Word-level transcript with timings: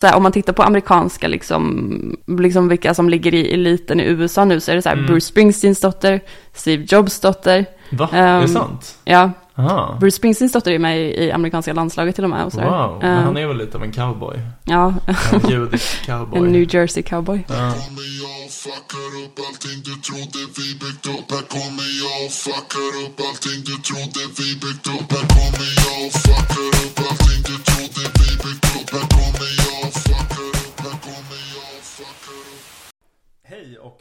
Så 0.00 0.06
här, 0.06 0.16
om 0.16 0.22
man 0.22 0.32
tittar 0.32 0.52
på 0.52 0.62
amerikanska, 0.62 1.28
liksom, 1.28 2.16
liksom 2.26 2.68
vilka 2.68 2.94
som 2.94 3.08
ligger 3.08 3.34
i 3.34 3.52
eliten 3.54 4.00
i 4.00 4.04
USA 4.04 4.44
nu, 4.44 4.60
så 4.60 4.70
är 4.70 4.76
det 4.76 4.82
så 4.82 4.88
här 4.88 4.96
Mm. 4.96 5.06
Bruce 5.06 5.26
Springsteens 5.26 5.80
dotter, 5.80 6.20
Steve 6.54 6.84
Jobs 6.88 7.20
dotter. 7.20 7.66
Va? 7.90 8.08
är 8.12 8.22
det 8.36 8.42
Ehm, 8.44 8.48
sant? 8.48 8.98
Ja, 9.04 9.30
Aha. 9.56 9.96
Bruce 10.00 10.16
Springsteens 10.16 10.52
dotter 10.52 10.72
är 10.72 10.78
med 10.78 10.98
i, 10.98 11.24
i 11.24 11.32
amerikanska 11.32 11.72
landslaget 11.72 12.14
till 12.14 12.24
och 12.24 12.30
med. 12.30 12.44
Och 12.44 12.52
så 12.52 12.60
här. 12.60 12.70
Wow, 12.88 12.98
men 13.02 13.18
Eh, 13.18 13.24
han 13.24 13.36
är 13.36 13.46
väl 13.46 13.56
lite 13.58 13.76
av 13.76 13.82
en 13.84 13.92
cowboy? 13.92 14.36
Ja, 14.64 14.94
En 15.32 15.50
judisk 15.50 16.06
cowboy. 16.06 16.38
en 16.38 16.52
New 16.52 16.74
Jersey 16.74 17.02
cowboy. 17.02 17.44
Ja. 17.48 17.72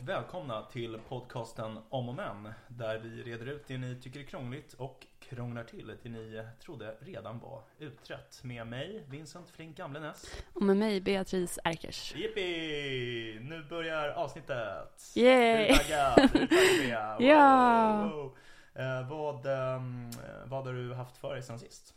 Och 0.01 0.07
välkomna 0.09 0.61
till 0.61 0.99
podcasten 1.09 1.79
Om 1.89 2.09
och 2.09 2.15
Men 2.15 2.53
där 2.67 2.99
vi 2.99 3.23
reder 3.23 3.45
ut 3.45 3.63
det 3.67 3.77
ni 3.77 4.01
tycker 4.01 4.19
är 4.19 4.23
krångligt 4.23 4.73
och 4.73 5.07
krånglar 5.19 5.63
till 5.63 5.87
det 6.03 6.09
ni 6.09 6.43
trodde 6.59 6.95
redan 6.99 7.39
var 7.39 7.61
utrett. 7.79 8.39
Med 8.43 8.67
mig, 8.67 9.03
Vincent 9.09 9.49
Flink 9.49 9.77
Gamlenäs. 9.77 10.25
Och 10.53 10.61
med 10.61 10.77
mig, 10.77 11.01
Beatrice 11.01 11.59
Erkers. 11.63 12.15
Jippi! 12.15 13.39
Nu 13.41 13.63
börjar 13.69 14.09
avsnittet! 14.09 15.11
Yay! 15.15 15.29
Är 15.31 15.67
du 15.67 15.75
taggad? 15.75 16.19
Är 16.19 16.39
du 16.39 16.47
taggad? 16.47 17.17
Wow, 17.19 17.27
Ja. 17.27 18.09
wow. 18.13 18.37
Eh, 18.73 19.09
vad, 19.09 19.45
ehm, 19.45 20.09
vad 20.45 20.65
har 20.65 20.73
du 20.73 20.93
haft 20.93 21.17
för 21.17 21.33
dig 21.33 21.43
sen 21.43 21.59
sist? 21.59 21.93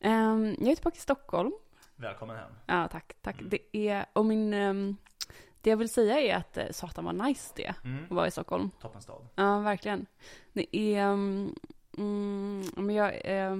Ehm, 0.00 0.56
jag 0.58 0.70
är 0.70 0.74
tillbaka 0.74 0.96
i 0.96 1.00
Stockholm. 1.00 1.52
Välkommen 1.96 2.36
hem. 2.36 2.52
Ja, 2.66 2.88
tack, 2.88 3.12
tack. 3.20 3.38
Mm. 3.38 3.48
Det 3.50 3.76
är, 3.76 4.06
och 4.12 4.26
min, 4.26 4.54
ehm, 4.54 4.96
det 5.62 5.70
jag 5.70 5.76
vill 5.76 5.88
säga 5.88 6.20
är 6.20 6.34
att 6.36 6.56
eh, 6.56 6.70
satan 6.70 7.04
var 7.04 7.12
nice 7.12 7.52
det, 7.56 7.74
Mm. 7.84 8.04
att 8.04 8.10
vara 8.10 8.26
i 8.26 8.30
Stockholm. 8.30 8.70
Toppenstad. 8.80 9.26
Ja, 9.34 9.60
verkligen. 9.60 10.06
Det 10.52 10.76
är, 10.76 11.02
mm, 11.02 11.54
men 12.76 12.90
jag, 12.94 13.20
eh, 13.24 13.56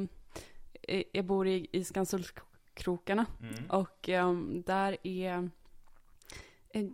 jag 1.12 1.24
bor 1.24 1.48
i, 1.48 1.66
i 1.72 1.84
Skanstullskrokarna 1.84 3.26
Mm. 3.40 3.70
och 3.70 4.08
ehm, 4.08 4.62
där 4.66 4.96
är 5.02 5.48
eh, 6.70 6.84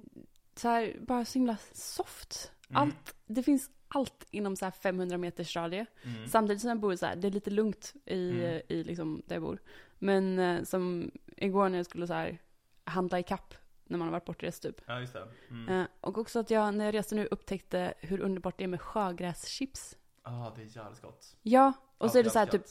så 0.57 0.69
här, 0.69 0.97
bara 1.01 1.25
så 1.25 1.39
himla 1.39 1.57
soft. 1.73 2.53
Mm. 2.71 2.83
Allt, 2.83 3.15
det 3.27 3.43
finns 3.43 3.71
allt 3.89 4.27
inom 4.31 4.57
så 4.57 4.65
här 4.65 4.73
500 4.73 5.19
meters 5.19 5.57
radie. 5.57 5.87
Mm. 6.05 6.29
Samtidigt 6.29 6.61
som 6.61 6.69
jag 6.69 6.81
bor 6.81 6.97
så 6.97 7.07
här, 7.07 7.17
det 7.17 7.29
är 7.29 7.33
lite 7.33 7.51
lugnt 7.51 7.95
i, 8.05 8.31
Mm. 8.31 8.61
i 8.69 8.85
liksom 8.85 9.23
där 9.27 9.37
jag 9.37 9.43
bor. 9.43 9.59
Men 9.99 10.67
som 10.67 11.11
igår 11.37 11.69
när 11.69 11.79
jag 11.79 11.87
skulle 11.87 12.07
så 12.07 12.13
här 12.15 12.39
handla 12.85 13.19
i 13.19 13.23
kapp 13.23 13.55
när 13.89 13.99
man 13.99 14.09
har 14.09 14.13
varit 14.13 14.25
bortrest 14.25 14.63
typ. 14.63 14.81
Ja, 14.87 15.01
just 15.01 15.13
det. 15.13 15.29
Mm. 15.51 15.69
Eh, 15.81 15.87
och 16.01 16.19
också 16.19 16.39
att 16.39 16.51
jag 16.51 16.75
när 16.75 16.85
jag 16.85 16.95
reste 16.95 17.15
nu 17.15 17.29
upptäckte 17.31 17.95
hur 17.99 18.21
underbart 18.21 18.59
det 18.59 18.65
är 18.65 18.69
med 18.69 18.81
sjögräschips. 18.81 19.97
Ah, 20.23 20.51
det 20.57 20.63
är 20.63 20.77
jävligt 20.77 21.03
gott. 21.03 21.37
Ja, 21.43 21.73
och 21.99 22.11
så 22.11 22.19
är 22.19 22.25
det 22.25 22.31
så 22.31 22.39
här 22.39 22.47
typ 22.47 22.63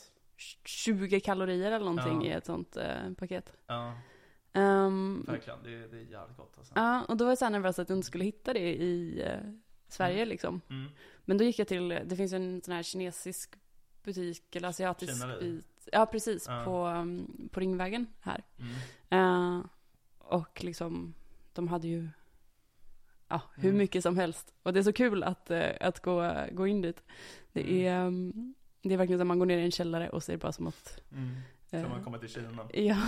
20 0.66 1.20
kalorier 1.20 1.72
eller 1.72 1.86
någonting 1.86 2.22
Ja. 2.22 2.28
i 2.28 2.32
ett 2.32 2.46
sånt 2.46 2.78
eh, 2.78 3.14
paket. 3.18 3.52
Ja, 3.68 3.94
Ehm, 4.54 5.24
verkligen. 5.28 5.64
Det, 5.64 5.70
är- 5.74 5.88
det 5.88 5.98
är 5.98 6.02
jävligt 6.12 6.38
gott 6.38 6.54
alltså. 6.58 6.74
ja, 6.76 7.06
och 7.08 7.18
då 7.18 7.26
var 7.26 7.32
jag 7.32 7.38
så 7.38 7.46
här 7.46 7.50
nervös 7.52 7.80
att 7.80 7.90
jag 7.90 7.98
inte 7.98 8.08
skulle 8.08 8.24
hitta 8.24 8.54
det 8.54 8.74
i 8.76 9.22
eh, 9.26 9.52
Sverige 9.88 10.26
liksom. 10.26 10.62
Mm. 10.70 10.92
Men 11.26 11.38
då 11.38 11.44
gick 11.44 11.60
jag 11.60 11.68
till, 11.68 11.90
det 12.06 12.16
finns 12.16 12.34
en 12.34 12.62
sån 12.62 12.74
här 12.74 12.84
kinesisk 12.84 13.56
butik 14.04 14.56
eller 14.56 14.68
asiatisk 14.68 15.40
bit. 15.40 15.66
Ja, 15.92 16.06
precis. 16.06 16.46
Ja. 16.48 16.62
På, 16.66 16.88
um, 16.88 17.50
på 17.52 17.60
Ringvägen 17.60 18.08
här. 18.22 18.44
Mm. 18.60 18.74
Eh, 19.60 19.66
och 20.38 20.64
liksom, 20.64 21.14
de 21.54 21.68
hade 21.68 21.88
ju 21.88 22.10
ja, 23.28 23.42
hur 23.56 23.70
Mm. 23.70 23.78
mycket 23.78 24.04
som 24.04 24.18
helst. 24.18 24.54
Och 24.64 24.74
det 24.74 24.80
är 24.80 24.84
så 24.84 24.94
kul 24.94 25.24
att, 25.24 25.52
eh, 25.52 25.70
att 25.82 26.00
gå, 26.02 26.34
gå 26.52 26.68
in 26.68 26.82
dit. 26.82 27.04
Det 27.54 27.62
Mm. 27.62 27.86
är, 27.86 28.06
um, 28.08 28.54
det 28.82 28.94
är 28.94 28.98
verkligen 28.98 29.20
som 29.20 29.28
man 29.28 29.40
går 29.40 29.46
ner 29.46 29.58
i 29.58 29.64
en 29.66 29.72
källare 29.72 30.10
och 30.10 30.24
det 30.28 30.38
bara 30.38 30.52
som 30.52 30.68
att... 30.68 31.00
Mm. 31.12 31.36
Som 31.70 31.80
eh, 31.80 31.90
man 31.90 32.04
kommer 32.04 32.18
till 32.18 32.30
Kina. 32.30 32.68
ja, 32.74 33.02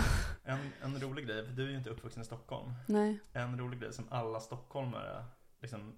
En, 0.44 0.58
en 0.82 1.00
rolig 1.00 1.26
grej, 1.26 1.46
för 1.46 1.52
du 1.52 1.64
är 1.66 1.70
ju 1.70 1.76
inte 1.78 1.90
uppvuxen 1.90 2.22
i 2.22 2.24
Stockholm. 2.26 2.72
nej. 2.88 3.18
En 3.32 3.58
rolig 3.58 3.80
grej 3.80 3.92
som 3.92 4.04
alla 4.10 4.40
stockholmare 4.40 5.24
liksom 5.60 5.92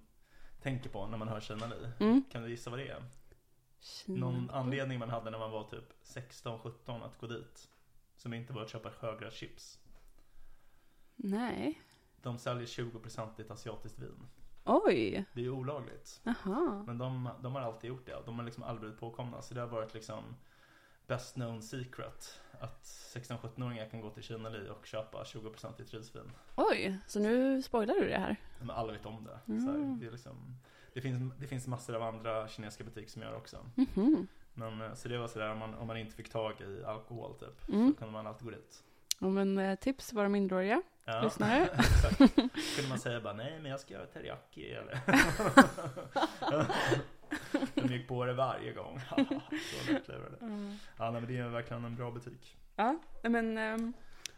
tänker 0.61 0.89
på 0.89 1.07
när 1.07 1.17
man 1.17 1.27
hör 1.27 1.39
Kina 1.39 1.67
Li. 1.67 1.87
Mm. 1.99 2.23
Kan 2.31 2.43
du 2.43 2.49
gissa 2.49 2.69
vad 2.69 2.79
det 2.79 2.87
är? 2.87 3.03
Kina. 3.79 4.19
Någon 4.19 4.49
anledning 4.49 4.99
man 4.99 5.09
hade 5.09 5.31
när 5.31 5.39
man 5.39 5.51
var 5.51 5.63
typ 5.63 5.93
16-17 6.03 7.03
att 7.03 7.17
gå 7.19 7.27
dit. 7.27 7.69
Som 8.15 8.33
inte 8.33 8.53
var 8.53 8.61
att 8.61 8.69
köpa 8.69 8.91
sjögräschips. 8.91 9.79
Nej. 11.23 11.81
De 12.21 12.37
säljer 12.37 12.65
20% 12.65 13.29
i 13.37 13.41
ett 13.41 13.51
asiatiskt 13.51 13.99
vin. 13.99 14.27
Oj. 14.65 15.25
Det 15.33 15.39
är 15.39 15.43
ju 15.43 15.51
olagligt. 15.51 16.21
Jaha. 16.23 16.83
Men 16.87 16.97
de, 16.97 17.29
de 17.41 17.55
har 17.55 17.61
alltid 17.61 17.89
gjort 17.89 18.05
det. 18.05 18.21
De 18.25 18.39
har 18.39 18.45
liksom 18.45 18.63
aldrig 18.63 18.79
blivit 18.79 18.99
påkomna. 18.99 19.41
Så 19.41 19.53
det 19.53 19.59
har 19.59 19.67
varit 19.67 19.93
liksom 19.93 20.23
best 21.07 21.33
known 21.33 21.61
secret. 21.61 22.39
Att 22.59 22.83
16-17-åringar 22.83 23.89
kan 23.89 24.01
gå 24.01 24.09
till 24.09 24.23
Kina 24.23 24.49
Li 24.49 24.69
och 24.69 24.85
köpa 24.85 25.23
20% 25.23 25.79
i 25.79 25.81
ett 25.81 25.93
risvin. 25.93 26.31
Oj, 26.55 26.99
så 27.07 27.19
nu 27.19 27.61
spoilar 27.61 27.93
du 27.93 28.07
det 28.07 28.17
här. 28.17 28.35
Men 28.59 28.69
alla 28.69 28.93
vet 28.93 29.05
om 29.05 29.23
det. 29.23 29.53
Mm. 29.53 29.67
här, 29.67 30.05
det, 30.05 30.11
liksom, 30.11 30.57
det, 30.93 31.01
finns, 31.01 31.33
det 31.39 31.47
finns 31.47 31.67
massor 31.67 31.95
av 31.95 32.03
andra 32.03 32.47
kinesiska 32.47 32.83
butiker 32.83 33.11
som 33.11 33.21
gör 33.21 33.31
det 33.31 33.37
också. 33.37 33.65
Mhm. 33.75 34.27
Men, 34.53 34.81
eh, 34.81 34.93
så 34.93 35.07
det 35.07 35.17
var 35.17 35.27
sådär 35.27 35.51
om 35.51 35.57
man, 35.57 35.75
om 35.75 35.87
man 35.87 35.97
inte 35.97 36.15
fick 36.15 36.29
tag 36.29 36.61
i 36.61 36.83
alkohol 36.83 37.35
typ. 37.39 37.69
Mm. 37.69 37.91
Så 37.91 37.97
kunde 37.97 38.13
man 38.13 38.27
alltid 38.27 38.45
gå 38.45 38.51
dit. 38.51 38.83
Men 39.29 39.57
eh, 39.57 39.75
tips 39.75 40.09
för 40.09 40.15
våra 40.15 40.29
minderåriga 40.29 40.81
Ja. 41.05 41.21
lyssnare. 41.21 41.69
Kunde 42.75 42.89
man 42.89 42.99
säga 42.99 43.21
bara 43.21 43.33
nej 43.33 43.59
men 43.61 43.71
jag 43.71 43.79
ska 43.79 43.93
göra 43.93 44.05
teriyaki 44.05 44.71
eller? 44.73 44.99
De 47.75 47.93
gick 47.93 48.07
på 48.07 48.25
det 48.25 48.33
varje 48.33 48.73
gång. 48.73 48.99
så 49.49 49.91
lättlurade. 49.93 50.37
Mm. 50.41 50.75
Ja 50.97 51.11
nej, 51.11 51.21
men 51.21 51.27
det 51.29 51.37
är 51.37 51.47
verkligen 51.47 51.85
en 51.85 51.95
bra 51.95 52.11
butik. 52.11 52.57
Ja, 52.75 52.99
men, 53.23 53.57
ähm, 53.57 53.93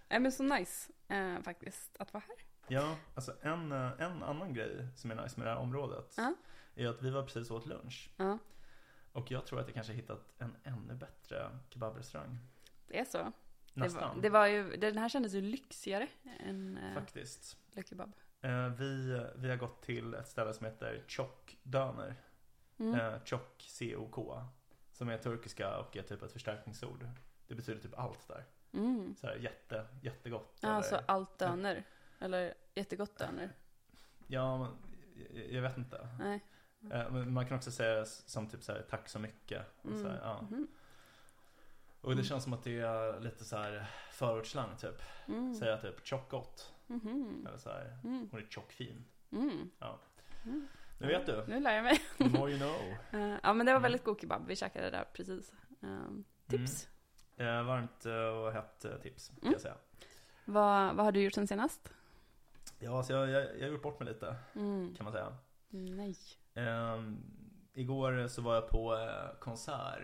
men 0.09 0.31
så 0.31 0.44
nice 0.44 0.91
eh, 1.07 1.41
faktiskt 1.41 1.95
att 2.00 2.13
vara 2.13 2.24
här. 2.28 2.35
Ja, 2.68 2.95
alltså 3.16 3.34
en, 3.41 3.72
eh, 3.72 3.91
en 4.00 4.24
annan 4.24 4.53
grej 4.53 4.88
som 4.95 5.12
är 5.12 5.16
nice 5.16 5.40
med 5.40 5.47
det 5.47 5.51
här 5.51 5.59
området. 5.59 6.13
Ja. 6.18 6.34
Är 6.75 6.88
att 6.88 7.01
vi 7.01 7.09
var 7.09 7.24
precis 7.24 7.51
åt 7.51 7.66
lunch. 7.66 8.09
Ja, 8.18 8.38
Och 9.12 9.31
jag 9.31 9.45
tror 9.45 9.59
att 9.59 9.68
jag 9.68 9.74
kanske 9.74 9.94
hittat 9.94 10.34
en 10.38 10.56
ännu 10.63 10.94
bättre 10.94 11.50
kebabrestaurang. 11.69 12.40
det 12.88 13.00
är 13.00 13.06
så. 13.06 13.31
Det 13.75 13.81
Nästan. 13.81 14.16
var, 14.16 14.22
det 14.22 14.30
var 14.30 14.47
ju, 14.47 14.75
den 14.78 14.97
här 14.97 15.09
kändes 15.09 15.34
ju 15.34 15.41
lyxigare 15.41 16.08
än 16.40 16.78
äh, 16.78 16.94
Faktiskt. 16.94 17.58
Le 17.72 17.84
Kebab. 17.84 18.12
Eh, 18.41 18.68
vi, 18.69 19.22
vi 19.36 19.50
har 19.50 19.56
gått 19.58 19.81
till 19.81 20.13
ett 20.13 20.28
ställe 20.28 20.53
som 20.53 20.66
heter 20.66 21.03
Chok 21.08 21.58
Döner. 21.63 22.16
Mm. 22.80 23.00
Eh, 23.00 23.19
Chok, 23.25 23.63
C-O-K. 23.68 24.41
Som 24.91 25.09
är 25.09 25.18
turkiska 25.18 25.78
och 25.78 25.97
är 25.97 26.02
typ 26.02 26.22
ett 26.24 26.31
förstärkningsord. 26.31 27.08
Det 27.47 27.56
betyder 27.56 27.81
typ 27.81 28.00
allt 28.00 28.28
där. 28.28 28.44
Mm. 28.74 29.16
Så 29.16 29.28
här, 29.28 29.36
jätte, 29.36 29.86
jättegott. 30.02 30.57
Ja, 30.62 30.69
alltså 30.69 30.96
eller- 30.96 31.06
allt 31.12 31.38
döner. 31.38 31.84
Eller 32.19 32.53
jättegott 32.75 33.18
döner. 33.18 33.52
Ja, 34.28 34.57
men 34.57 34.72
jag, 35.34 35.52
jag 35.52 35.62
vet 35.62 35.78
inte. 35.78 36.07
Nej. 36.19 36.44
Eh, 36.92 37.12
men 37.12 37.34
man 37.34 37.46
kan 37.47 37.57
också 37.57 37.72
säga 37.72 38.06
som 38.06 38.47
typ 38.50 38.63
så 38.63 38.72
här, 38.72 38.86
tack 38.90 39.09
så 39.09 39.19
mycket. 39.19 39.66
Och, 39.81 39.90
så 39.92 40.07
här, 40.07 40.09
Mm. 40.09 40.19
ja. 40.24 40.42
Mhm. 40.42 40.68
Och 42.06 42.10
det 42.12 42.14
Mm. 42.14 42.26
känns 42.26 42.44
som 42.44 42.54
att 42.54 42.64
det 42.64 42.80
är 42.80 43.20
lite 43.20 43.46
så 43.46 43.58
här 43.58 43.86
förortsslang 44.12 44.78
typ. 44.78 45.02
Mm. 45.28 45.56
Säga 45.56 45.78
typ 45.78 46.06
tjockgott. 46.06 46.72
Mhm. 46.88 47.46
Eller 47.48 47.58
så 47.58 47.70
här, 47.70 47.98
Mm. 48.04 48.28
hon 48.32 48.40
är 48.42 48.46
tjockfin. 48.46 49.06
Mm. 49.32 49.70
Ja. 49.80 50.00
Mm. 50.46 50.68
Nu 51.00 51.08
vet 51.08 51.26
du. 51.26 51.44
Nu 51.48 51.60
lär 51.60 51.76
jag 51.76 51.84
mig. 51.84 52.02
The 52.18 52.30
more 52.30 52.52
you 52.52 52.60
know. 52.60 52.76
Eh, 53.22 53.38
ja, 53.44 53.54
men 53.54 53.66
det 53.66 53.72
var 53.72 53.80
Mm. 53.80 53.82
väldigt 53.82 54.04
god 54.04 54.22
kebab. 54.22 54.48
Vi 54.48 54.56
käkade 54.56 54.90
där 54.90 55.06
precis. 55.14 55.54
Ehm, 55.82 56.24
tips. 56.48 56.88
Eh, 57.38 57.64
varmt 57.64 58.06
eh, 58.06 58.14
och 58.14 58.52
hett 58.52 58.86
eh, 58.86 58.92
tips, 58.98 59.28
kan 59.28 59.38
Mm. 59.42 59.52
jag 59.52 59.62
säga. 59.62 59.76
Vad, 60.46 60.96
vad 60.96 61.06
har 61.06 61.12
du 61.12 61.22
gjort 61.22 61.34
sen 61.34 61.48
senast? 61.48 61.90
Ja, 62.80 63.04
så 63.04 63.13
jag, 63.13 63.30
jag, 63.30 63.44
jag 63.58 63.62
har 63.66 63.68
gjort 63.74 63.81
bort 63.81 64.00
mig 64.00 64.08
lite, 64.13 64.36
Mm. 64.56 64.96
kan 64.96 65.04
man 65.04 65.13
säga. 65.13 65.38
Nej. 65.69 66.16
Ehm, 66.54 67.18
igår 67.74 68.28
så 68.28 68.42
var 68.42 68.56
jag 68.56 68.69
på 68.69 68.96
eh, 68.96 69.40
konsert 69.40 70.01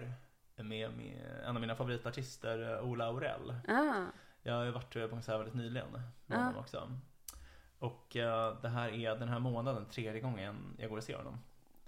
med, 0.64 0.98
med 0.98 1.42
en 1.46 1.56
av 1.56 1.62
mina 1.62 1.76
favoritartister, 1.76 2.74
eh, 2.74 2.84
Ola 2.90 3.06
Aurell. 3.06 3.56
Ah. 3.68 4.06
Jag 4.44 4.54
har 4.54 4.64
ju 4.64 4.72
varit 4.72 4.96
eh, 4.96 5.04
på 5.04 5.10
konsert 5.10 5.40
väldigt 5.40 5.56
nyligen 5.56 5.92
med 6.26 6.40
Ah. 6.40 6.42
honom 6.44 6.58
också. 6.60 6.98
Och 7.80 8.16
eh, 8.16 8.62
det 8.62 8.70
här 8.70 8.90
är 8.90 9.16
den 9.16 9.30
här 9.30 9.40
månaden 9.40 9.86
tredje 9.86 10.22
gången 10.22 10.76
jag 10.78 10.90
går 10.90 10.98
och 10.98 11.04
ser 11.04 11.18
honom. 11.18 11.40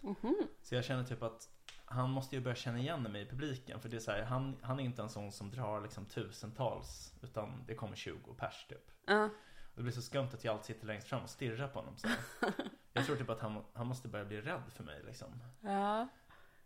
Mhm. 0.02 0.36
Så 0.62 0.76
jag 0.76 0.86
känner 0.86 1.04
typ 1.04 1.24
att 1.24 1.50
han 1.86 2.10
måste 2.10 2.36
ju 2.36 2.42
börja 2.42 2.56
känna 2.56 2.80
igen 2.80 3.04
mig 3.04 3.22
i 3.22 3.26
publiken. 3.26 3.80
För 3.80 3.90
det 3.90 3.96
är 3.96 4.00
så 4.00 4.12
här, 4.12 4.24
han, 4.24 4.58
han 4.62 4.80
är 4.80 4.84
inte 4.84 5.02
en 5.02 5.10
sån 5.10 5.32
som 5.32 5.52
drar 5.52 5.82
liksom 5.82 6.06
tusentals. 6.06 7.14
Utan 7.22 7.64
det 7.68 7.76
kommer 7.76 7.96
20 7.96 8.34
pers 8.34 8.66
typ. 8.70 8.92
Ja. 9.06 9.24
Och 9.26 9.76
det 9.76 9.82
blir 9.84 9.94
så 9.94 10.02
skumt 10.02 10.30
att 10.34 10.44
jag 10.44 10.52
alltid 10.54 10.76
sitter 10.76 10.88
längst 10.88 11.08
fram 11.08 11.24
och 11.24 11.30
stirrar 11.30 11.68
på 11.68 11.80
honom 11.80 11.98
så. 11.98 12.08
Jag 12.94 13.06
tror 13.06 13.16
typ 13.16 13.30
att 13.30 13.40
han, 13.42 13.64
han 13.74 13.88
måste 13.88 14.08
börja 14.08 14.26
bli 14.26 14.42
rädd 14.42 14.62
för 14.70 14.84
mig 14.84 15.02
liksom. 15.06 15.28
Ja. 15.62 16.08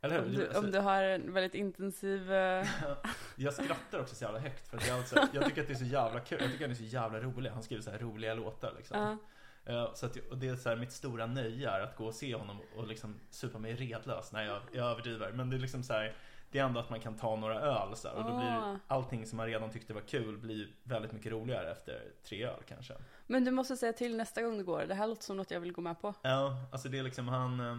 Eller 0.01 0.15
hur? 0.15 0.25
Om 0.25 0.31
du, 0.33 0.43
Alltså, 0.45 0.59
om 0.59 0.71
du 0.71 0.79
har 0.79 1.03
en 1.03 1.33
väldigt 1.33 1.55
intensiv... 1.55 2.33
eh, 2.33 2.67
Jag 3.35 3.53
skrattar 3.53 3.99
också 3.99 4.15
så 4.15 4.23
jävla 4.23 4.39
högt 4.39 4.67
för 4.67 4.77
att 4.77 4.87
jag, 4.87 4.97
alltså, 4.97 5.15
jag 5.33 5.45
tycker 5.45 5.61
att 5.61 5.67
det 5.67 5.73
är 5.73 5.77
så 5.77 5.85
jävla 5.85 6.19
kul. 6.19 6.37
Jag 6.41 6.51
tycker 6.51 6.65
att 6.65 6.69
han 6.69 6.71
är 6.71 6.89
så 6.89 6.95
jävla 6.95 7.19
rolig. 7.19 7.49
Han 7.49 7.63
skriver 7.63 7.83
så 7.83 7.91
här 7.91 7.99
roliga 7.99 8.33
låtar 8.33 8.73
liksom. 8.77 9.17
Eh, 9.65 9.93
Så 9.93 10.05
att, 10.05 10.17
och 10.31 10.37
det 10.37 10.47
är 10.47 10.55
så 10.55 10.69
här, 10.69 10.75
mitt 10.75 10.91
stora 10.91 11.25
nöje 11.25 11.69
är 11.69 11.79
att 11.81 11.95
gå 11.95 12.05
och 12.05 12.13
se 12.13 12.35
honom 12.35 12.57
och 12.75 12.87
liksom 12.87 13.19
supa 13.29 13.59
mig 13.59 13.75
redlös. 13.75 14.31
Nej, 14.31 14.45
jag, 14.47 14.61
jag 14.71 14.91
överdriver. 14.91 15.31
Men 15.31 15.49
det 15.49 15.55
är 15.55 15.59
liksom 15.59 15.83
så 15.83 15.93
här, 15.93 16.15
det 16.51 16.59
är 16.59 16.63
ändå 16.63 16.79
att 16.79 16.89
man 16.89 16.99
kan 16.99 17.15
ta 17.15 17.35
några 17.35 17.59
öl 17.61 17.95
så 17.95 18.07
här, 18.07 18.15
och 18.15 18.23
då 18.23 18.37
blir 18.37 18.47
Ah. 18.47 18.79
allting 18.87 19.25
som 19.25 19.37
man 19.37 19.45
redan 19.47 19.69
tyckte 19.71 19.93
var 19.93 20.01
kul 20.01 20.37
blir 20.37 20.67
väldigt 20.83 21.11
mycket 21.11 21.31
roligare 21.31 21.71
efter 21.71 22.01
tre 22.23 22.45
öl 22.45 22.63
kanske. 22.67 22.93
Men 23.27 23.45
du 23.45 23.51
måste 23.51 23.77
säga 23.77 23.93
till 23.93 24.17
nästa 24.17 24.41
gång 24.41 24.57
du 24.57 24.63
går. 24.63 24.83
Det 24.87 24.93
här 24.95 25.07
låter 25.07 25.23
som 25.23 25.37
något 25.37 25.51
jag 25.51 25.59
vill 25.59 25.71
gå 25.71 25.81
med 25.81 26.01
på. 26.01 26.13
Ja, 26.21 26.55
alltså 26.71 26.89
det 26.89 26.99
är 26.99 27.03
liksom 27.03 27.27
han 27.27 27.59
eh, 27.59 27.77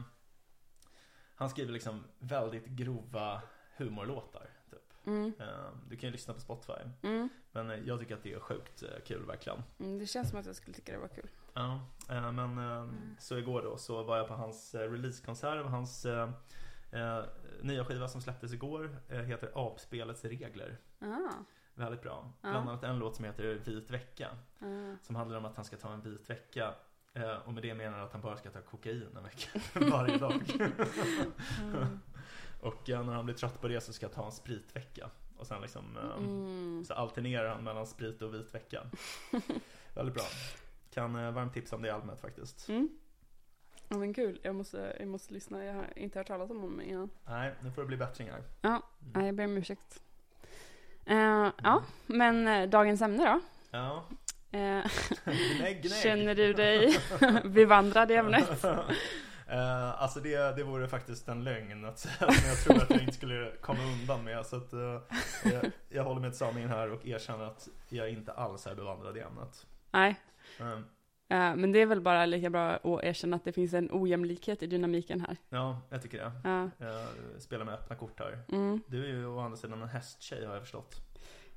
Han 1.38 1.50
skriver 1.50 1.73
liksom 1.73 2.05
väldigt 2.19 2.67
grova 2.67 3.43
humorlåtar 3.76 4.46
typ. 4.70 5.06
Mm. 5.06 5.32
Eh, 5.40 5.46
Du 5.88 5.96
kan 5.96 6.06
ju 6.08 6.12
lyssna 6.12 6.35
på 6.35 6.40
Spotify. 6.40 6.73
Mm. 7.02 7.29
Men 7.52 7.70
eh, 7.70 7.76
jag 7.79 8.00
tycker 8.00 8.14
att 8.17 8.23
det 8.23 8.32
är 8.32 8.40
sjukt 8.40 8.82
eh, 8.82 8.88
kul 9.06 9.26
verkligen. 9.26 9.62
Mm, 9.79 9.99
det 9.99 10.06
känns 10.06 10.31
som 10.31 10.38
att 10.40 10.46
jag 10.46 10.56
skulle 10.56 10.75
tycka 10.75 10.93
det 10.93 10.99
var 10.99 11.08
kul. 11.08 11.31
Ja, 11.55 11.81
eh, 12.11 12.32
men 12.32 12.58
eh, 12.58 12.64
Mm. 12.79 13.17
så 13.19 13.38
igår 13.38 13.62
då 13.62 13.76
så 13.76 14.02
var 14.02 14.17
jag 14.17 14.29
på 14.29 14.35
hans 14.35 14.75
releasekonsert 14.75 15.58
av 15.64 15.67
hans 15.69 16.06
nya 17.62 17.85
skiva 17.85 18.08
som 18.08 18.20
släpptes 18.23 18.52
igår. 18.52 18.96
Heter 19.08 19.50
Apspelets 19.55 20.25
regler. 20.25 20.79
Ah, 21.00 21.32
Väldigt 21.75 22.02
bra. 22.02 22.32
Bland 22.40 22.56
annat 22.69 22.85
en 22.85 22.99
låt 22.99 23.17
som 23.17 23.25
heter 23.25 23.55
Vit 23.64 23.90
vecka. 23.90 24.29
ah. 24.61 24.96
Som 25.02 25.17
handlar 25.17 25.38
om 25.38 25.44
att 25.44 25.56
han 25.56 25.64
ska 25.64 25.76
ta 25.76 25.93
en 25.93 26.00
vit 26.00 26.31
vecka. 26.31 26.75
Eh, 27.19 27.37
Och 27.47 27.53
med 27.53 27.62
det 27.62 27.75
menar 27.75 27.99
han 27.99 28.06
att 28.06 28.12
han 28.12 28.20
bara 28.20 28.37
ska 28.37 28.50
ta 28.50 28.61
kokain 28.61 29.09
en 29.17 29.23
vecka. 29.23 29.61
Varje 29.91 30.19
dag. 30.19 30.43
Mm. 31.62 31.99
Och 32.61 32.91
eh, 32.91 33.05
när 33.05 33.12
han 33.12 33.25
blir 33.25 33.35
trött 33.35 33.61
på 33.61 33.69
det 33.69 33.81
så 33.81 33.93
ska 33.93 34.06
jag 34.06 34.12
ta 34.12 34.25
en 34.26 34.32
spritvecka. 34.32 35.11
Och 35.37 35.47
sen 35.47 35.62
liksom 35.62 35.97
eh, 35.97 36.17
Mm. 36.17 36.85
så 36.85 36.94
alternerar 36.94 37.49
han 37.55 37.65
mellan 37.65 37.87
sprit 37.87 38.23
och 38.23 38.35
vit 38.35 38.55
vecka. 38.55 38.82
Väldigt 39.94 40.15
bra. 40.15 40.25
Kan 40.91 41.35
varmt 41.35 41.55
tipsa 41.55 41.76
om 41.76 41.82
det 41.82 41.91
albumet 41.94 42.20
faktiskt. 42.20 42.69
Mm. 42.69 42.88
Ja 43.88 43.97
men 43.97 44.14
kul, 44.14 44.41
jag 44.43 44.55
måste, 44.55 44.97
jag 44.99 45.09
måste 45.09 45.35
lyssna. 45.35 45.64
Jag 45.64 45.75
har 45.75 45.99
inte 45.99 46.19
hört 46.19 46.26
talas 46.26 46.50
om 46.50 46.61
honom 46.61 46.81
innan. 46.81 47.11
Nej, 47.26 47.55
nu 47.62 47.71
får 47.71 47.82
det 47.82 47.88
bli 47.88 47.97
bättringar. 47.97 48.43
Ja, 48.61 48.82
Mm. 49.14 49.26
jag 49.26 49.35
ber 49.35 49.44
om 49.44 49.56
ursäkt. 49.56 50.03
Eh, 51.05 51.50
ja, 51.62 51.82
men 52.06 52.71
dagens 52.71 53.03
ämne 53.03 53.25
då? 53.25 53.41
Ja, 53.71 54.05
gnägg, 54.50 55.83
gnägg. 55.83 55.91
känner 56.03 56.35
du 56.35 56.53
dig 56.53 56.99
bevandrad 57.45 58.11
i 58.11 58.15
ämnet? 58.15 58.65
Eh, 59.50 60.03
alltså 60.03 60.21
det, 60.21 60.56
det 60.56 60.62
vore 60.62 60.89
faktiskt 60.89 61.29
en 61.29 61.45
lögn 61.45 61.85
att 61.85 61.99
säga 61.99 62.33
som 62.33 62.49
jag 62.49 62.59
tror 62.65 62.83
att 62.83 62.91
jag 62.91 63.00
inte 63.00 63.12
skulle 63.12 63.53
komma 63.61 63.79
undan 63.83 64.25
med. 64.25 64.47
Så 64.47 64.56
att, 64.56 64.73
eh, 64.73 65.00
jag, 65.45 65.71
jag 65.89 66.05
håller 66.05 66.21
mig 66.21 66.31
till 66.31 66.39
sanningen 66.39 66.69
här 66.71 66.93
och 66.93 67.06
erkänner 67.06 67.45
att 67.45 67.69
jag 67.89 68.11
inte 68.11 68.33
alls 68.33 68.67
är 68.67 68.75
bevandrad 68.75 69.17
i 69.17 69.21
ämnet. 69.21 69.67
Nej, 69.91 70.17
Eh, 70.61 70.69
eh, 71.39 71.56
men 71.56 71.73
det 71.73 71.79
är 71.79 71.87
väl 71.87 72.00
bara 72.00 72.27
lika 72.27 72.50
bra 72.50 72.71
att 72.71 73.05
erkänna 73.05 73.37
att 73.37 73.45
det 73.45 73.53
finns 73.53 73.75
en 73.75 73.89
ojämlikhet 73.93 74.62
i 74.62 74.67
dynamiken 74.67 75.21
här. 75.21 75.37
ja, 75.49 75.81
jag 75.91 76.03
tycker 76.03 76.19
det. 76.19 76.33
Ja, 76.45 76.71
Jag 76.87 77.06
spelar 77.43 77.65
med 77.65 77.75
öppna 77.75 77.97
kort 77.97 78.21
här. 78.21 78.39
mm. 78.53 78.81
Du 78.87 79.05
är 79.05 79.09
ju 79.09 79.27
å 79.27 79.41
andra 79.41 79.56
sidan 79.56 79.83
en 79.83 79.89
hästtjej 79.89 80.45
har 80.47 80.53
jag 80.55 80.62
förstått. 80.62 80.95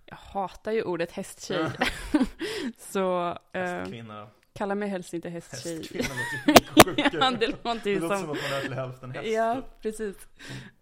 Jag 0.06 0.16
hatar 0.16 0.72
ju 0.72 0.84
ordet 0.84 1.12
hästtjej. 1.12 1.70
Så 2.78 3.38
eh, 3.54 3.62
Hästkvinna. 3.62 4.28
kalla 4.54 4.76
mig 4.76 4.90
helst 4.90 5.14
inte 5.14 5.30
hästtjej. 5.30 5.78
Hästkvinna 5.78 6.08
låter 6.10 6.86
sjukare. 6.86 7.18
ja, 7.20 7.32
det 7.40 7.48
låter 7.48 7.80
Det 7.84 7.90
ju 7.90 8.00
låter 8.00 8.16
som... 8.16 8.24
som 8.26 8.32
att 8.32 8.38
man 8.52 8.58
är 8.58 8.62
till 8.62 8.74
hälften 8.74 9.12
häst. 9.12 9.28
Ja, 9.30 9.56
typ. 9.56 9.82
precis. 9.82 10.16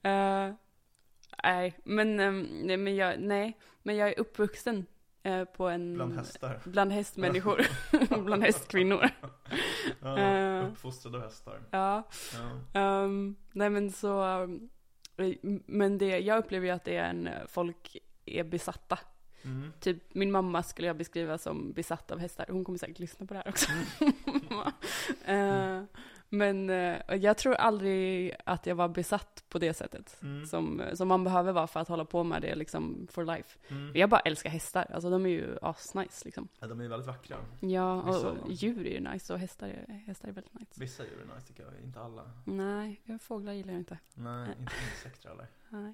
Eh, 0.03 0.53
nej, 1.43 1.79
men, 1.83 2.19
ehm, 2.19 2.41
nej, 2.63 2.77
men 2.77 2.95
jag, 2.95 3.19
nej, 3.19 3.57
men 3.83 3.95
jag 3.95 4.09
är 4.09 4.19
uppvuxen 4.19 4.85
eh, 5.23 5.43
på 5.43 5.67
en... 5.69 5.93
Bland 5.95 6.15
hästar. 6.15 6.59
Bland 6.63 6.91
hästmänniskor. 6.91 7.67
bland 8.25 8.43
hästkvinnor. 8.43 9.09
Ja, 10.01 10.17
Eh. 10.19 10.67
uppfostrade 10.71 11.19
hästar. 11.21 11.59
Ja. 11.71 12.03
Ja. 12.73 12.79
ehm, 12.79 13.35
nej 13.51 13.69
men 13.69 13.91
så, 13.91 14.47
men 15.65 15.97
det, 15.97 16.19
jag 16.19 16.37
upplever 16.39 16.65
ju 16.67 16.71
att 16.73 16.83
det 16.85 16.95
är 16.97 17.09
en, 17.09 17.27
eh, 17.27 17.33
folk 17.47 17.97
är 18.25 18.43
besatta. 18.43 18.99
Mm. 19.43 19.71
Typ 19.79 20.13
min 20.13 20.31
mamma 20.31 20.63
skulle 20.63 20.87
jag 20.87 20.97
beskriva 20.97 21.37
som 21.37 21.71
besatt 21.71 22.11
av 22.11 22.19
hästar. 22.19 22.45
Hon 22.49 22.65
kommer 22.65 22.77
säkert 22.77 22.99
lyssna 22.99 23.25
på 23.25 23.33
det 23.33 23.39
här 23.39 23.49
också. 23.49 23.71
Eh, 25.25 25.83
men 26.29 26.69
eh, 26.69 27.15
jag 27.15 27.37
tror 27.37 27.53
aldrig 27.53 28.35
att 28.45 28.65
jag 28.65 28.75
var 28.75 28.87
besatt 28.87 29.43
på 29.49 29.59
det 29.59 29.73
sättet. 29.73 30.21
Mm. 30.21 30.45
Som, 30.45 30.81
som 30.93 31.07
man 31.07 31.23
behöver 31.23 31.51
vara 31.51 31.67
för 31.67 31.79
att 31.79 31.87
hålla 31.87 32.05
på 32.05 32.23
med 32.23 32.41
det 32.41 32.55
liksom 32.55 33.07
for 33.11 33.25
life. 33.25 33.59
Mm. 33.67 33.91
Jag 33.95 34.09
bara 34.09 34.19
älskar 34.19 34.49
hästar, 34.49 34.85
alltså 34.93 35.09
de 35.09 35.25
är 35.25 35.29
ju 35.29 35.57
asnice 35.61 36.25
liksom. 36.25 36.47
Ja, 36.59 36.67
de 36.67 36.81
är 36.81 36.87
väldigt 36.87 37.07
vackra. 37.07 37.37
Ja, 37.59 38.01
och 38.01 38.23
dem. 38.23 38.37
djur 38.49 38.87
är 38.87 38.91
ju 38.91 38.99
nice 38.99 39.33
och 39.33 39.39
hästar 39.39 39.67
är, 39.67 39.93
hästar 40.05 40.27
är 40.27 40.31
väldigt 40.31 40.53
nice. 40.53 40.71
Vissa 40.75 41.03
djur 41.03 41.21
är 41.21 41.35
nice 41.35 41.47
tycker 41.47 41.63
jag, 41.63 41.73
inte 41.83 41.99
alla. 41.99 42.31
Nej, 42.45 43.01
fåglar 43.21 43.53
gillar 43.53 43.73
jag 43.73 43.81
inte. 43.81 43.97
Nej, 44.13 44.49
inte 44.59 44.73
insekter 44.91 45.29
eller? 45.29 45.47
Nej. 45.69 45.93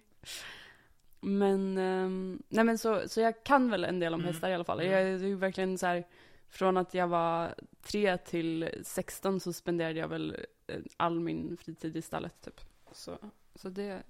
Men, 1.26 1.78
ehm, 1.78 2.44
nej 2.50 2.64
men 2.64 2.78
så, 2.78 3.10
så 3.10 3.22
jag 3.22 3.44
kan 3.44 3.70
väl 3.70 3.84
en 3.84 4.00
del 4.00 4.14
om 4.14 4.20
Mm. 4.22 4.34
hästar 4.34 4.50
i 4.50 4.54
alla 4.54 4.64
fall. 4.64 4.80
Mm. 4.80 4.92
Jag 4.92 5.02
är 5.02 5.18
ju 5.18 5.36
verkligen 5.36 5.78
så 5.78 5.86
här, 5.86 6.04
från 6.50 6.78
att 6.78 6.94
jag 6.94 7.08
var 7.08 7.56
tre 7.82 8.18
till 8.18 8.70
16 8.84 9.40
så 9.40 9.54
spenderade 9.54 10.00
jag 10.00 10.08
väl 10.08 10.36
eh, 10.68 10.80
all 10.98 11.20
min 11.20 11.58
fritid 11.58 11.96
i 11.96 12.02
stallet 12.02 12.42
typ. 12.42 12.62
Så, 12.92 13.18
så 13.56 13.70
det 13.70 14.04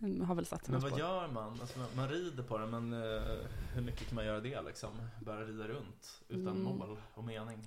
mm, 0.00 0.20
har 0.20 0.34
väl 0.34 0.46
satt 0.46 0.68
Men 0.68 0.80
sina 0.80 0.90
vad 0.90 0.98
spår. 1.00 1.00
gör 1.00 1.28
man? 1.28 1.60
Alltså, 1.60 1.78
man, 1.78 1.88
man 1.96 2.08
rider 2.08 2.42
på 2.42 2.58
den, 2.58 2.70
men 2.70 2.92
eh, 2.92 3.22
hur 3.74 3.82
mycket 3.82 4.06
kan 4.08 4.14
man 4.16 4.24
göra 4.26 4.40
det 4.40 4.62
liksom? 4.62 4.90
Bara 5.20 5.44
rida 5.44 5.68
runt 5.68 6.22
utan 6.28 6.46
Mm. 6.48 6.62
mål 6.62 6.96
och 7.14 7.24
mening? 7.24 7.58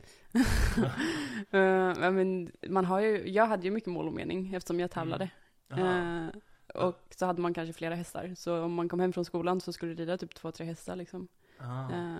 Ja, 1.51 1.93
men 2.11 2.51
man 2.67 2.85
har 2.85 2.99
ju, 2.99 3.29
jag 3.29 3.45
hade 3.45 3.63
ju 3.63 3.71
mycket 3.71 3.89
mål 3.89 4.07
och 4.07 4.13
mening 4.13 4.53
eftersom 4.55 4.79
jag 4.79 4.91
tävlade. 4.91 5.29
Eh, 5.69 6.27
och 6.73 7.05
så 7.15 7.25
hade 7.25 7.41
man 7.41 7.53
kanske 7.53 7.73
flera 7.73 7.95
hästar. 7.95 8.33
Så 8.35 8.61
om 8.63 8.73
man 8.73 8.89
kom 8.89 8.99
hem 8.99 9.13
från 9.13 9.25
skolan 9.25 9.61
så 9.61 9.73
skulle 9.73 9.93
det 9.93 10.01
rida 10.01 10.17
typ 10.17 10.35
två, 10.35 10.51
tre 10.51 10.65
hästar 10.65 10.95
liksom. 10.95 11.27
Eh, 11.59 12.15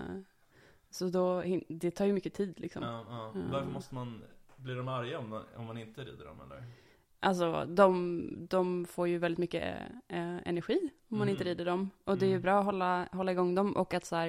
så 0.90 1.08
då, 1.08 1.42
det 1.68 1.90
tar 1.90 2.04
ju 2.06 2.12
mycket 2.12 2.34
tid 2.34 2.60
liksom. 2.60 2.82
Ja, 2.82 3.04
ja. 3.08 3.30
Mm. 3.34 3.50
Varför 3.50 3.70
måste 3.70 3.94
man, 3.94 4.22
blir 4.56 4.76
de 4.76 4.88
arga 4.88 5.18
om 5.18 5.28
man, 5.28 5.42
om 5.56 5.64
man 5.64 5.78
inte 5.78 6.00
rider 6.00 6.24
dem 6.24 6.40
eller? 6.46 6.64
Alltså 7.20 7.64
de, 7.64 8.22
de 8.50 8.84
får 8.86 9.08
ju 9.08 9.18
väldigt 9.18 9.38
mycket 9.38 9.78
eh, 10.08 10.36
energi 10.48 10.90
om 11.08 11.18
man 11.18 11.28
Mm. 11.28 11.32
inte 11.32 11.44
rider 11.44 11.64
dem. 11.64 11.90
Och 12.04 12.18
det 12.18 12.24
är 12.26 12.28
ju 12.28 12.32
Mm. 12.32 12.42
bra 12.42 12.58
att 12.58 12.64
hålla, 12.64 13.08
hålla 13.12 13.32
igång 13.32 13.54
dem 13.54 13.76
och 13.76 13.94
att 13.94 14.04
så 14.04 14.16
här, 14.16 14.28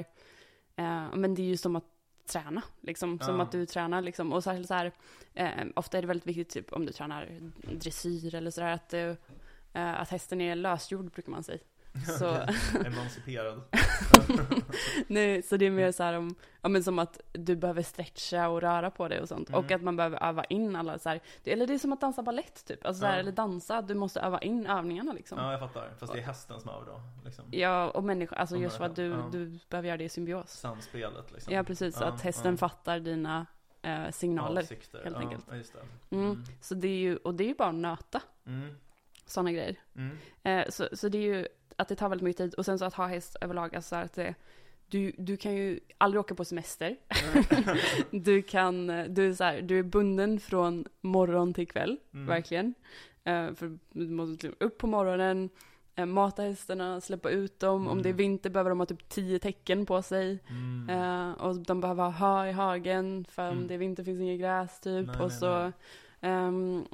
eh, 0.76 1.16
men 1.16 1.36
det 1.36 1.42
är 1.42 1.46
ju 1.48 1.58
som 1.58 1.76
att 1.76 1.84
träna, 2.26 2.62
liksom. 2.82 3.20
Som 3.20 3.36
Ja. 3.36 3.42
att 3.42 3.52
du 3.52 3.66
tränar 3.66 4.02
liksom. 4.02 4.34
Och 4.34 4.44
särskilt 4.44 4.68
så 4.68 4.74
här, 4.74 4.92
eh, 5.34 5.50
ofta 5.76 5.98
är 5.98 6.02
det 6.02 6.08
väldigt 6.08 6.28
viktigt 6.28 6.50
typ 6.50 6.74
om 6.74 6.86
du 6.86 6.92
tränar 6.94 7.30
dressyr 7.74 8.36
eller 8.36 8.52
sådär 8.52 8.72
att, 8.74 8.94
eh, 8.94 9.00
eh, 9.02 9.16
att 9.82 10.10
hästen 10.10 10.42
är 10.42 10.56
lösgjord 10.56 11.12
brukar 11.12 11.32
man 11.32 11.44
säga. 11.44 11.60
Så, 12.20 12.38
Emanciperad. 12.86 13.62
nej, 15.08 15.42
så 15.42 15.58
det 15.58 15.66
är 15.66 15.72
mer 15.72 15.92
så 15.92 16.04
här 16.04 16.14
om, 16.14 16.36
ja 16.62 16.70
men 16.70 16.84
som 16.84 17.00
att 17.00 17.20
du 17.34 17.56
behöver 17.56 17.82
stretcha 17.84 18.48
och 18.48 18.62
röra 18.62 18.92
på 18.92 19.08
dig 19.08 19.22
och 19.22 19.28
sånt. 19.28 19.50
Mm. 19.50 19.60
Och 19.60 19.72
att 19.72 19.82
man 19.82 19.96
behöver 19.96 20.24
öva 20.24 20.44
in 20.44 20.76
alla 20.76 21.00
så 21.00 21.10
här, 21.10 21.22
det, 21.44 21.52
eller 21.52 21.68
det 21.68 21.74
är 21.74 21.78
som 21.80 21.94
att 21.94 22.02
dansa 22.02 22.24
ballett 22.24 22.66
typ. 22.66 22.86
Alltså 22.86 23.00
så 23.02 23.06
här, 23.06 23.14
Ja. 23.14 23.20
eller 23.20 23.32
dansa, 23.32 23.82
du 23.82 23.94
måste 23.94 24.20
öva 24.20 24.40
in 24.40 24.66
övningarna 24.66 25.14
liksom. 25.14 25.38
Ja, 25.38 25.52
jag 25.52 25.60
fattar. 25.60 25.94
Fast 26.00 26.14
det 26.14 26.20
är 26.20 26.24
hästen 26.24 26.60
som 26.60 26.70
övar 26.70 26.86
då. 26.86 27.02
Liksom. 27.26 27.46
Ja, 27.52 27.90
och 27.90 28.10
alltså 28.32 28.56
Och 28.56 28.62
just 28.62 28.78
för 28.78 28.84
att 28.86 28.96
du, 28.96 29.10
människan, 29.10 29.30
ja. 29.34 29.40
du 29.40 29.60
behöver 29.70 29.88
göra 29.88 29.98
det 29.98 30.04
i 30.04 30.10
symbios. 30.10 30.52
Samspelet 30.52 31.32
liksom. 31.32 31.54
Ja, 31.54 31.64
precis. 31.64 31.96
Så 31.96 32.04
Ja, 32.04 32.08
att 32.08 32.22
hästen 32.22 32.52
ja. 32.52 32.58
fattar 32.58 33.00
dina 33.00 33.46
eh, 33.82 34.10
signaler. 34.12 34.62
Avsikter. 34.62 35.04
helt 35.04 35.16
ja, 35.16 35.22
enkelt. 35.22 35.46
Ja. 35.50 35.80
Mm. 36.18 36.26
Mm. 36.26 36.44
Så 36.62 36.76
det 36.76 36.88
är 36.88 36.98
ju, 36.98 37.18
och 37.18 37.36
det 37.36 37.44
är 37.44 37.48
ju 37.48 37.56
bara 37.56 37.70
att 37.70 37.76
nöta 37.76 38.22
Mm. 38.48 38.76
Sådana 39.28 39.52
grejer. 39.52 39.76
Mm. 39.96 40.18
Eh, 40.44 40.70
så, 40.70 40.88
så 40.94 41.10
det 41.10 41.18
är 41.18 41.22
ju 41.38 41.48
att 41.76 41.88
det 41.88 41.96
tar 41.96 42.10
väldigt 42.10 42.24
mycket 42.26 42.38
tid. 42.38 42.54
Och 42.54 42.66
sen 42.66 42.80
så 42.80 42.86
att 42.86 42.94
ha 42.94 43.08
häst 43.08 43.36
överlag, 43.42 43.76
alltså 43.76 43.96
att 43.96 44.14
det, 44.14 44.36
du, 44.88 45.12
du 45.18 45.38
kan 45.38 45.56
ju 45.56 45.80
aldrig 45.98 46.20
åka 46.20 46.36
på 46.36 46.46
semester. 46.46 46.96
du 48.12 48.42
kan, 48.42 48.88
du 48.88 49.30
är 49.30 49.34
så 49.34 49.44
här, 49.44 49.62
du 49.62 49.80
är 49.80 49.84
bunden 49.84 50.40
från 50.40 50.86
morgon 51.02 51.54
till 51.54 51.68
kväll, 51.68 51.98
Mm. 52.14 52.28
verkligen. 52.28 52.74
Eh, 53.24 53.54
för 53.54 53.78
du 53.92 54.08
måste 54.08 54.32
liksom 54.48 54.68
upp 54.68 54.78
på 54.78 54.88
morgonen, 54.88 55.50
eh, 55.96 56.06
mata 56.06 56.42
hästarna, 56.44 57.02
släppa 57.02 57.30
ut 57.30 57.60
dem. 57.60 57.82
Om 57.88 57.92
Mm. 57.92 58.04
det 58.04 58.10
är 58.10 58.14
vinter 58.14 58.50
behöver 58.50 58.70
de 58.70 58.80
ha 58.80 58.86
typ 58.86 59.10
tio 59.10 59.40
tecken 59.40 59.86
på 59.86 60.02
sig. 60.02 60.40
Mm. 60.50 60.90
Eh, 60.90 61.32
och 61.32 61.56
de 61.56 61.82
behöver 61.82 62.04
ha 62.04 62.10
hö 62.10 62.50
i 62.50 62.52
hagen 62.52 63.26
för 63.30 63.50
om 63.50 63.56
Mm. 63.56 63.68
det 63.68 63.74
är 63.74 63.78
vinter 63.78 64.04
finns 64.04 64.22
inget 64.22 64.40
gräs 64.40 64.80
typ. 64.80 65.08
Nej, 65.08 65.16
och 65.16 65.30
nej, 65.30 65.40
så 65.40 65.60
nej. 65.60 65.72
Ehm, 66.22 66.86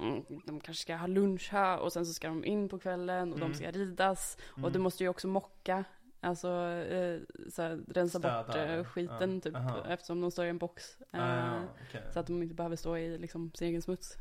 de 0.46 0.60
kanske 0.60 0.82
ska 0.82 0.96
ha 0.96 1.08
lunchhö 1.08 1.78
och 1.78 1.94
sen 1.94 2.06
så 2.06 2.14
ska 2.14 2.28
de 2.28 2.46
in 2.46 2.70
på 2.70 2.80
kvällen 2.80 3.32
och 3.34 3.38
Mm. 3.38 3.52
de 3.52 3.56
ska 3.58 3.72
ridas. 3.72 4.38
Och 4.52 4.58
Mm. 4.58 4.72
du 4.74 4.80
måste 4.80 5.04
ju 5.04 5.10
också 5.10 5.28
mocka. 5.28 5.84
Alltså 6.22 6.48
eh, 6.70 7.20
så 7.50 7.62
här, 7.62 7.82
rensa 7.88 8.20
bort 8.20 8.50
Städa, 8.50 8.74
eh, 8.78 8.84
skiten 8.84 9.36
ja. 9.36 9.42
typ. 9.42 9.56
Aha. 9.56 9.86
Eftersom 9.88 10.22
de 10.22 10.32
står 10.32 10.46
i 10.46 10.50
en 10.50 10.58
box. 10.58 10.98
Ah, 11.12 11.18
ja, 11.18 11.56
Eh, 11.56 11.62
okej. 11.90 12.04
Så 12.14 12.20
att 12.20 12.28
de 12.28 12.44
inte 12.44 12.56
behöver 12.56 12.76
stå 12.76 12.98
i 12.98 13.18
liksom 13.18 13.52
sin 13.56 13.68
egen 13.68 13.82
smuts. 13.82 14.18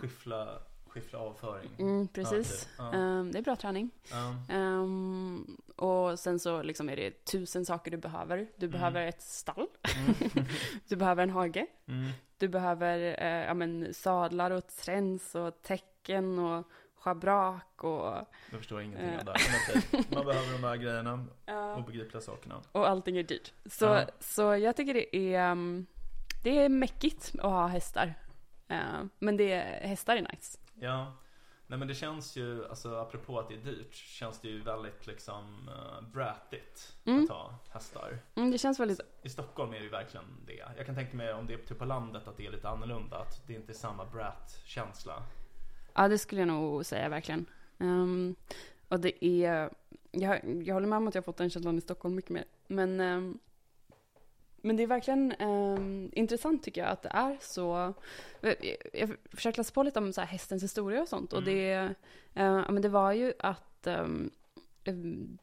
Skyffla 0.00 0.58
Skiffla 0.88 1.18
avföring. 1.18 1.70
Mm, 1.78 2.08
precis. 2.08 2.68
Ja, 2.78 2.88
okej. 2.88 3.00
Ehm, 3.00 3.32
det 3.32 3.38
är 3.38 3.42
bra 3.42 3.56
träning. 3.56 3.90
Ja. 4.10 4.34
Ehm, 4.54 5.56
och 5.76 6.18
sen 6.18 6.38
så 6.38 6.62
liksom 6.62 6.88
är 6.88 6.96
det 6.96 7.24
tusen 7.24 7.66
saker 7.66 7.90
du 7.90 7.96
behöver. 7.96 8.36
Du 8.56 8.66
Mm. 8.66 8.70
behöver 8.78 9.06
ett 9.06 9.22
stall. 9.22 9.66
Mm. 9.96 10.46
Du 10.88 10.96
behöver 10.96 11.22
en 11.22 11.30
hage. 11.30 11.66
Mm. 11.88 12.10
Du 12.38 12.48
behöver 12.48 12.98
eh, 13.22 13.44
ja, 13.46 13.54
men, 13.54 13.94
sadlar 13.94 14.50
och 14.50 14.66
träns 14.66 15.34
och 15.34 15.62
täcken 15.62 16.38
och 16.38 16.66
schabrak 16.94 17.84
och, 17.84 18.14
Jag 18.50 18.58
förstår 18.58 18.80
ingenting 18.82 19.08
Eh. 19.08 19.18
av 19.18 19.24
det 19.24 19.32
här. 19.38 20.14
Man 20.14 20.26
behöver 20.26 20.52
de 20.52 20.64
här 20.64 20.76
grejerna. 20.76 21.26
Obegripliga 21.78 22.20
sakerna. 22.20 22.62
och 22.72 22.88
allting 22.88 23.16
är 23.18 23.22
dyrt. 23.22 23.52
Så, 23.66 24.00
så 24.20 24.42
jag 24.56 24.76
tycker 24.76 24.94
det 24.94 25.16
är, 25.16 25.50
um, 25.52 25.86
det 26.44 26.58
är 26.64 26.68
mäckigt 26.68 27.34
att 27.38 27.42
ha 27.50 27.66
hästar. 27.66 28.14
Eh, 28.68 28.78
men 29.18 29.36
det, 29.36 29.54
hästar 29.82 30.16
är 30.16 30.22
nice. 30.32 30.58
Ja. 30.80 31.12
Nej 31.66 31.78
men 31.78 31.88
det 31.88 31.94
känns 31.94 32.36
ju, 32.36 32.68
alltså 32.68 32.96
apropå 32.96 33.38
att 33.38 33.48
det 33.48 33.54
är 33.54 33.58
dyrt, 33.58 33.94
känns 33.94 34.40
det 34.40 34.48
ju 34.48 34.60
väldigt 34.62 35.06
liksom 35.06 35.68
uh, 35.68 36.08
brattigt 36.12 36.96
Mm. 37.04 37.24
att 37.24 37.30
ha 37.30 37.54
hästar. 37.70 38.18
Mm, 38.34 38.50
det 38.50 38.58
känns 38.58 38.80
väldigt, 38.80 39.00
I 39.22 39.28
Stockholm 39.28 39.72
är 39.72 39.78
det 39.78 39.84
ju 39.84 39.90
verkligen 39.90 40.24
det. 40.46 40.62
Jag 40.76 40.86
kan 40.86 40.94
tänka 40.94 41.16
mig 41.16 41.32
om 41.34 41.46
det 41.46 41.54
är 41.54 41.58
typ 41.58 41.78
på 41.78 41.84
landet 41.84 42.28
att 42.28 42.36
det 42.36 42.46
är 42.46 42.50
lite 42.50 42.68
annorlunda, 42.68 43.16
att 43.18 43.46
det 43.46 43.54
inte 43.54 43.72
är 43.72 43.74
samma 43.74 44.04
brat-känsla. 44.04 45.22
ja 45.94 46.08
det 46.08 46.18
skulle 46.18 46.40
jag 46.40 46.48
nog 46.48 46.86
säga 46.86 47.08
verkligen. 47.08 47.46
Ehm, 47.78 48.34
och 48.88 49.00
det 49.00 49.24
är, 49.24 49.70
jag, 50.10 50.40
jag 50.66 50.74
håller 50.74 50.86
med 50.88 50.96
om 50.96 51.08
att 51.08 51.14
jag 51.14 51.22
har 51.22 51.24
fått 51.24 51.36
den 51.36 51.50
känslan 51.50 51.78
i 51.78 51.80
Stockholm 51.80 52.14
mycket 52.14 52.30
mer. 52.30 52.44
Men, 52.66 53.00
ehm, 53.00 53.38
men 54.62 54.76
det 54.76 54.82
är 54.82 54.86
verkligen 54.86 55.32
ehm, 55.32 56.10
intressant 56.12 56.62
tycker 56.62 56.80
jag 56.80 56.90
att 56.90 57.02
det 57.02 57.08
är 57.12 57.36
så. 57.40 57.94
Jag, 58.40 58.54
jag 58.92 59.10
försökte 59.32 59.60
läsa 59.60 59.72
på 59.74 59.82
lite 59.82 59.98
om 59.98 60.12
så 60.12 60.20
här 60.20 60.28
hästens 60.28 60.62
historia 60.62 61.02
och 61.02 61.08
sånt. 61.08 61.32
Och 61.32 61.42
Mm. 61.42 61.54
det, 61.54 61.72
eh, 62.34 62.70
men 62.70 62.82
det 62.82 62.88
var 62.88 63.12
ju 63.12 63.32
att 63.38 63.86
ehm, 63.86 64.30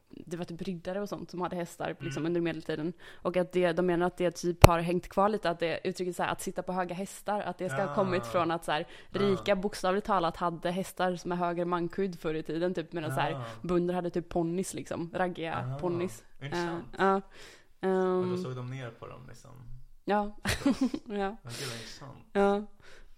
det 0.10 0.38
var 0.38 0.46
typ 0.46 0.62
riddare 0.62 1.02
och 1.02 1.10
sånt 1.10 1.32
som 1.32 1.42
hade 1.42 1.56
hästar 1.56 1.96
liksom, 2.00 2.22
Mm. 2.22 2.30
under 2.30 2.42
medeltiden. 2.42 2.94
Och 3.14 3.38
att 3.38 3.52
det, 3.52 3.72
de 3.74 3.86
menar 3.86 4.08
att 4.08 4.18
det 4.18 4.32
typ 4.32 4.66
har 4.66 4.80
hängt 4.80 5.08
kvar 5.10 5.30
lite, 5.30 5.50
att 5.50 5.60
det 5.60 5.80
uttrycket 5.84 6.16
så 6.16 6.24
här, 6.24 6.32
att 6.32 6.42
sitta 6.42 6.64
på 6.64 6.74
höga 6.74 6.96
hästar, 6.96 7.42
att 7.42 7.58
det 7.58 7.70
ska 7.70 7.82
ha 7.82 7.92
Ah. 7.92 7.96
kommit 7.96 8.26
från 8.26 8.52
att 8.52 8.66
så 8.66 8.72
här, 8.72 8.82
Ah. 9.14 9.18
rika 9.20 9.56
bokstavligt 9.56 10.08
talat 10.08 10.38
hade 10.38 10.72
hästar 10.72 11.28
med 11.28 11.38
högre 11.38 11.66
mankudd 11.66 12.20
förr 12.20 12.34
i 12.34 12.44
tiden, 12.44 12.74
typ 12.74 12.94
medan 12.94 13.14
så 13.16 13.20
här, 13.20 13.34
Ah. 13.34 13.44
bönder 13.62 13.94
hade 13.94 14.10
typ 14.10 14.30
ponnys 14.30 14.74
liksom, 14.74 15.12
raggiga 15.14 15.56
Ah, 15.76 15.80
ponnys. 15.80 16.24
Eh, 16.40 16.46
Intressant. 16.46 16.86
Ja. 16.98 17.22
Men 17.80 17.92
Ehm, 18.24 18.30
då 18.32 18.38
såg 18.38 18.56
de 18.56 18.70
ner 18.70 18.90
på 18.92 19.08
dem 19.08 19.26
liksom. 19.28 19.52
ja. 20.06 20.36
ja. 20.46 21.38
Men 21.44 21.54
det 21.54 21.66
var 21.66 21.76
intressant. 21.76 22.26
Ja. 22.34 22.56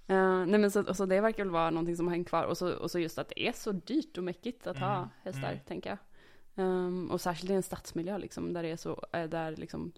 Eh, 0.10 0.46
nej 0.46 0.60
men 0.60 0.72
så, 0.72 0.84
och 0.90 0.96
så 0.96 1.06
det 1.06 1.22
verkar 1.22 1.44
väl 1.44 1.52
vara 1.54 1.70
någonting 1.70 1.96
som 1.98 2.08
har 2.08 2.14
hängt 2.16 2.28
kvar. 2.30 2.44
Och 2.44 2.58
så, 2.58 2.74
och 2.74 2.92
så 2.92 3.00
just 3.00 3.18
att 3.18 3.30
det 3.30 3.48
är 3.48 3.52
så 3.52 3.72
dyrt 3.72 4.18
och 4.18 4.24
mäckigt 4.24 4.68
att 4.68 4.78
ha 4.78 4.96
Mm, 4.96 5.10
hästar, 5.24 5.52
mm. 5.52 5.60
tänker 5.68 5.90
jag. 5.90 5.98
Ehm, 6.66 7.12
och 7.12 7.22
särskilt 7.22 7.52
i 7.52 7.54
en 7.54 7.64
stadsmiljö 7.64 8.18
liksom, 8.18 8.54
där 8.54 8.64
det 8.64 8.72
är 8.72 8.78
så, 8.78 9.06
eh, 9.14 9.30
där 9.30 9.56
liksom 9.56 9.92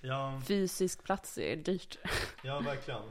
Ja, 0.00 0.40
fysisk 0.46 1.02
plats 1.04 1.38
är 1.38 1.56
dyrt. 1.56 1.98
ja 2.44 2.60
verkligen. 2.60 3.02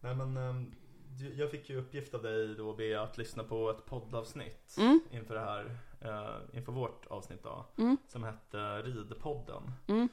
Nej 0.00 0.14
men, 0.14 0.36
ehm, 0.36 0.72
du- 1.18 1.34
jag 1.34 1.50
fick 1.50 1.70
ju 1.70 1.76
uppgift 1.76 2.14
av 2.14 2.22
dig 2.22 2.54
då 2.54 2.72
be 2.74 3.00
att 3.02 3.18
lyssna 3.18 3.44
på 3.44 3.70
ett 3.70 3.86
poddavsnitt 3.86 4.76
Mm. 4.78 5.00
inför 5.10 5.34
det 5.34 5.40
här, 5.40 5.76
eh, 6.00 6.58
inför 6.58 6.72
vårt 6.72 7.06
avsnitt 7.06 7.42
då. 7.42 7.66
Mm. 7.78 7.96
Som 8.08 8.22
hette 8.24 8.82
Ridpodden. 8.82 9.72
Mm. 9.86 10.08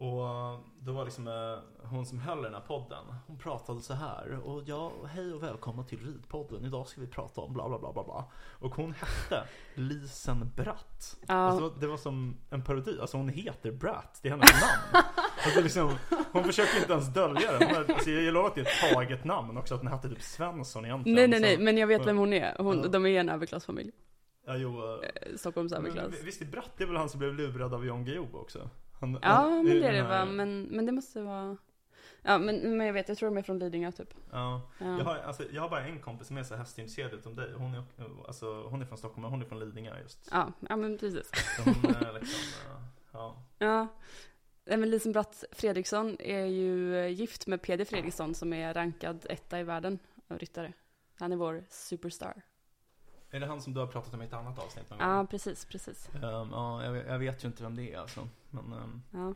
Och 0.00 0.22
då 0.80 0.92
var 0.92 1.04
liksom 1.04 1.28
eh, 1.28 1.86
hon 1.88 2.06
som 2.06 2.18
höll 2.18 2.42
den 2.42 2.54
här 2.54 2.60
podden, 2.60 3.04
hon 3.26 3.38
pratade 3.38 3.80
så 3.80 3.94
här 3.94 4.40
och 4.44 4.62
ja, 4.66 4.92
hej 5.06 5.32
och 5.34 5.42
välkomna 5.42 5.84
till 5.84 5.98
Ridpodden, 6.06 6.64
idag 6.64 6.86
ska 6.88 7.00
vi 7.00 7.06
prata 7.06 7.40
om 7.40 7.54
bla 7.54 7.68
bla 7.68 7.78
bla 7.78 7.92
bla 7.92 8.04
bla. 8.04 8.24
Och 8.58 8.74
hon 8.74 8.92
hette 8.94 9.44
Lisen 9.74 10.50
Bratt. 10.56 11.16
Ja. 11.28 11.34
Alltså, 11.34 11.64
det, 11.68 11.70
var, 11.74 11.80
det 11.80 11.86
var 11.86 11.96
som 11.96 12.36
en 12.50 12.62
parodi, 12.64 12.98
alltså 13.00 13.16
hon 13.16 13.28
heter 13.28 13.72
Bratt, 13.72 14.18
det 14.22 14.28
är 14.28 14.30
hennes 14.30 14.50
namn. 14.60 15.04
Alltså 15.44 15.60
liksom, 15.60 15.90
hon 16.32 16.44
försöker 16.44 16.78
inte 16.78 16.92
ens 16.92 17.08
dölja 17.14 17.52
det. 17.58 17.64
Hon 17.66 17.74
har, 17.76 17.94
alltså, 17.94 18.10
jag 18.10 18.34
lovar 18.34 18.48
att 18.48 18.54
det 18.54 18.60
är 18.60 18.64
ett 18.64 18.94
taget 18.94 19.24
namn 19.24 19.56
också, 19.58 19.74
att 19.74 19.80
hon 19.80 19.90
hette 19.90 20.08
typ 20.08 20.22
Svensson 20.22 20.84
egentligen. 20.84 21.16
Nej 21.16 21.28
nej 21.28 21.40
nej, 21.40 21.58
men 21.64 21.78
jag 21.78 21.86
vet 21.86 22.06
vem 22.06 22.18
hon 22.18 22.32
är. 22.32 22.54
Hon, 22.58 22.82
Ja. 22.82 22.88
de 22.88 23.06
är 23.06 23.20
en 23.20 23.28
överklassfamilj. 23.28 23.90
Ja, 24.46 24.56
jo, 24.56 24.84
eh, 24.84 25.08
Eh, 25.08 25.36
Stockholms 25.36 25.72
överklass. 25.72 26.08
men 26.16 26.24
Visst 26.24 26.42
är 26.42 26.46
Bratt, 26.46 26.70
det 26.76 26.84
är 26.84 26.88
väl 26.88 26.96
han 26.96 27.08
som 27.08 27.18
blev 27.18 27.34
lurad 27.34 27.74
av 27.74 27.86
Jan 27.86 28.04
Guillou 28.04 28.28
också? 28.32 28.70
Han, 29.00 29.18
Ja 29.22 29.28
han- 29.28 29.64
men 29.64 29.80
det 29.80 29.88
är 29.88 29.92
det 29.92 30.02
va, 30.02 30.24
men, 30.24 30.62
men 30.62 30.86
det 30.86 30.92
måste 30.92 31.22
vara 31.22 31.56
Ja 32.22 32.38
men, 32.38 32.76
men 32.76 32.86
jag 32.86 32.94
vet, 32.94 33.08
jag 33.08 33.18
tror 33.18 33.28
de 33.30 33.38
är 33.38 33.42
från 33.42 33.58
Lidingö 33.58 33.92
typ. 33.92 34.14
Ja. 34.32 34.62
Ja. 34.78 34.98
Jag, 34.98 35.04
har, 35.04 35.16
alltså, 35.16 35.44
jag 35.52 35.62
har 35.62 35.68
bara 35.68 35.84
en 35.84 35.98
kompis 36.00 36.26
som 36.26 36.36
är 36.36 36.42
så 36.42 36.56
hästintresserad 36.56 37.12
utom 37.14 37.34
dig. 37.36 37.52
Hon 37.52 37.74
är, 37.74 37.82
alltså, 38.26 38.62
hon 38.62 38.82
är 38.82 38.86
från 38.86 38.98
Stockholm, 38.98 39.22
men 39.22 39.30
hon 39.30 39.42
är 39.42 39.46
från 39.46 39.58
Lidingö 39.60 40.00
just. 40.02 40.28
Ja, 40.32 40.52
ja 40.68 40.76
men 40.76 40.98
precis. 40.98 41.30
Så 41.56 41.62
hon 41.62 41.94
är 41.94 42.12
liksom, 42.12 42.70
eh, 42.72 42.82
ja. 43.12 43.42
Ja. 43.58 43.86
Men 44.64 44.90
Lisen 44.90 45.12
Bratt 45.12 45.44
Fredriksson 45.52 46.16
är 46.20 46.44
ju 46.44 46.96
eh, 46.96 47.08
gift 47.08 47.46
med 47.46 47.62
Peder 47.62 47.84
Fredriksson 47.84 48.34
som 48.34 48.52
är 48.52 48.74
rankad 48.74 49.26
etta 49.30 49.60
i 49.60 49.62
världen 49.64 49.98
av 50.28 50.38
ryttare. 50.38 50.72
Han 51.18 51.32
är 51.32 51.36
vår 51.36 51.64
superstar. 51.70 52.42
Är 53.30 53.40
det 53.40 53.46
han 53.46 53.60
som 53.62 53.74
du 53.74 53.80
har 53.80 53.86
pratat 53.86 54.14
om 54.14 54.22
i 54.22 54.24
ett 54.24 54.32
annat 54.32 54.58
avsnitt 54.58 54.92
Ja, 54.98 55.26
precis, 55.30 55.64
precis. 55.64 56.08
Ehm, 56.14 56.22
ja, 56.52 56.84
jag, 56.84 56.92
vet- 56.92 57.06
jag 57.06 57.18
vet 57.18 57.44
ju 57.44 57.48
inte 57.48 57.62
vem 57.62 57.76
det 57.76 57.92
är 57.94 57.98
alltså. 57.98 58.28
Men, 58.50 58.72
ehm, 58.72 59.02
Ja. 59.12 59.34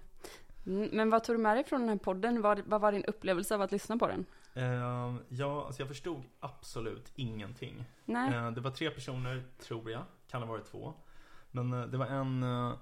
Mm, 0.66 0.88
Men 0.92 1.10
vad 1.10 1.24
tog 1.24 1.34
du 1.36 1.38
med 1.42 1.56
dig 1.56 1.64
från 1.64 1.80
den 1.80 1.88
här 1.88 1.96
podden? 1.96 2.42
Vad, 2.42 2.60
vad 2.66 2.80
var 2.80 2.92
din 2.92 3.04
upplevelse 3.04 3.54
av 3.54 3.62
att 3.62 3.72
lyssna 3.72 3.96
på 3.96 4.06
den? 4.06 4.24
ehm, 4.54 5.18
ja, 5.28 5.64
alltså 5.66 5.82
jag 5.82 5.88
förstod 5.88 6.22
absolut 6.40 7.12
ingenting. 7.14 7.84
Nej? 8.04 8.34
Eh, 8.34 8.50
det 8.50 8.60
var 8.60 8.70
tre 8.70 8.90
personer, 8.90 9.44
tror 9.62 9.90
jag. 9.90 10.02
Kan 10.30 10.42
ha 10.42 10.48
varit 10.48 10.64
två. 10.66 10.94
Men 11.50 11.72
eh, 11.72 11.86
det 11.86 11.98
var 11.98 12.06
en, 12.06 12.42
eh, 12.42 12.72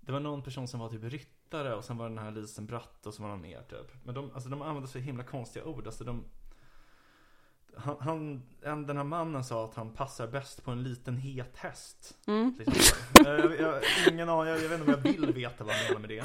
det 0.00 0.12
var 0.12 0.20
någon 0.20 0.42
person 0.42 0.68
som 0.68 0.80
var 0.80 0.88
typ 0.88 1.04
ryttare 1.04 1.74
och 1.74 1.84
sen 1.84 1.96
var 1.96 2.08
det 2.08 2.14
den 2.14 2.24
här 2.24 2.30
Lisen 2.30 2.66
Bratt 2.66 3.06
och 3.06 3.14
så 3.14 3.22
var 3.22 3.28
någon 3.28 3.40
mer 3.40 3.62
typ. 3.62 4.04
Men 4.04 4.14
de, 4.14 4.30
alltså 4.34 4.48
de 4.48 4.62
använde 4.62 4.88
så 4.88 4.98
himla 4.98 5.24
konstiga 5.24 5.64
ord. 5.64 5.86
Alltså 5.86 6.04
de, 6.04 6.24
han, 7.76 7.96
han, 8.00 8.42
en, 8.62 8.86
den 8.86 8.96
här 8.96 9.04
mannen 9.04 9.44
sa 9.44 9.64
att 9.64 9.74
han 9.74 9.92
passar 9.92 10.26
bäst 10.26 10.64
på 10.64 10.70
en 10.70 10.82
liten 10.82 11.16
het 11.16 11.56
häst. 11.56 12.18
Mm. 12.26 12.54
Liksom. 12.58 12.98
Eh, 13.26 13.32
jag, 13.32 13.60
jag, 13.60 13.82
ingen 14.10 14.28
aning, 14.28 14.52
jag, 14.52 14.62
jag 14.62 14.68
vet 14.68 14.80
inte 14.80 14.94
om 14.94 15.02
jag 15.04 15.12
vill 15.12 15.32
veta 15.34 15.64
vad 15.64 15.74
han 15.74 15.84
menar 15.86 16.00
med 16.00 16.08
det. 16.10 16.24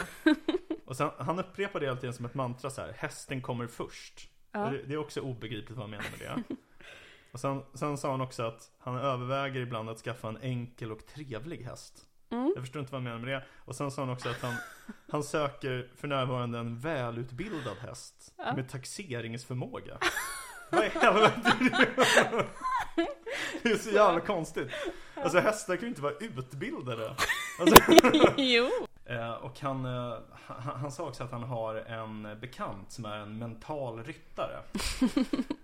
Och 0.86 0.98
sen, 0.98 1.10
han 1.18 1.40
upprepade 1.40 1.86
det 1.86 1.90
hela 1.90 2.00
tiden 2.00 2.14
som 2.14 2.26
ett 2.26 2.34
mantra 2.34 2.70
så 2.70 2.82
här. 2.82 2.94
hästen 2.98 3.42
kommer 3.42 3.68
först. 3.68 4.30
Ja. 4.52 4.60
Det, 4.60 4.84
det 4.84 4.94
är 4.94 4.98
också 4.98 5.22
obegripligt 5.22 5.78
vad 5.78 5.84
han 5.84 5.90
menar 5.90 6.06
med 6.20 6.20
det. 6.20 6.56
Och 7.32 7.40
sen, 7.40 7.64
sen 7.74 7.98
sa 7.98 8.12
han 8.12 8.22
också 8.22 8.44
att 8.44 8.72
han 8.80 8.98
överväger 8.98 9.62
ibland 9.62 9.90
att 9.90 9.98
skaffa 9.98 10.28
en 10.30 10.38
enkel 10.42 10.92
och 10.92 11.06
trevlig 11.06 11.64
häst. 11.64 12.06
Mm. 12.32 12.52
Jag 12.56 12.64
förstår 12.64 12.80
inte 12.80 12.92
vad 12.92 13.02
han 13.02 13.04
menar 13.04 13.20
med 13.26 13.30
det. 13.30 13.44
Och 13.66 13.76
sen 13.76 13.92
sa 13.92 14.02
han 14.02 14.10
också 14.10 14.30
att 14.30 14.42
han, 14.42 14.54
han 15.12 15.24
söker 15.24 15.90
för 15.96 16.08
närvarande 16.08 16.60
en 16.60 16.80
välutbildad 16.80 17.78
häst 17.78 18.34
Ja. 18.38 18.56
med 18.56 18.70
taxeringsförmåga. 18.70 19.98
Vad 20.72 20.86
i 20.86 20.90
helvete 20.90 21.58
det? 21.60 22.48
Det 23.64 23.70
är 23.70 23.78
så 23.78 23.90
jävla 23.90 24.20
konstigt. 24.20 24.70
Alltså 25.16 25.40
hästar 25.40 25.76
kan 25.76 25.84
ju 25.84 25.90
inte 25.90 26.02
vara 26.02 26.14
utbildade. 26.14 27.16
Alltså, 27.60 27.76
jo. 28.38 28.70
Eh, 29.06 29.32
och 29.32 29.60
han, 29.60 29.86
eh, 29.86 30.18
han, 30.46 30.80
han 30.80 30.92
sa 30.92 31.08
också 31.08 31.24
att 31.24 31.32
han 31.32 31.44
har 31.44 31.76
en 31.76 32.40
bekant 32.42 32.92
som 32.92 33.06
är 33.06 33.18
en 33.18 33.38
mental 33.38 34.04
ryttare. 34.04 34.60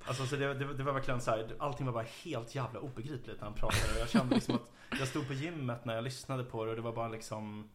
Alltså 0.08 0.26
så 0.26 0.36
det, 0.36 0.54
det, 0.54 0.74
det 0.74 0.84
var 0.84 0.94
verkligen 0.94 1.22
så 1.22 1.32
här, 1.32 1.48
allting 1.60 1.86
var 1.86 1.94
bara 1.94 2.06
helt 2.24 2.56
jävla 2.56 2.80
obegripligt 2.80 3.38
när 3.38 3.48
han 3.48 3.54
pratade. 3.54 4.00
Jag 4.00 4.10
kände 4.10 4.36
liksom 4.36 4.56
att 4.56 5.00
jag 5.00 5.08
stod 5.08 5.28
på 5.28 5.34
gymmet 5.34 5.86
när 5.86 5.96
jag 5.96 6.04
lyssnade 6.04 6.44
på 6.44 6.64
det 6.66 6.70
och 6.70 6.76
det 6.76 6.82
var 6.82 6.94
bara 6.94 7.08
liksom 7.08 7.70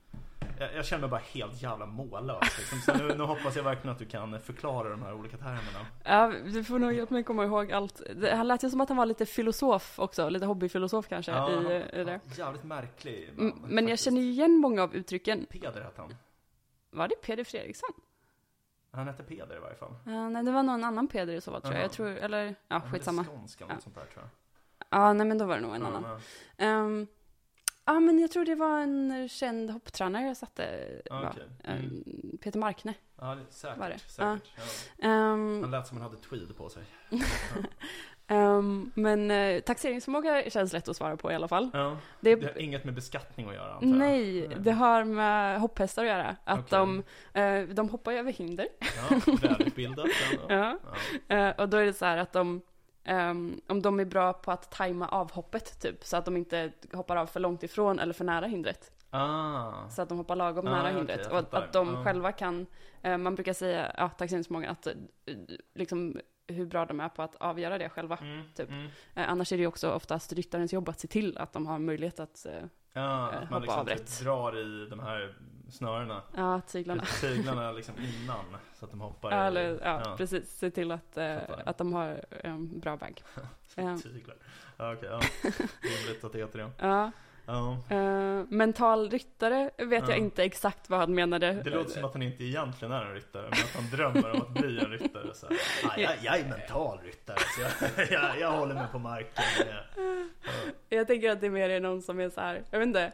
jag, 0.59 0.75
jag 0.75 0.85
kände 0.87 1.01
mig 1.01 1.11
bara 1.11 1.21
helt 1.33 1.63
jävla 1.63 1.87
mållös 1.87 2.59
liksom. 2.59 2.79
Så 2.79 2.95
nu, 2.95 3.15
nu 3.17 3.25
hoppas 3.25 3.57
jag 3.57 3.63
verkligen 3.63 3.93
att 3.93 3.99
du 3.99 4.07
kan 4.07 4.41
förklara 4.41 4.89
de 4.89 5.03
här 5.03 5.13
olika 5.15 5.37
termerna. 5.37 5.87
Ja, 6.05 6.33
du 6.53 6.65
får 6.65 6.79
nog 6.79 6.93
hjälpa 6.93 7.15
mig 7.15 7.25
komma 7.25 7.45
ihåg 7.45 7.73
allt. 7.73 8.03
Det, 8.17 8.35
han 8.37 8.49
lät 8.49 8.65
ju 8.65 8.71
som 8.71 8.81
att 8.81 8.89
han 8.89 8.99
var 8.99 9.07
lite 9.07 9.27
filosof 9.27 9.99
också, 9.99 10.29
lite 10.29 10.47
hobbyfilosof 10.47 11.09
kanske 11.09 11.33
Ja, 11.33 11.51
i, 11.51 11.55
han- 11.55 11.67
i 11.73 12.05
det. 12.05 12.21
Jävligt 12.37 12.65
märklig 12.65 13.31
man, 13.37 13.47
Mm, 13.51 13.59
Men 13.63 13.75
jag 13.85 13.91
faktiskt. 13.91 14.05
känner 14.05 14.21
ju 14.21 14.31
igen 14.31 14.57
många 14.59 14.83
av 14.83 14.95
uttrycken. 14.95 15.47
Peder 15.51 15.81
hette 15.83 16.01
han. 16.01 16.15
Var 16.91 17.09
det 17.09 17.15
Peder 17.23 17.45
Fredriksson? 17.45 17.91
Han 18.91 19.07
hette 19.07 19.23
Peder 19.23 19.57
i 19.57 19.59
varje 19.61 19.77
fall. 19.77 19.95
Ja, 20.07 20.29
nej, 20.29 20.45
det 20.45 20.51
var 20.51 20.63
någon 20.63 20.85
annan 20.85 21.09
Peder 21.09 21.33
i 21.35 21.41
så 21.41 21.51
fall 21.51 21.61
tror 21.63 21.75
jag. 21.75 21.79
Jaha. 21.81 21.85
Jag 21.85 21.93
tror, 21.93 22.09
eller, 22.09 22.45
ja 22.45 22.55
Han 22.69 22.93
skitsamma. 22.93 23.25
Skånska, 23.25 23.65
Ja. 23.69 23.75
sånt 23.81 23.95
där 23.95 24.05
tror 24.05 24.25
jag. 24.25 24.29
Ja, 25.01 25.13
nej 25.13 25.27
men 25.27 25.39
då 25.39 25.45
var 25.45 25.55
det 25.57 25.61
nog 25.63 25.75
en 25.75 25.83
annan. 25.83 26.05
ja. 26.57 26.65
Ehm, 26.65 27.07
ja, 27.85 28.01
men 28.01 28.19
jag 28.19 28.31
tror 28.31 28.45
det 28.45 28.55
var 28.55 28.81
en 28.81 29.29
känd 29.29 29.71
hopptränare 29.71 30.27
jag 30.27 30.37
satte. 30.37 30.89
Ja, 31.05 31.21
va? 31.21 31.31
okej. 31.35 31.49
Mm. 31.65 31.81
Ehm, 31.85 32.39
Peter 32.39 32.59
Markne. 32.59 32.95
Ja, 33.21 33.35
det, 33.35 33.53
säkert. 33.55 33.79
Var 33.79 33.89
det? 33.89 33.99
säkert. 33.99 34.51
Ja. 34.99 35.09
Ehm, 35.09 35.63
Han 35.63 35.71
lät 35.71 35.87
som 35.87 35.97
han 36.01 36.11
hade 36.11 36.23
tweed 36.23 36.57
på 36.57 36.69
sig. 36.69 36.83
ehm, 38.27 38.91
men 38.95 39.31
eh, 39.31 39.61
taxeringsförmåga 39.61 40.51
känns 40.51 40.73
lätt 40.73 40.89
att 40.89 40.97
svara 40.97 41.17
på 41.17 41.33
i 41.33 41.35
alla 41.35 41.49
fall. 41.49 41.71
Ja. 41.73 41.97
Det, 42.21 42.35
Det 42.35 42.47
har 42.47 42.59
inget 42.59 42.85
med 42.85 42.95
beskattning 42.95 43.49
att 43.49 43.55
göra 43.55 43.73
antar 43.75 43.87
jag. 43.89 43.97
nej, 43.99 44.49
det 44.61 44.73
har 44.73 45.05
med 45.05 45.61
hopphästar 45.61 46.03
att 46.05 46.09
göra. 46.09 46.37
Att 46.45 46.59
Okej. 46.59 46.69
de, 46.71 47.03
eh, 47.41 47.69
de 47.75 47.89
hoppar 47.89 48.13
över 48.13 48.33
hinder. 48.33 48.69
Ja, 48.81 49.21
välutbildat. 49.43 50.07
Ja. 50.49 50.79
Ja. 51.29 51.37
Eh, 51.37 51.61
och 51.61 51.69
då 51.69 51.77
är 51.77 51.85
det 51.87 51.93
så 51.93 52.05
här 52.05 52.17
att 52.17 52.33
de, 52.33 52.63
ehm, 53.05 53.61
om 53.69 53.83
de 53.83 54.01
är 54.01 54.05
bra 54.05 54.33
på 54.33 54.53
att 54.53 54.71
tajma 54.71 55.09
avhoppet 55.09 55.81
typ, 55.81 56.05
så 56.05 56.17
att 56.17 56.25
de 56.25 56.37
inte 56.37 56.73
hoppar 56.93 57.17
av 57.17 57.27
för 57.27 57.41
långt 57.41 57.63
ifrån 57.63 57.99
eller 57.99 58.13
för 58.13 58.25
nära 58.25 58.47
hindret. 58.47 58.93
Ah. 59.11 59.89
Så 59.89 60.03
att 60.03 60.09
de 60.09 60.19
hoppar 60.19 60.37
lagom 60.37 60.67
Ah, 60.67 60.71
nära 60.71 60.83
okej, 60.83 60.95
hindret. 60.97 61.27
och 61.33 61.39
att, 61.39 61.55
att 61.55 61.73
de 61.73 61.97
Ah. 61.97 62.05
själva 62.05 62.33
kan, 62.33 62.67
eh, 63.03 63.19
man 63.19 63.35
brukar 63.35 63.53
säga, 63.53 63.93
ja, 63.97 64.09
taxeringsförmågan, 64.09 64.71
att 64.71 64.87
eh, 64.87 64.93
liksom 65.75 66.21
hur 66.47 66.67
bra 66.67 66.87
de 66.87 67.01
är 67.01 67.09
på 67.09 67.23
att 67.23 67.37
avgöra 67.37 67.79
det 67.79 67.89
själva. 67.89 68.17
Mm, 68.17 68.43
Typ. 68.55 68.69
mm. 68.69 68.87
Eh, 69.15 69.31
annars 69.31 69.53
är 69.53 69.57
det 69.57 69.61
ju 69.61 69.67
också 69.67 69.91
oftast 69.93 70.33
ryttarens 70.33 70.73
jobb 70.73 70.89
att 70.89 71.01
se 71.01 71.09
till 71.09 71.39
att 71.39 71.53
de 71.53 71.67
har 71.67 71.79
möjlighet 71.79 72.21
att, 72.21 72.47
Ja, 72.93 73.03
Eh, 73.33 73.37
att 73.43 73.43
hoppa 73.43 73.51
man 73.51 73.63
liksom 73.63 73.87
typ 73.87 74.21
drar 74.21 74.59
i 74.59 74.87
de 74.91 75.01
här 75.01 75.35
snörena. 75.71 76.23
ja, 76.37 76.61
tyglarna. 76.61 77.05
Tyglarna 77.21 77.73
liksom 77.73 77.95
innan. 77.99 78.45
Så 78.75 78.85
att 78.85 78.91
de 78.91 79.01
hoppar 79.01 79.31
Ja, 79.31 79.37
eller, 79.37 79.81
ja, 79.85 80.15
precis. 80.17 80.59
Se 80.59 80.71
till 80.71 80.91
att, 80.93 81.17
eh, 81.17 81.39
att 81.67 81.79
de 81.79 81.93
har 81.93 82.25
en 82.31 82.81
bra. 82.81 82.99
Ja. 83.75 83.99
Tyglar. 84.03 84.37
Ja, 84.77 84.93
okej, 84.93 85.09
ja. 85.09 85.21
Rimligt 85.83 86.25
att 86.25 86.33
det 86.33 86.39
heter 86.39 86.59
det. 86.59 86.71
Ja, 86.79 87.11
Ja. 87.47 87.79
eh, 87.91 88.45
mental 88.49 89.11
ryttare 89.11 89.71
vet 89.79 90.03
Ja. 90.03 90.09
jag 90.09 90.19
inte 90.19 90.45
exakt 90.45 90.91
vad 90.91 91.01
han 91.01 91.15
menade. 91.15 91.53
Det 91.53 91.71
låter 91.71 91.91
som 91.91 92.05
att 92.05 92.13
han 92.13 92.23
inte 92.23 92.45
egentligen 92.45 92.93
är 92.93 93.05
en 93.05 93.15
ryttare, 93.15 93.43
men 93.43 93.53
att 93.53 93.75
han 93.75 93.91
drömmer 93.91 94.31
om 94.31 94.43
att 94.43 94.51
bli 94.51 94.79
en 94.79 94.91
ryttare. 94.91 95.35
Så 95.35 95.47
här. 95.49 95.57
ah, 95.85 96.01
jag, 96.01 96.13
jag 96.23 96.39
är 96.39 96.45
mental 96.49 96.99
ryttare, 97.05 97.39
så 97.39 97.61
jag, 97.61 98.11
jag, 98.11 98.41
jag 98.41 98.51
håller 98.53 98.75
mig 98.75 98.87
på 98.93 98.99
marken. 98.99 99.45
Jag, 99.59 100.29
Jag 100.99 101.07
tänker 101.07 101.31
att 101.31 101.41
det 101.41 101.51
mer 101.51 101.69
är 101.71 101.81
någon 101.81 102.03
som 102.03 102.21
är 102.21 102.31
så 102.31 102.41
här, 102.41 102.63
jag 102.71 102.79
vet 102.79 102.87
inte, 102.87 103.13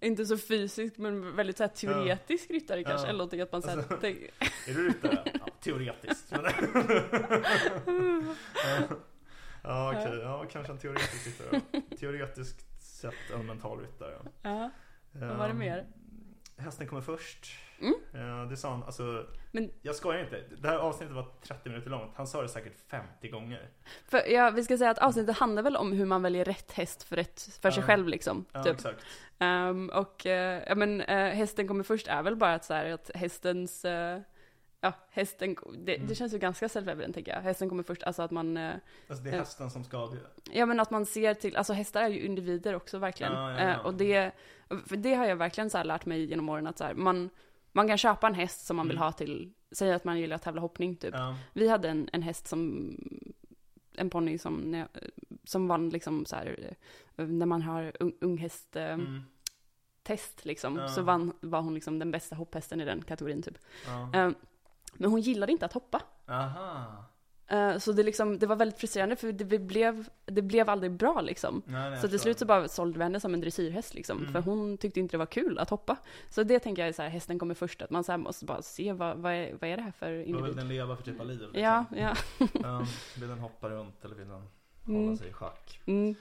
inte 0.00 0.26
så 0.26 0.38
fysisk 0.38 0.96
men 0.98 1.36
väldigt 1.36 1.56
så 1.56 1.62
här 1.62 1.70
teoretisk 1.70 2.50
ryttare 2.50 2.84
kanske. 2.84 3.00
Ja. 3.00 3.08
Eller 3.08 3.18
någonting 3.18 3.40
att 3.40 3.52
man 3.52 3.62
så 3.62 3.68
här, 3.70 3.76
Alltså- 3.76 3.98
tänk, 4.00 4.18
är 4.68 4.74
du 4.74 4.88
ryttare? 4.88 5.18
Ja, 5.24 5.46
teoretiskt. 5.60 6.30
Men... 6.30 6.42
ja, 9.62 9.90
okej. 9.96 10.18
Ja, 10.22 10.44
kanske 10.52 10.72
en 10.72 10.78
teoretisk 10.78 11.26
ryttare. 11.26 11.60
Teoretiskt 12.00 12.64
sett 12.98 13.14
en 13.34 13.46
mental 13.46 13.80
ryttare. 13.80 14.14
ja. 14.42 14.70
Vad 15.12 15.36
var 15.36 15.44
det 15.44 15.50
Ehm, 15.50 15.58
mer? 15.58 15.86
Hästen 16.56 16.86
kommer 16.86 17.02
först. 17.02 17.46
Mm. 17.80 17.94
Eh, 18.42 18.48
Det 18.48 18.56
sa 18.56 18.70
han, 18.70 18.82
alltså, 18.82 19.26
Men- 19.52 19.70
jag 19.82 19.94
skojar 19.94 20.24
inte. 20.24 20.42
Det 20.58 20.68
här 20.68 20.78
avsnittet 20.78 21.14
var 21.14 21.26
30 21.42 21.68
minuter 21.68 21.90
långt. 21.90 22.12
Han 22.16 22.26
sa 22.26 22.42
det 22.42 22.48
säkert 22.48 22.76
50 22.90 23.28
gånger. 23.28 23.68
För, 24.04 24.26
ja, 24.32 24.50
vi 24.50 24.64
ska 24.64 24.78
säga 24.78 24.90
att 24.90 24.98
avsnittet 24.98 25.38
handlar 25.38 25.62
väl 25.62 25.76
om 25.76 25.92
hur 25.92 26.06
man 26.06 26.22
väljer 26.22 26.44
rätt 26.44 26.72
häst 26.72 27.02
för, 27.02 27.16
rätt, 27.16 27.40
för 27.62 27.70
sig 27.70 27.80
Ja. 27.80 27.86
själv 27.86 28.08
liksom. 28.08 28.44
Ja, 28.52 28.62
typ. 28.62 28.74
exakt. 28.74 29.04
Ehm, 29.38 29.90
och 29.94 30.26
eh, 30.26 30.62
ja, 30.68 30.74
men 30.74 31.00
eh, 31.00 31.34
hästen 31.34 31.68
kommer 31.68 31.84
först 31.84 32.08
är 32.08 32.22
väl 32.22 32.36
bara 32.36 32.54
att 32.54 32.64
så 32.64 32.74
här 32.74 32.90
att 32.90 33.10
hästens, 33.14 33.84
eh, 33.84 34.20
ja 34.80 34.92
hästen, 35.10 35.56
det, 35.78 35.94
Mm. 35.96 36.08
det 36.08 36.14
känns 36.14 36.34
ju 36.34 36.38
ganska 36.38 36.66
self-evident 36.68 37.12
tänker 37.14 37.32
jag. 37.34 37.40
Hästen 37.40 37.68
kommer 37.68 37.82
först, 37.82 38.02
alltså 38.02 38.22
att 38.22 38.30
man, 38.30 38.56
eh, 38.56 38.74
Alltså 39.08 39.24
det 39.24 39.30
är 39.30 39.34
Ja. 39.34 39.38
hästen 39.38 39.70
som 39.70 39.84
ska 39.84 39.98
avgöra. 39.98 40.26
ja 40.52 40.66
men 40.66 40.80
att 40.80 40.90
man 40.90 41.06
ser 41.06 41.34
till, 41.34 41.56
alltså 41.56 41.72
hästar 41.72 42.02
är 42.02 42.08
ju 42.08 42.20
individer 42.20 42.74
också 42.74 42.98
verkligen. 42.98 43.32
Ja, 43.32 43.52
ja, 43.52 43.58
ja. 43.60 43.70
Eh, 43.70 43.86
och 43.86 43.94
det, 43.94 44.32
för 44.86 44.96
det 44.96 45.14
har 45.14 45.26
jag 45.26 45.36
verkligen 45.36 45.70
så 45.70 45.82
lärt 45.82 46.06
mig 46.06 46.24
genom 46.24 46.48
åren 46.48 46.66
att 46.66 46.78
så 46.78 46.84
här, 46.84 46.94
man, 46.94 47.30
man 47.72 47.88
kan 47.88 47.98
köpa 47.98 48.26
en 48.26 48.34
häst 48.34 48.66
som 48.66 48.76
man 48.76 48.86
vill 48.88 48.96
Mm. 48.96 49.04
ha 49.04 49.12
till, 49.12 49.52
säg 49.72 49.92
att 49.92 50.04
man 50.04 50.18
gillar 50.20 50.36
att 50.36 50.42
tävla 50.42 50.60
hoppning 50.60 50.96
typ. 50.96 51.14
Vi 51.52 51.68
hade 51.68 51.88
en, 51.88 52.08
en 52.12 52.22
häst 52.22 52.46
som, 52.48 52.90
en 53.94 54.10
ponny 54.10 54.38
som, 54.38 54.84
som 55.44 55.68
vann 55.68 55.90
liksom 55.90 56.26
så 56.26 56.36
här, 56.36 56.74
eh, 57.16 57.26
när 57.26 57.46
man 57.46 57.62
har 57.62 57.92
unghäst, 58.20 58.76
eh, 58.76 58.84
Mm. 58.92 59.22
test 60.02 60.44
liksom, 60.44 60.76
Ja. 60.76 60.88
så 60.88 61.02
vann, 61.02 61.32
var 61.40 61.60
hon 61.60 61.74
liksom 61.74 61.98
den 61.98 62.10
bästa 62.10 62.36
hopphästen 62.36 62.80
i 62.80 62.84
den 62.84 63.02
kategorin 63.02 63.42
typ. 63.42 63.58
Ja. 63.86 64.10
Eh, 64.14 64.30
men 64.94 65.10
hon 65.10 65.20
gillade 65.20 65.52
inte 65.52 65.66
att 65.66 65.72
hoppa. 65.72 66.02
Aha. 66.28 67.04
Eh, 67.50 67.78
så 67.78 67.92
det, 67.92 68.02
liksom, 68.02 68.38
det 68.38 68.46
var 68.46 68.56
väldigt 68.56 68.78
frustrerande 68.78 69.16
för 69.16 69.32
det 69.32 69.58
blev, 69.58 70.08
det 70.26 70.42
blev 70.42 70.70
aldrig 70.70 70.92
bra 70.92 71.20
liksom. 71.20 71.62
Nej, 71.66 71.90
nej, 71.90 72.00
Så 72.00 72.08
till 72.08 72.20
slut 72.20 72.38
så 72.38 72.46
bara 72.46 72.68
sålde 72.68 72.98
vi 72.98 73.02
henne 73.04 73.20
som 73.20 73.34
en 73.34 73.40
dressyrhäst 73.40 73.94
liksom. 73.94 74.18
Mm. 74.18 74.32
För 74.32 74.40
hon 74.40 74.78
tyckte 74.78 75.00
inte 75.00 75.12
det 75.14 75.18
var 75.18 75.26
kul 75.26 75.58
att 75.58 75.70
hoppa. 75.70 75.96
Så 76.30 76.42
det 76.42 76.58
tänker 76.58 76.82
jag 76.82 76.88
är 76.88 76.92
så 76.92 77.02
här, 77.02 77.08
hästen 77.08 77.38
kommer 77.38 77.54
först. 77.54 77.82
Att 77.82 77.90
man 77.90 78.04
så 78.04 78.16
måste 78.18 78.44
bara 78.44 78.62
se 78.62 78.92
vad, 78.92 79.16
vad, 79.18 79.32
är, 79.32 79.52
vad 79.60 79.70
är 79.70 79.76
det 79.76 79.82
här 79.82 79.92
för 79.92 80.06
Vad 80.10 80.16
vill 80.18 80.28
individ. 80.28 80.56
den 80.56 80.68
leva 80.68 80.96
för 80.96 81.02
typ 81.02 81.20
av 81.20 81.26
liv? 81.26 81.40
Liksom? 81.40 81.60
Ja, 81.62 81.84
ja. 81.96 82.14
Ja, 82.62 82.86
vill 83.20 83.28
den 83.28 83.38
hoppa 83.38 83.68
runt 83.68 84.04
eller 84.04 84.14
vill 84.14 84.28
den 84.28 84.36
hålla 84.36 84.98
Mm. 84.98 85.16
sig 85.16 85.28
i 85.28 85.32
schack? 85.32 85.80
Mm, 85.86 86.14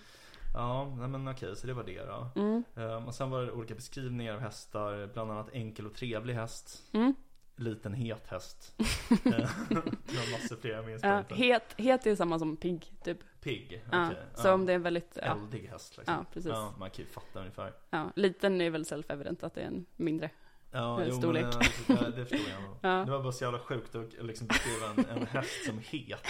Ja, 0.53 0.95
nej 0.99 1.07
men 1.07 1.27
okej, 1.27 1.55
så 1.55 1.67
det 1.67 1.73
var 1.73 1.83
det 1.83 2.05
då. 2.05 2.27
mm, 2.41 2.63
Ehm, 2.75 3.07
och 3.07 3.15
sen 3.15 3.29
var 3.29 3.41
det 3.45 3.51
olika 3.51 3.75
beskrivningar 3.75 4.33
av 4.33 4.39
hästar, 4.39 5.09
bland 5.13 5.31
annat 5.31 5.49
enkel 5.53 5.85
och 5.85 5.93
trevlig 5.93 6.33
häst. 6.33 6.83
mm. 6.91 7.15
Liten 7.59 7.93
het 7.93 8.27
häst. 8.29 8.73
Ehm, 8.77 9.21
det 9.29 10.15
var 10.15 10.31
massor 10.31 10.55
fler, 10.61 10.81
bara 11.01 11.25
Ja, 11.29 11.35
het, 11.35 11.73
het 11.77 12.05
är 12.05 12.15
samma 12.15 12.39
som 12.39 12.57
pigg, 12.57 12.91
typ. 13.03 13.19
Pigg, 13.41 13.81
Ja, 13.91 14.11
okej. 14.11 14.23
så 14.35 14.53
om 14.53 14.65
det 14.65 14.73
är 14.73 14.79
väldigt, 14.79 15.17
ja, 15.21 15.31
Eldig 15.31 15.67
häst 15.71 15.97
liksom. 15.97 16.15
ja 16.15 16.25
precis. 16.33 16.49
Ja, 16.51 16.73
man 16.79 16.89
kan 16.89 17.05
ju 17.05 17.11
fatta 17.11 17.39
ungefär. 17.39 17.73
Ja, 17.89 18.11
liten 18.15 18.61
är 18.61 18.69
väl 18.69 18.83
self-evident 18.85 19.43
att 19.43 19.53
det 19.53 19.61
är 19.61 19.67
en 19.67 19.85
mindre. 19.95 20.29
Ja, 20.77 21.03
jo, 21.05 21.11
storlek. 21.11 21.45
men 21.87 21.97
det, 21.97 22.11
det 22.11 22.25
förstår 22.25 22.51
jag 22.53 22.61
nog. 22.63 22.77
Ja. 22.81 22.89
Det 23.05 23.11
var 23.11 23.23
bara 23.23 23.31
så 23.31 23.43
jävla 23.43 23.59
sjukt 23.59 23.95
att 23.95 24.13
liksom 24.25 24.47
beskriva 24.47 24.85
en, 24.97 25.17
en 25.17 25.27
häst 25.27 25.65
som 25.65 25.79
het. 25.79 26.23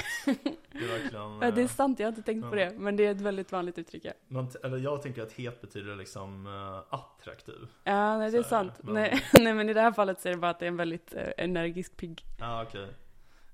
Det 0.71 0.77
är 0.79 0.87
verkligen... 0.99 1.31
Ja, 1.41 1.51
det 1.51 1.61
är 1.61 1.63
eh, 1.63 1.67
sant, 1.67 1.99
jag 1.99 2.07
har 2.07 2.11
inte 2.11 2.21
tänkt 2.21 2.49
på 2.49 2.57
ja. 2.57 2.65
det. 2.65 2.77
Men 2.77 2.95
det 2.95 3.05
är 3.05 3.11
ett 3.11 3.21
väldigt 3.21 3.51
vanligt 3.51 3.77
uttryck. 3.77 4.05
Ja, 4.05 4.11
man, 4.27 4.49
eller 4.63 4.77
jag 4.77 5.01
tänker 5.01 5.21
att 5.23 5.31
het 5.31 5.61
betyder 5.61 5.95
liksom 5.95 6.47
eh, 6.47 6.93
attraktiv. 6.99 7.67
ja 7.83 8.17
nej, 8.17 8.31
det 8.31 8.37
är 8.37 8.43
Så 8.43 8.49
sant. 8.49 8.73
men- 8.83 8.93
Nej, 8.93 9.21
nej, 9.33 9.53
men 9.53 9.69
i 9.69 9.73
det 9.73 9.81
här 9.81 9.91
fallet 9.91 10.21
så 10.21 10.29
är 10.29 10.33
det 10.33 10.39
bara 10.39 10.51
att 10.51 10.59
det 10.59 10.65
är 10.65 10.67
en 10.67 10.77
väldigt 10.77 11.13
eh, 11.13 11.27
energisk 11.37 11.97
pigg. 11.97 12.21
Ja, 12.39 12.63
okej. 12.63 12.87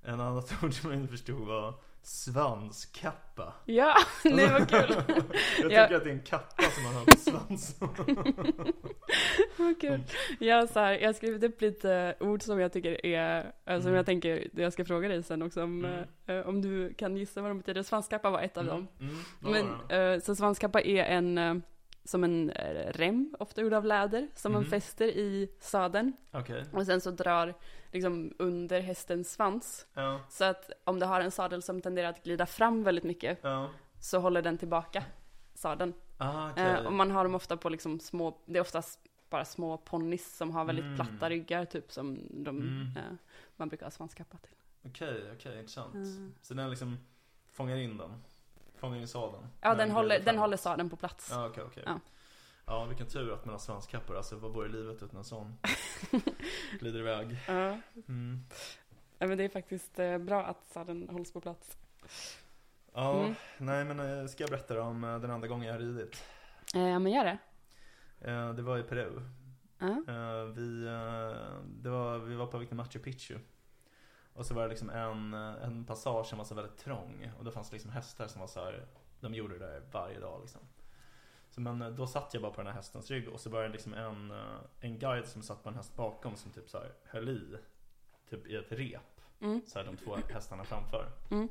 En 0.03 0.19
annat 0.19 0.53
ord 0.63 0.73
som 0.73 0.91
jag 0.91 0.99
inte 0.99 1.12
förstod 1.12 1.47
var 1.47 1.73
svanskappa. 2.03 3.53
Ja, 3.65 3.95
nej 4.23 4.51
vad 4.51 4.69
kul. 4.69 4.79
jag 5.61 5.71
Ja. 5.71 5.83
tycker 5.83 5.95
att 5.95 6.03
det 6.03 6.09
är 6.09 6.13
en 6.13 6.19
kappa 6.23 6.63
som 6.63 6.83
man 6.83 6.93
har 6.93 7.05
på 7.05 7.17
svansen. 7.17 7.89
Vad 9.57 9.81
kul. 9.81 9.99
Jag, 10.39 10.69
så 10.69 10.79
här, 10.79 10.91
jag 10.93 11.07
har 11.07 11.13
skrivit 11.13 11.43
upp 11.43 11.61
lite 11.61 12.15
ord 12.19 12.41
som 12.43 12.59
jag 12.59 12.73
tycker 12.73 13.05
är, 13.05 13.39
eh, 13.65 13.77
som 13.79 13.81
Mm. 13.81 13.93
jag 13.95 14.05
tänker, 14.05 14.47
jag 14.53 14.73
ska 14.73 14.85
fråga 14.85 15.07
dig 15.07 15.23
sen 15.23 15.41
också 15.41 15.63
om, 15.63 15.85
Mm. 15.85 16.03
eh, 16.25 16.47
om 16.49 16.61
du 16.61 16.93
kan 16.93 17.17
gissa 17.17 17.41
vad 17.41 17.51
de 17.51 17.57
betyder. 17.57 17.83
Svanskappa 17.83 18.29
var 18.29 18.41
ett 18.41 18.57
av 18.57 18.65
dem. 18.65 18.87
Mm, 18.99 19.15
Men, 19.39 19.67
eh, 20.15 20.19
så 20.21 20.35
svanskappa 20.35 20.81
är 20.81 21.03
en, 21.03 21.37
eh, 21.37 21.55
som 22.05 22.23
en 22.23 22.49
eh, 22.49 22.91
rem, 22.93 23.35
ofta 23.39 23.61
gjord 23.61 23.73
av 23.73 23.85
läder, 23.85 24.27
som 24.35 24.51
man 24.51 24.61
Mhm. 24.61 24.69
fäster 24.69 25.07
i 25.07 25.49
sadeln. 25.59 26.13
Okej. 26.31 26.63
Och 26.73 26.85
sen 26.85 27.01
så 27.01 27.11
drar 27.11 27.53
liksom 27.93 28.34
under 28.39 28.82
hästens 28.82 29.32
svans. 29.34 29.88
Ja, 29.93 30.19
Så 30.29 30.43
att 30.43 30.71
om 30.84 30.99
du 30.99 31.06
har 31.06 31.21
en 31.21 31.32
sadel 31.32 31.62
som 31.62 31.82
tenderar 31.82 32.10
att 32.10 32.23
glida 32.23 32.45
fram 32.45 32.84
väldigt 32.84 33.03
mycket, 33.03 33.39
ja. 33.41 33.69
så 33.99 34.19
håller 34.19 34.41
den 34.41 34.58
tillbaka 34.58 35.03
sadeln. 35.53 35.93
Ah, 36.17 36.49
okej. 36.51 36.63
Eh, 36.65 36.86
och 36.86 36.93
man 36.93 37.12
har 37.12 37.23
dem 37.23 37.36
ofta 37.36 37.58
på 37.58 37.69
liksom 37.69 37.99
små, 37.99 38.38
det 38.45 38.58
är 38.58 38.62
oftast 38.62 38.99
bara 39.29 39.45
små 39.45 39.77
ponnys 39.77 40.38
som 40.38 40.51
har 40.51 40.65
väldigt 40.65 40.86
Mm. 40.86 40.95
platta 40.95 41.29
ryggar 41.29 41.65
typ 41.65 41.91
som 41.91 42.15
de, 42.43 42.58
Mm. 42.58 42.88
eh, 42.97 43.03
man 43.56 43.69
brukar 43.69 43.86
ha 43.86 43.91
svanskappa 43.91 44.38
till. 44.38 44.56
Okej, 44.86 45.23
okej, 45.36 45.60
intressant. 45.60 45.93
Mm. 45.95 46.34
Så 46.41 46.53
den 46.53 46.69
liksom 46.69 46.97
fångar 47.51 47.75
in 47.77 47.97
den? 47.97 48.23
Fångar 48.75 48.97
in 48.97 49.08
sadeln? 49.08 49.47
Ja, 49.62 49.75
den 49.75 49.91
håller, 49.91 50.19
den 50.19 50.38
håller 50.38 50.58
sadeln 50.58 50.89
på 50.89 50.95
plats. 50.95 51.27
Ja, 51.32 51.47
okej, 51.47 51.63
okej. 51.63 51.84
Ja. 51.86 51.99
Ja, 52.65 52.86
vilken 52.86 53.08
tur 53.08 53.34
att 53.34 53.45
man 53.45 53.54
har 53.54 53.60
svanskappor. 53.60 54.17
Alltså, 54.17 54.36
vad 54.36 54.52
vore 54.54 54.69
livet 54.69 55.04
utan 55.04 55.17
en 55.17 55.23
sån? 55.23 55.58
Glider 56.80 56.99
iväg. 56.99 57.38
Ja. 57.47 57.78
Mm. 58.08 58.45
Ja, 59.19 59.28
men 59.28 59.38
det 59.38 59.43
är 59.43 59.49
faktiskt 59.49 59.99
eh, 59.99 60.17
bra 60.17 60.43
att 60.43 60.67
sadeln 60.67 61.10
hålls 61.10 61.34
på 61.34 61.41
plats. 61.41 61.78
Ja, 62.93 63.19
Mm. 63.19 63.36
nej 63.58 63.86
men 63.86 63.99
eh, 63.99 64.28
ska 64.28 64.43
jag 64.43 64.49
berätta 64.49 64.82
om 64.82 65.04
eh, 65.04 65.19
den 65.19 65.32
andra 65.32 65.47
gången 65.47 65.67
jag 65.67 65.73
har 65.73 65.80
ridit? 65.80 66.23
Ja, 66.73 66.99
men 66.99 67.12
gör 67.12 67.26
det. 67.26 67.38
Det 68.56 68.62
var 68.62 68.78
i 68.78 68.84
Peru. 68.84 69.21
Eh, 69.80 70.43
Vi, 70.56 70.84
det 71.65 71.89
var, 71.89 72.17
vi 72.17 72.36
var 72.36 72.47
på 72.47 72.58
väg 72.58 72.67
till 72.67 72.78
Machu 72.78 72.99
Picchu. 72.99 73.38
Och 74.34 74.45
så 74.45 74.54
var 74.54 74.62
det 74.63 74.69
liksom 74.69 74.89
en, 74.89 75.34
en 75.34 75.86
passage 75.86 76.28
som 76.28 76.38
var 76.38 76.45
så 76.45 76.56
väldigt 76.56 76.78
trång. 76.78 77.32
Och 77.39 77.45
det 77.45 77.52
fanns 77.52 77.71
liksom 77.71 77.91
hästar 77.91 78.28
som 78.28 78.41
var 78.41 78.47
så 78.47 78.60
här, 78.65 78.86
de 79.19 79.34
gjorde 79.34 79.60
det 79.60 79.65
där 79.65 79.82
varje 79.91 80.19
dag 80.19 80.39
liksom. 80.41 80.62
Så 81.55 81.61
men 81.61 81.81
eh, 81.81 81.89
då 81.89 82.07
satt 82.07 82.33
jag 82.33 82.41
bara 82.43 82.51
på 82.51 82.57
den 82.61 82.67
här 82.67 82.73
hästens 82.73 83.11
rygg 83.11 83.29
och 83.29 83.39
så 83.39 83.49
var 83.49 83.63
det 83.63 83.69
liksom 83.69 83.93
en, 83.93 84.31
eh, 84.31 84.37
en 84.79 84.99
guide 84.99 85.27
som 85.27 85.41
satt 85.41 85.63
på 85.63 85.69
en 85.69 85.75
häst 85.75 85.95
bakom 85.95 86.35
som 86.35 86.51
typ 86.51 86.69
så 86.69 86.77
här 86.77 86.91
höll 87.03 87.29
i. 87.29 87.57
Typ 88.29 88.47
i 88.47 88.55
ett 88.55 88.71
rep. 88.71 89.01
Mm. 89.41 89.61
Så 89.67 89.79
här 89.79 89.85
de 89.85 89.97
två 89.97 90.15
hästarna 90.29 90.63
framför. 90.63 91.11
Mm. 91.31 91.49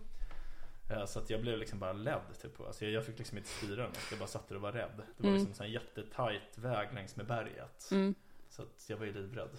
Eh, 0.91 1.05
Så 1.07 1.19
att 1.19 1.31
jag 1.31 1.41
blev 1.41 1.59
liksom 1.59 1.79
bara 1.79 1.93
ledd 1.93 2.21
typ. 2.43 2.61
Alltså 2.61 2.85
jag, 2.85 2.93
jag 2.93 3.05
fick 3.07 3.19
liksom 3.19 3.39
inte 3.39 3.51
styra 3.51 3.83
den. 3.83 3.93
Jag 4.11 4.19
bara 4.19 4.29
satt 4.29 4.49
där 4.49 4.55
och 4.57 4.63
var 4.63 4.73
rädd. 4.73 5.03
Det 5.17 5.23
var 5.23 5.31
Mm. 5.31 5.45
liksom 5.47 5.65
en 5.67 5.73
jättetajt 5.73 6.59
väg 6.59 6.95
längs 6.95 7.17
med 7.17 7.27
berget. 7.27 7.89
Mm. 7.93 8.15
Så 8.49 8.63
att 8.63 8.85
jag 8.89 8.97
var 8.97 9.07
ju 9.07 9.13
livrädd. 9.13 9.59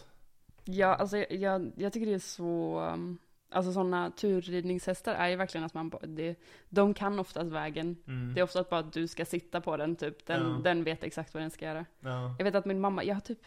Ja, 0.63 0.95
alltså 0.95 1.17
jag- 1.17 1.31
jag, 1.31 1.71
jag 1.77 1.93
tycker 1.93 2.05
det 2.07 2.13
är 2.13 2.19
så, 2.19 2.79
um, 2.93 3.17
alltså 3.53 3.73
sådana 3.73 4.11
turridningshästar 4.11 5.13
är 5.15 5.27
ju 5.29 5.35
verkligen 5.35 5.65
att 5.65 5.73
man, 5.73 5.91
det, 6.07 6.35
de 6.69 6.93
kan 6.93 7.19
oftast 7.19 7.51
vägen. 7.51 7.95
Mm. 8.07 8.33
Det 8.33 8.39
är 8.39 8.43
oftast 8.43 8.69
bara 8.69 8.79
att 8.79 8.93
du 8.93 9.07
ska 9.07 9.25
sitta 9.25 9.61
på 9.61 9.77
den 9.77 9.95
typ, 9.95 10.25
den, 10.25 10.41
Ja. 10.41 10.61
den 10.63 10.83
vet 10.83 11.03
exakt 11.03 11.33
vad 11.33 11.43
den 11.43 11.51
ska 11.51 11.65
göra. 11.65 11.85
Ja. 11.99 12.35
Jag 12.37 12.45
vet 12.45 12.55
att 12.55 12.65
min 12.65 12.79
mamma, 12.81 13.03
jag 13.03 13.23
typ, 13.23 13.39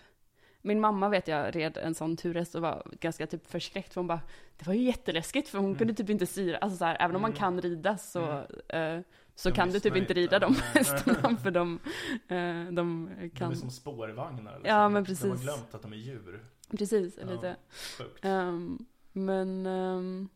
min 0.63 0.81
mamma 0.81 1.09
vet 1.09 1.29
jag 1.29 1.57
red 1.57 1.77
en 1.77 1.95
sån 1.95 2.17
turhäst 2.17 2.55
och 2.55 2.63
var 2.63 2.87
ganska 3.01 3.27
typ 3.27 3.47
förskräckt 3.51 3.93
för 3.93 4.01
hon 4.01 4.07
bara, 4.09 4.21
det 4.59 4.67
var 4.67 4.75
ju 4.75 4.83
jätteläskigt 4.83 5.49
för 5.49 5.59
hon 5.59 5.67
Mm. 5.67 5.79
kunde 5.79 5.95
typ 5.95 6.11
inte 6.11 6.27
styra, 6.27 6.57
alltså 6.59 6.79
så 6.79 6.85
här, 6.85 6.97
även 7.01 7.17
om 7.17 7.23
man 7.23 7.31
Mm. 7.31 7.39
kan 7.39 7.61
rida 7.61 7.99
så, 7.99 8.21
Mm. 8.69 8.99
eh, 8.99 9.05
så 9.35 9.49
De 9.49 9.55
kan 9.55 9.71
du 9.71 9.81
typ 9.81 9.97
inte 9.97 10.15
rida 10.15 10.39
de 10.39 10.55
hästarna 10.75 11.37
för 11.43 11.51
de, 11.51 11.79
eh, 12.29 12.73
de 12.73 12.73
De 13.21 13.31
kan, 13.35 13.51
är 13.51 13.55
som 13.55 13.71
spårvagnar. 13.71 14.53
Liksom. 14.59 14.63
Ja, 14.77 14.89
men 14.89 14.93
De 14.93 14.99
har 14.99 15.05
precis. 15.05 15.43
glömt 15.43 15.75
att 15.75 15.83
de 15.83 15.93
är 15.93 15.97
djur. 15.97 16.45
precis, 16.79 17.19
Ja. 17.21 17.33
lite. 17.33 17.57
Sjukt. 17.99 18.25
Ehm, 18.25 18.87
men, 19.17 19.67
ehm, 19.67 20.29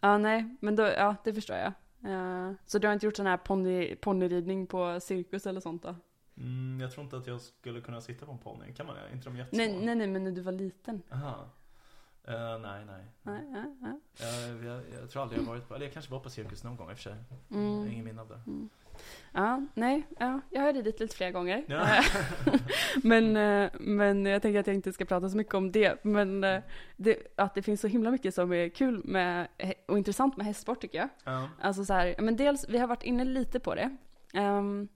ja 0.00 0.18
nej, 0.18 0.56
men 0.60 0.76
då, 0.76 0.82
ja 0.82 1.16
det 1.24 1.34
förstår 1.34 1.56
jag. 1.56 1.72
Eh, 2.04 2.52
så 2.66 2.78
du 2.78 2.86
har 2.86 2.94
inte 2.94 3.06
gjort 3.06 3.16
sån 3.16 3.26
här 3.26 3.36
ponny, 3.36 3.96
ponnyridning 3.96 4.66
på 4.66 5.00
cirkus 5.00 5.46
eller 5.46 5.60
sånt 5.60 5.82
då? 5.82 5.94
Mm, 6.36 6.80
jag 6.80 6.92
tror 6.92 7.04
inte 7.04 7.16
att 7.16 7.26
jag 7.26 7.40
skulle 7.40 7.80
kunna 7.80 8.00
sitta 8.00 8.26
på 8.26 8.32
en 8.32 8.38
ponny. 8.38 8.72
Kan 8.72 8.86
man 8.86 8.96
det? 8.96 9.12
Inte 9.12 9.28
de 9.28 9.36
jättesmå? 9.36 9.58
Nej, 9.58 9.84
nej, 9.84 9.94
nej, 9.94 10.06
men 10.06 10.24
när 10.24 10.30
du 10.30 10.40
var 10.40 10.52
liten. 10.52 11.02
Aha. 11.12 11.50
Eh, 12.24 12.58
nej, 12.58 12.84
nej. 12.84 13.04
Nej, 13.22 13.44
nej, 13.50 13.76
nej. 13.80 14.00
Jag, 14.18 14.64
jag, 14.64 14.82
jag 15.00 15.10
tror 15.10 15.22
aldrig 15.22 15.40
jag 15.40 15.46
varit 15.46 15.68
på, 15.68 15.74
eller 15.74 15.86
jag 15.86 15.92
kanske 15.92 16.12
var 16.12 16.20
på 16.20 16.30
cirkus 16.30 16.64
någon 16.64 16.76
gång 16.76 16.90
i 16.90 16.92
och 16.92 16.96
för 16.96 17.02
sig. 17.02 17.16
Mm. 17.50 17.88
ingen 17.88 18.04
minne 18.04 18.20
av 18.20 18.28
det. 18.28 18.40
Mm. 18.46 18.68
Ja, 19.32 19.62
nej, 19.74 20.06
ja, 20.18 20.40
jag 20.50 20.62
har 20.62 20.72
ridit 20.72 21.00
lite 21.00 21.16
fler 21.16 21.30
gånger. 21.30 21.64
Ja. 21.66 22.04
men, 23.02 23.36
eh, 23.36 23.70
men 23.80 24.26
jag 24.26 24.42
tänker 24.42 24.60
att 24.60 24.66
jag 24.66 24.76
inte 24.76 24.92
ska 24.92 25.04
prata 25.04 25.28
så 25.28 25.36
mycket 25.36 25.54
om 25.54 25.72
det. 25.72 26.04
Men 26.04 26.44
eh, 26.44 26.60
det, 26.96 27.16
att 27.36 27.54
det 27.54 27.62
finns 27.62 27.80
så 27.80 27.86
himla 27.86 28.10
mycket 28.10 28.34
som 28.34 28.52
är 28.52 28.68
kul 28.68 29.00
med, 29.04 29.48
och 29.86 29.98
intressant 29.98 30.36
med 30.36 30.46
hästsport 30.46 30.80
tycker 30.80 30.98
jag. 30.98 31.08
Ja. 31.24 31.48
Alltså 31.60 31.84
så 31.84 31.92
här, 31.92 32.14
men 32.18 32.36
dels, 32.36 32.68
vi 32.68 32.78
har 32.78 32.86
varit 32.86 33.02
inne 33.02 33.24
lite 33.24 33.60
på 33.60 33.74
det. 33.74 33.96
Ehm, 34.34 34.88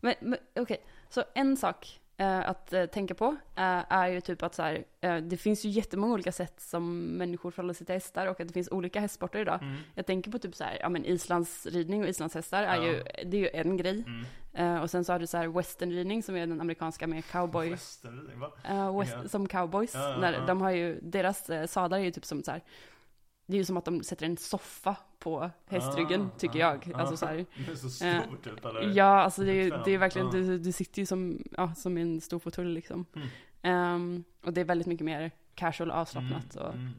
men 0.00 0.14
men 0.20 0.38
okej, 0.60 0.84
så 1.08 1.24
en 1.34 1.56
sak 1.56 2.00
eh, 2.09 2.09
att 2.24 2.72
eh, 2.72 2.84
tänka 2.86 3.14
på 3.14 3.26
eh, 3.56 3.92
är 3.92 4.08
ju 4.08 4.20
typ 4.20 4.42
att 4.42 4.54
så 4.54 4.62
här, 4.62 4.84
eh, 5.00 5.16
det 5.16 5.36
finns 5.36 5.64
ju 5.64 5.68
jättemånga 5.68 6.14
olika 6.14 6.32
sätt 6.32 6.60
som 6.60 7.00
människor 7.16 7.50
förhåller 7.50 7.74
sig 7.74 7.86
till 7.86 7.94
hästar 7.94 8.26
och 8.26 8.40
att 8.40 8.48
det 8.48 8.54
finns 8.54 8.68
olika 8.70 9.00
hästsporter 9.00 9.38
idag. 9.38 9.62
Mm. 9.62 9.76
Jag 9.94 10.06
tänker 10.06 10.30
på 10.30 10.38
typ 10.38 10.54
så 10.56 10.64
här, 10.64 10.78
ja 10.80 10.88
men 10.88 11.04
islandsridning 11.04 12.02
och 12.02 12.08
islandshästar 12.08 12.62
är 12.62 12.76
Ja. 12.76 12.82
ju, 12.86 13.02
det 13.24 13.36
är 13.36 13.40
ju 13.40 13.48
en 13.60 13.76
grej. 13.76 14.04
Mm. 14.06 14.24
Eh, 14.52 14.82
och 14.82 14.90
sen 14.90 15.04
så 15.04 15.12
har 15.12 15.18
du 15.18 15.26
så 15.26 15.36
här 15.36 15.48
westernridning 15.48 16.22
som 16.22 16.36
är 16.36 16.40
den 16.46 16.60
amerikanska 16.60 17.06
med 17.06 17.24
cowboy, 17.24 17.70
Westernridning, 17.70 18.38
va? 18.40 18.50
eh, 18.68 18.98
west, 19.00 19.16
Ja. 19.22 19.28
som 19.28 19.48
cowboys. 19.48 19.94
Ja, 19.94 20.10
ja, 20.10 20.16
när. 20.18 20.46
De 20.46 20.60
har 20.60 20.70
ju, 20.70 20.98
deras 21.02 21.50
eh, 21.50 21.66
sadlar 21.66 21.98
är 21.98 22.02
ju 22.02 22.10
typ 22.10 22.24
som 22.24 22.42
så 22.42 22.50
här, 22.50 22.60
det 23.50 23.56
är 23.56 23.58
ju 23.58 23.64
som 23.64 23.76
att 23.76 23.84
de 23.84 24.02
sätter 24.02 24.26
en 24.26 24.36
soffa 24.36 24.96
på 25.18 25.50
hästryggen, 25.66 26.22
Ah, 26.22 26.38
tycker 26.38 26.54
ah, 26.66 26.70
jag. 26.72 26.92
ah. 26.94 26.98
Alltså 26.98 27.16
så 27.16 27.26
här, 27.26 27.36
Det 27.66 27.72
är 27.72 27.76
så 27.76 28.04
Eh, 28.04 28.22
stor 28.22 28.36
typ, 28.36 28.64
eller? 28.64 28.92
Ja, 28.96 29.20
alltså 29.22 29.42
det 29.44 29.52
är, 29.52 29.82
det 29.84 29.90
är 29.90 29.98
verkligen, 29.98 30.26
Ja. 30.26 30.32
du, 30.32 30.58
du 30.58 30.72
sitter 30.72 31.02
ju 31.02 31.06
som, 31.06 31.42
ja, 31.56 31.74
som 31.74 31.96
en 31.96 32.20
stor 32.20 32.38
fåtölj 32.38 32.74
liksom. 32.74 33.06
Mm. 33.14 33.28
Ehm, 33.62 34.24
och 34.44 34.52
det 34.52 34.60
är 34.60 34.64
väldigt 34.64 34.86
mycket 34.86 35.04
mer 35.04 35.30
casual, 35.54 35.90
avslappnat 35.90 36.54
och, 36.54 36.74
Mm, 36.74 36.92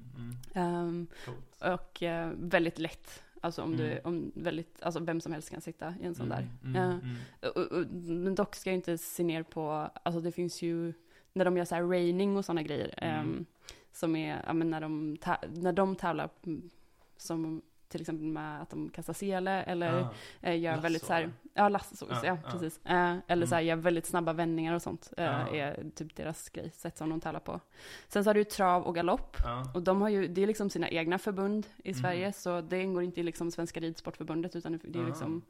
mm, 0.53 1.07
coolt. 1.25 1.77
och 1.79 2.03
eh, 2.03 2.31
väldigt 2.37 2.79
lätt. 2.79 3.23
Alltså 3.43 3.61
om 3.61 3.77
du, 3.77 3.83
Mm. 3.85 3.99
om 4.03 4.31
väldigt, 4.35 4.81
alltså 4.81 4.99
vem 4.99 5.21
som 5.21 5.31
helst 5.33 5.49
kan 5.49 5.61
sitta 5.61 5.93
i 6.01 6.05
en 6.05 6.15
sån 6.15 6.29
där. 6.29 6.47
Mm, 6.63 6.75
mm, 6.75 6.99
mm. 6.99 7.15
och, 7.55 7.57
och, 7.57 7.85
men 8.03 8.35
dock 8.35 8.55
ska 8.55 8.69
jag 8.69 8.75
inte 8.77 8.97
se 8.97 9.23
ner 9.23 9.43
på, 9.43 9.89
alltså 10.03 10.21
det 10.21 10.31
finns 10.31 10.61
ju, 10.61 10.93
när 11.33 11.45
de 11.45 11.57
gör 11.57 11.65
så 11.65 11.75
här 11.75 11.83
raining 11.83 12.37
och 12.37 12.45
sådana 12.45 12.61
grejer, 12.63 12.93
Mm. 12.97 13.45
Som 13.91 14.15
är, 14.15 14.43
ja 14.47 14.53
men 14.53 14.69
när 14.69 14.81
de, 14.81 15.17
när 15.53 15.73
de 15.73 15.95
tävlar, 15.95 16.29
mm, 16.45 16.69
som 17.17 17.61
till 17.87 18.01
exempel 18.01 18.25
med 18.27 18.61
att 18.61 18.69
de 18.69 18.89
kastar 18.89 19.13
sele 19.13 19.63
eller 19.63 20.01
Ah, 20.01 20.13
eh, 20.41 20.59
gör 20.59 20.71
Lasso, 20.71 20.81
väldigt 20.83 21.03
så 21.05 21.13
här, 21.13 21.31
ja 21.53 21.69
lasso, 21.69 22.05
Ja, 22.09 22.21
ja, 22.23 22.37
ja. 22.43 22.51
precis. 22.51 22.85
Eh, 22.85 23.15
eller 23.27 23.45
så 23.45 23.55
här, 23.55 23.61
Mm. 23.61 23.67
gör 23.69 23.75
väldigt 23.75 24.05
snabba 24.05 24.33
vändningar 24.33 24.73
och 24.75 24.81
sånt, 24.81 25.13
eh, 25.17 25.23
Ja. 25.25 25.55
är 25.55 25.89
typ 25.95 26.15
deras 26.15 26.49
grej, 26.49 26.71
sätt 26.71 26.97
som 26.97 27.09
de 27.09 27.19
tävlar 27.21 27.39
på. 27.39 27.59
Sen 28.07 28.23
så 28.23 28.29
har 28.29 28.33
du 28.35 28.43
trav 28.43 28.83
och 28.83 28.95
galopp, 28.95 29.37
ja. 29.43 29.71
och 29.73 29.81
de 29.83 30.01
har 30.01 30.09
ju, 30.09 30.27
det 30.27 30.43
är 30.43 30.47
liksom 30.47 30.69
sina 30.69 30.89
egna 30.89 31.17
förbund 31.17 31.67
i 31.83 31.89
Mm. 31.89 32.01
Sverige, 32.01 32.33
så 32.33 32.61
det 32.61 32.81
ingår 32.83 33.03
inte 33.03 33.19
i 33.19 33.23
liksom 33.23 33.51
Svenska 33.51 33.79
Ridsportförbundet, 33.79 34.55
utan 34.55 34.79
det 34.83 34.99
är 34.99 35.03
Ah. 35.03 35.07
liksom, 35.07 35.41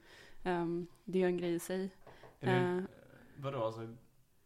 ehm, 0.44 0.88
det 1.04 1.18
är 1.18 1.22
ju 1.22 1.28
en 1.28 1.38
grej 1.38 1.54
i 1.54 1.60
sig. 1.60 1.90
Är 2.40 2.48
det, 2.60 2.78
Eh. 2.78 2.84
vadå, 3.38 3.64
alltså, 3.66 3.96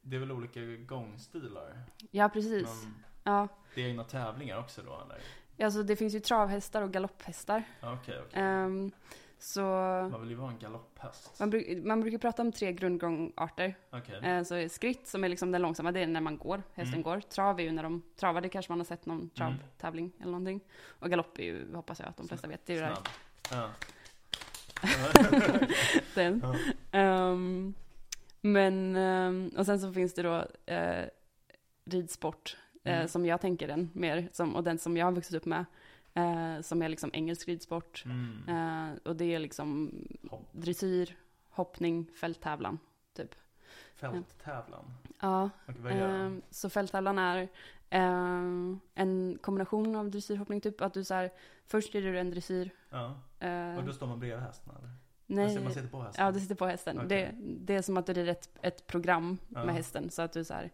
det 0.02 0.16
är 0.16 0.20
väl 0.20 0.32
olika 0.32 0.60
gångstilar? 0.88 1.80
Ja, 2.12 2.30
precis. 2.30 2.84
Men 2.84 2.94
Ja, 3.34 3.48
det 3.76 3.82
är 3.82 3.88
egna 3.88 4.04
tävlingar 4.04 4.60
också 4.60 4.82
då, 4.82 5.02
eller? 5.06 5.66
alltså 5.66 5.84
det 5.84 5.96
finns 5.96 6.16
ju 6.16 6.20
travhästar 6.20 6.82
och 6.82 6.92
galopphästar. 6.94 7.64
Okej, 7.82 8.20
okej. 8.28 8.42
Ehm, 8.42 8.92
så 9.40 9.62
Man 10.12 10.22
vill 10.22 10.30
ju 10.30 10.36
vara 10.36 10.52
en 10.52 10.60
galopphäst. 10.60 11.40
man, 11.40 11.50
bruk, 11.50 11.84
man 11.86 12.02
brukar 12.02 12.18
prata 12.18 12.42
om 12.42 12.52
tre 12.52 12.72
grundgångarter. 12.74 13.76
Okej. 13.90 14.16
Eh, 14.24 14.44
så 14.44 14.56
är 14.56 14.68
skritt, 14.70 15.08
som 15.08 15.24
är 15.24 15.30
liksom 15.30 15.52
den 15.52 15.62
långsamma, 15.62 15.92
det 15.92 16.00
är 16.00 16.08
när 16.08 16.22
man 16.22 16.38
går, 16.38 16.64
hästen 16.74 16.94
Mm. 16.94 17.04
går. 17.04 17.20
Trav 17.20 17.60
är 17.60 17.64
ju 17.64 17.72
när 17.72 17.84
de 17.84 18.02
travar, 18.16 18.42
det 18.42 18.50
kanske 18.50 18.72
man 18.72 18.80
har 18.80 18.86
sett 18.86 19.06
någon 19.06 19.18
Mm. 19.18 19.30
travtävling 19.30 20.12
eller 20.20 20.32
någonting. 20.32 20.60
Och 20.86 21.10
galopp 21.10 21.40
är 21.40 21.44
ju, 21.44 21.76
hoppas 21.76 22.00
jag 22.00 22.10
att 22.10 22.18
de 22.18 22.28
flesta 22.28 22.48
vet, 22.48 22.66
det 22.66 22.74
är 22.74 22.76
ju 22.78 22.82
det 22.82 22.88
här- 22.88 23.70
den. 26.16 26.44
Ja. 26.44 26.56
Ehm, 27.00 27.74
men, 28.42 28.96
ehm, 28.96 29.52
och 29.58 29.66
sen 29.66 29.80
så 29.80 29.94
finns 29.94 30.14
det 30.14 30.22
då 30.24 30.48
eh, 30.74 31.06
ridsport, 31.86 32.58
eh, 32.86 32.96
Mm. 32.96 33.08
som 33.08 33.26
jag 33.26 33.42
tänker 33.42 33.68
den 33.68 33.90
mer, 33.94 34.30
som, 34.32 34.56
och 34.56 34.64
den 34.64 34.78
som 34.80 34.98
jag 34.98 35.06
har 35.06 35.12
vuxit 35.12 35.34
upp 35.36 35.46
med, 35.46 35.66
eh, 36.14 36.62
som 36.62 36.82
är 36.82 36.90
liksom 36.90 37.10
engelsk 37.14 37.48
ridsport. 37.48 38.04
Mm. 38.06 38.50
Eh, 38.50 38.98
och 39.06 39.16
det 39.16 39.26
är 39.36 39.40
liksom 39.40 39.92
Hopp. 40.32 40.50
dressyr, 40.52 41.16
hoppning, 41.50 42.08
fälttävlan, 42.20 42.80
typ. 43.14 43.36
Fälttävlan. 43.96 44.94
Ja, 45.22 45.50
gör 45.84 46.26
eh, 46.26 46.32
så 46.50 46.70
fälttävlan 46.70 47.20
är 47.20 47.42
eh, 47.90 48.80
en 48.96 49.38
kombination 49.42 49.96
av 49.96 50.10
dressyrhoppning, 50.12 50.62
typ 50.62 50.82
att 50.82 50.94
du 50.94 51.04
så 51.04 51.14
här, 51.14 51.32
först 51.66 51.96
rider 51.96 52.12
du 52.12 52.20
en 52.20 52.32
dressyr. 52.32 52.70
Ja. 52.90 53.20
eh, 53.40 53.76
Och 53.78 53.84
då 53.84 53.94
står 53.94 54.08
man 54.08 54.20
bredvid 54.20 54.40
hästen 54.40 54.74
eller? 54.80 54.90
nej, 55.28 55.60
Man 55.64 55.74
sitter 55.74 55.88
på 55.88 56.02
hästen? 56.02 56.26
ja, 56.26 56.32
du 56.32 56.40
sitter 56.40 56.56
på 56.56 56.66
hästen. 56.66 56.98
Okej. 56.98 57.08
Det, 57.10 57.32
det 57.66 57.76
är 57.76 57.82
som 57.82 57.98
att 57.98 58.06
du 58.06 58.14
rider 58.14 58.32
ett, 58.32 58.50
ett 58.62 58.88
program 58.88 59.38
Ja. 59.50 59.66
med 59.66 59.76
hästen, 59.76 60.10
så 60.10 60.22
att 60.22 60.34
du 60.34 60.44
så 60.44 60.54
här, 60.54 60.72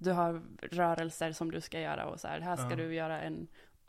du 0.00 0.12
har 0.12 0.42
rörelser 0.62 1.32
som 1.32 1.50
du 1.50 1.60
ska 1.60 1.80
göra 1.80 2.06
och 2.06 2.20
så 2.20 2.28
här, 2.28 2.40
här 2.40 2.56
ska 2.56 2.70
Ja. 2.70 2.76
du 2.76 2.94
göra 2.94 3.20
en, 3.20 3.46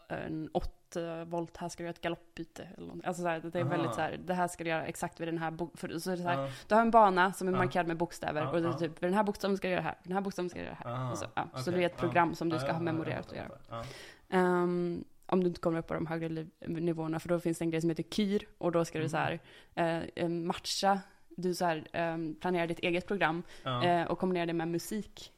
en 0.07 0.49
8 0.53 1.25
volt, 1.25 1.57
här 1.57 1.69
ska 1.69 1.83
du 1.83 1.87
göra 1.87 1.93
ett 1.95 2.01
galoppbyte 2.01 2.63
eller 2.63 2.87
någonting. 2.87 3.07
Alltså 3.07 3.21
så 3.21 3.27
här, 3.27 3.39
det 3.39 3.59
är 3.59 3.63
Aha. 3.63 3.69
väldigt 3.71 3.93
så 3.93 4.01
här, 4.01 4.19
det 4.25 4.33
här 4.33 4.47
ska 4.47 4.63
du 4.63 4.69
göra 4.69 4.85
exakt 4.85 5.19
vid 5.19 5.27
den 5.27 5.37
här, 5.37 5.77
för, 5.77 5.89
så 5.89 5.99
så 5.99 6.09
här, 6.23 6.41
Ja. 6.41 6.49
du 6.67 6.75
har 6.75 6.81
en 6.81 6.91
bana 6.91 7.33
som 7.33 7.47
är 7.47 7.51
Ja. 7.51 7.57
markerad 7.57 7.87
med 7.87 7.97
bokstäver 7.97 8.53
och 8.53 8.59
ja. 8.59 8.73
typ, 8.73 8.91
vid 9.03 9.07
den 9.09 9.13
här 9.13 9.23
bokstaven 9.23 9.57
ska 9.57 9.67
du 9.67 9.71
göra 9.71 9.81
det 9.81 9.87
här, 9.87 9.97
den 10.03 10.13
här 10.13 10.21
bokstaven 10.21 10.49
ska 10.49 10.59
du 10.59 10.65
göra 10.65 10.77
det 10.83 10.89
här. 10.89 11.15
Så, 11.15 11.25
ja. 11.35 11.47
så 11.61 11.71
det 11.71 11.81
är 11.81 11.85
ett 11.85 11.97
program 11.97 12.35
som 12.35 12.49
du 12.49 12.59
ska 12.59 12.71
ha 12.71 12.79
memorerat 12.79 13.31
och 13.31 13.37
göra. 13.37 13.83
Ehm, 14.29 15.03
om 15.25 15.39
du 15.43 15.47
inte 15.47 15.59
kommer 15.61 15.79
upp 15.79 15.87
på 15.87 15.93
de 15.93 16.05
högre 16.07 16.45
nivåerna, 16.59 17.19
för 17.19 17.29
då 17.29 17.39
finns 17.39 17.57
det 17.57 17.65
en 17.65 17.69
grej 17.71 17.81
som 17.81 17.89
heter 17.89 18.03
KYR, 18.03 18.43
och 18.57 18.71
då 18.71 18.85
ska 18.85 18.99
du 18.99 19.09
så 19.09 19.17
här, 19.17 19.39
Mm. 19.75 20.09
eh, 20.15 20.29
matcha, 20.29 20.99
du 21.29 21.55
så 21.55 21.65
här, 21.65 21.87
eh, 21.93 22.17
planerar 22.41 22.67
ditt 22.67 22.79
eget 22.79 23.07
program 23.07 23.43
eh, 23.83 24.03
och 24.03 24.19
kombinera 24.19 24.45
det 24.45 24.53
med 24.53 24.67
musik. 24.67 25.31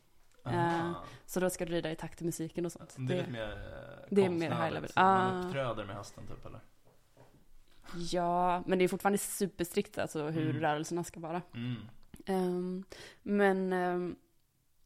Eh. 0.45 0.91
Så 1.25 1.39
då 1.39 1.49
ska 1.49 1.65
du 1.65 1.71
rida 1.73 1.91
i 1.91 1.95
takt 1.95 2.17
till 2.17 2.25
musiken 2.25 2.65
och 2.65 2.71
sånt. 2.71 2.95
Det 2.97 3.13
är 3.13 3.17
lite 3.17 3.31
mer 3.31 3.51
eh, 3.51 4.05
det 4.09 4.25
är 4.25 4.29
mer 4.29 4.49
high 4.51 4.71
level. 4.73 4.91
Man 4.95 5.05
Ah. 5.05 5.45
uppträder 5.47 5.85
med 5.85 5.95
hästen 5.95 6.27
typ 6.27 6.45
eller? 6.45 6.59
Ja, 8.11 8.63
men 8.65 8.79
det 8.79 8.83
är 8.83 8.87
fortfarande 8.87 9.17
superstrikt 9.17 9.97
alltså 9.97 10.29
hur 10.29 10.49
Mm. 10.49 10.61
rörelserna 10.61 11.03
ska 11.03 11.19
vara. 11.19 11.41
Mm. 11.55 11.75
Ehm, 12.25 12.83
men, 13.23 13.73
ehm, 13.73 14.15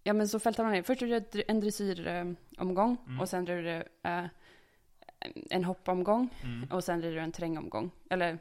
ja 0.03 0.13
men 0.13 0.27
så 0.27 0.39
fältar 0.39 0.63
man 0.63 0.73
ner. 0.73 0.83
Först 0.83 1.01
är 1.01 1.07
det 1.31 1.41
en 1.49 1.59
dressyromgång 1.59 2.97
Mm. 3.07 3.19
och 3.19 3.29
sen 3.29 3.47
är 3.47 3.61
det 3.63 3.83
eh, 4.03 4.25
en 5.49 5.63
hoppomgång 5.63 6.29
Mm. 6.43 6.71
och 6.71 6.83
sen 6.83 7.01
rider 7.01 7.15
du 7.15 7.21
en 7.21 7.31
terrängomgång. 7.31 7.91
Eller 8.09 8.29
eh, 8.33 8.39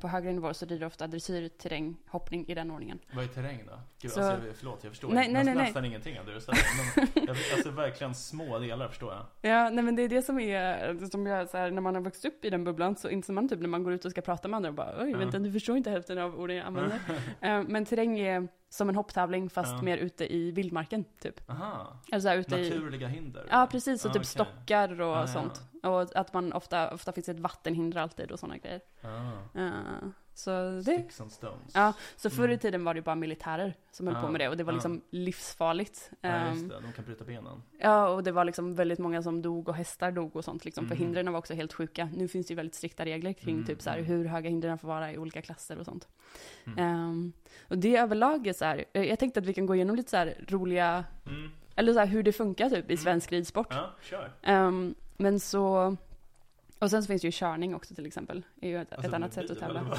på 0.00 0.08
högre 0.08 0.32
nivå 0.32 0.54
så 0.54 0.66
rider 0.66 0.80
du 0.80 0.86
ofta 0.86 1.06
dressyr, 1.06 1.48
terräng, 1.48 1.96
hoppning 2.08 2.48
i 2.48 2.54
den 2.54 2.70
ordningen. 2.70 2.98
Vad 3.14 3.24
är 3.24 3.28
terräng 3.28 3.62
då? 3.66 3.80
Gud, 4.00 4.10
Så- 4.10 4.20
alltså, 4.20 4.46
jag, 4.46 4.56
förlåt, 4.56 4.78
jag 4.84 4.92
förstår 4.92 5.08
Nej, 5.08 5.32
nej, 5.32 5.44
nej, 5.44 5.54
nästan, 5.54 5.82
nej. 5.82 5.90
ingenting 5.90 6.18
av 6.20 6.26
det 6.26 6.34
du 6.34 6.40
säger. 6.40 6.62
Men 7.26 7.28
alltså 7.54 7.70
verkligen 7.70 8.14
små 8.14 8.58
delar 8.58 8.88
förstår 8.88 9.12
jag. 9.12 9.50
Ja, 9.50 9.70
nej 9.70 9.84
men 9.84 9.96
det 9.96 10.02
är 10.02 10.08
det 10.08 10.22
som 10.22 10.40
är, 10.40 11.06
som 11.10 11.26
jag 11.26 11.48
så 11.48 11.56
här, 11.56 11.70
när 11.70 11.80
man 11.82 11.94
har 11.94 12.02
vuxit 12.02 12.24
upp 12.24 12.44
i 12.44 12.50
den 12.50 12.64
bubblan 12.64 12.96
så 12.96 13.08
inser 13.08 13.32
man 13.32 13.48
typ 13.48 13.60
när 13.60 13.68
man 13.68 13.82
går 13.84 13.92
ut 13.92 14.04
och 14.04 14.10
ska 14.10 14.20
prata 14.20 14.48
med 14.48 14.56
andra 14.56 14.68
och 14.68 14.74
bara 14.74 14.94
oj, 15.02 15.10
Ja. 15.10 15.18
vänta, 15.18 15.38
du 15.38 15.52
förstår 15.52 15.76
inte 15.76 15.90
hälften 15.90 16.18
av 16.18 16.40
orden 16.40 16.56
jag 16.56 16.66
använder. 16.66 16.98
Eh, 17.40 17.62
men 17.68 17.84
terräng 17.84 18.18
är 18.18 18.48
som 18.74 18.88
en 18.88 18.94
hopptävling 18.94 19.50
fast 19.50 19.72
Ja. 19.72 19.82
mer 19.82 19.96
ute 19.98 20.34
i 20.34 20.50
vildmarken, 20.50 21.04
typ. 21.20 21.50
Aha, 21.50 21.96
Eller 22.12 22.20
så 22.20 22.28
här, 22.28 22.36
ute 22.36 22.56
i... 22.56 22.70
naturliga 22.70 23.08
hinder? 23.08 23.46
Ja, 23.50 23.68
precis. 23.70 24.04
Och 24.04 24.10
Ah, 24.10 24.12
typ 24.12 24.20
okej. 24.20 24.26
stockar 24.26 25.00
och 25.00 25.16
Ah, 25.16 25.20
ja. 25.20 25.26
sånt. 25.26 25.62
Och 25.82 26.16
att 26.16 26.32
man 26.32 26.52
ofta, 26.52 26.94
ofta 26.94 27.12
finns 27.12 27.28
ett 27.28 27.40
vattenhinder 27.40 28.00
alltid 28.00 28.30
och 28.30 28.38
sådana 28.38 28.58
grejer. 28.58 28.80
Ah, 29.02 29.58
Eh, 29.60 30.08
så 30.34 30.50
det, 30.70 30.82
sticks 30.82 31.20
and 31.20 31.32
stones. 31.32 31.72
ja, 31.74 31.92
så 32.16 32.30
förr 32.30 32.42
i 32.48 32.52
Mm. 32.52 32.58
tiden 32.58 32.84
var 32.84 32.94
det 32.94 33.02
bara 33.02 33.14
militärer 33.14 33.74
som 33.90 34.06
höll 34.06 34.16
Ah, 34.16 34.20
på 34.22 34.28
med 34.28 34.40
det 34.40 34.48
och 34.48 34.56
det 34.56 34.64
var 34.64 34.72
ah. 34.72 34.76
liksom 34.76 35.00
livsfarligt. 35.10 36.10
Ja, 36.20 36.28
Ehm, 36.28 36.54
just 36.56 36.68
det. 36.68 36.80
De 36.80 36.92
kan 36.92 37.04
bryta 37.04 37.24
benen. 37.24 37.62
Ja, 37.78 38.08
och 38.08 38.22
det 38.22 38.32
var 38.32 38.44
liksom 38.44 38.74
väldigt 38.74 38.98
många 38.98 39.22
som 39.22 39.42
dog 39.42 39.68
och 39.68 39.74
hästar 39.74 40.12
dog 40.12 40.36
och 40.36 40.44
sånt 40.44 40.64
liksom, 40.64 40.86
för 40.88 40.94
Mm. 40.94 41.06
hindren 41.06 41.32
var 41.32 41.38
också 41.38 41.54
helt 41.54 41.72
sjuka. 41.72 42.08
Nu 42.16 42.28
finns 42.28 42.46
det 42.46 42.52
ju 42.52 42.56
väldigt 42.56 42.74
strikta 42.74 43.04
regler 43.04 43.32
kring 43.32 43.54
Mm, 43.54 43.66
typ 43.66 43.82
så 43.82 43.90
här, 43.90 43.98
mm. 43.98 44.08
hur 44.10 44.24
höga 44.24 44.48
hindren 44.50 44.78
får 44.78 44.88
vara 44.88 45.12
i 45.12 45.18
olika 45.18 45.42
klasser 45.42 45.78
och 45.78 45.84
sånt. 45.84 46.08
Mm. 46.66 46.78
Ehm, 46.78 47.32
och 47.68 47.78
det 47.78 47.96
överlag 47.96 48.46
är 48.46 48.52
så 48.52 48.64
här, 48.64 48.84
eh, 48.92 49.02
jag 49.02 49.18
tänkte 49.18 49.40
att 49.40 49.46
vi 49.46 49.54
kan 49.54 49.66
gå 49.66 49.74
igenom 49.74 49.96
lite 49.96 50.10
så 50.10 50.16
här 50.16 50.44
roliga, 50.48 51.04
Mm. 51.26 51.50
eller 51.76 51.92
så 51.92 51.98
här, 51.98 52.06
hur 52.06 52.22
det 52.22 52.32
funkar 52.32 52.70
typ 52.70 52.90
i 52.90 52.96
svensk 52.96 53.32
ridsport. 53.32 53.66
Ja, 53.70 53.90
kör. 54.02 54.32
Ehm, 54.42 54.94
men 55.16 55.40
så, 55.40 55.96
och 56.78 56.90
sen 56.90 57.02
så 57.02 57.06
finns 57.06 57.22
det 57.22 57.28
ju 57.28 57.32
körning 57.32 57.74
också 57.74 57.94
till 57.94 58.06
exempel. 58.06 58.44
är 58.60 58.68
ju 58.68 58.80
ett, 58.82 58.92
Alltså, 58.92 59.08
ett 59.08 59.14
annat 59.14 59.32
sätt 59.32 59.50
att 59.50 59.58
tävla. 59.58 59.82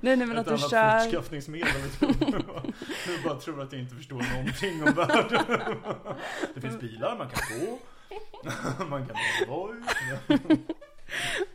nej, 0.00 0.16
nej 0.16 0.16
men 0.16 0.32
Ett 0.32 0.38
att 0.38 0.46
du 0.46 0.52
annat 0.52 0.70
kör, 0.70 0.98
fortskaffningsmedel. 1.00 1.66
Du 3.06 3.22
bara 3.24 3.40
tror 3.40 3.62
att 3.62 3.72
jag 3.72 3.80
inte 3.80 3.94
förstår 3.94 4.22
någonting 4.36 4.82
om 4.82 4.92
världen. 4.94 5.76
Det 6.54 6.60
finns 6.60 6.80
bilar, 6.80 7.16
man 7.16 7.28
kan 7.28 7.60
gå. 7.60 7.78
Man 8.84 9.06
kan 9.06 9.16
Voi. 9.48 9.74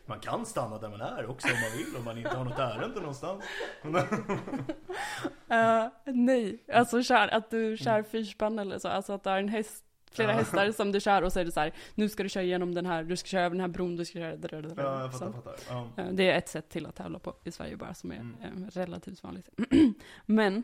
Man 0.05 0.19
kan 0.19 0.45
stanna 0.45 0.77
där 0.77 0.89
man 0.89 1.01
är 1.01 1.29
också 1.29 1.47
om 1.47 1.53
man 1.61 1.77
vill, 1.77 1.95
om 1.97 2.03
man 2.05 2.17
inte 2.17 2.37
har 2.37 2.45
något 2.45 2.59
ärende 2.59 2.99
någonstans. 2.99 3.43
Eh, 5.49 5.87
nej, 6.05 6.63
alltså 6.73 7.03
kör, 7.03 7.27
att 7.27 7.49
du 7.49 7.77
kör 7.77 8.03
fyrspann 8.03 8.59
eller 8.59 8.79
så, 8.79 8.87
alltså 8.87 9.13
att 9.13 9.23
du 9.23 9.29
har 9.29 9.37
en 9.37 9.49
häst, 9.49 9.84
flera. 10.15 10.31
Ja. 10.31 10.37
hästar 10.37 10.71
som 10.77 10.91
du 10.91 10.99
kör 10.99 11.21
och 11.21 11.33
så 11.33 11.39
är 11.39 11.45
det 11.45 11.51
så 11.51 11.59
här, 11.59 11.73
nu 11.95 12.09
ska 12.09 12.23
du 12.23 12.29
köra 12.29 12.43
igenom 12.43 12.73
den 12.75 12.85
här, 12.85 13.03
du 13.03 13.17
ska 13.17 13.27
köra 13.27 13.41
över 13.45 13.55
den 13.55 13.61
här 13.61 13.67
bron, 13.67 13.95
du 13.95 14.05
ska 14.05 14.19
köra 14.19 14.35
där, 14.35 14.49
där, 14.49 14.61
där, 14.61 14.83
Ja, 14.83 15.01
jag 15.01 15.11
fattar, 15.11 15.31
fattar. 15.31 15.55
Ja. 15.69 15.87
Eh, 15.97 16.05
Det 16.11 16.29
är 16.29 16.37
ett 16.37 16.49
sätt 16.49 16.69
till 16.69 16.85
att 16.85 16.95
tävla 16.95 17.19
på 17.19 17.35
i 17.43 17.51
Sverige 17.51 17.77
bara 17.77 17.93
som 17.93 18.11
är 18.11 18.15
Mm. 18.15 18.35
eh, 18.43 18.69
relativt 18.71 19.23
vanligt. 19.23 19.49
men, 20.25 20.55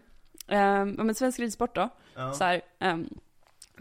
um, 0.47 0.89
men 0.91 1.15
svensk 1.15 1.39
ridsport 1.39 1.75
då, 1.75 1.89
så 2.33 2.43
här, 2.43 2.61
ehm, 2.79 3.09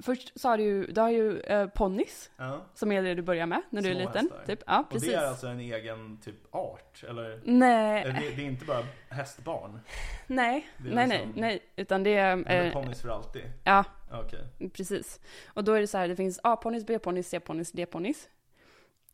först 0.02 0.40
så 0.40 0.48
har 0.48 0.58
du 0.58 0.62
ju, 0.64 0.86
du 0.86 1.00
har 1.00 1.10
ju 1.10 1.42
uh, 1.50 1.66
ponnys, 1.66 2.30
Ja. 2.36 2.60
som 2.74 2.92
är 2.92 3.02
det 3.02 3.14
du 3.14 3.22
börjar 3.22 3.46
med 3.46 3.62
när 3.70 3.82
du 3.82 3.88
är 3.88 3.94
Små 3.94 4.00
liten. 4.00 4.14
hästar. 4.30 4.46
Typ. 4.46 4.62
Ja, 4.66 4.80
Och 4.80 4.90
precis. 4.90 5.08
det 5.08 5.14
är 5.14 5.26
alltså 5.26 5.46
en 5.46 5.60
egen 5.60 6.18
typ 6.24 6.54
art? 6.54 7.04
Eller? 7.08 7.40
Nej, 7.44 8.02
Är 8.02 8.12
det, 8.12 8.36
det 8.36 8.42
är 8.42 8.46
inte 8.46 8.64
bara 8.64 8.84
hästbarn? 9.08 9.80
nej, 10.26 10.66
är 10.78 10.94
nej, 10.94 11.08
liksom- 11.08 11.30
nej, 11.30 11.40
nej, 11.40 11.62
utan 11.76 12.02
det 12.02 12.16
är, 12.16 12.36
Eller 12.46 12.66
eh, 12.66 12.72
ponnys 12.72 13.00
för 13.02 13.08
alltid? 13.08 13.42
ja, 13.64 13.84
Okej. 14.12 14.70
Precis. 14.72 15.20
Och 15.46 15.64
då 15.64 15.72
är 15.72 15.80
det 15.80 15.86
så 15.86 15.98
här, 15.98 16.08
det 16.08 16.16
finns 16.16 16.40
A-ponnys, 16.42 16.86
B-ponnys, 16.86 17.28
C-ponnys, 17.28 17.72
D-ponnys. 17.72 18.28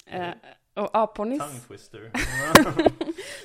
Eh, 0.06 0.28
och 0.74 1.14
twister. 1.68 2.10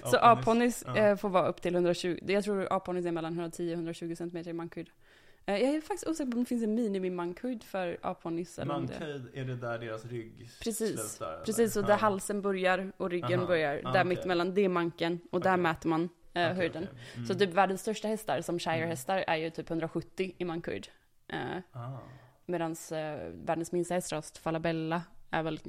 så 0.11 0.17
A-ponnys 0.17 0.83
Ja. 0.87 0.97
eh, 0.97 1.15
får 1.15 1.29
vara 1.29 1.47
upp 1.47 1.61
till 1.61 1.73
120, 1.75 2.19
jag 2.27 2.43
tror 2.43 2.67
A-ponnys 2.73 3.05
är 3.05 3.11
mellan 3.11 3.33
110 3.33 3.67
och 3.69 3.73
120 3.73 4.15
cm 4.15 4.37
i 4.37 4.53
mankhöjd. 4.53 4.89
Eh, 5.45 5.57
jag 5.57 5.75
är 5.75 5.81
faktiskt 5.81 6.07
osäker 6.07 6.31
på 6.31 6.37
om 6.37 6.43
det 6.43 6.47
finns 6.47 6.63
en 6.63 6.75
minimi-mankhöjd 6.75 7.63
för 7.63 7.97
A-ponnys 8.01 8.59
eller. 8.59 8.73
Mankhöjd, 8.73 9.29
är 9.33 9.45
det 9.45 9.55
där 9.55 9.79
deras 9.79 10.05
rygg 10.05 10.49
Precis. 10.63 11.21
eller? 11.21 11.43
Precis, 11.45 11.75
och 11.75 11.83
där 11.83 11.89
Ja. 11.89 11.95
halsen 11.95 12.41
börjar 12.41 12.91
och 12.97 13.09
ryggen 13.09 13.39
Aha. 13.39 13.47
börjar, 13.47 13.75
Ah, 13.85 13.91
där 13.91 13.99
okej. 13.99 14.05
mittemellan, 14.05 14.53
det 14.53 14.61
är 14.61 14.69
manken 14.69 15.19
och 15.31 15.41
där 15.41 15.51
Okej. 15.53 15.61
mäter 15.61 15.89
man 15.89 16.01
eh, 16.33 16.45
Okej, 16.45 16.53
höjden. 16.55 16.87
Mm. 17.15 17.25
Så 17.27 17.35
typ 17.35 17.53
världens 17.53 17.81
största 17.81 18.07
hästar, 18.07 18.41
som 18.41 18.59
Shire-hästar, 18.59 19.23
är 19.27 19.35
ju 19.35 19.49
typ 19.49 19.69
170 19.69 20.35
i 20.37 20.45
mankhöjd. 20.45 20.87
Eh, 21.27 21.37
Ah. 21.71 21.97
Medan 22.45 22.71
eh, 22.91 23.29
världens 23.33 23.71
minsta 23.71 23.93
hästras, 23.93 24.31
Falabella, 24.39 25.01
är 25.29 25.43
väl 25.43 25.59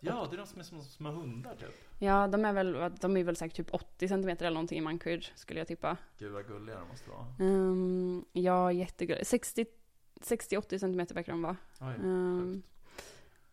Ja, 0.00 0.26
det 0.30 0.36
är 0.36 0.38
de 0.38 0.46
som 0.46 0.58
är 0.60 0.64
som 0.64 0.82
små 0.82 1.10
hundar 1.10 1.54
typ. 1.56 1.74
Ja, 1.98 2.26
de 2.28 2.44
är 2.44 2.52
väl, 2.52 2.90
de 3.00 3.16
är 3.16 3.24
väl 3.24 3.36
säkert 3.36 3.56
typ 3.56 3.74
80 3.74 4.08
cm 4.08 4.28
eller 4.28 4.50
någonting 4.50 4.78
i 4.78 4.80
mankhöjd, 4.80 5.24
skulle 5.34 5.60
jag 5.60 5.66
tippa. 5.68 5.96
Gud 6.18 6.32
vad 6.32 6.46
gulliga 6.46 6.78
de 6.78 6.88
måste 6.88 7.10
vara. 7.10 7.26
Um, 7.38 8.24
ja, 8.32 8.72
jättegulligt. 8.72 9.28
60 9.28 9.66
60-80 10.20 10.78
cm 10.78 10.96
verkar 11.14 11.32
de 11.32 11.42
vara. 11.42 11.56
Oj, 11.80 11.94
Um, 12.02 12.62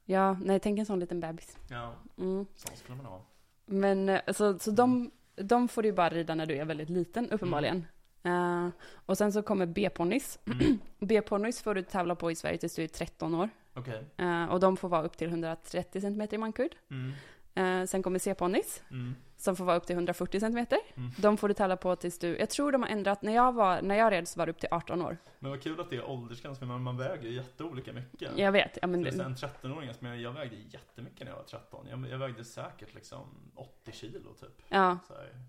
ja, 0.06 0.38
nej, 0.42 0.60
tänk 0.60 0.80
en 0.80 0.86
sån 0.86 1.00
liten 1.00 1.20
bebis. 1.20 1.58
Ja, 1.70 1.94
Mm. 2.18 2.46
sån 2.56 2.76
skulle 2.76 2.96
man 2.98 3.06
ha. 3.06 3.22
Men 3.66 4.10
eh, 4.10 4.22
så, 4.32 4.60
så 4.60 4.72
de, 4.72 5.12
de 5.36 5.68
får 5.68 5.82
du 5.82 5.88
ju 5.90 5.94
bara 5.96 6.10
rida 6.10 6.36
när 6.36 6.46
du 6.46 6.56
är 6.58 6.66
väldigt 6.66 6.90
liten, 6.90 7.30
uppenbarligen. 7.32 7.86
Eh, 8.24 8.68
och 9.06 9.18
sen 9.18 9.34
så 9.34 9.42
kommer 9.42 9.66
B-ponnys. 9.66 10.40
Mm. 10.46 10.80
B-ponnys 11.00 11.62
får 11.62 11.76
du 11.76 11.82
tävla 11.82 12.16
på 12.16 12.32
i 12.32 12.36
Sverige 12.36 12.58
tills 12.58 12.76
du 12.76 12.84
är 12.84 12.88
13 12.88 13.36
år. 13.36 13.50
Okej. 13.74 14.06
Eh, 14.18 14.46
och 14.46 14.60
de 14.60 14.78
får 14.78 14.90
vara 14.90 15.04
upp 15.04 15.18
till 15.18 15.28
130 15.28 16.02
cm 16.02 16.28
i 16.32 16.38
mankhöjd. 16.38 16.76
Mm. 16.92 17.14
Eh, 17.56 17.86
sen 17.86 18.04
kommer 18.04 18.20
C-ponnys. 18.20 18.84
Mm. 18.92 19.16
som 19.38 19.56
får 19.56 19.66
vara 19.66 19.78
upp 19.78 19.86
till 19.86 19.96
140 19.96 20.40
cm. 20.40 20.58
Mm. 20.58 21.12
De 21.18 21.38
får 21.38 21.48
du 21.48 21.54
tävla 21.54 21.78
på 21.78 21.96
tills 21.96 22.20
du, 22.20 22.38
jag 22.38 22.50
tror 22.50 22.72
de 22.72 22.82
har 22.82 22.90
ändrat, 22.90 23.22
när 23.22 23.34
jag 23.34 23.54
var, 23.54 23.82
när 23.82 23.96
jag 23.96 24.12
red 24.12 24.28
så 24.28 24.40
var 24.40 24.46
det 24.46 24.52
upp 24.52 24.60
till 24.60 24.70
18 24.72 25.02
år. 25.02 25.18
Men 25.40 25.52
vad 25.52 25.62
kul 25.62 25.80
att 25.80 25.90
det 25.90 25.96
är 25.96 26.10
åldersgräns, 26.10 26.60
för 26.60 26.66
man, 26.66 26.84
man 26.84 26.98
väger 26.98 27.24
ju 27.24 27.36
jätteolika 27.36 27.94
mycket. 27.94 28.38
Jag 28.38 28.52
vet, 28.52 28.78
ja 28.82 28.88
men 28.88 29.02
Det 29.04 29.10
är 29.10 29.18
det, 29.18 29.24
en 29.24 29.36
13-åring, 29.36 29.92
men 30.00 30.22
jag 30.22 30.32
vägde 30.32 30.56
jättemycket 30.56 31.20
när 31.20 31.28
jag 31.28 31.36
var 31.36 31.44
13. 31.44 31.88
Jag, 31.90 32.08
jag 32.10 32.18
vägde 32.18 32.44
säkert 32.44 32.94
liksom 32.94 33.20
80 33.56 33.92
kilo 33.92 34.34
typ. 34.34 34.62
ja, 34.70 34.98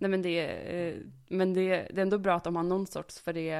nej 0.00 0.10
men 0.10 0.22
det, 0.22 0.46
eh, 0.46 0.96
men 1.28 1.54
det, 1.54 1.68
det 1.70 1.98
är 1.98 2.02
ändå 2.02 2.18
bra 2.18 2.34
att 2.34 2.44
de 2.44 2.56
har 2.56 2.62
någon 2.62 2.86
sorts, 2.86 3.20
för 3.20 3.32
det, 3.32 3.50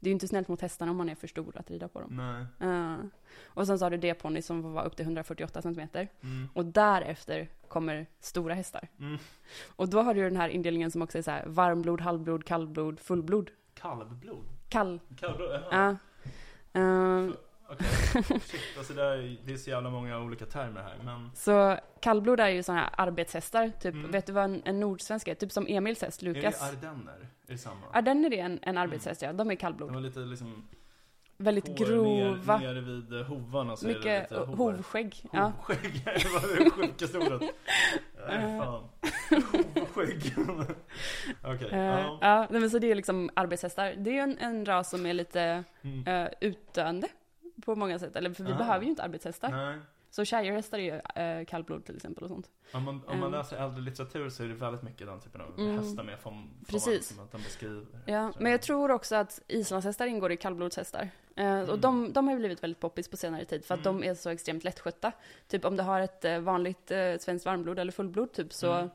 det 0.00 0.08
är 0.08 0.10
ju 0.10 0.12
inte 0.12 0.28
snällt 0.28 0.48
mot 0.48 0.60
hästarna 0.60 0.90
om 0.90 0.96
man 0.96 1.08
är 1.08 1.14
för 1.14 1.26
stor 1.26 1.56
att 1.56 1.70
rida 1.70 1.88
på 1.88 2.00
dem. 2.00 2.16
Nej. 2.16 2.70
Eh, 2.70 2.96
och 3.44 3.66
sen 3.66 3.78
så 3.78 3.84
har 3.84 3.90
du 3.90 3.96
D-ponny 3.96 4.42
som 4.42 4.62
får 4.62 4.68
vara 4.70 4.84
upp 4.84 4.96
till 4.96 5.04
148 5.04 5.62
cm. 5.62 5.80
Mm. 5.94 6.48
Och 6.54 6.64
därefter 6.64 7.48
kommer 7.68 8.06
stora 8.20 8.54
hästar. 8.54 8.88
Mm. 9.00 9.18
Och 9.76 9.88
då 9.88 10.02
har 10.02 10.14
du 10.14 10.22
den 10.22 10.36
här 10.36 10.48
indelningen 10.48 10.90
som 10.90 11.02
också 11.02 11.18
är 11.18 11.22
så 11.22 11.30
här 11.30 11.44
varmblod, 11.46 12.00
halvblod, 12.00 12.44
kallblod, 12.44 13.00
fullblod. 13.00 13.50
Kalvblod? 13.74 14.44
Kall, 14.68 15.00
Kalvblod? 15.16 15.50
Jaha. 15.70 15.96
ja. 16.72 16.80
Eh, 16.80 17.30
Okej. 17.68 17.86
Shit, 18.40 18.60
alltså 18.78 18.92
det, 18.94 19.02
är, 19.02 19.36
det 19.44 19.52
är 19.52 19.56
så 19.56 19.70
jävla 19.70 19.90
många 19.90 20.18
olika 20.20 20.46
termer 20.46 20.82
här, 20.82 20.96
men... 21.04 21.30
Så 21.34 21.78
kallblod 22.00 22.40
är 22.40 22.48
ju 22.48 22.62
sådana 22.62 22.80
här 22.80 22.90
arbetshästar, 22.96 23.68
typ, 23.80 23.94
Mm. 23.94 24.10
vet 24.10 24.26
du 24.26 24.32
vad 24.32 24.44
en, 24.44 24.62
en 24.64 24.80
nordsvensk 24.80 25.28
är? 25.28 25.34
Typ 25.34 25.52
som 25.52 25.66
Emils 25.68 26.02
häst, 26.02 26.22
Är 26.22 26.26
det 26.26 26.32
Lukas. 26.32 26.62
ardenner? 26.62 27.18
Är 27.46 27.52
det 27.52 27.58
samma? 27.58 27.86
Ardenner 27.92 28.32
är 28.34 28.44
en, 28.44 28.58
en 28.62 28.78
arbetshäst, 28.78 29.22
ja. 29.22 29.32
De 29.32 29.46
är 29.46 29.50
De 29.52 29.56
kallblod. 29.56 29.92
var 29.94 30.00
lite 30.00 30.18
liksom... 30.20 30.68
Väldigt 31.38 31.68
hår 31.68 31.74
grova, 31.86 32.58
Ner, 32.58 32.66
nere 32.74 32.80
vid 32.80 33.12
eh, 33.12 33.26
hovarna 33.26 33.76
så 33.76 33.84
är 33.86 33.88
det 33.88 33.94
mycket 33.98 34.30
lite 34.30 34.42
hår. 34.42 34.72
hovskägg. 34.72 35.24
Ja. 35.32 35.52
Hovskägg, 35.56 36.02
det 36.04 36.28
var 36.28 36.64
det 36.64 36.70
sjukaste 36.70 37.18
ordet. 37.18 37.42
Nej, 38.28 38.58
fan. 38.60 38.88
Hovskägg. 39.74 40.34
Okej, 41.44 41.68
Eh, 41.72 41.78
ja. 41.78 42.18
ja, 42.20 42.46
nej, 42.50 42.60
men 42.60 42.70
så 42.70 42.78
det 42.78 42.90
är 42.90 42.94
liksom 42.94 43.30
arbetshästar. 43.34 43.94
Det 43.98 44.10
är 44.10 44.14
ju 44.14 44.20
en, 44.20 44.38
en 44.38 44.66
ras 44.66 44.90
som 44.90 45.06
är 45.06 45.14
lite 45.14 45.64
Mm. 45.82 46.22
uh, 46.22 46.28
utdöende 46.40 47.08
på 47.64 47.74
många 47.74 47.98
sätt. 47.98 48.16
Eller 48.16 48.30
för 48.32 48.44
vi 48.44 48.52
Ah. 48.52 48.56
behöver 48.56 48.84
ju 48.84 48.90
inte 48.90 49.02
arbetshästar. 49.02 49.50
Nej. 49.50 49.78
Så 50.10 50.24
shirehästar 50.24 50.78
är 50.78 50.82
ju 50.82 51.40
uh, 51.40 51.44
kallblod 51.46 51.84
till 51.84 51.96
exempel 51.96 52.24
och 52.24 52.30
sånt. 52.30 52.50
Om 52.72 52.82
man, 52.84 52.94
om 52.94 53.02
man 53.06 53.16
Mm. 53.18 53.32
läser 53.32 53.56
äldre 53.64 53.80
litteratur 53.80 54.28
så 54.30 54.42
är 54.44 54.48
det 54.48 54.54
väldigt 54.54 54.82
mycket 54.82 55.06
den 55.06 55.20
typen 55.20 55.40
av 55.40 55.60
Mm. 55.60 55.78
hästar 55.78 56.02
med 56.04 56.18
från 56.18 56.50
Precis. 56.68 57.08
Som 57.08 57.24
att 57.24 57.32
de 57.32 57.38
beskriver. 57.42 57.86
Ja, 58.06 58.32
men 58.38 58.52
jag 58.52 58.62
tror 58.62 58.90
också 58.90 59.16
att 59.16 59.40
islandshästar 59.48 60.06
ingår 60.06 60.32
i 60.32 60.36
kallblodshästar. 60.36 61.08
Eh, 61.36 61.58
Och 61.60 61.68
Mm. 61.68 61.80
de, 61.80 62.12
de 62.12 62.26
har 62.26 62.34
ju 62.34 62.38
blivit 62.38 62.62
väldigt 62.62 62.80
poppis 62.80 63.08
på 63.08 63.16
senare 63.16 63.44
tid 63.44 63.64
för 63.64 63.74
att 63.74 63.86
Mm. 63.86 64.00
de 64.00 64.08
är 64.08 64.14
så 64.14 64.30
extremt 64.30 64.64
lättskötta. 64.64 65.12
Typ 65.48 65.64
om 65.64 65.76
du 65.76 65.82
har 65.82 66.00
ett 66.00 66.24
eh, 66.24 66.38
vanligt 66.40 66.90
uh, 66.92 67.18
svenskt 67.18 67.46
varmblod 67.46 67.78
eller 67.78 67.92
fullblod 67.92 68.32
typ 68.32 68.52
så, 68.52 68.72
Mm. 68.72 68.90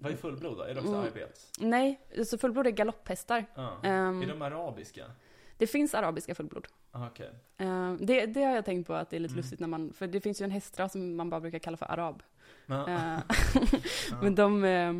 Vad 0.00 0.12
är 0.12 0.16
fullblod 0.16 0.56
då? 0.58 0.62
Är 0.62 0.74
det 0.74 0.80
också 0.80 0.92
Mm. 0.92 1.06
arbet? 1.06 1.50
nej, 1.60 2.00
så 2.26 2.38
fullblod 2.38 2.66
är 2.66 2.70
galopphästar. 2.70 3.44
Ja. 3.54 3.76
Ehm, 3.82 4.22
Är 4.22 4.26
de 4.26 4.42
arabiska? 4.42 5.04
Det 5.58 5.66
finns 5.66 5.94
arabiska 5.94 6.34
fullblod. 6.34 6.66
Ah, 6.92 7.06
Okej. 7.06 7.30
Eh, 7.58 7.92
det, 8.00 8.26
det 8.26 8.42
har 8.44 8.54
jag 8.54 8.64
tänkt 8.64 8.86
på 8.86 8.94
att 8.94 9.10
det 9.10 9.16
är 9.16 9.20
lite 9.20 9.32
Mm. 9.32 9.42
lustigt 9.42 9.60
när 9.60 9.68
man, 9.68 9.92
för 9.92 10.06
det 10.06 10.20
finns 10.20 10.40
ju 10.40 10.44
en 10.44 10.50
hästras 10.50 10.92
som 10.92 11.16
man 11.16 11.30
bara 11.30 11.40
brukar 11.40 11.58
kalla 11.58 11.76
för 11.76 11.86
arab. 11.86 12.22
Men, 12.66 12.88
Eh, 12.88 13.18
ja. 14.10 14.16
Men 14.22 14.34
de, 14.34 14.64
eh, 14.64 14.94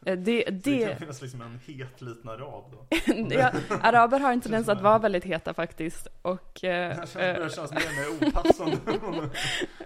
det, 0.00 0.14
Det 0.14 0.44
kan 0.44 0.52
det, 0.52 0.96
finnas 0.98 1.22
liksom 1.22 1.40
en 1.40 1.60
het 1.66 2.00
liten 2.00 2.30
arab 2.30 2.64
då. 2.72 2.86
ja, 3.34 3.52
araber 3.82 4.18
har 4.20 4.32
en 4.32 4.40
tendens 4.40 4.68
att 4.68 4.80
vara 4.82 4.98
väldigt 4.98 5.24
heta 5.24 5.54
faktiskt. 5.54 6.06
Och, 6.22 6.64
eh, 6.64 7.00
Det 7.00 7.06
känns, 7.08 7.12
det 7.12 7.54
känns 7.54 7.70
mer 7.72 7.82
och 8.10 8.22
mer 8.22 8.28
opassande. 8.28 8.76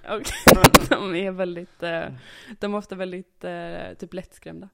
och 0.09 0.23
de 0.89 1.15
är 1.15 1.31
väldigt, 1.31 1.79
de 2.61 2.75
är 2.75 2.79
ofta 2.79 2.95
väldigt 2.95 3.45
typ 3.99 4.15
lättskrämda. 4.15 4.69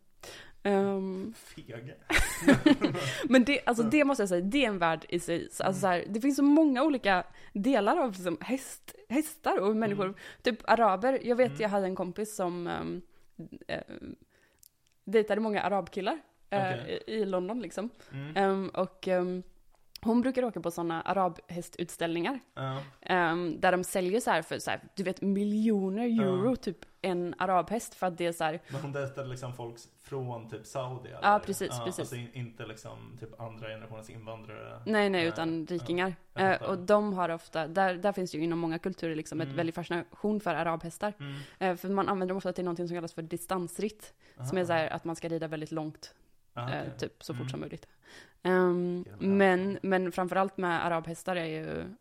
Ehm, 0.63 1.35
Fega. 1.37 1.79
men 3.29 3.45
det, 3.45 3.61
alltså 3.67 3.83
det 3.83 4.05
måste 4.05 4.23
jag 4.23 4.29
säga, 4.29 4.41
det 4.45 4.65
är 4.65 4.69
en 4.69 4.79
värld 4.79 5.07
i 5.09 5.21
sig. 5.21 5.49
Så, 5.51 5.63
Alltså 5.65 5.81
så 5.81 5.87
här, 5.87 6.05
det 6.09 6.21
finns 6.21 6.37
så 6.37 6.43
många 6.43 6.83
olika 6.83 7.25
delar 7.53 7.97
av 7.97 8.13
liksom, 8.13 8.39
häst, 8.41 8.95
hästar 9.09 9.61
och 9.61 9.77
människor. 9.77 10.05
Mm. 10.05 10.17
Typ 10.43 10.71
araber, 10.71 11.19
jag 11.23 11.37
vet 11.37 11.49
Mm. 11.51 11.63
jag 11.63 11.69
hade 11.69 11.87
en 11.87 11.95
kompis 11.97 12.37
som 12.37 12.67
um, 12.67 13.03
dejtade 15.05 15.41
många 15.41 15.63
arabkillar 15.63 16.19
eh, 16.51 16.59
Okej. 16.61 17.03
i, 17.07 17.13
i 17.13 17.25
London 17.25 17.61
liksom. 17.61 17.91
Mm. 18.13 18.37
Ehm, 18.37 18.69
och 18.69 19.09
ehm, 19.09 19.43
hon 20.03 20.21
brukar 20.21 20.45
åka 20.45 20.61
på 20.61 20.71
sådana 20.71 21.03
arabhästutställningar. 21.03 22.41
Ja. 22.55 22.83
ehm, 23.01 23.61
där 23.61 23.73
de 23.73 23.85
säljer 23.85 24.21
så 24.21 24.31
här 24.31 24.43
för 24.43 24.59
så 24.59 24.71
här, 24.71 24.81
du 24.95 25.03
vet 25.03 25.21
miljoner 25.23 26.05
euro 26.25 26.51
Ja. 26.51 26.57
typ 26.57 26.79
en 27.09 27.35
arabhäst 27.39 27.95
för 27.95 28.07
att 28.07 28.19
det 28.19 28.27
är 28.27 28.33
så 28.33 28.45
här, 28.45 28.61
Men 28.69 28.81
hon 28.81 28.93
dejtade 28.93 29.29
liksom 29.29 29.53
folk 29.55 29.75
från 30.03 30.51
typ 30.51 30.67
Saudi 30.67 31.09
eller? 31.09 31.19
Ja, 31.33 31.41
precis, 31.47 31.69
precis. 31.85 31.99
Alltså 31.99 32.17
in, 32.17 32.29
inte 32.33 32.67
liksom 32.67 33.17
typ 33.21 33.41
andra 33.41 33.69
generationens 33.69 34.11
invandrare. 34.11 34.71
nej 34.71 34.83
nej 34.87 35.11
Nej, 35.11 35.27
utan 35.27 35.67
ja, 35.69 35.75
rikingar. 35.77 36.15
jag 36.35 36.53
Eh, 36.55 36.63
och 36.63 36.79
de 36.79 37.13
har 37.13 37.29
ofta, 37.29 37.67
där, 37.69 37.95
där 37.95 38.13
finns 38.13 38.35
ju 38.35 38.43
inom 38.43 38.59
många 38.59 38.79
kulturer 38.79 39.17
liksom 39.17 39.41
Mm. 39.41 39.51
ett 39.51 39.59
väldigt 39.59 39.75
fascination 39.75 40.41
för 40.41 40.55
arabhästar. 40.55 41.13
Mm. 41.21 41.35
Eh, 41.59 41.77
för 41.77 41.89
man 41.89 42.09
använder 42.09 42.29
dem 42.29 42.37
ofta 42.37 42.53
till 42.53 42.65
någonting 42.65 42.89
som 42.89 42.97
kallas 42.97 43.13
för 43.13 43.23
distansritt. 43.23 44.15
Som 44.49 44.59
är 44.59 44.65
så 44.65 44.73
här 44.73 44.89
att 44.89 45.05
man 45.05 45.17
ska 45.17 45.29
rida 45.29 45.49
väldigt 45.49 45.73
långt 45.73 46.15
Aha, 46.55 46.71
eh, 46.71 46.81
okej. 46.83 46.99
typ 46.99 47.23
så 47.25 47.35
fort 47.35 47.41
Mm. 47.41 47.49
som 47.51 47.61
möjligt. 47.61 47.87
Genom 48.43 49.05
men, 49.19 49.79
men 49.83 50.13
framförallt 50.13 50.57
med 50.57 50.87
arabhästar 50.87 51.37
är 51.37 51.45
ju 51.45 51.95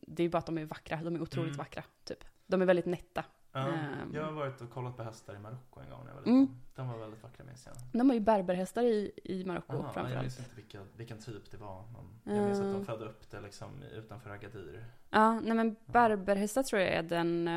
det 0.00 0.22
är 0.22 0.28
bara 0.28 0.38
att 0.38 0.46
de 0.46 0.58
är 0.58 0.64
vackra, 0.64 0.96
de 1.02 1.16
är 1.16 1.22
otroligt 1.22 1.48
Mm. 1.48 1.58
vackra, 1.58 1.82
typ. 2.04 2.24
De 2.46 2.62
är 2.62 2.66
väldigt 2.66 2.86
nätta. 2.86 3.24
Ja, 3.56 3.60
Ehm. 3.68 4.14
jag 4.14 4.24
har 4.24 4.32
varit 4.32 4.60
och 4.60 4.70
kollat 4.70 4.96
på 4.96 5.02
hästar 5.02 5.34
i 5.34 5.38
Marocko 5.38 5.80
en 5.80 5.90
gång 5.90 6.00
när 6.04 6.10
jag 6.10 6.14
var 6.20 6.26
Mm. 6.26 6.40
liten. 6.40 6.56
De 6.74 6.88
var 6.88 6.98
väldigt 6.98 7.22
vackra 7.22 7.44
minns 7.44 7.66
jag. 7.66 7.74
De 7.92 8.08
har 8.10 8.14
ju 8.14 8.20
berberhästar 8.20 8.82
i, 8.82 9.12
i 9.24 9.44
Marocko 9.44 9.72
Aha, 9.72 9.82
jag 9.84 9.94
framförallt. 9.94 10.22
minns 10.22 10.38
inte 10.38 10.54
vilka, 10.56 10.80
vilken 10.96 11.18
typ 11.18 11.50
det 11.50 11.56
var. 11.56 11.84
Men 12.24 12.36
jag 12.36 12.44
minns 12.46 12.58
att 12.60 12.72
de 12.72 12.80
Eh. 12.80 12.84
födde 12.86 13.04
upp 13.04 13.30
det 13.30 13.40
liksom 13.40 13.82
utanför 13.82 14.30
Agadir. 14.30 14.84
Ja, 15.10 15.40
nej 15.40 15.54
men 15.54 15.76
berberhästar 15.86 16.62
tror 16.62 16.82
jag 16.82 16.90
är 16.92 17.02
den 17.02 17.48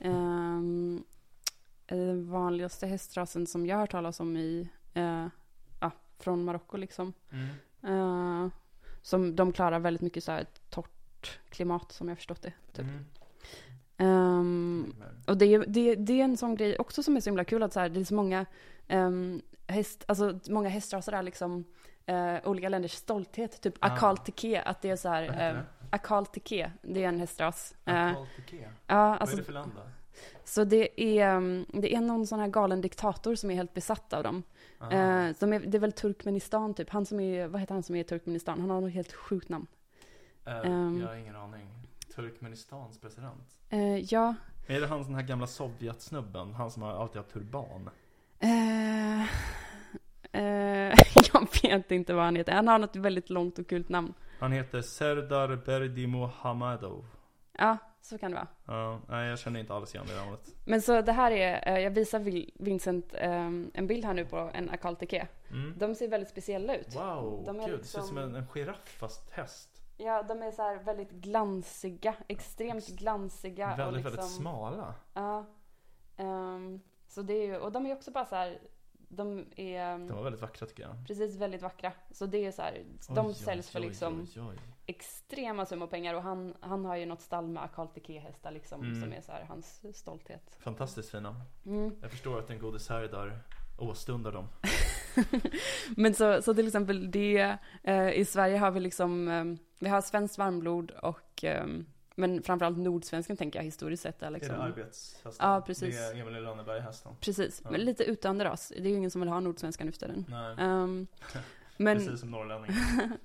um, 0.00 1.04
vanligaste 2.30 2.86
hästrasen 2.86 3.46
som 3.46 3.66
jag 3.66 3.76
har 3.76 3.80
hört 3.80 3.90
talas 3.90 4.20
om 4.20 4.36
i, 4.36 4.68
eh, 4.94 5.26
ja, 5.80 5.90
från 6.18 6.44
Marocko 6.44 6.76
liksom. 6.76 7.12
Mm. 7.30 7.48
Eh, 7.82 8.50
som 9.02 9.36
de 9.36 9.52
klarar 9.52 9.78
väldigt 9.78 10.02
mycket 10.02 10.24
så 10.24 10.32
här 10.32 10.46
torrt 10.70 11.38
klimat 11.50 11.92
som 11.92 12.08
jag 12.08 12.16
förstått 12.18 12.42
det. 12.42 12.52
Typ. 12.72 12.84
Mm. 12.84 13.04
Ehm, 13.98 14.94
och 15.26 15.36
det, 15.38 15.46
är- 15.54 15.64
det, 15.68 15.94
det 15.94 16.20
är 16.20 16.24
en 16.24 16.36
sån 16.36 16.54
grej 16.54 16.78
också 16.78 17.02
som 17.02 17.16
är 17.16 17.20
så 17.20 17.30
himla 17.30 17.44
kul 17.44 17.62
att 17.62 17.72
så 17.72 17.80
här, 17.80 17.88
det 17.88 18.00
är 18.00 18.04
så 18.04 18.14
många 18.14 18.46
um, 18.88 19.42
häst, 19.66 20.04
alltså 20.08 20.38
många 20.48 20.68
hästraser 20.68 21.12
är 21.12 21.22
liksom 21.22 21.64
eh, 22.06 22.36
olika 22.44 22.68
länders 22.68 22.92
stolthet. 22.92 23.60
Typ 23.60 23.74
Ah. 23.80 23.86
Akal 23.86 24.18
Teke, 24.18 24.62
att 24.62 24.82
det 24.82 24.90
är 24.90 24.96
så 24.96 25.08
Vad 25.08 25.18
heter 25.22 25.34
här, 25.34 25.52
det? 25.54 25.58
uh, 25.58 25.64
Akal 25.90 26.26
Teke, 26.26 26.72
det 26.82 27.04
är 27.04 27.08
en 27.08 27.18
hästras. 27.20 27.74
Eh, 27.84 28.06
Akalteke. 28.06 28.70
ja, 28.86 29.08
Vad 29.08 29.18
alltså, 29.20 29.36
är 29.36 29.38
det 29.38 29.44
för 29.44 29.52
land 29.52 29.72
då? 29.76 29.82
så 30.44 30.64
det 30.64 31.02
är, 31.20 31.36
um, 31.36 31.66
det 31.68 31.94
är 31.94 32.00
någon 32.00 32.26
sån 32.26 32.40
här 32.40 32.48
galen 32.48 32.80
diktator 32.80 33.34
som 33.34 33.50
är 33.50 33.54
helt 33.54 33.74
besatt 33.74 34.12
av 34.12 34.22
dem. 34.22 34.42
Ah. 34.78 35.34
Som 35.34 35.52
är, 35.52 35.60
det 35.60 35.78
är 35.78 35.80
väl 35.80 35.92
Turkmenistan 35.92 36.74
typ, 36.74 36.90
han 36.90 37.06
som 37.06 37.20
är, 37.20 37.46
vad 37.48 37.60
heter 37.60 37.74
han 37.74 37.82
som 37.82 37.96
är 37.96 38.00
i 38.00 38.04
Turkmenistan? 38.04 38.60
Han 38.60 38.70
har 38.70 38.80
något 38.80 38.92
helt 38.92 39.12
sjukt 39.12 39.48
namn. 39.48 39.66
Ehm. 40.44 41.00
jag 41.00 41.08
har 41.08 41.14
ingen 41.14 41.36
aning. 41.36 41.68
Turkmenistans 42.14 42.98
president. 42.98 43.57
Eh, 43.70 43.98
ja, 43.98 44.34
Är 44.66 44.80
det 44.80 44.86
han 44.86 45.02
den 45.02 45.14
här 45.14 45.22
gamla 45.22 45.46
Sovjetsnubben? 45.46 46.54
Han 46.54 46.70
som 46.70 46.82
har 46.82 46.92
alltid 46.92 47.16
haft 47.16 47.32
turban? 47.32 47.90
Eh, 48.38 49.22
eh, 50.32 50.94
jag 51.32 51.48
vet 51.62 51.90
inte 51.90 52.14
vad 52.14 52.24
han 52.24 52.36
heter. 52.36 52.52
Han 52.52 52.68
har 52.68 52.78
något 52.78 52.96
väldigt 52.96 53.30
långt 53.30 53.58
och 53.58 53.66
kul 53.68 53.84
namn. 53.88 54.14
Han 54.40 54.52
heter 54.52 54.80
Serdar 54.82 55.56
Berdimuhamedov. 55.56 57.06
Ja, 57.52 57.76
så 58.00 58.18
kan 58.18 58.30
det 58.30 58.34
vara. 58.34 58.46
Ja, 58.66 59.00
nej 59.08 59.28
jag 59.28 59.38
känner 59.38 59.60
inte 59.60 59.74
alls 59.74 59.94
igen 59.94 60.06
det 60.08 60.16
namnet. 60.16 60.54
Men 60.64 60.82
så 60.82 61.00
det 61.02 61.12
här 61.12 61.30
är, 61.30 61.78
jag 61.78 61.90
visar 61.90 62.18
Vincent 62.64 63.14
eh, 63.14 63.46
en 63.74 63.86
bild 63.86 64.04
här 64.04 64.14
nu 64.14 64.24
på 64.24 64.50
en 64.54 64.70
akalteke. 64.70 65.28
Mm. 65.50 65.74
De 65.78 65.94
ser 65.94 66.08
väldigt 66.08 66.30
speciella 66.30 66.76
ut. 66.76 66.94
Wow, 66.96 67.42
De 67.46 67.60
är 67.60 67.68
gud, 67.68 67.78
det 67.78 67.84
ser 67.84 67.98
ut 67.98 68.04
som 68.04 68.16
liksom- 68.16 68.18
en, 68.18 68.34
en 68.34 68.46
giraff 68.54 68.96
fast 68.98 69.30
häst. 69.30 69.77
Ja, 70.00 70.22
de 70.22 70.42
är 70.42 70.50
så 70.50 70.78
väldigt 70.84 71.10
glansiga, 71.10 72.14
extremt 72.28 72.86
glansiga. 72.86 73.72
och 73.72 73.78
väldigt, 73.78 74.04
liksom, 74.04 74.16
väldigt 74.16 74.36
smala. 74.36 74.94
Ja. 75.14 75.44
Ehm, 76.16 76.80
så 77.08 77.22
det 77.22 77.32
är 77.34 77.46
ju, 77.46 77.56
och 77.56 77.72
de 77.72 77.86
är 77.86 77.92
också 77.92 78.10
bara 78.10 78.26
så 78.26 78.34
här, 78.34 78.58
de 78.92 79.46
är 79.56 79.98
De 79.98 80.08
var 80.16 80.22
väldigt 80.22 80.42
vackra 80.42 80.66
tycker 80.66 80.82
jag. 80.82 81.06
precis 81.06 81.36
väldigt 81.36 81.62
vackra. 81.62 81.92
Så 82.10 82.26
det 82.26 82.46
är 82.46 82.52
så 82.52 82.62
här, 82.62 82.84
de 83.08 83.26
Oj, 83.26 83.34
säljs 83.34 83.66
oj, 83.66 83.72
för 83.72 83.80
liksom 83.80 84.26
oj, 84.36 84.58
extrema 84.86 85.66
summor 85.66 85.86
pengar 85.86 86.14
och 86.14 86.22
han, 86.22 86.54
han 86.60 86.84
har 86.84 86.96
ju 86.96 87.06
något 87.06 87.20
stall 87.20 87.46
med 87.48 87.62
akalteke-hästar 87.62 88.50
liksom 88.50 88.80
Mm. 88.80 89.00
som 89.00 89.12
är 89.12 89.20
så 89.20 89.32
här 89.32 89.44
hans 89.44 89.82
stolthet. 89.98 90.56
Fantastiskt 90.58 91.10
fina. 91.10 91.40
Mm. 91.66 91.96
Jag 92.02 92.10
förstår 92.10 92.38
att 92.38 92.48
den 92.48 92.58
gode 92.58 92.80
Serdar 92.80 93.40
åstundar 93.78 94.32
dem. 94.32 94.48
Men 95.96 96.14
så, 96.14 96.42
så 96.42 96.54
till 96.54 96.66
exempel 96.66 97.10
det, 97.10 97.56
eh, 97.82 98.10
i 98.10 98.24
Sverige 98.24 98.58
har 98.58 98.70
vi 98.70 98.80
liksom, 98.80 99.28
eh, 99.28 99.44
vi 99.78 99.88
har 99.88 100.00
svenskt 100.00 100.38
varmblod 100.38 100.90
och, 100.90 101.44
eh, 101.44 101.66
men 102.14 102.42
framförallt 102.42 102.78
nordsvensken 102.78 103.36
tänker 103.36 103.58
jag 103.58 103.64
historiskt 103.64 104.02
sett 104.02 104.22
är 104.22 104.30
liksom. 104.30 104.54
Är 104.54 104.58
det 104.58 104.64
arbetshästen? 104.64 105.32
Ja, 105.38 105.62
precis. 105.66 105.96
Det 105.96 106.02
är 106.04 106.20
Emil 106.20 106.42
Lönneberg-hästen. 106.42 107.12
Precis, 107.20 107.60
Ja. 107.64 107.70
men 107.70 107.80
lite 107.80 108.04
utdöende 108.04 108.44
ras. 108.44 108.72
Det 108.76 108.82
är 108.82 108.90
ju 108.90 108.96
ingen 108.96 109.10
som 109.10 109.20
vill 109.20 109.30
ha 109.30 109.40
nordsvenskan 109.40 109.86
nu 109.86 109.92
för 109.92 109.98
tiden. 109.98 110.34
Ehm, 110.58 111.06
men, 111.76 111.98
precis 111.98 112.20
som 112.20 112.30
norrlänningar. 112.30 112.76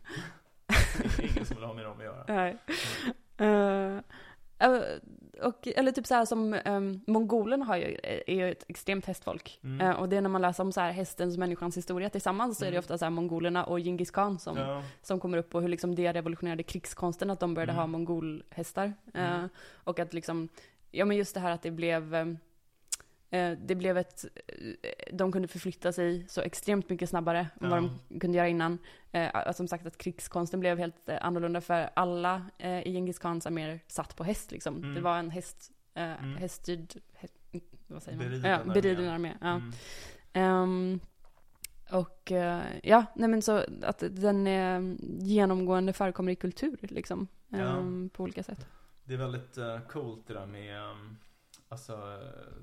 Ingen 1.22 1.46
som 1.46 1.56
vill 1.56 1.66
ha 1.66 1.74
med 1.74 1.86
dem 1.86 1.98
att 1.98 2.04
göra. 2.04 2.24
nej. 2.28 2.58
Eh, 3.38 3.98
eh, 4.70 4.82
och, 5.44 5.68
eller 5.76 5.92
typ 5.92 6.08
så 6.08 6.14
här 6.16 6.26
som 6.26 6.60
um, 6.66 7.02
mongolerna 7.08 7.66
har 7.66 7.78
ju, 7.78 7.98
är 8.28 8.36
ju 8.36 8.52
ett 8.52 8.66
extremt 8.68 9.06
hästfolk. 9.06 9.60
Mm. 9.64 9.82
Eh, 9.88 10.00
och 10.00 10.10
det 10.10 10.18
är 10.18 10.22
när 10.22 10.30
man 10.30 10.42
läser 10.42 10.64
om 10.64 10.72
så 10.72 10.82
här 10.82 10.92
hästens 10.92 11.36
och 11.36 11.40
människans 11.40 11.78
historia 11.78 12.10
tillsammans 12.10 12.58
så 12.58 12.66
är 12.66 12.72
det 12.72 12.76
Mm. 12.78 12.80
ofta 12.80 12.98
så 12.98 13.06
här 13.06 13.10
mongolerna 13.10 13.64
och 13.64 13.80
Genghis 13.80 14.12
khan 14.12 14.40
som, 14.40 14.58
Ja, 14.58 14.84
som 15.02 15.20
kommer 15.20 15.38
upp 15.38 15.56
och 15.56 15.62
hur 15.62 15.70
liksom 15.70 15.96
det 15.96 16.14
revolutionerade 16.14 16.64
krigskonsten 16.64 17.30
att 17.30 17.40
de 17.40 17.54
började 17.54 17.72
Mm. 17.72 17.80
ha 17.80 17.88
mongolhästar. 17.88 18.94
Mm. 19.14 19.50
och 19.84 20.00
att 20.00 20.14
liksom, 20.14 20.50
ja 20.92 21.06
men 21.06 21.18
just 21.18 21.34
det 21.34 21.40
här 21.40 21.52
att 21.52 21.62
det 21.62 21.72
blev 21.72 22.16
eh, 22.16 22.26
det 23.68 23.76
blev 23.76 23.98
ett, 23.98 24.26
eh, 24.48 25.16
de 25.16 25.32
kunde 25.32 25.48
förflytta 25.48 25.92
sig 25.92 26.26
så 26.30 26.42
extremt 26.42 26.90
mycket 26.90 27.10
snabbare 27.10 27.40
än 27.62 27.70
vad 27.70 27.84
Ja. 27.84 27.90
de 28.10 28.20
kunde 28.20 28.38
göra 28.38 28.48
innan. 28.48 28.78
Eh, 29.12 29.52
som 29.52 29.68
sagt 29.68 29.86
att 29.86 29.98
krigskonsten 29.98 30.60
blev 30.60 30.78
helt 30.78 31.10
eh, 31.10 31.18
annorlunda 31.22 31.62
för 31.62 31.90
alla 31.94 32.46
eh, 32.58 32.88
i 32.88 32.92
Genghis 32.94 33.20
khans 33.20 33.46
arméer 33.46 33.80
satt 33.88 34.16
på 34.16 34.24
häst 34.24 34.52
liksom. 34.52 34.78
Mm. 34.78 34.96
Det 34.96 35.02
var 35.02 35.18
en 35.18 35.30
häst, 35.30 35.72
eh, 35.94 36.04
Mm. 36.24 36.36
häststyrd, 36.38 36.94
häst, 37.14 37.34
vad 37.88 38.04
säger 38.04 38.18
man? 38.18 38.28
Beriden 38.30 38.52
ja, 38.52 38.58
armé. 38.58 38.74
beriden 38.74 39.10
armé. 39.10 39.34
Ja. 39.42 39.48
Mm. 39.56 39.72
Ehm, 40.34 41.00
och 41.92 42.32
eh, 42.32 42.62
ja, 42.84 43.06
nej 43.16 43.30
men 43.30 43.42
så 43.42 43.64
att 43.84 44.04
den 44.10 44.48
eh, 44.48 44.82
genomgående 45.20 45.94
förekommer 45.94 46.32
i 46.32 46.36
kultur 46.36 46.78
liksom. 46.82 47.28
Ja. 47.50 47.58
ehm, 47.60 48.10
På 48.14 48.24
olika 48.24 48.44
sätt. 48.44 48.66
Det 49.06 49.14
är 49.14 49.18
väldigt 49.18 49.58
uh, 49.58 49.80
coolt 49.80 50.28
det 50.28 50.34
där 50.34 50.46
med 50.46 50.82
um, 50.92 51.18
alltså, 51.70 51.94
eh, 51.94 52.54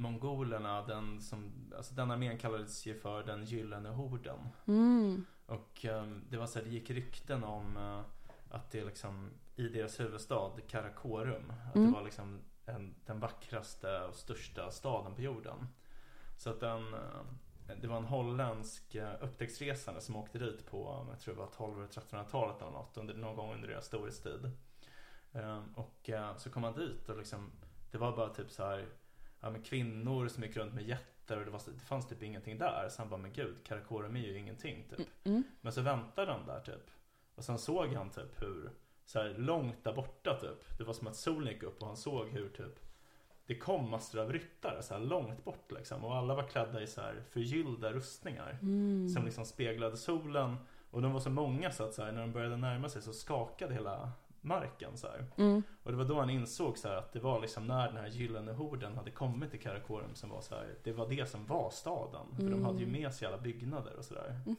mongolerna. 0.00 0.86
Den, 0.86 1.20
som, 1.20 1.52
alltså, 1.76 1.94
den 1.94 2.10
armén 2.10 2.38
kallades 2.38 2.86
ju 2.86 2.94
för 2.94 3.22
den 3.22 3.44
gyllene 3.44 3.88
horden. 3.88 4.38
Mm. 4.66 5.24
Och 5.46 5.84
um, 5.84 6.24
det 6.30 6.36
var 6.36 6.46
så 6.46 6.58
här, 6.58 6.66
det 6.66 6.72
gick 6.72 6.90
rykten 6.90 7.44
om 7.44 7.76
uh, 7.76 8.00
att 8.50 8.70
det 8.70 8.84
liksom 8.84 9.30
i 9.56 9.68
deras 9.68 10.00
huvudstad 10.00 10.50
Karakorum, 10.68 11.52
att 11.68 11.76
Mm. 11.76 11.88
det 11.88 11.94
var 11.94 12.04
liksom 12.04 12.40
en, 12.66 12.94
den 13.06 13.20
vackraste 13.20 14.00
och 14.00 14.14
största 14.14 14.70
staden 14.70 15.14
på 15.14 15.22
jorden. 15.22 15.66
Så 16.36 16.50
att 16.50 16.60
den, 16.60 16.94
uh, 16.94 17.22
det 17.80 17.86
var 17.86 17.96
en 17.96 18.04
holländsk 18.04 18.94
uh, 18.94 19.12
upptäcktsresande 19.20 20.00
som 20.00 20.16
åkte 20.16 20.38
dit 20.38 20.66
på, 20.70 21.06
jag 21.10 21.20
tror 21.20 21.34
det 21.34 21.40
var 21.40 21.50
12 21.56 21.76
eller 21.78 21.88
1300-talet 21.88 22.62
eller 22.62 22.72
något, 22.72 22.96
under, 22.96 23.14
någon 23.14 23.36
gång 23.36 23.54
under 23.54 23.68
deras 23.68 23.86
storhetstid. 23.86 24.50
Um, 25.32 25.74
och 25.74 26.10
uh, 26.12 26.36
så 26.36 26.50
kom 26.50 26.64
han 26.64 26.74
dit 26.74 27.08
och 27.08 27.16
liksom, 27.16 27.50
det 27.90 27.98
var 27.98 28.16
bara 28.16 28.28
typ 28.28 28.50
så 28.50 28.64
här, 28.64 28.88
ja, 29.40 29.50
men 29.50 29.62
kvinnor 29.62 30.28
som 30.28 30.42
gick 30.42 30.56
runt 30.56 30.74
med 30.74 30.84
jätter 30.84 31.38
och 31.38 31.44
det, 31.44 31.50
var, 31.50 31.60
det 31.74 31.80
fanns 31.80 32.08
typ 32.08 32.22
ingenting 32.22 32.58
där. 32.58 32.88
Så 32.88 33.02
han 33.02 33.10
bara, 33.10 33.20
men 33.20 33.32
gud, 33.32 33.64
Karakorum 33.64 34.16
är 34.16 34.20
ju 34.20 34.38
ingenting 34.38 34.84
typ. 34.90 35.08
Mm. 35.24 35.42
Men 35.60 35.72
så 35.72 35.80
väntade 35.80 36.32
han 36.32 36.46
där 36.46 36.60
typ. 36.60 36.90
Och 37.34 37.44
sen 37.44 37.58
såg 37.58 37.94
han 37.94 38.10
typ 38.10 38.42
hur, 38.42 38.70
så 39.06 39.18
här 39.18 39.34
långt 39.38 39.84
där 39.84 39.92
borta 39.92 40.38
typ. 40.40 40.78
Det 40.78 40.84
var 40.84 40.92
som 40.92 41.06
att 41.06 41.16
solen 41.16 41.52
gick 41.52 41.62
upp 41.62 41.80
och 41.80 41.86
han 41.86 41.96
såg 41.96 42.28
hur 42.28 42.48
typ 42.48 42.80
det 43.46 43.54
kom 43.54 43.90
massor 43.90 44.20
av 44.20 44.32
ryttare 44.32 44.82
så 44.82 44.94
här 44.94 45.00
långt 45.00 45.44
bort 45.44 45.72
liksom. 45.72 46.04
Och 46.04 46.16
alla 46.16 46.34
var 46.34 46.42
klädda 46.42 46.82
i 46.82 46.86
så 46.86 47.00
här 47.00 47.22
förgyllda 47.30 47.92
rustningar. 47.92 48.58
Mm. 48.62 49.08
Som 49.08 49.24
liksom 49.24 49.44
speglade 49.44 49.96
solen. 49.96 50.56
Och 50.90 51.02
de 51.02 51.12
var 51.12 51.20
så 51.20 51.30
många 51.30 51.70
så 51.70 51.84
att 51.84 51.94
så 51.94 52.04
här, 52.04 52.12
när 52.12 52.20
de 52.20 52.32
började 52.32 52.56
närma 52.56 52.88
sig 52.88 53.02
så 53.02 53.12
skakade 53.12 53.74
hela 53.74 54.12
marken 54.40 54.96
så. 54.96 55.08
Mm. 55.36 55.62
Och 55.82 55.90
det 55.90 55.96
var 55.96 56.04
då 56.04 56.18
han 56.20 56.30
insåg 56.30 56.78
så 56.78 56.88
här 56.88 56.96
att 56.96 57.12
det 57.12 57.20
var 57.20 57.40
liksom 57.40 57.66
när 57.66 57.86
den 57.88 57.96
här 57.96 58.08
gyllene 58.08 58.52
horden 58.52 58.96
hade 58.96 59.10
kommit 59.10 59.50
till 59.50 59.60
Karakorum 59.60 60.14
som 60.14 60.30
var 60.30 60.40
så 60.40 60.54
här, 60.54 60.74
det 60.84 60.92
var 60.92 61.08
det 61.08 61.26
som 61.30 61.46
var 61.46 61.70
staden. 61.70 62.26
För 62.36 62.42
de 62.42 62.52
Mm. 62.52 62.64
hade 62.64 62.78
ju 62.80 62.86
med 62.86 63.14
sig 63.14 63.28
alla 63.28 63.38
byggnader 63.38 63.96
och 63.98 64.04
sådär. 64.04 64.40
Mm. 64.46 64.56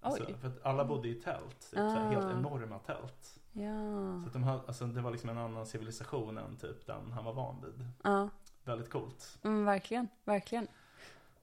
Alltså, 0.00 0.24
för 0.40 0.48
att 0.48 0.62
alla 0.66 0.84
bodde 0.84 1.08
i 1.08 1.14
tält, 1.14 1.60
typ, 1.60 1.70
så 1.78 1.88
här, 1.88 2.10
helt 2.12 2.24
Ah. 2.24 2.30
enorma 2.30 2.78
tält. 2.78 3.40
Ja. 3.52 4.20
Så 4.22 4.26
att 4.26 4.32
de 4.32 4.42
hade, 4.42 4.60
alltså, 4.66 4.86
det 4.86 5.00
var 5.00 5.10
liksom 5.10 5.30
en 5.30 5.38
annan 5.38 5.66
civilisation 5.66 6.38
än 6.38 6.56
typ 6.56 6.86
den 6.86 7.12
han 7.12 7.24
var 7.24 7.32
van 7.32 7.62
vid. 7.64 7.86
Ja. 8.04 8.28
Väldigt 8.64 8.90
coolt. 8.90 9.38
Mm, 9.44 9.64
verkligen, 9.64 10.08
verkligen. 10.24 10.68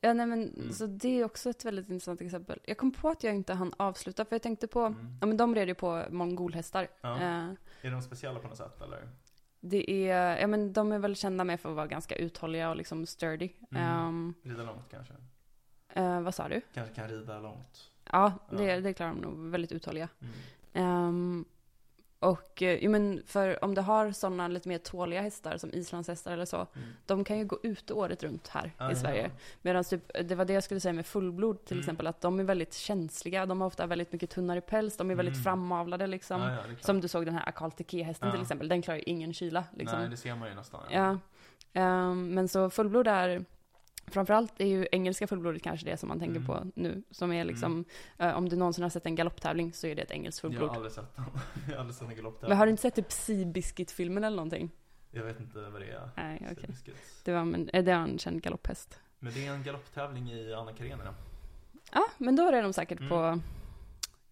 Ja, 0.02 0.13
nej, 0.13 0.26
men, 0.26 0.54
Mm. 0.54 0.72
Så 0.74 0.86
det 0.86 1.19
är 1.19 1.26
också 1.26 1.50
ett 1.50 1.65
väldigt 1.65 1.89
intressant 1.89 2.22
exempel. 2.22 2.60
Jag 2.65 2.78
kom 2.78 2.91
på 2.91 3.10
att 3.10 3.24
jag 3.24 3.36
inte 3.36 3.54
hann 3.54 3.74
avsluta, 3.78 4.26
för 4.26 4.36
jag 4.36 4.41
tänkte 4.41 4.67
på, 4.67 4.80
Mm. 4.80 5.17
ja 5.22 5.28
men 5.28 5.38
de 5.38 5.56
red 5.56 5.67
ju 5.67 5.74
på 5.76 6.04
mongolhästar. 6.10 6.88
Ja. 7.02 7.19
Eh, 7.22 7.52
Är 7.86 7.91
de 7.91 8.02
speciella 8.02 8.39
på 8.39 8.48
något 8.48 8.58
sätt 8.58 8.82
eller? 8.82 9.10
det 9.66 10.10
är, 10.10 10.38
ja 10.38 10.47
men 10.47 10.74
de 10.74 10.91
är 10.91 10.99
väl 10.99 11.16
kända 11.16 11.43
med 11.43 11.60
för 11.60 11.70
att 11.70 11.76
vara 11.76 11.88
ganska 11.88 12.16
uthålliga 12.16 12.70
och 12.70 12.76
liksom 12.76 13.05
sturdy. 13.05 13.49
Mm. 13.72 13.84
Ehm, 13.84 14.34
Rida 14.43 14.64
långt 14.64 14.89
kanske? 14.91 15.14
eh, 15.89 16.22
vad 16.22 16.36
sa 16.36 16.47
du? 16.49 16.62
Kanske 16.74 16.95
kan 16.95 17.07
rida 17.07 17.39
långt. 17.39 17.91
Ja, 18.12 18.34
Ja. 18.49 18.57
det, 18.57 18.80
det 18.80 18.93
klarar 18.93 19.12
de 19.14 19.22
nog. 19.22 19.49
Väldigt 19.49 19.72
uthålliga. 19.72 20.10
Mm. 20.22 20.34
Ehm, 20.74 21.45
Och, 22.24 22.61
eh, 22.61 22.89
men 22.89 23.21
för 23.26 23.63
om 23.63 23.76
du 23.76 23.82
har 23.82 24.11
sådana 24.11 24.47
lite 24.47 24.69
mer 24.69 24.78
tåliga 24.78 25.21
hästar 25.21 25.57
som 25.57 25.74
islandshästar 25.74 26.32
eller 26.32 26.45
så, 26.45 26.57
Mm. 26.57 26.67
de 27.05 27.24
kan 27.24 27.38
ju 27.38 27.45
gå 27.45 27.59
ute 27.63 27.93
året 27.93 28.24
runt 28.24 28.47
här 28.47 28.71
Ah, 28.78 28.88
i 28.89 28.91
ja. 28.93 28.95
Sverige. 28.95 29.32
Medan 29.61 29.84
typ, 29.84 30.11
det 30.24 30.36
var 30.36 30.45
det 30.45 30.53
jag 30.53 30.63
skulle 30.63 30.80
säga 30.80 30.93
med 30.93 31.05
fullblod 31.05 31.65
till 31.65 31.74
Mm. 31.78 31.80
exempel, 31.82 32.07
att 32.07 32.21
de 32.21 32.39
är 32.39 32.43
väldigt 32.43 32.74
känsliga, 32.74 33.45
de 33.45 33.61
har 33.61 33.67
ofta 33.67 33.86
väldigt 33.86 34.11
mycket 34.11 34.30
tunnare 34.30 34.61
päls, 34.61 34.97
de 34.97 35.11
är 35.11 35.15
väldigt 35.15 35.36
Mm. 35.36 35.43
framavlade 35.43 36.07
liksom. 36.07 36.41
Ja, 36.41 36.49
ja. 36.51 36.57
Som 36.82 37.01
du 37.01 37.07
såg 37.07 37.26
den 37.26 37.36
här 37.36 37.49
Akal 37.49 37.71
hästen 37.71 38.32
till 38.32 38.39
Ja. 38.39 38.41
exempel, 38.41 38.67
den 38.67 38.82
klarar 38.82 38.97
ju 38.97 39.03
ingen 39.03 39.34
kyla 39.34 39.63
liksom. 39.78 39.99
Nej, 39.99 40.09
det 40.09 40.17
ser 40.17 40.36
man 40.36 40.49
ju 40.49 40.55
nästan. 40.55 40.82
Ja. 40.91 41.17
Ehm, 41.74 42.34
men 42.34 42.47
så 42.47 42.69
fullblod 42.69 43.07
är, 43.07 43.45
framförallt 44.08 44.62
är 44.62 44.66
ju 44.66 44.88
engelska 44.91 45.28
fullblodet 45.28 45.64
kanske 45.64 45.86
det 45.86 45.97
som 45.97 46.10
man 46.10 46.20
tänker 46.20 46.36
Mm. 46.36 46.47
på 46.47 46.66
nu. 46.76 47.04
Som 47.12 47.32
är 47.34 47.45
liksom, 47.45 47.86
eh, 48.18 48.38
om 48.38 48.49
du 48.49 48.56
någonsin 48.56 48.84
har 48.84 48.89
sett 48.89 49.06
en 49.06 49.16
galopptävling 49.16 49.74
så 49.74 49.88
är 49.88 49.95
det 49.95 50.01
ett 50.01 50.12
engelskt 50.12 50.43
Jag 50.43 50.51
fullblod. 50.51 50.70
har 50.70 50.76
aldrig 50.76 50.91
sett. 50.93 51.06
Jag 51.68 51.74
har 51.74 51.80
aldrig 51.80 51.95
sett 51.95 52.10
en 52.10 52.16
galopp 52.16 52.41
där. 52.41 52.47
Men 52.47 52.58
har 52.58 52.66
du 52.66 52.70
inte 52.70 52.82
sett 52.82 52.95
typ 52.95 53.12
Seabiscuit-filmen 53.12 54.24
eller 54.24 54.38
någonting? 54.38 54.72
Jag 55.12 55.24
vet 55.24 55.39
inte 55.39 55.60
vad 55.70 55.82
det 55.82 55.88
är. 55.91 56.10
Nej, 56.18 56.38
okej. 56.51 56.56
Seabiscuits. 56.56 57.22
Det 57.24 57.32
var, 57.34 57.39
en- 57.39 57.70
eh, 57.74 57.84
det 57.84 57.93
var 57.93 58.01
en 58.01 58.20
känd 58.20 58.41
galopphäst. 58.41 58.99
Men 59.20 59.34
det 59.34 59.47
är 59.47 59.54
en 59.54 59.64
galopptävling 59.64 60.32
i 60.32 60.54
Anna 60.54 60.74
Karenina. 60.74 61.16
Ja, 61.93 62.06
men 62.18 62.36
då 62.36 62.47
är 62.47 62.62
de 62.64 62.74
säkert 62.74 62.99
Mm. 62.99 63.10
på, 63.10 63.39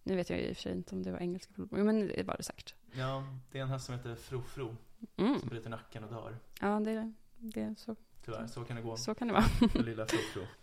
nu 0.02 0.16
vet 0.16 0.30
jag 0.30 0.40
i 0.40 0.52
och 0.52 0.56
för 0.56 0.62
sig 0.62 0.72
inte 0.72 0.94
om 0.94 1.02
det 1.02 1.12
var 1.12 1.18
engelska 1.18 1.52
fullblod, 1.54 1.84
men 1.84 2.08
det 2.08 2.22
var 2.26 2.36
det 2.36 2.42
säkert. 2.42 2.74
Ja, 2.92 3.24
det 3.52 3.58
är 3.58 3.62
en 3.62 3.68
häst 3.68 3.86
som 3.86 3.94
heter 3.94 4.14
Fro 4.14 4.42
Fro. 4.42 4.76
Mm. 5.16 5.38
Som 5.40 5.48
bryter 5.48 5.70
nacken 5.70 6.04
och 6.04 6.10
dör. 6.10 6.36
Ja, 6.60 6.80
det, 6.80 7.12
det, 7.38 7.74
så, 7.78 7.96
Tyvärr, 8.24 8.46
så 8.46 8.64
kan 8.64 8.76
det 8.76 8.82
gå. 8.82 8.96
så 8.96 9.14
kan 9.14 9.28
det 9.28 9.34
vara. 9.34 9.44
Den 9.72 9.84
lilla. 9.84 10.06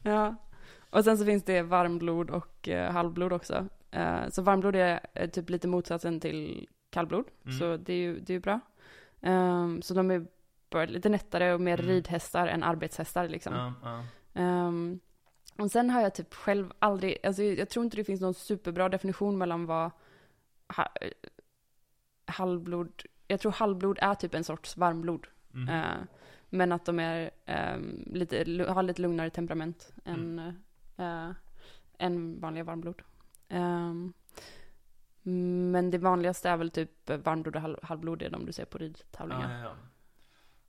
Ja. 0.03 0.35
Och 0.89 1.03
sen 1.03 1.17
så 1.17 1.25
finns 1.25 1.43
det 1.43 1.61
varmblod 1.61 2.29
och 2.29 2.67
eh, 2.69 2.91
halvblod 2.91 3.33
också. 3.33 3.67
Eh, 3.91 4.29
så 4.29 4.41
varmblod 4.41 4.75
är 4.75 4.99
eh, 5.13 5.29
typ 5.29 5.49
lite 5.49 5.67
motsatsen 5.67 6.19
till 6.19 6.67
kallblod. 6.89 7.25
Mm. 7.45 7.59
Så 7.59 7.77
det 7.77 7.93
är 7.93 7.97
ju 7.97 8.19
det 8.19 8.33
är 8.33 8.35
ju 8.35 8.39
bra. 8.39 8.59
Ehm, 9.21 9.81
så 9.81 9.93
de 9.93 10.11
är 10.11 10.25
bara 10.69 10.85
lite 10.85 11.09
nättare 11.09 11.53
och 11.53 11.61
mer 11.61 11.79
Mm. 11.79 11.91
ridhästar 11.91 12.47
än 12.47 12.63
arbetshästar 12.63 13.27
liksom. 13.27 13.53
Ja, 13.53 13.73
ja. 13.83 14.03
Ehm, 14.41 14.99
och 15.57 15.71
sen 15.71 15.89
har 15.89 16.01
jag 16.01 16.15
typ 16.15 16.33
själv 16.33 16.71
aldrig, 16.79 17.17
alltså 17.25 17.43
jag 17.43 17.69
tror 17.69 17.85
inte 17.85 17.97
det 17.97 18.03
finns 18.03 18.21
någon 18.21 18.33
superbra 18.33 18.89
definition 18.89 19.37
mellan 19.37 19.65
vad 19.65 19.91
ha, 20.75 20.83
eh, 21.01 21.11
halvblod, 22.25 23.03
jag 23.27 23.39
tror 23.39 23.51
halvblod 23.51 23.99
är 24.01 24.15
typ 24.15 24.35
en 24.35 24.43
sorts 24.43 24.77
varmblod. 24.77 25.27
Mhm. 25.51 25.69
Eh, 25.69 25.83
men 26.49 26.71
att 26.71 26.85
de 26.85 26.99
är 26.99 27.31
ehm, 27.45 28.03
lite, 28.13 28.65
har 28.69 28.83
lite 28.83 29.01
lugnare 29.01 29.29
temperament 29.29 29.93
Mm. 30.05 30.39
än, 30.39 30.55
eh, 30.97 31.35
än 31.97 32.39
vanliga 32.39 32.63
varmblod. 32.63 33.01
Ehm, 33.49 34.13
men 35.71 35.91
det 35.91 35.97
vanligaste 35.97 36.49
är 36.49 36.57
väl 36.57 36.71
typ 36.71 37.09
varmblod 37.09 37.55
och 37.55 37.61
halv, 37.61 37.77
halvblod, 37.83 38.19
det 38.19 38.25
är 38.25 38.29
de 38.29 38.45
du 38.45 38.51
ser 38.53 38.65
på 38.65 38.77
ridtävlingar. 38.77 39.59
ja, 39.59 39.63
ja. 39.63 39.75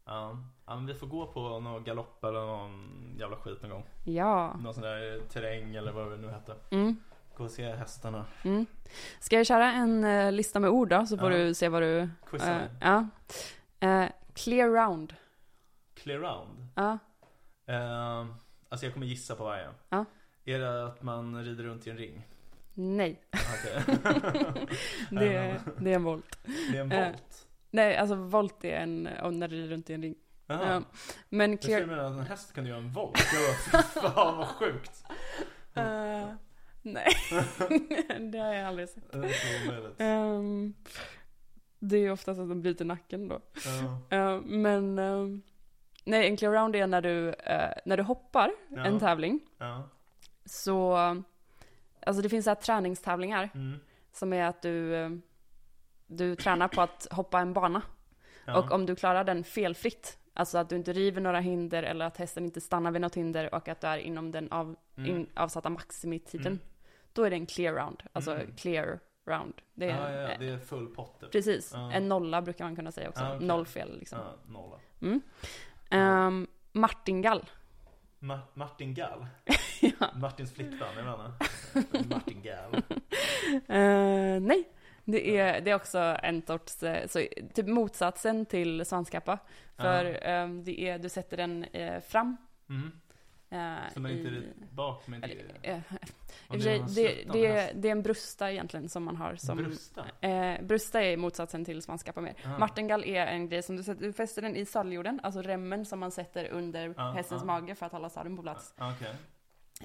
Ja. 0.05 0.39
ja, 0.67 0.77
men 0.77 0.87
vi 0.87 0.95
får 0.95 1.07
gå 1.07 1.27
på 1.27 1.61
någon 1.61 1.85
galopp 1.85 2.25
eller 2.25 2.41
någon 2.41 3.15
jävla 3.19 3.37
skit 3.37 3.63
någon 3.63 3.71
gång. 3.71 3.85
Ja. 4.05 4.57
Någon 4.63 4.75
sån 4.75 4.83
där 4.83 5.21
terräng 5.29 5.77
eller 5.77 5.93
vad 5.93 6.11
det 6.11 6.17
nu 6.17 6.29
hette. 6.29 6.55
Mm. 6.71 6.97
Gå 7.37 7.45
och 7.45 7.51
se 7.51 7.73
hästarna. 7.73 8.25
Mm. 8.45 8.67
Ska 9.21 9.37
jag 9.37 9.47
köra 9.47 9.73
en 9.73 10.05
eh, 10.05 10.33
lista 10.33 10.61
med 10.61 10.71
ord 10.71 10.89
då, 10.89 11.07
så 11.07 11.19
får 11.19 11.31
du 11.31 11.55
se 11.55 11.69
vad 11.69 11.83
du... 11.83 11.99
Eh, 11.99 12.09
mig. 12.33 12.69
ja. 12.81 13.09
Eh, 13.81 14.07
clear 14.35 14.69
round. 14.69 15.15
Clear 16.03 16.19
round. 16.19 16.67
Ja. 16.75 16.99
Eh, 17.67 18.27
alltså 18.69 18.87
jag 18.87 18.93
kommer 18.93 19.07
gissa 19.07 19.35
på 19.35 19.45
varje. 19.45 19.69
Ja. 19.89 20.05
Är 20.45 20.59
det 20.59 20.87
att 20.87 21.03
man 21.03 21.45
rider 21.45 21.65
runt 21.65 21.87
i 21.87 21.91
en 21.91 21.97
ring? 21.99 22.27
Nej, 22.75 23.21
Okej. 23.33 23.83
det, 25.11 25.35
är- 25.35 25.61
det 25.81 25.91
är 25.91 25.95
en 25.95 26.03
volt. 26.05 26.39
det 26.73 26.77
är 26.79 26.81
en 26.81 26.93
Eh, 26.93 27.07
volt. 27.11 27.47
Nej, 27.71 27.97
alltså 27.97 28.15
volt 28.15 28.65
är 28.65 28.77
en, 28.81 29.09
om 29.23 29.39
när 29.39 29.49
du 29.49 29.57
rider 29.57 29.69
runt 29.69 29.91
i 29.91 29.95
en 29.95 30.03
ring. 30.03 30.15
Ja. 30.47 30.83
Men 31.29 31.51
Jag 31.51 31.61
clear... 31.63 31.87
mena 31.87 32.07
att 32.07 32.13
en 32.13 32.21
häst 32.27 32.53
kunde 32.55 32.71
göra 32.71 32.79
en 32.81 32.93
volt. 32.93 33.19
Jag 33.73 33.83
bara, 34.03 34.11
Fan 34.13 34.37
vad 34.39 34.49
sjukt. 34.49 35.05
Eh, 35.75 36.29
nej, 36.83 37.09
det 38.33 38.39
har 38.39 38.55
jag 38.55 38.69
aldrig 38.69 38.89
sett. 38.89 39.13
Det 39.13 39.19
är. 39.19 39.93
Ehm, 39.99 40.75
det 41.79 41.97
är 41.97 42.01
ju 42.01 42.11
oftast 42.11 42.41
att 42.41 42.49
de 42.49 42.63
bryter 42.63 42.85
nacken 42.85 43.29
då. 43.29 43.41
Ja. 44.11 44.17
Eh, 44.17 44.41
men 44.41 44.99
ehm, 44.99 45.43
nej, 46.11 46.27
en 46.29 46.37
clear 46.37 46.53
round 46.53 46.77
är 46.77 46.87
när 46.87 47.01
du, 47.01 47.29
eh, 47.33 47.71
när 47.85 47.97
du 47.97 48.03
hoppar 48.03 48.51
Ja. 48.69 48.85
en 48.85 48.99
tävling. 49.01 49.41
Ja. 49.59 49.89
Så, 50.45 50.95
alltså 52.07 52.23
det 52.23 52.29
finns 52.29 52.45
så 52.45 52.51
här 52.51 52.55
träningstävlingar 52.55 53.51
Mm. 53.55 53.79
som 54.13 54.33
är 54.33 54.45
att 54.45 54.63
du, 54.63 54.95
eh, 54.97 55.11
du 56.07 56.37
tränar 56.37 56.69
på 56.69 56.81
att 56.83 57.07
hoppa 57.11 57.41
en 57.41 57.53
bana. 57.53 57.83
Ja. 58.45 58.59
Och 58.59 58.73
om 58.73 58.87
du 58.87 58.97
klarar 58.97 59.25
den 59.25 59.45
felfritt, 59.45 60.19
alltså 60.35 60.59
att 60.59 60.69
du 60.69 60.77
inte 60.77 60.93
river 60.93 61.21
några 61.21 61.41
hinder 61.41 61.83
eller 61.83 62.05
att 62.07 62.17
hästen 62.17 62.45
inte 62.45 62.61
stannar 62.61 62.91
vid 62.91 63.01
något 63.01 63.15
hinder 63.17 63.55
och 63.55 63.69
att 63.69 63.81
du 63.81 63.87
är 63.87 63.99
inom 63.99 64.31
den 64.31 64.53
av, 64.53 64.77
Mm. 64.97 65.11
in, 65.11 65.27
avsatta 65.35 65.71
maximitiden, 65.71 66.47
Mm. 66.47 66.59
då 67.13 67.23
är 67.25 67.31
det 67.31 67.37
en 67.37 67.47
clear 67.47 67.75
round. 67.75 68.03
Alltså 68.13 68.35
Mm. 68.35 68.57
clear 68.57 68.99
round. 69.27 69.55
Det 69.75 69.91
är, 69.91 69.91
ja, 69.91 70.11
ja, 70.11 70.21
ja, 70.23 70.29
eh, 70.29 70.39
det 70.39 70.49
är 70.49 70.59
full 70.59 70.87
pott 70.95 71.21
typ. 71.21 71.33
Precis, 71.33 71.71
Ja. 71.75 71.93
en 71.93 72.09
nolla 72.09 72.43
brukar 72.43 72.65
man 72.65 72.77
kunna 72.77 72.93
säga 72.93 73.09
också. 73.09 73.23
Ja, 73.23 73.35
okej. 73.37 73.47
Noll 73.47 73.67
fel 73.67 73.99
liksom. 73.99 74.19
Nolla. 74.47 74.77
Mm. 75.03 75.21
Ehm, 75.91 76.47
martingall. 76.73 77.45
Ma- 78.19 78.41
Martin 78.55 78.95
Gall. 78.95 79.27
ja. 79.81 80.09
Martins 80.15 80.55
flickvän, 80.55 80.89
jag 80.97 81.05
menar. 81.05 81.33
Martin 82.11 82.43
Gall. 82.43 82.83
Eh, 83.69 84.41
nej, 84.41 84.69
det 85.05 85.39
är, 85.39 85.61
det 85.61 85.71
är 85.71 85.75
också 85.75 85.99
en 86.23 86.43
sorts, 86.47 86.83
eh, 86.83 87.07
så, 87.07 87.27
typ 87.55 87.67
motsatsen 87.67 88.47
till 88.47 88.87
svanskappa. 88.87 89.39
För 89.77 90.05
Ja. 90.05 90.19
ehm, 90.19 90.65
det 90.65 90.81
är, 90.81 90.99
du 90.99 91.09
sätter 91.09 91.37
den 91.37 91.65
eh, 91.65 92.01
fram. 92.01 92.37
Mm. 92.69 92.91
Eh, 93.51 93.75
Så 93.95 94.01
man 94.01 94.11
inte 94.11 94.29
i- 94.29 94.37
är 94.37 94.53
bak 94.75 95.03
men 95.07 95.21
det 95.21 95.27
är... 95.27 95.75
eh, 95.75 95.81
någon 96.49 96.59
det, 96.61 96.79
det, 97.33 97.49
häst. 97.49 97.73
det 97.75 97.89
är 97.89 97.93
en 97.93 98.03
brusta 98.03 98.53
egentligen 98.53 98.89
som 98.89 99.05
man 99.05 99.17
har 99.17 99.37
som... 99.37 99.57
Brusta? 99.57 100.05
Eh, 100.21 100.63
brusta 100.63 101.03
är 101.03 101.17
motsatsen 101.17 101.65
till 101.65 101.83
svanskappa 101.83 102.21
mer. 102.21 102.35
Ah. 102.45 102.59
Martingall 102.59 103.05
är 103.05 103.27
en 103.27 103.49
grej 103.49 103.63
som 103.63 103.77
du, 103.77 103.83
sätter, 103.83 104.03
du 104.03 104.13
fäster 104.13 104.43
den 104.43 104.57
i 104.57 104.65
sadeljorden, 104.67 105.21
alltså 105.23 105.43
remmen 105.43 105.85
som 105.87 105.99
man 106.01 106.11
sätter 106.11 106.49
under 106.49 106.95
Ah, 106.97 107.11
hästens 107.13 107.43
ah. 107.43 107.47
mage 107.47 107.75
för 107.75 107.87
att 107.87 107.93
hålla 107.93 108.11
sadeln 108.11 108.37
på 108.37 108.43
plats. 108.43 108.75
Ah, 108.79 108.93
Okej. 108.93 109.15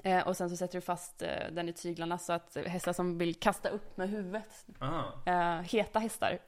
Eh, 0.04 0.26
och 0.28 0.36
sen 0.36 0.50
så 0.50 0.56
sätter 0.56 0.74
du 0.74 0.80
fast 0.80 1.22
eh, 1.22 1.28
den 1.52 1.68
i 1.68 1.72
tyglarna 1.72 2.18
så 2.18 2.32
att 2.32 2.56
hästar 2.66 2.92
som 2.92 3.18
vill 3.18 3.34
kasta 3.34 3.68
upp 3.68 3.96
med 3.96 4.10
huvudet, 4.10 4.66
Aha. 4.80 5.22
eh, 5.26 5.60
heta 5.62 5.98
hästar, 5.98 6.38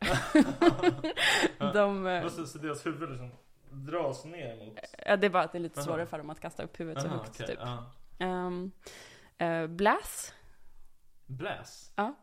de, 1.73 2.07
eh, 2.07 2.29
så, 2.29 2.47
så 2.47 2.59
deras 2.59 2.87
huvud 2.87 3.11
liksom 3.11 3.31
dras 3.71 4.25
ner 4.25 4.67
mot... 4.67 4.79
ja, 5.07 5.17
det 5.17 5.27
är 5.27 5.31
bara 5.31 5.43
att 5.43 5.53
det 5.53 5.59
är 5.59 5.61
lite 5.61 5.81
Aha. 5.81 5.87
svårare 5.87 6.07
för 6.07 6.19
dem 6.19 6.31
att 6.31 6.41
kasta 6.41 6.63
upp 6.63 6.81
huvudet 6.81 7.03
så 7.03 7.09
Aha, 7.09 7.17
högt 7.19 7.29
okej, 7.35 7.47
typ. 7.47 7.59
ja. 7.61 7.85
Ehm, 8.19 8.71
eh, 9.39 9.67
bläs, 9.67 10.35
Bläs? 11.27 11.93
Ja. 11.97 12.15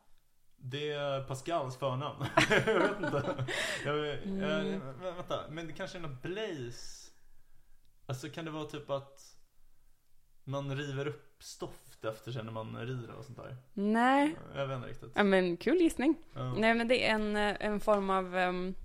Det 0.58 0.92
är 0.92 1.24
Pascals 1.24 1.78
förnamn. 1.78 2.26
jag 2.50 2.80
vet 2.80 2.98
inte. 2.98 3.46
Jag, 3.86 3.98
jag, 4.08 4.16
Mm. 4.24 4.82
vä- 4.82 5.16
vänta, 5.16 5.40
men 5.50 5.68
det 5.68 5.74
kanske 5.74 5.98
är 5.98 6.02
något 6.02 6.22
blaze? 6.22 7.12
Alltså 8.06 8.30
kan 8.30 8.46
det 8.46 8.52
vara 8.52 8.66
typ 8.66 8.90
att 8.90 9.20
man 10.44 10.76
river 10.78 11.08
upp 11.08 11.44
stoft 11.44 12.06
efter 12.06 12.32
sig 12.32 12.44
när 12.44 12.52
man 12.52 12.78
rider 12.86 13.14
och 13.16 13.26
sånt 13.26 13.38
där? 13.38 13.58
nej, 13.74 14.36
Jag 14.56 14.68
vet 14.68 14.76
inte 14.78 14.90
riktigt. 14.90 15.12
ja, 15.16 15.24
men 15.24 15.58
kul 15.58 15.78
gissning. 15.78 16.16
Ja. 16.34 16.54
Nej 16.54 16.74
men 16.74 16.88
det 16.88 17.08
är 17.10 17.16
en, 17.16 17.36
eh, 17.36 17.56
en 17.60 17.80
form 17.80 18.10
av 18.10 18.36
um, 18.36 18.76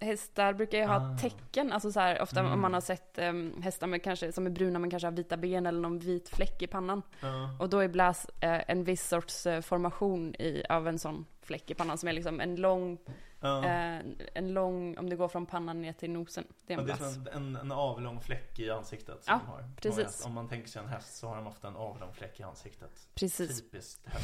hästar 0.00 0.52
brukar 0.52 0.78
ju 0.78 0.84
ha 0.84 0.96
Ah. 0.96 1.18
tecken, 1.18 1.72
alltså 1.72 1.92
så 1.92 2.00
här, 2.00 2.22
ofta 2.22 2.40
Mm. 2.40 2.52
om 2.52 2.60
man 2.60 2.74
har 2.74 2.80
sett 2.80 3.18
um, 3.18 3.62
hästar 3.62 3.86
med 3.86 4.02
kanske, 4.02 4.32
som 4.32 4.46
är 4.46 4.50
bruna 4.50 4.78
men 4.78 4.90
kanske 4.90 5.06
har 5.06 5.12
vita 5.12 5.36
ben 5.36 5.66
eller 5.66 5.80
någon 5.80 5.98
vit 5.98 6.28
fläck 6.28 6.62
i 6.62 6.66
pannan. 6.66 7.02
Ja. 7.20 7.56
Och 7.58 7.68
då 7.68 7.78
är 7.78 7.88
bläs 7.88 8.26
eh, 8.40 8.70
en 8.70 8.84
viss 8.84 9.08
sorts 9.08 9.46
eh, 9.46 9.60
formation 9.60 10.34
i, 10.34 10.64
av 10.68 10.88
en 10.88 10.98
sån 10.98 11.26
fläck 11.42 11.70
i 11.70 11.74
pannan 11.74 11.98
som 11.98 12.08
är 12.08 12.12
liksom 12.12 12.40
en 12.40 12.56
lång, 12.56 12.98
eh, 13.42 13.98
en 14.34 14.52
lång, 14.54 14.98
om 14.98 15.10
det 15.10 15.16
går 15.16 15.28
från 15.28 15.46
pannan 15.46 15.82
ner 15.82 15.92
till 15.92 16.10
nosen. 16.10 16.44
Det 16.66 16.72
är 16.72 16.76
Ja, 16.76 16.80
en 16.80 16.86
det 16.86 16.92
är 16.92 16.96
bläs. 16.96 17.14
som 17.14 17.28
en, 17.32 17.56
en 17.56 17.72
avlång 17.72 18.20
fläck 18.20 18.58
i 18.58 18.70
ansiktet 18.70 19.24
som 19.24 19.40
Ja, 19.46 19.52
har. 19.52 19.64
Precis. 19.82 20.24
Om 20.26 20.32
man 20.34 20.48
tänker 20.48 20.68
sig 20.68 20.82
en 20.82 20.88
häst 20.88 21.16
så 21.16 21.28
har 21.28 21.36
de 21.36 21.46
ofta 21.46 21.68
en 21.68 21.76
avlång 21.76 22.12
fläck 22.12 22.40
i 22.40 22.42
ansiktet. 22.42 23.08
Precis. 23.14 23.62
Typiskt. 23.62 24.06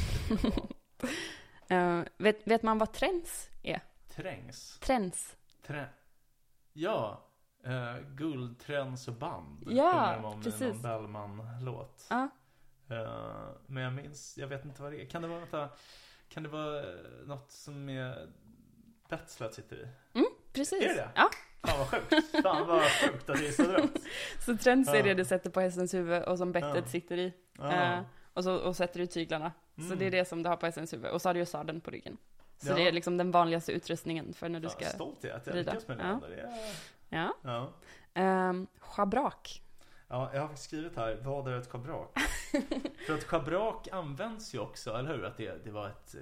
Eh, 1.67 1.99
vet, 2.17 2.47
vet 2.47 2.63
man 2.63 2.77
vad 2.77 2.93
träns 2.93 3.49
är? 3.63 3.81
Trängs. 4.15 4.79
Träns? 4.79 5.35
Trä... 5.67 5.85
Ja. 6.73 7.21
Uh, 7.67 7.99
guld, 8.15 8.59
träns 8.59 9.07
och 9.07 9.13
band. 9.13 9.63
Ja, 9.67 10.15
om 10.23 10.39
i 10.39 10.43
precis. 10.43 10.61
någon 10.61 10.81
Bellman-låt. 10.81 12.07
Ja. 12.09 12.29
Eh, 12.89 13.47
men 13.67 13.83
jag 13.83 13.93
minns, 13.93 14.37
jag 14.37 14.47
vet 14.47 14.65
inte 14.65 14.81
vad 14.81 14.91
det 14.91 15.01
är. 15.01 15.05
Kan 15.05 15.21
det 15.21 15.27
vara, 15.27 15.39
vänta, 15.39 15.69
kan 16.29 16.43
det 16.43 16.49
vara 16.49 16.79
eh, 16.79 16.95
något 17.25 17.51
som 17.51 17.89
är 17.89 18.27
betslet 19.09 19.53
sitter 19.53 19.75
i? 19.75 19.87
Precis. 20.53 20.83
Är 20.83 20.87
det 20.87 20.93
det? 20.95 21.09
Ja. 21.15 21.29
Fan 21.67 21.79
vad 21.79 21.87
sjukt. 21.87 22.41
Fan 22.43 22.67
vad 22.67 22.81
sjukt 22.81 23.29
att 23.29 23.37
det 23.39 23.47
är 23.47 23.51
så 23.51 23.63
rätt. 23.63 24.01
Så 24.45 24.57
träns 24.57 24.89
är 24.89 25.03
det 25.03 25.13
du 25.13 25.25
sätter 25.25 25.49
på 25.49 25.61
hästens 25.61 25.93
huvud 25.93 26.23
och 26.23 26.37
som 26.37 26.51
bettet 26.51 26.89
sitter 26.89 27.17
i. 27.17 27.33
Eh, 27.59 27.99
och 28.33 28.43
så 28.43 28.55
och 28.55 28.75
sätter 28.75 28.99
du 28.99 29.05
tyglarna. 29.07 29.51
Så 29.75 29.81
Mm. 29.81 29.99
det 29.99 30.05
är 30.05 30.11
det 30.11 30.25
som 30.25 30.43
du 30.43 30.49
har 30.49 30.57
på 30.57 30.65
hästens 30.65 30.93
huvud. 30.93 31.11
Och 31.11 31.21
så 31.21 31.29
har 31.29 31.33
du 31.33 31.39
ju 31.39 31.45
sadeln 31.45 31.81
på 31.81 31.91
ryggen. 31.91 32.17
Så 32.57 32.69
Ja. 32.69 32.75
det 32.75 32.87
är 32.87 32.91
liksom 32.91 33.17
den 33.17 33.31
vanligaste 33.31 33.71
utrustningen 33.71 34.33
för 34.33 34.49
när 34.49 34.59
du 34.59 34.69
ska... 34.69 34.85
Ja, 34.85 34.89
stolthet, 34.91 35.41
jag 35.45 35.55
rida. 35.55 35.71
lyckas 35.73 35.87
med 35.87 35.97
det. 35.97 36.03
Ja. 36.03 36.27
är... 36.27 37.33
Ja. 37.43 37.71
Ja. 38.13 38.49
Um, 38.49 38.67
schabrak. 38.79 39.61
ja, 40.07 40.31
jag 40.33 40.47
har 40.47 40.55
skrivit 40.55 40.95
här, 40.97 41.15
vad 41.23 41.47
är 41.47 41.57
ett 41.59 41.67
schabrak? 41.71 42.19
För 43.07 43.13
att 43.13 43.23
schabrak 43.23 43.87
används 43.91 44.55
ju 44.55 44.59
också, 44.59 44.93
eller 44.93 45.13
hur? 45.17 45.25
Att 45.25 45.37
det, 45.37 45.63
det 45.65 45.71
var 45.71 45.87
ett 45.87 46.15
eh, 46.15 46.21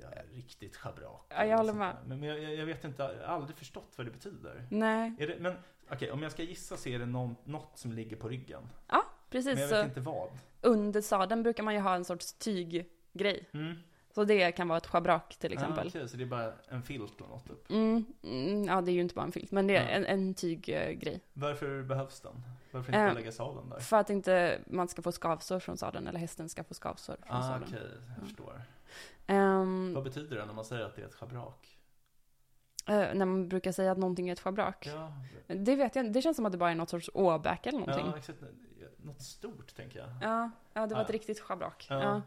ja, 0.00 0.08
riktigt 0.32 0.76
schabrak. 0.76 1.26
Ja, 1.28 1.44
jag 1.44 1.56
håller 1.56 1.72
med. 1.72 1.96
Men 2.06 2.20
men 2.20 2.28
jag, 2.28 2.54
jag 2.54 2.66
vet 2.66 2.84
inte, 2.84 3.02
jag 3.02 3.28
har 3.28 3.34
aldrig 3.34 3.56
förstått 3.56 3.92
vad 3.96 4.06
det 4.06 4.10
betyder. 4.10 4.66
Nej, 4.70 5.14
Är 5.18 5.26
det, 5.26 5.36
men 5.40 5.54
okej, 5.90 6.10
om 6.10 6.22
jag 6.22 6.32
ska 6.32 6.42
gissa 6.42 6.76
så 6.76 6.88
är 6.88 6.98
det 6.98 7.06
någon, 7.06 7.36
något 7.44 7.78
som 7.78 7.92
ligger 7.92 8.16
på 8.16 8.28
ryggen. 8.28 8.68
ja 8.88 9.02
Men 9.04 9.30
precis. 9.30 9.58
jag 9.60 9.68
Så 9.68 9.74
vet 9.76 9.84
inte 9.86 10.00
vad. 10.00 10.28
under 10.60 11.00
sadeln 11.00 11.42
brukar 11.42 11.62
man 11.62 11.74
ju 11.74 11.80
ha 11.80 11.94
en 11.94 12.04
sorts 12.04 12.32
tyggrej. 12.32 13.48
Mm. 13.52 13.74
Så 14.16 14.24
det 14.24 14.52
kan 14.52 14.68
vara 14.68 14.76
ett 14.78 14.86
schabrak 14.86 15.36
till 15.36 15.52
exempel. 15.52 15.86
Ah, 15.86 15.88
okej, 15.88 16.08
så 16.08 16.16
det 16.16 16.22
är 16.22 16.26
bara 16.26 16.52
en 16.68 16.82
filt 16.82 17.18
eller 17.18 17.28
något 17.28 17.46
typ. 17.46 17.70
Mm, 17.70 18.04
mm, 18.22 18.64
ja, 18.64 18.80
det 18.80 18.90
är 18.90 18.92
ju 18.92 19.00
inte 19.00 19.14
bara 19.14 19.24
en 19.24 19.32
filt, 19.32 19.50
men 19.50 19.66
det 19.66 19.76
är 19.76 19.82
Ja. 19.82 19.88
en, 19.88 20.06
en 20.06 20.34
tyggrej. 20.34 21.20
Varför 21.32 21.82
behövs 21.82 22.20
den? 22.20 22.42
Varför 22.70 22.92
inte 22.92 23.00
Eh, 23.00 23.14
lägga 23.14 23.32
sadeln 23.32 23.68
där? 23.70 23.78
För 23.80 23.96
att 23.96 24.10
inte 24.10 24.60
man 24.66 24.88
ska 24.88 25.02
få 25.02 25.12
skavsår 25.12 25.60
från 25.60 25.76
sadeln, 25.76 26.06
eller 26.06 26.18
hästen 26.18 26.48
ska 26.48 26.64
få 26.64 26.74
skavsår 26.74 27.16
från 27.26 27.36
Ah, 27.36 27.42
sadeln. 27.42 27.64
okej, 27.68 27.88
jag 28.18 28.26
förstår. 28.26 28.62
Ehm, 29.26 29.94
Vad 29.94 30.04
betyder 30.04 30.36
det 30.36 30.46
när 30.46 30.54
man 30.54 30.64
säger 30.64 30.84
att 30.84 30.96
det 30.96 31.02
är 31.02 31.06
ett 31.06 31.14
schabrak? 31.14 31.78
eh, 32.88 32.94
när 32.96 33.26
man 33.26 33.48
brukar 33.48 33.72
säga 33.72 33.92
att 33.92 33.98
någonting 33.98 34.28
är 34.28 34.32
ett 34.32 34.40
schabrak. 34.40 34.86
Ja, 34.86 35.12
Det 35.46 35.76
vet 35.76 35.96
jag 35.96 36.12
det 36.12 36.22
känns 36.22 36.36
som 36.36 36.46
att 36.46 36.52
det 36.52 36.58
bara 36.58 36.70
är 36.70 36.74
något 36.74 36.90
sorts 36.90 37.10
åbäke 37.14 37.68
eller 37.68 37.78
någonting. 37.78 38.06
ja 38.06 38.16
exakt. 38.18 38.38
Något 38.98 39.22
stort, 39.22 39.74
tänker 39.76 39.98
jag. 39.98 40.08
Ja, 40.22 40.50
ja 40.72 40.86
det 40.86 40.94
var 40.94 41.02
ett 41.02 41.08
Ja. 41.08 41.14
riktigt 41.14 41.40
schabrak. 41.40 41.86
Ja. 41.90 42.22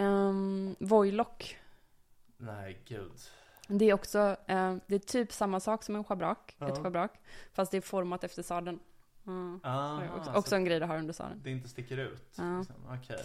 Um, 0.00 0.76
Voilock. 0.78 1.56
Nej, 2.36 2.82
gud. 2.86 3.12
Det 3.68 3.84
är 3.84 3.94
också, 3.94 4.18
eh, 4.46 4.76
det 4.86 4.94
är 4.94 4.98
typ 4.98 5.32
samma 5.32 5.60
sak 5.60 5.82
som 5.84 5.96
en 5.96 6.04
schabrak, 6.04 6.56
Ja. 6.58 6.68
ett 6.68 6.78
schabrak. 6.78 7.12
Fast 7.52 7.70
det 7.70 7.76
är 7.76 7.80
format 7.80 8.24
efter 8.24 8.42
sadeln. 8.42 8.80
Mm. 9.26 9.60
Ah, 9.62 10.02
också, 10.16 10.32
så 10.32 10.38
också 10.38 10.56
en 10.56 10.64
grej 10.64 10.80
du 10.80 10.86
har 10.86 10.98
under 10.98 11.12
sadeln. 11.14 11.40
det 11.42 11.50
inte 11.50 11.68
sticker 11.68 11.96
ut. 11.98 12.34
Ja. 12.38 12.58
Liksom. 12.58 12.76
Okej. 12.88 13.24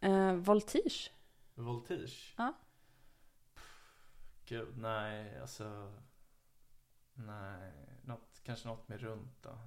Eh, 0.00 0.32
voltige. 0.34 1.10
Voltige? 1.54 2.34
Ja. 2.36 2.52
Gud, 4.46 4.78
nej, 4.78 5.40
alltså. 5.40 5.92
Nej, 7.14 7.72
något, 8.02 8.40
kanske 8.42 8.68
något 8.68 8.88
med 8.88 9.00
runt 9.00 9.42
då. 9.42 9.58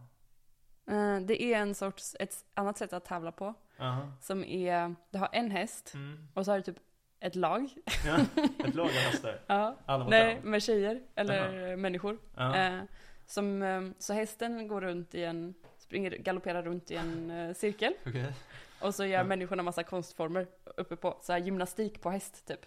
Eh, 0.88 1.20
det 1.20 1.42
är 1.44 1.58
en 1.58 1.76
sorts, 1.76 2.16
ett 2.20 2.46
annat 2.54 2.78
sätt 2.78 2.94
att 2.94 3.06
tävla 3.06 3.32
på. 3.32 3.54
Aha. 3.80 4.12
Som 4.22 4.44
är, 4.44 4.96
du 5.10 5.18
har 5.18 5.30
en 5.32 5.52
häst 5.52 5.92
Mm. 5.94 6.28
och 6.34 6.46
så 6.46 6.52
har 6.52 6.58
du 6.58 6.64
typ 6.64 6.78
ett 7.20 7.36
lag. 7.36 7.70
Ja, 8.06 8.18
ett 8.66 8.76
lag 8.76 8.86
av 8.86 8.92
hästar. 8.92 9.40
Ja. 9.48 9.76
Alla 9.86 10.04
mot 10.04 10.10
Nej, 10.12 10.40
med 10.44 10.64
tjejer 10.64 11.02
eller 11.16 11.76
människor. 11.76 12.18
Ja. 12.36 12.56
Eh, 12.56 12.82
som, 13.26 13.62
eh, 13.62 13.82
så 14.00 14.14
hästen 14.14 14.68
går 14.68 14.82
runt 14.82 15.16
i 15.16 15.24
en, 15.24 15.54
springer, 15.78 16.12
galopperar 16.12 16.64
runt 16.64 16.92
i 16.92 16.96
en 16.96 17.56
cirkel. 17.56 17.94
Okej. 18.06 18.34
Och 18.82 18.96
så 18.96 19.06
gör 19.06 19.24
människorna 19.24 19.64
massa 19.64 19.84
konstformer 19.84 20.48
uppe 20.78 20.96
på, 20.96 21.18
så 21.22 21.32
här 21.32 21.40
gymnastik 21.40 22.02
på 22.02 22.10
häst 22.10 22.46
typ. 22.48 22.66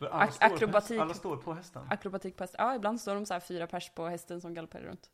Alla 0.00 0.24
Ak- 0.26 0.30
står 0.30 0.48
på 0.48 0.54
akrobatik. 0.54 0.90
häst- 0.90 1.02
Alla 1.02 1.14
står 1.14 1.36
på 1.36 1.52
hästen? 1.54 1.82
Akrobatik 1.90 2.36
på 2.36 2.42
häst. 2.44 2.54
Ja, 2.58 2.74
ibland 2.74 3.00
står 3.00 3.14
de 3.14 3.26
så 3.26 3.34
här 3.34 3.40
fyra 3.40 3.66
pers 3.66 3.90
på 3.94 4.06
hästen 4.08 4.40
som 4.40 4.54
galopperar 4.54 4.82
runt. 4.82 5.10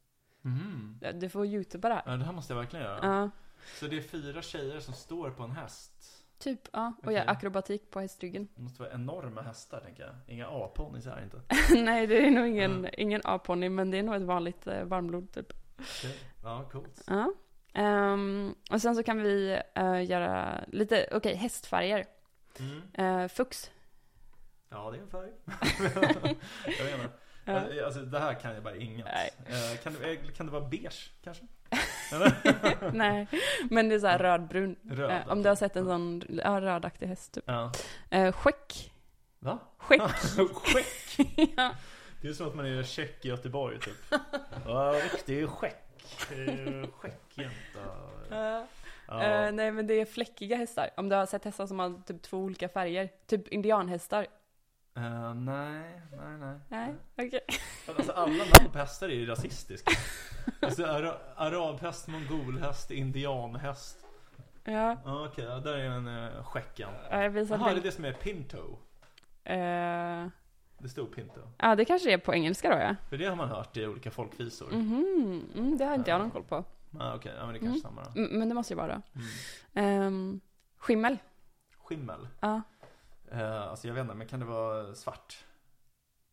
Ja, 1.00 1.12
Du 1.12 1.28
får 1.28 1.46
youtuba 1.46 1.88
det 1.88 1.94
här. 1.94 2.02
Ja, 2.06 2.16
det 2.16 2.24
här 2.24 2.32
måste 2.32 2.52
jag 2.52 2.60
verkligen 2.60 2.84
göra. 2.84 2.98
Ja, 3.02 3.30
Så 3.80 3.86
det 3.86 3.96
är 3.98 4.02
fyra 4.02 4.42
tjejer 4.42 4.80
som 4.80 4.94
står 4.94 5.30
på 5.30 5.42
en 5.42 5.50
häst. 5.50 5.90
typ. 6.38 6.60
Ja, 6.72 6.92
och 6.98 7.04
Okej. 7.04 7.14
gör 7.14 7.24
akrobatik 7.30 7.90
på 7.90 8.00
hästryggen. 8.00 8.48
Det 8.54 8.62
måste 8.62 8.82
vara 8.82 8.92
enorma 8.92 9.42
hästar, 9.42 9.80
tänker 9.80 10.02
jag. 10.02 10.14
Inga 10.26 10.46
aponnys 10.48 11.06
här 11.06 11.22
inte. 11.22 11.40
Nej, 11.82 12.06
det 12.06 12.26
är 12.26 12.30
nog 12.30 12.46
ingen, 12.46 12.70
Mm. 12.78 12.90
ingen 12.98 13.20
A-ponny, 13.24 13.68
men 13.68 13.90
det 13.90 13.98
är 13.98 14.02
nog 14.02 14.14
ett 14.14 14.22
vanligt 14.22 14.66
eh, 14.66 14.84
varmblod 14.84 15.32
typ. 15.32 15.52
Okej. 15.78 16.18
Ja, 16.42 16.68
coolt. 16.72 17.02
Ja. 17.06 17.32
Ehm, 17.72 18.54
och 18.70 18.80
sen 18.82 18.96
så 18.96 19.02
kan 19.02 19.22
vi 19.22 19.60
eh, 19.74 20.04
göra 20.04 20.60
lite, 20.68 21.08
okej, 21.12 21.34
hästfärger. 21.34 22.04
Mm. 22.58 22.82
Uh, 23.22 23.28
fux. 23.28 23.70
Ja, 24.68 24.90
det 24.90 24.96
är 24.98 25.02
en 25.02 25.08
färg. 25.08 25.32
jag 26.78 26.90
menar. 26.90 27.10
Ja. 27.44 27.84
Alltså, 27.84 28.00
det 28.00 28.18
här 28.18 28.34
kan 28.34 28.54
jag 28.54 28.62
bara 28.62 28.76
inget. 28.76 29.06
Eh, 29.06 29.78
kan, 29.82 29.96
det, 30.00 30.10
eh, 30.12 30.18
kan 30.36 30.46
det 30.46 30.52
vara 30.52 30.64
beige, 30.68 31.10
kanske? 31.24 31.44
Nej, 32.92 33.26
men 33.70 33.88
det 33.88 33.94
är 33.94 33.98
så 33.98 34.06
här 34.06 34.18
rödbrun. 34.18 34.76
Röd, 34.90 35.10
Eh, 35.10 35.28
om 35.28 35.42
du 35.42 35.48
har 35.48 35.56
sett 35.56 35.76
en 35.76 35.84
sån 35.84 36.22
ja, 36.44 36.60
rödaktig 36.60 37.06
häst 37.06 37.32
typ. 37.34 37.44
Ja. 37.46 37.72
Uh, 38.14 38.32
skäck. 38.32 38.92
Va? 39.38 39.58
Skäck. 39.78 40.02
Skäck? 40.54 41.18
ja. 41.56 41.74
Det 42.22 42.28
är 42.28 42.32
som 42.32 42.48
att 42.48 42.54
man 42.54 42.66
är 42.66 42.82
tjeck 42.82 43.24
i 43.24 43.28
Göteborg, 43.28 43.80
typ. 43.80 44.20
Ja, 44.66 44.94
riktig 45.12 45.48
skäck. 45.48 45.80
Eh, 46.30 46.90
Skäckjänta. 46.90 47.80
Ja. 48.30 48.66
Ja. 49.08 49.22
Eh, 49.22 49.52
nej 49.52 49.72
men 49.72 49.86
det 49.86 49.94
är 50.00 50.04
fläckiga 50.04 50.56
hästar. 50.56 50.90
Om 50.96 51.08
du 51.08 51.16
har 51.16 51.26
sett 51.26 51.44
hästar 51.44 51.66
som 51.66 51.78
har 51.78 52.02
typ 52.06 52.22
två 52.22 52.38
olika 52.38 52.68
färger. 52.68 53.08
Typ 53.26 53.48
indianhästar. 53.48 54.26
Eh, 54.96 55.34
nej, 55.34 56.00
nej, 56.12 56.38
nej. 56.38 56.58
Nej, 56.68 56.94
okej. 57.16 57.40
Alltså 57.88 58.12
alla 58.12 58.44
namn 58.44 58.72
på 58.72 58.78
hästar 58.78 59.08
är 59.08 59.14
ju 59.14 59.26
rasistiska. 59.26 59.90
Alltså 60.60 60.84
ara, 60.86 61.14
arabhäst, 61.36 62.08
mongolhäst, 62.08 62.90
indianhäst. 62.90 63.98
Ja, 64.64 64.96
Okej, 65.04 65.44
ja, 65.44 65.58
där 65.58 65.74
är 65.74 65.84
en 65.90 66.06
uh, 66.08 66.44
skäcken. 66.44 66.88
ja, 67.10 67.22
jag 67.22 67.30
visar 67.30 67.58
Jaha, 67.58 67.72
det 67.74 67.80
är 67.80 67.82
det 67.82 67.92
som 67.92 68.04
är 68.04 68.12
pinto. 68.12 68.78
Eh, 69.44 69.56
Det 70.78 70.88
stod 70.88 71.14
pinto. 71.14 71.40
ja, 71.58 71.74
det 71.74 71.84
kanske 71.84 72.12
är 72.12 72.18
på 72.18 72.34
engelska 72.34 72.70
då 72.70 72.76
ja. 72.82 72.96
För 73.10 73.16
det 73.18 73.26
har 73.26 73.36
man 73.36 73.48
hört 73.48 73.76
i 73.76 73.86
olika 73.86 74.10
folkvisor. 74.10 74.70
Mhm, 74.72 75.44
mm, 75.54 75.76
det 75.78 75.84
har 75.84 75.94
inte 75.94 76.10
jag 76.10 76.20
någon 76.20 76.30
koll 76.30 76.44
på. 76.44 76.64
Ah, 76.98 77.14
Okej, 77.14 77.32
ja, 77.38 77.44
men 77.44 77.52
det 77.54 77.60
kanske 77.60 77.78
är 77.78 77.82
samma 77.82 78.02
då. 78.04 78.20
Mm, 78.20 78.38
men 78.38 78.48
det 78.48 78.54
måste 78.54 78.72
ju 78.72 78.76
vara. 78.76 79.02
Mm. 79.74 80.02
Um, 80.06 80.40
skimmel. 80.76 81.18
Skimmel. 81.84 82.28
Ja. 82.40 82.62
Eh, 83.34 83.62
alltså 83.62 83.86
jag 83.88 83.94
vet 83.94 84.02
inte, 84.02 84.14
men 84.14 84.26
kan 84.26 84.40
det 84.40 84.46
vara 84.46 84.94
svart? 84.94 85.44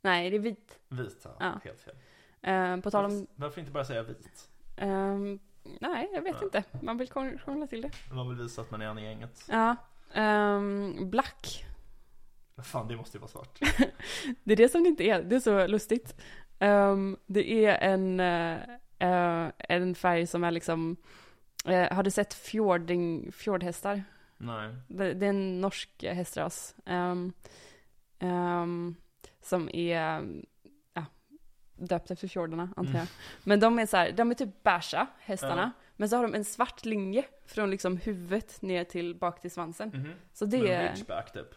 Nej, 0.04 0.30
det 0.30 0.36
är 0.36 0.39
vit. 0.39 0.80
Vit? 0.89 1.22
Ja, 1.24 1.36
Ja. 1.39 1.60
helt 1.64 1.82
fel. 1.82 1.95
Eh, 2.41 2.78
på 2.78 2.91
tal 2.91 3.06
om... 3.06 3.28
Varför, 3.36 3.60
inte 3.60 3.72
bara 3.72 3.86
säga 3.86 4.04
vit? 4.04 4.49
ehm, 4.78 5.39
nej, 5.80 6.10
jag 6.14 6.22
vet 6.22 6.36
Ja. 6.39 6.43
inte. 6.45 6.64
Man 6.82 6.97
vill 6.97 7.08
krång- 7.10 7.38
krångla 7.43 7.68
till 7.68 7.82
det. 7.82 7.91
Man 8.14 8.30
vill 8.30 8.38
visa 8.38 8.62
att 8.62 8.72
man 8.72 8.82
är 8.82 8.86
en 8.86 8.97
i 8.99 9.04
gänget. 9.04 9.47
Ja. 9.49 9.76
ehm, 10.14 11.10
black. 11.10 11.66
Fan, 12.64 12.88
det 12.88 12.95
måste 12.95 13.18
ju 13.18 13.22
vara 13.22 13.32
svart. 13.32 13.60
Det 14.43 14.54
är 14.54 14.58
det 14.58 14.70
som 14.70 14.84
det 14.84 14.89
inte 14.89 15.04
är. 15.04 15.24
Det 15.24 15.36
är 15.36 15.39
så 15.39 15.68
lustigt. 15.68 16.16
Ehm, 16.60 17.18
det 17.26 17.66
är 17.66 17.78
en, 17.93 18.20
eh, 18.20 18.58
eh, 18.99 19.52
en 19.60 19.95
färg 19.95 20.28
som 20.28 20.43
är 20.43 20.52
liksom... 20.52 20.97
eh, 21.66 21.93
har 21.93 22.04
du 22.04 22.12
sett 22.12 22.34
fjording, 22.34 23.32
fjordhästar? 23.32 24.04
Nej. 24.42 24.76
Det, 24.88 25.14
det 25.14 25.26
är 25.26 25.30
en 25.30 25.62
norsk 25.62 26.04
hästras. 26.04 26.76
ehm, 26.86 27.34
ehm, 28.20 28.96
som 29.42 29.70
är 29.74 30.24
ja, 30.94 31.06
döpt 31.76 32.12
efter 32.12 32.28
fjordarna, 32.28 32.64
antar 32.64 32.84
Mm. 32.84 32.96
jag. 32.96 33.08
Men 33.44 33.60
de 33.60 33.80
är 33.80 33.86
så 33.86 33.98
här, 33.98 34.12
de 34.12 34.32
är 34.32 34.36
typ 34.36 34.64
beiga, 34.64 35.08
hästarna. 35.20 35.62
Ja. 35.76 35.84
Men 35.96 36.10
så 36.10 36.16
har 36.16 36.24
de 36.24 36.36
en 36.36 36.46
svart 36.46 36.86
linje 36.86 37.26
från 37.46 37.70
liksom 37.72 37.98
huvudet 37.98 38.62
ner 38.62 38.84
till 38.84 39.16
bak 39.16 39.42
till 39.42 39.52
svansen. 39.52 39.89
Mhm. 39.89 40.12
Så 40.34 40.46
det 40.46 40.58
en 40.58 40.66
är, 40.68 40.92
ridgeback 40.92 41.34
typ. 41.34 41.56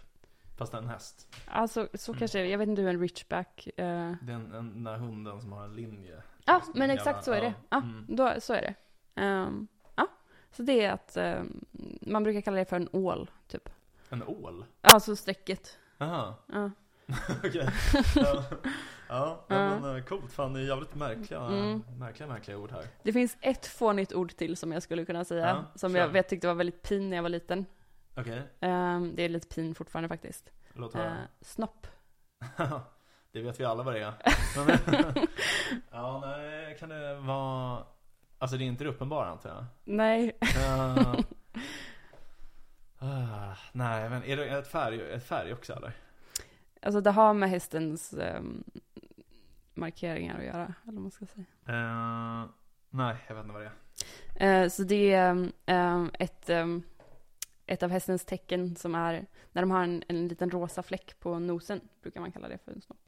Fast 0.59 0.75
en 0.75 0.89
häst. 0.89 1.35
alltså 1.47 1.89
så 1.95 2.13
Mm. 2.13 2.19
kanske, 2.19 2.47
jag 2.47 2.59
vet 2.59 2.69
inte 2.69 2.83
hur 2.83 2.89
en 2.91 3.01
richback 3.01 3.67
eh, 3.67 4.13
Det 4.23 4.33
är 4.33 4.37
en, 4.37 4.53
en, 4.55 4.73
den 4.75 4.85
där 4.85 4.97
hunden 4.99 5.41
som 5.41 5.53
har 5.53 5.65
en 5.65 5.77
linje. 5.77 6.23
Ja, 6.45 6.61
Som 6.65 6.73
men 6.79 6.91
en 6.91 6.97
exakt 6.97 7.25
så 7.25 7.33
är 7.33 7.41
det. 7.41 7.55
Ja, 7.71 7.77
Mm. 7.77 8.07
då, 8.09 8.35
så 8.41 8.53
är 8.53 8.63
det. 8.63 8.75
Ja, 9.23 9.51
så 10.57 10.63
det 10.63 10.85
är 10.85 10.93
att 10.93 11.17
ehm, 11.17 11.65
man 12.01 12.23
brukar 12.25 12.41
kalla 12.41 12.57
det 12.57 12.65
för 12.65 12.77
en 12.77 12.89
ål, 12.93 13.31
typ. 13.49 13.69
En 14.09 14.23
ål? 14.23 14.65
Alltså 14.81 15.17
strecket. 15.17 15.79
Aha, 15.99 16.35
Ja. 16.53 16.71
okej. 17.45 17.69
ja, 18.17 18.45
ja 19.09 19.45
Ja. 19.49 19.79
men 19.81 19.97
eh, 19.97 20.05
coolt. 20.05 20.33
Fan, 20.33 20.53
det 20.53 20.61
är 20.61 20.65
jävligt 20.65 20.95
märkliga, 20.95 21.41
Mm. 21.41 21.83
märkliga, 21.99 22.29
märkliga 22.29 22.59
ord 22.59 22.71
här. 22.71 22.87
Det 23.03 23.13
finns 23.13 23.37
ett 23.41 23.67
fånigt 23.67 24.13
ord 24.13 24.37
till 24.37 24.57
som 24.57 24.73
jag 24.73 24.83
skulle 24.83 25.05
kunna 25.05 25.25
säga, 25.25 25.47
Ja, 25.47 25.65
som 25.75 25.93
kör. 25.93 25.99
jag 26.01 26.09
vet 26.09 26.29
tyckte 26.29 26.47
var 26.47 26.55
väldigt 26.55 26.83
pin 26.83 27.11
när 27.11 27.17
jag 27.17 27.23
var 27.23 27.31
liten. 27.31 27.67
Okej, 28.17 28.43
Ehm, 28.61 29.13
det 29.17 29.23
är 29.23 29.29
lite 29.29 29.55
pin 29.55 29.75
fortfarande 29.75 30.09
faktiskt. 30.09 30.51
låt 30.73 30.95
höra. 30.95 31.11
Uh, 31.11 31.17
snopp. 31.41 31.87
det 33.33 33.41
vet 33.43 33.61
vi 33.61 33.65
alla 33.65 33.83
vad 33.83 33.95
det 33.95 34.01
är. 34.01 34.13
Men, 34.57 35.27
ja, 35.91 36.21
nej, 36.27 36.77
kan 36.81 36.89
det 36.89 37.15
vara... 37.15 37.85
Alltså 38.45 38.57
det 38.57 38.65
är 38.65 38.67
inte 38.67 38.85
det 38.85 38.91
uppenbara 38.91 39.29
antar 39.29 39.51
jag? 39.51 39.65
Nej, 39.85 40.39
Eh, 40.43 41.13
ah, 42.99 43.57
nej, 43.73 44.11
men 44.11 44.25
är 44.25 44.37
det 44.37 44.47
ett 44.47 44.69
färg, 44.69 45.13
ett 45.13 45.25
färg 45.27 45.53
också 45.53 45.73
eller? 45.73 45.93
alltså 46.83 47.01
det 47.01 47.11
har 47.11 47.35
med 47.35 47.51
hästens 47.51 48.13
ehm, 48.13 48.65
markeringar 49.75 50.39
att 50.39 50.45
göra, 50.45 50.75
eller 50.83 50.93
vad 50.93 51.03
man 51.03 51.11
ska 51.11 51.27
säga. 51.27 51.47
Eh, 51.67 52.45
nej, 52.91 53.17
jag 53.29 53.35
vet 53.35 53.45
inte 53.45 53.53
vad 53.55 53.63
det 53.63 53.71
är. 54.37 54.63
Eh, 54.63 54.69
så 54.69 54.83
det 54.83 55.13
är 55.13 55.51
ehm, 55.67 56.11
ett, 56.19 56.51
ehm, 56.51 56.83
ett 57.67 57.83
av 57.83 57.91
hästens 57.91 58.25
tecken 58.25 58.77
som 58.77 58.95
är 58.95 59.27
när 59.53 59.63
de 59.63 59.71
har 59.71 59.83
en, 59.85 60.03
en 60.09 60.29
liten 60.29 60.51
rosa 60.51 60.83
fläck 60.83 61.21
på 61.21 61.39
nosen, 61.39 61.81
brukar 62.03 62.21
man 62.21 62.33
kalla 62.33 62.49
det 62.49 62.59
för 62.59 62.73
en 62.73 62.81
snopp. 62.81 63.04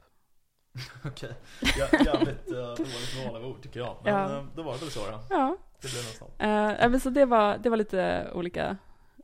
Okej. 1.05 1.33
Ja, 1.61 1.87
jävligt 2.05 2.47
uh, 2.51 2.55
dåligt 2.57 3.25
val 3.25 3.35
av 3.35 3.45
ord 3.45 3.61
tycker 3.61 3.79
jag. 3.79 3.97
Men 4.03 4.13
Ja. 4.13 4.37
eh, 4.37 4.45
då 4.55 4.63
var 4.63 4.73
det 4.73 4.79
väl 4.79 4.91
så 4.91 4.99
då. 5.11 5.19
Ja, 5.29 5.57
Det 5.81 5.91
blev 5.91 6.03
nog 6.03 6.13
snart. 6.37 6.91
uh, 6.93 6.99
så 6.99 7.09
det 7.09 7.25
var, 7.25 7.57
det 7.57 7.69
var 7.69 7.77
lite 7.77 8.31
olika 8.33 8.77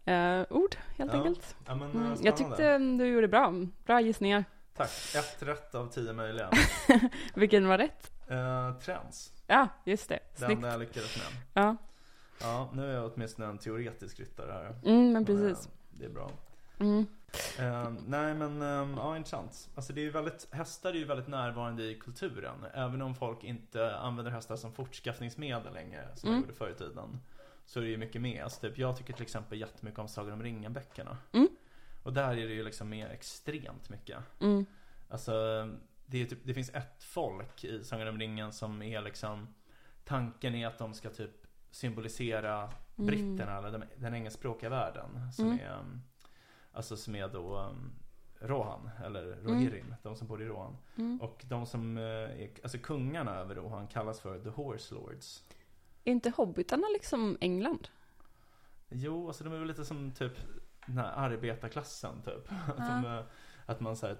eh, 0.05 0.41
ord 0.49 0.75
helt 0.97 1.13
Ja, 1.13 1.17
enkelt. 1.17 1.55
Ja, 1.67 1.75
men, 1.75 1.89
eh, 1.89 1.95
Mm, 1.95 2.17
jag 2.21 2.37
tyckte 2.37 2.77
du 2.77 3.05
gjorde 3.07 3.27
bra, 3.27 3.53
bra 3.85 4.01
gissningar. 4.01 4.45
Tack. 4.75 4.89
Ett 5.15 5.43
rätt 5.43 5.75
av 5.75 5.87
tio 5.91 6.13
möjliga. 6.13 6.49
Vilken 7.35 7.67
var 7.67 7.77
rätt? 7.77 8.11
Uh, 8.31 8.79
trends. 8.79 9.33
Ja, 9.47 9.67
just 9.85 10.09
det. 10.09 10.19
Snyggt. 10.33 10.51
enda 10.51 10.67
jag 10.71 10.79
lyckades 10.79 11.17
med. 11.17 11.25
Ja, 11.53 11.75
Ja, 12.41 12.69
nu 12.73 12.89
är 12.91 12.95
jag 12.95 13.11
åtminstone 13.15 13.47
en 13.47 13.57
teoretisk 13.57 14.19
ryttare 14.19 14.51
här. 14.51 14.75
mm, 14.85 15.11
men 15.13 15.25
precis. 15.25 15.65
Eh, 15.65 15.71
Det 15.91 16.05
är 16.05 16.09
bra. 16.09 16.29
Mm. 16.83 17.05
Eh, 17.59 17.91
nej 18.07 18.33
men, 18.33 18.61
eh, 18.61 18.97
ja 18.97 19.17
intressant. 19.17 19.69
Alltså 19.75 19.93
det 19.93 20.01
är 20.01 20.03
ju 20.03 20.09
väldigt, 20.11 20.47
hästar 20.51 20.89
är 20.89 20.93
ju 20.97 21.05
väldigt 21.05 21.27
närvarande 21.27 21.83
i 21.83 21.95
kulturen. 21.95 22.65
Även 22.73 23.01
om 23.01 23.15
folk 23.15 23.43
inte 23.43 23.95
använder 23.97 24.31
hästar 24.31 24.55
som 24.55 24.73
fortskaffningsmedel 24.73 25.73
längre, 25.73 26.07
som 26.15 26.29
Mm. 26.29 26.39
man 26.39 26.47
gjorde 26.47 26.57
förr 26.57 26.69
i 26.69 26.73
tiden. 26.73 27.19
Så 27.65 27.79
är 27.79 27.83
det 27.83 27.89
ju 27.89 27.97
mycket 27.97 28.21
med. 28.21 28.43
Alltså 28.43 28.61
typ, 28.61 28.77
jag 28.77 28.97
tycker 28.97 29.13
till 29.13 29.23
exempel 29.23 29.59
jättemycket 29.59 29.99
om 29.99 30.07
Sagan 30.07 30.33
om 30.33 30.43
ringen-böckerna. 30.43 31.17
Mm. 31.31 31.47
Och 32.03 32.13
där 32.13 32.31
är 32.31 32.35
det 32.47 32.53
ju 32.53 32.63
liksom 32.63 32.89
med 32.89 33.11
extremt 33.11 33.89
mycket. 33.89 34.17
Mm. 34.41 34.65
Alltså, 35.09 35.33
det, 36.05 36.25
typ, 36.25 36.39
det 36.43 36.53
finns 36.53 36.69
ett 36.69 37.03
folk 37.03 37.63
i 37.63 37.83
Sagan 37.83 38.07
om 38.07 38.19
ringen 38.19 38.53
som 38.53 38.81
är 38.81 39.01
liksom 39.01 39.47
Tanken 40.05 40.55
är 40.55 40.67
att 40.67 40.77
de 40.77 40.93
ska 40.93 41.09
typ 41.09 41.31
symbolisera 41.71 42.71
Mm. 42.97 43.07
britterna 43.07 43.57
eller 43.57 43.71
den, 43.71 43.83
den 43.97 44.13
engelskspråkiga 44.15 44.69
världen. 44.69 45.31
Som 45.33 45.45
Mm. 45.45 45.59
är 45.59 45.79
um, 45.79 46.01
Alltså 46.73 46.97
som 46.97 47.15
är 47.15 47.27
då 47.27 47.59
um, 47.59 47.91
Rohan, 48.39 48.89
eller 49.05 49.23
Rohirrim, 49.43 49.95
de 50.03 50.15
som 50.15 50.27
bor 50.27 50.41
i 50.41 50.45
Rohan. 50.45 50.77
Mm. 50.95 51.21
Och 51.21 51.45
de 51.49 51.65
som 51.65 51.97
eh, 51.97 52.03
är, 52.03 52.49
alltså 52.63 52.77
kungarna 52.77 53.35
över 53.35 53.55
Rohan 53.55 53.87
kallas 53.87 54.19
för 54.19 54.39
The 54.39 54.49
Horse 54.49 54.93
Lords. 54.95 55.43
Är 56.03 56.11
inte 56.11 56.29
hobbitarna 56.29 56.87
liksom 56.93 57.37
England? 57.41 57.87
Jo, 58.89 59.27
alltså 59.27 59.43
de 59.43 59.53
är 59.53 59.57
väl 59.57 59.67
lite 59.67 59.85
som 59.85 60.11
typ 60.11 60.33
den 60.85 60.97
här 60.97 61.11
arbetarklassen 61.15 62.21
typ. 62.21 62.51
Att, 62.67 62.77
de, 62.77 63.05
eh, 63.05 63.23
att 63.65 63.79
man 63.79 63.95
så 63.95 64.07
här, 64.07 64.17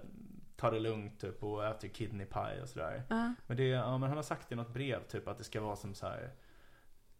tar 0.56 0.72
det 0.72 0.80
lugnt 0.80 1.20
typ 1.20 1.42
och 1.42 1.66
äter 1.66 1.88
kidney 1.88 2.26
pie 2.26 2.62
och 2.62 2.68
sådär. 2.68 3.02
Ja. 3.08 3.34
Men, 3.46 3.56
det, 3.56 3.68
ja, 3.68 3.98
men 3.98 4.08
han 4.08 4.16
har 4.16 4.22
sagt 4.22 4.52
i 4.52 4.54
något 4.54 4.72
brev 4.72 5.06
typ 5.08 5.28
att 5.28 5.38
det 5.38 5.44
ska 5.44 5.60
vara 5.60 5.76
som 5.76 5.94
så 5.94 6.06
här 6.06 6.30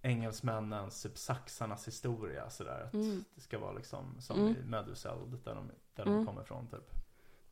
engelsmännens, 0.04 1.02
typ 1.02 1.18
saxarnas 1.18 1.88
historia 1.88 2.50
sådär. 2.50 2.80
Att 2.86 2.94
Mm. 2.94 3.24
det 3.34 3.40
ska 3.40 3.58
vara 3.58 3.72
liksom 3.72 4.16
som 4.20 4.38
Mm. 4.40 4.56
i 4.56 4.62
Meduseld 4.64 5.38
där 5.44 5.54
de, 5.54 5.70
där 5.94 6.02
Mm. 6.06 6.14
de 6.16 6.26
kommer 6.26 6.42
ifrån 6.42 6.66
typ. 6.66 6.90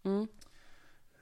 Mm. 0.02 0.28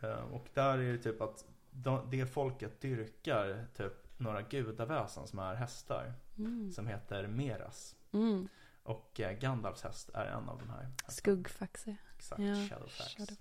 Eh, 0.01 0.11
Och 0.33 0.47
där 0.55 0.79
är 0.79 0.93
det 0.93 0.99
typ 0.99 1.21
att 1.21 1.45
de, 1.71 2.11
det 2.11 2.27
folket 2.27 2.81
dyrkar 2.81 3.67
typ 3.77 3.93
några 4.21 4.43
gudaväsen 4.43 5.27
som 5.27 5.39
är 5.39 5.55
hästar. 5.55 6.13
Mm. 6.39 6.73
Som 6.73 6.87
heter 6.87 7.27
Meras. 7.27 7.97
Mm. 8.13 8.49
Och 8.83 9.21
eh, 9.21 9.33
Gandalfs 9.39 9.83
häst 9.83 10.11
är 10.15 10.27
en 10.27 10.49
av 10.49 10.59
de 10.59 10.71
här. 10.71 10.89
Skuggfaxe. 11.09 11.97
Exakt, 12.17 12.43
Ja, 12.43 12.55
Shadowfax. 12.55 13.15
Shadowfax. 13.15 13.41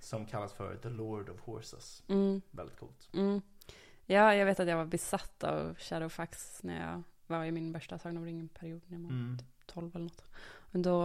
Som 0.00 0.26
kallas 0.26 0.52
för 0.52 0.76
The 0.76 0.88
Lord 0.88 1.28
of 1.28 1.40
Horses. 1.40 2.02
Mm. 2.08 2.40
Väldigt 2.50 2.78
coolt. 2.78 3.08
Mm. 3.12 3.40
Ja, 4.10 4.34
jag 4.34 4.46
vet 4.46 4.60
att 4.60 4.68
jag 4.68 4.76
var 4.76 4.84
besatt 4.86 5.44
av 5.44 5.74
Shadowfax 5.78 6.62
när 6.62 6.90
jag 6.90 7.02
var 7.26 7.44
i 7.44 7.52
min 7.52 7.72
värsta 7.72 7.98
Sagan 7.98 8.16
om 8.16 8.24
ringen-period 8.24 8.82
när 8.86 8.98
var 8.98 9.10
Mm. 9.10 9.38
12 9.66 9.96
eller 9.96 10.04
något. 10.04 10.24
Men 10.70 10.82
då, 10.82 11.02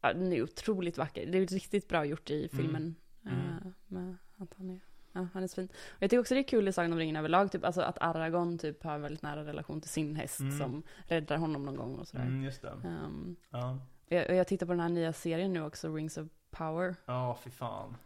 ja, 0.00 0.12
den 0.12 0.32
är 0.32 0.42
otroligt 0.42 0.98
vacker. 0.98 1.26
Det 1.26 1.38
är 1.38 1.46
riktigt 1.46 1.88
bra 1.88 2.04
gjort 2.04 2.30
i 2.30 2.48
filmen. 2.48 2.94
Mm. 3.24 3.38
eh, 3.38 3.70
med 3.86 4.16
att 4.36 4.54
han 4.56 4.70
är, 4.70 4.80
ja, 5.12 5.28
han 5.34 5.42
är 5.42 5.46
så 5.46 5.54
fin. 5.54 5.68
Och 5.88 6.02
jag 6.02 6.10
tycker 6.10 6.20
också 6.20 6.34
det 6.34 6.40
är 6.40 6.48
kul 6.48 6.68
i 6.68 6.72
Sagan 6.72 6.92
om 6.92 6.98
ringen 6.98 7.16
överlag, 7.16 7.52
typ, 7.52 7.64
alltså 7.64 7.80
att 7.80 7.98
Aragorn 8.00 8.58
typ 8.58 8.82
har 8.84 8.94
en 8.94 9.02
väldigt 9.02 9.22
nära 9.22 9.44
relation 9.44 9.80
till 9.80 9.90
sin 9.90 10.16
häst 10.16 10.40
Mm. 10.40 10.58
som 10.58 10.82
räddar 11.06 11.36
honom 11.36 11.64
någon 11.64 11.76
gång 11.76 11.94
och 11.96 12.08
sådär. 12.08 12.24
Mm, 12.24 12.42
just 12.44 12.62
det. 12.62 12.70
Um, 12.84 13.36
Ja. 13.50 13.78
jag, 14.08 14.36
jag 14.36 14.46
tittar 14.46 14.66
på 14.66 14.72
den 14.72 14.80
här 14.80 14.88
nya 14.88 15.12
serien 15.12 15.52
nu 15.52 15.62
också, 15.64 15.94
Rings 15.94 16.18
of 16.18 16.28
Power. 16.50 16.94
Ja, 17.06 17.38
fy 17.44 17.50
fan. 17.50 17.96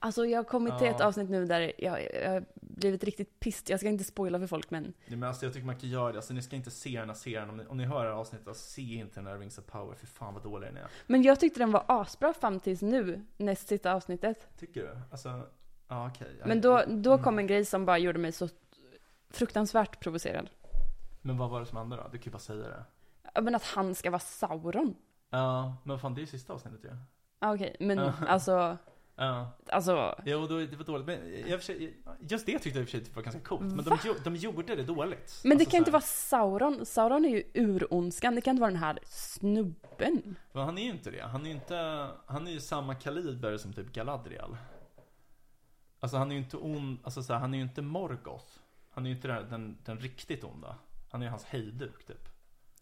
Alltså 0.00 0.26
jag 0.26 0.38
har 0.38 0.44
kommit 0.44 0.78
till 0.78 0.86
Ja. 0.86 0.94
ett 0.94 1.00
avsnitt 1.00 1.30
nu 1.30 1.46
där 1.46 1.72
jag, 1.78 2.08
jag 2.14 2.30
har 2.32 2.44
blivit 2.54 3.04
riktigt 3.04 3.40
pissed. 3.40 3.70
Jag 3.70 3.80
ska 3.80 3.88
inte 3.88 4.04
spoila 4.04 4.38
för 4.38 4.46
folk 4.46 4.70
men 4.70 4.92
Ja, 5.06 5.16
men 5.16 5.28
alltså, 5.28 5.46
jag 5.46 5.52
tycker 5.52 5.66
man 5.66 5.76
kan 5.76 5.88
göra 5.90 6.12
det. 6.12 6.18
Alltså, 6.18 6.34
ni 6.34 6.42
ska 6.42 6.56
inte 6.56 6.70
se 6.70 6.98
den 7.00 7.08
här 7.08 7.16
serien. 7.16 7.50
Om 7.50 7.56
ni, 7.56 7.66
om 7.66 7.76
ni 7.76 7.84
hör 7.84 8.04
det 8.04 8.10
här 8.10 8.16
avsnittet, 8.16 8.56
se 8.56 8.82
inte 8.82 9.14
den 9.14 9.26
här 9.26 9.38
Rings 9.38 9.58
of 9.58 9.66
Power. 9.66 9.94
För 9.96 10.06
fan 10.06 10.34
vad 10.34 10.42
dålig 10.42 10.68
den 10.68 10.76
är. 10.76 10.86
Men 11.06 11.22
jag 11.22 11.40
tyckte 11.40 11.60
den 11.60 11.72
var 11.72 11.84
asbra 11.88 12.32
fram 12.32 12.60
tills 12.60 12.82
nu, 12.82 13.24
näst 13.36 13.68
sista 13.68 13.94
avsnittet. 13.94 14.48
Tycker 14.58 14.80
du? 14.82 14.98
Alltså, 15.10 15.42
ja 15.88 16.08
okej. 16.08 16.36
Jag- 16.38 16.48
Men 16.48 16.60
då, 16.60 16.82
då 16.88 17.12
Mm. 17.12 17.24
kom 17.24 17.38
en 17.38 17.46
grej 17.46 17.64
som 17.64 17.86
bara 17.86 17.98
gjorde 17.98 18.18
mig 18.18 18.32
så 18.32 18.48
fruktansvärt 19.30 20.00
provocerad. 20.00 20.50
Men 21.22 21.36
vad 21.38 21.50
var 21.50 21.60
det 21.60 21.66
som 21.66 21.78
hände 21.78 21.96
då? 21.96 22.02
Du 22.02 22.18
kan 22.18 22.24
ju 22.24 22.30
bara 22.30 22.38
säga 22.38 22.58
det. 22.68 22.84
Ja, 23.34 23.40
Men 23.40 23.54
att 23.54 23.64
han 23.64 23.94
ska 23.94 24.10
vara 24.10 24.18
Sauron. 24.20 24.94
Ja, 25.30 25.76
men 25.84 25.98
fan 25.98 26.14
det 26.14 26.18
är 26.18 26.22
ju 26.22 26.26
sista 26.26 26.52
avsnittet 26.52 26.84
ju. 26.84 26.88
Ja, 27.40 27.54
Okej, 27.54 27.76
men 27.80 27.98
Ja. 27.98 28.12
alltså, 28.28 28.76
Ja. 29.20 29.52
alltså. 29.68 30.14
Jo, 30.24 30.46
då, 30.46 30.58
det 30.58 30.76
var 30.76 30.84
dåligt. 30.84 31.06
Men 31.06 31.18
jag, 31.46 31.60
just 32.20 32.46
det 32.46 32.58
tyckte 32.58 32.68
jag 32.68 32.82
i 32.82 32.84
och 32.84 32.88
för 32.88 32.98
sig 32.98 33.12
var 33.14 33.22
ganska 33.22 33.40
coolt. 33.40 33.74
Men 33.74 33.84
de, 33.84 33.98
de 34.24 34.36
gjorde 34.36 34.76
det 34.76 34.82
dåligt. 34.82 35.40
Men 35.44 35.50
det 35.50 35.62
Alltså, 35.62 35.70
kan 35.70 35.78
inte 35.78 35.90
vara 35.90 36.02
Sauron. 36.02 36.86
Sauron 36.86 37.24
är 37.24 37.28
ju 37.28 37.42
urondskan. 37.54 38.34
Det 38.34 38.40
kan 38.40 38.50
inte 38.50 38.60
vara 38.60 38.70
den 38.70 38.80
här 38.80 38.98
snubben. 39.04 40.36
Men 40.52 40.64
han 40.64 40.78
är 40.78 40.82
ju 40.82 40.90
inte 40.90 41.10
det. 41.10 41.22
Han 41.22 41.40
är 41.42 41.46
ju 41.46 41.54
inte, 41.54 42.08
han 42.26 42.46
är 42.46 42.50
ju 42.52 42.60
samma 42.60 42.94
kaliber 42.94 43.56
som 43.56 43.72
typ 43.72 43.92
Galadriel. 43.92 44.56
Alltså 46.00 46.16
han 46.16 46.30
är 46.30 46.34
ju 46.34 46.40
inte 46.42 46.56
ond, 46.56 46.98
alltså 47.02 47.22
så 47.22 47.32
här, 47.32 47.40
han 47.40 47.54
är 47.54 47.58
ju 47.58 47.64
inte 47.64 47.82
Morgoth. 47.82 48.46
Han 48.90 49.06
är 49.06 49.10
ju 49.10 49.16
inte 49.16 49.28
den, 49.28 49.50
den, 49.50 49.78
den 49.84 49.98
riktigt 49.98 50.44
onda. 50.44 50.76
Han 51.10 51.22
är 51.22 51.26
ju 51.26 51.30
hans 51.30 51.44
hejduk 51.44 52.06
typ. 52.06 52.28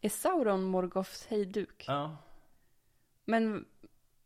Är 0.01 0.09
Sauron 0.09 0.63
Morgoths 0.65 1.27
hejduk? 1.27 1.85
Ja. 1.89 2.17
Men 3.25 3.65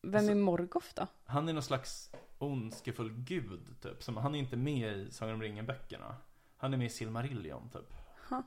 vem 0.03 0.14
Alltså- 0.14 0.30
är 0.30 0.34
Morgoth 0.36 0.86
då? 0.94 1.07
Han 1.24 1.48
är 1.48 1.53
någon 1.53 1.62
slags 1.62 2.11
ondskefull 2.38 3.12
gud 3.16 3.61
typ. 3.82 4.03
Som, 4.03 4.16
han 4.16 4.34
är 4.34 4.38
inte 4.38 4.57
med 4.57 4.96
i 4.96 5.11
Sagan 5.11 5.34
om 5.34 5.42
ringen-böckerna. 5.42 6.16
Han 6.57 6.72
är 6.74 6.78
med 6.78 6.86
i 6.86 6.90
Silmarillion 6.90 7.68
typ. 7.70 7.94
Ja, 8.30 8.42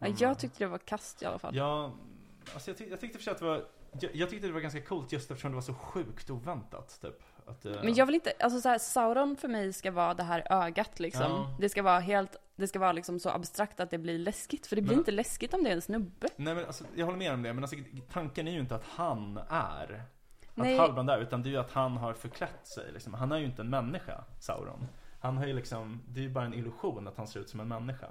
Mm. 0.00 0.16
jag 0.18 0.38
tyckte 0.38 0.58
det 0.64 0.68
var 0.68 0.78
kast 0.78 1.22
i 1.22 1.26
alla 1.26 1.38
fall. 1.38 1.56
Ja, 1.56 1.92
alltså 2.54 2.70
jag, 2.70 2.78
tyck, 2.78 2.90
jag 2.90 3.00
tyckte 3.00 3.18
för 3.18 3.30
att 3.30 3.38
det 3.38 3.44
var 3.44 3.64
jag, 4.00 4.14
jag 4.16 4.30
tyckte 4.30 4.46
det 4.46 4.52
var 4.52 4.60
ganska 4.60 4.82
coolt 4.82 5.12
just 5.12 5.30
eftersom 5.30 5.50
det 5.50 5.54
var 5.54 5.62
så 5.62 5.74
sjukt 5.74 6.30
oväntat 6.30 7.00
typ. 7.00 7.22
Att, 7.46 7.64
eh, 7.64 7.72
Men 7.84 7.94
jag 7.94 8.06
vill 8.06 8.14
inte, 8.14 8.32
alltså 8.40 8.60
så 8.60 8.68
här, 8.68 8.78
Sauron 8.78 9.36
för 9.36 9.48
mig 9.48 9.72
ska 9.72 9.90
vara 9.90 10.14
det 10.14 10.22
här 10.22 10.46
ögat 10.52 11.00
liksom. 11.00 11.22
Ja. 11.22 11.56
Det 11.60 11.68
ska 11.68 11.82
vara 11.82 12.00
helt, 12.00 12.36
det 12.56 12.68
ska 12.68 12.78
vara 12.78 12.92
liksom 12.92 13.20
så 13.20 13.30
abstrakt 13.30 13.80
att 13.80 13.90
det 13.90 13.98
blir 13.98 14.18
läskigt. 14.18 14.66
För 14.66 14.76
det 14.76 14.82
blir 14.82 14.90
Men- 14.90 14.98
inte 14.98 15.10
läskigt 15.10 15.54
om 15.54 15.64
det 15.64 15.70
är 15.70 15.74
en 15.74 15.82
snubbe. 15.82 16.28
Nej 16.36 16.54
men 16.54 16.64
alltså, 16.66 16.84
jag 16.94 17.04
håller 17.06 17.18
med 17.18 17.32
om 17.32 17.42
det, 17.42 17.52
men 17.52 17.64
alltså, 17.64 17.76
tanken 18.12 18.48
är 18.48 18.52
ju 18.52 18.60
inte 18.60 18.74
att 18.74 18.84
han 18.84 19.40
är 19.48 20.04
att. 20.56 20.76
Halbrand 20.78 21.10
är, 21.10 21.18
utan 21.18 21.42
det 21.42 21.48
är 21.48 21.50
ju 21.50 21.56
att 21.56 21.72
han 21.72 21.96
har 21.96 22.12
förklätt 22.14 22.66
sig 22.66 22.92
liksom. 22.92 23.14
Han 23.14 23.32
är 23.32 23.38
ju 23.38 23.44
inte 23.44 23.62
en 23.62 23.70
människa, 23.70 24.24
Sauron. 24.40 24.86
Han 25.20 25.36
har 25.36 25.46
ju 25.46 25.52
liksom, 25.52 26.02
det 26.08 26.20
är 26.20 26.24
ju 26.24 26.30
bara 26.30 26.44
en 26.44 26.54
illusion 26.54 27.08
att 27.08 27.16
han 27.16 27.26
ser 27.26 27.40
ut 27.40 27.48
som 27.48 27.60
en 27.60 27.68
människa. 27.68 28.06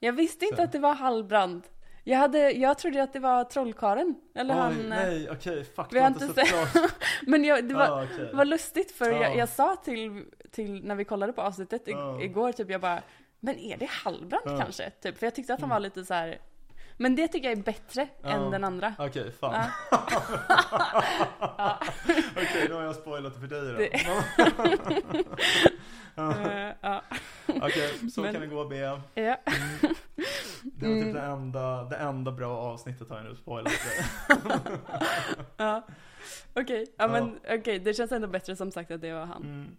Jag 0.00 0.12
visste 0.12 0.44
inte 0.44 0.56
Så. 0.56 0.62
att 0.62 0.72
det 0.72 0.78
var 0.78 0.94
Halbrand. 0.94 1.62
Jag, 2.04 2.18
hade, 2.18 2.50
jag 2.52 2.78
trodde 2.78 3.02
att 3.02 3.12
det 3.12 3.20
var 3.20 3.44
trollkaren. 3.44 4.14
Eller 4.34 4.54
Oj, 4.54 4.58
han... 4.60 4.72
eh, 4.80 4.88
nej, 4.88 5.30
okej, 5.30 5.64
fuck. 5.64 5.86
vi 5.92 5.98
har 6.00 6.06
inte 6.08 6.26
så 6.26 6.32
klart. 6.34 6.90
Men 7.26 7.44
jag, 7.44 7.68
det 7.68 7.74
var, 7.74 8.02
Ah, 8.02 8.06
det 8.18 8.32
var 8.36 8.44
lustigt 8.44 8.92
för 8.92 9.10
Ja. 9.10 9.22
jag, 9.22 9.36
jag 9.36 9.48
sa 9.48 9.76
till, 9.76 10.24
till, 10.50 10.84
när 10.84 10.94
vi 10.94 11.04
kollade 11.04 11.32
på 11.32 11.42
avsnittet 11.42 11.82
Ja. 11.86 12.20
igår, 12.22 12.52
typ 12.52 12.70
jag 12.70 12.80
bara, 12.80 13.02
men 13.40 13.58
är 13.58 13.76
det 13.76 13.88
Halbrand 13.90 14.42
Ja. 14.44 14.58
kanske? 14.58 14.90
Typ, 14.90 15.18
för 15.18 15.26
jag 15.26 15.34
tyckte 15.34 15.54
att 15.54 15.60
han 15.60 15.70
Mm. 15.70 15.74
var 15.74 15.80
lite 15.80 16.04
så 16.04 16.14
här. 16.14 16.38
Men 17.00 17.16
det 17.16 17.28
tycker 17.28 17.48
jag 17.48 17.58
är 17.58 17.62
bättre 17.62 18.08
Ja. 18.22 18.28
än 18.28 18.50
den 18.50 18.64
andra. 18.64 18.94
Okej, 18.98 19.32
fan. 19.32 19.70
Okej, 22.36 22.66
då 22.68 22.74
har 22.74 22.82
jag 22.82 22.94
spoilat 22.96 23.36
för 23.36 23.46
dig 23.46 23.60
då. 23.72 23.72
Det- 23.78 25.26
Eh, 26.18 26.72
ja. 26.80 27.02
Okej, 27.46 28.10
så 28.10 28.20
Men- 28.22 28.32
kan 28.32 28.40
det 28.40 28.46
gå 28.48 28.64
B. 28.64 28.76
ja. 28.76 29.00
Det 29.14 29.22
var 29.22 29.36
typ 30.74 30.82
Mm. 30.82 31.12
det 31.12 31.20
enda, 31.20 31.84
det 31.84 31.96
enda 31.96 32.32
bra 32.32 32.56
avsnittet 32.58 33.08
har 33.10 33.16
jag 33.16 33.26
nu 33.26 33.34
spoilat 33.36 33.72
ja. 35.56 35.86
Okej, 36.54 36.86
ja, 36.98 37.04
Ja. 37.04 37.08
men 37.08 37.38
okej, 37.58 37.78
det 37.78 37.94
känns 37.94 38.12
ändå 38.12 38.28
bättre 38.28 38.56
som 38.56 38.70
sagt 38.70 38.90
att 38.90 39.00
det 39.00 39.12
var 39.12 39.24
han. 39.26 39.42
Mm. 39.42 39.76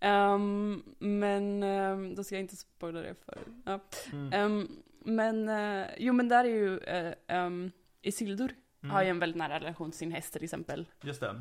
Ehm, 0.00 0.82
men 0.98 1.62
ehm, 1.62 2.14
då 2.14 2.24
ska 2.24 2.34
jag 2.34 2.40
inte 2.42 2.56
spoila 2.56 3.00
det 3.00 3.14
för. 3.24 3.38
Ja. 3.64 3.80
Mm. 4.12 4.32
Ehm, 4.32 4.68
men, 5.04 5.48
eh, 5.48 5.86
jo 5.98 6.12
men 6.12 6.28
där 6.28 6.44
är 6.44 6.48
ju 6.48 6.80
uh, 6.80 7.36
um, 7.46 7.70
Isildur 8.02 8.54
Mm. 8.82 8.94
har 8.94 9.02
ju 9.02 9.08
en 9.08 9.18
väldigt 9.18 9.36
nära 9.36 9.60
relation 9.60 9.90
till 9.90 9.98
sin 9.98 10.12
häst 10.12 10.32
till 10.32 10.44
exempel. 10.44 10.88
Just 11.02 11.20
det. 11.20 11.40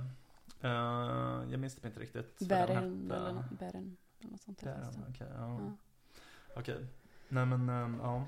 Eh, 0.61 0.69
jag 1.51 1.59
minns 1.59 1.75
det 1.75 1.87
inte 1.87 1.99
riktigt. 1.99 2.35
vad 2.39 2.49
den 2.49 3.07
Bären 3.07 3.07
hette. 3.07 3.15
eller 3.15 3.43
Bären 3.59 3.97
eller 4.21 4.31
något 4.31 4.41
sånt. 4.41 4.61
Bären, 4.61 4.83
hästen. 4.83 5.03
okej. 5.09 5.27
ja. 5.37 5.59
Ja. 5.61 5.71
Okej. 6.55 6.85
Nej 7.29 7.45
men, 7.45 7.69
ehm, 7.69 7.99
ja. 8.03 8.25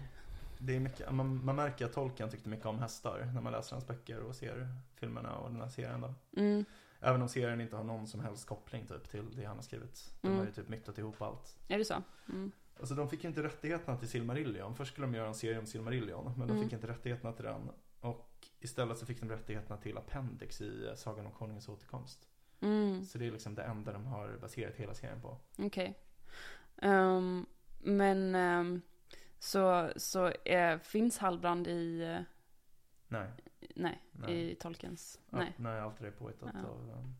det 0.59 0.75
är 0.75 0.79
mycket, 0.79 1.11
man, 1.13 1.45
man 1.45 1.55
märker 1.55 1.85
att 1.85 1.93
Tolkien 1.93 2.29
tyckte 2.29 2.49
mycket 2.49 2.65
om 2.65 2.79
hästar 2.79 3.29
när 3.33 3.41
man 3.41 3.51
läser 3.53 3.75
hans 3.75 3.87
böcker 3.87 4.19
och 4.19 4.35
ser 4.35 4.67
filmerna 4.95 5.35
och 5.37 5.51
den 5.51 5.61
här 5.61 5.69
serien 5.69 6.01
då. 6.01 6.13
Mm. 6.41 6.65
Även 6.99 7.21
om 7.21 7.29
serien 7.29 7.61
inte 7.61 7.75
har 7.75 7.83
någon 7.83 8.07
som 8.07 8.19
helst 8.19 8.47
koppling 8.47 8.85
typ 8.87 9.09
till 9.09 9.35
det 9.35 9.45
han 9.45 9.55
har 9.55 9.63
skrivit. 9.63 10.13
De 10.21 10.27
Mm. 10.27 10.39
har 10.39 10.45
ju 10.45 10.51
typ 10.51 10.69
mycket 10.69 10.97
ihop 10.97 11.21
allt. 11.21 11.57
Är 11.67 11.77
det 11.77 11.85
så? 11.85 12.03
Mm. 12.29 12.51
Alltså 12.79 12.95
de 12.95 13.09
fick 13.09 13.23
ju 13.23 13.29
inte 13.29 13.43
rättigheterna 13.43 13.97
till 13.97 14.07
Silmarillion. 14.09 14.75
Först 14.75 14.91
skulle 14.91 15.07
de 15.07 15.13
göra 15.15 15.27
en 15.27 15.35
serie 15.35 15.59
om 15.59 15.65
Silmarillion, 15.65 16.25
men 16.37 16.47
de 16.47 16.53
Mm. 16.53 16.63
fick 16.63 16.73
inte 16.73 16.87
rättigheterna 16.87 17.33
till 17.33 17.45
den. 17.45 17.69
Och 17.99 18.47
istället 18.59 18.97
så 18.97 19.05
fick 19.05 19.19
de 19.19 19.29
rättigheterna 19.29 19.77
till 19.77 19.97
Appendix 19.97 20.61
i 20.61 20.93
Sagan 20.95 21.25
om 21.25 21.31
Konungens 21.31 21.69
återkomst. 21.69 22.27
Mm. 22.61 23.03
Så 23.03 23.17
det 23.17 23.27
är 23.27 23.31
liksom 23.31 23.55
det 23.55 23.63
enda 23.63 23.93
de 23.93 24.05
har 24.05 24.37
baserat 24.37 24.75
hela 24.75 24.93
serien 24.93 25.21
på. 25.21 25.37
Okej. 25.57 25.99
Ehm, 26.81 27.45
men 27.79 28.35
ehm, 28.35 28.81
så, 29.39 29.91
så 29.95 30.27
eh, 30.27 30.79
finns 30.79 31.17
Halbrand 31.17 31.67
i, 31.67 32.01
eh, 32.01 32.19
Nej. 33.07 33.29
nej, 33.75 34.01
Nej. 34.11 34.51
i 34.51 34.55
Tolkiens, 34.55 35.19
Ja, 35.29 35.37
nej. 35.37 35.53
nej, 35.57 35.79
allt 35.79 35.99
det 35.99 36.07
är 36.07 36.11
påhittat 36.11 36.49
Ja. 36.53 36.69
av... 36.69 36.89
Um, 36.89 37.15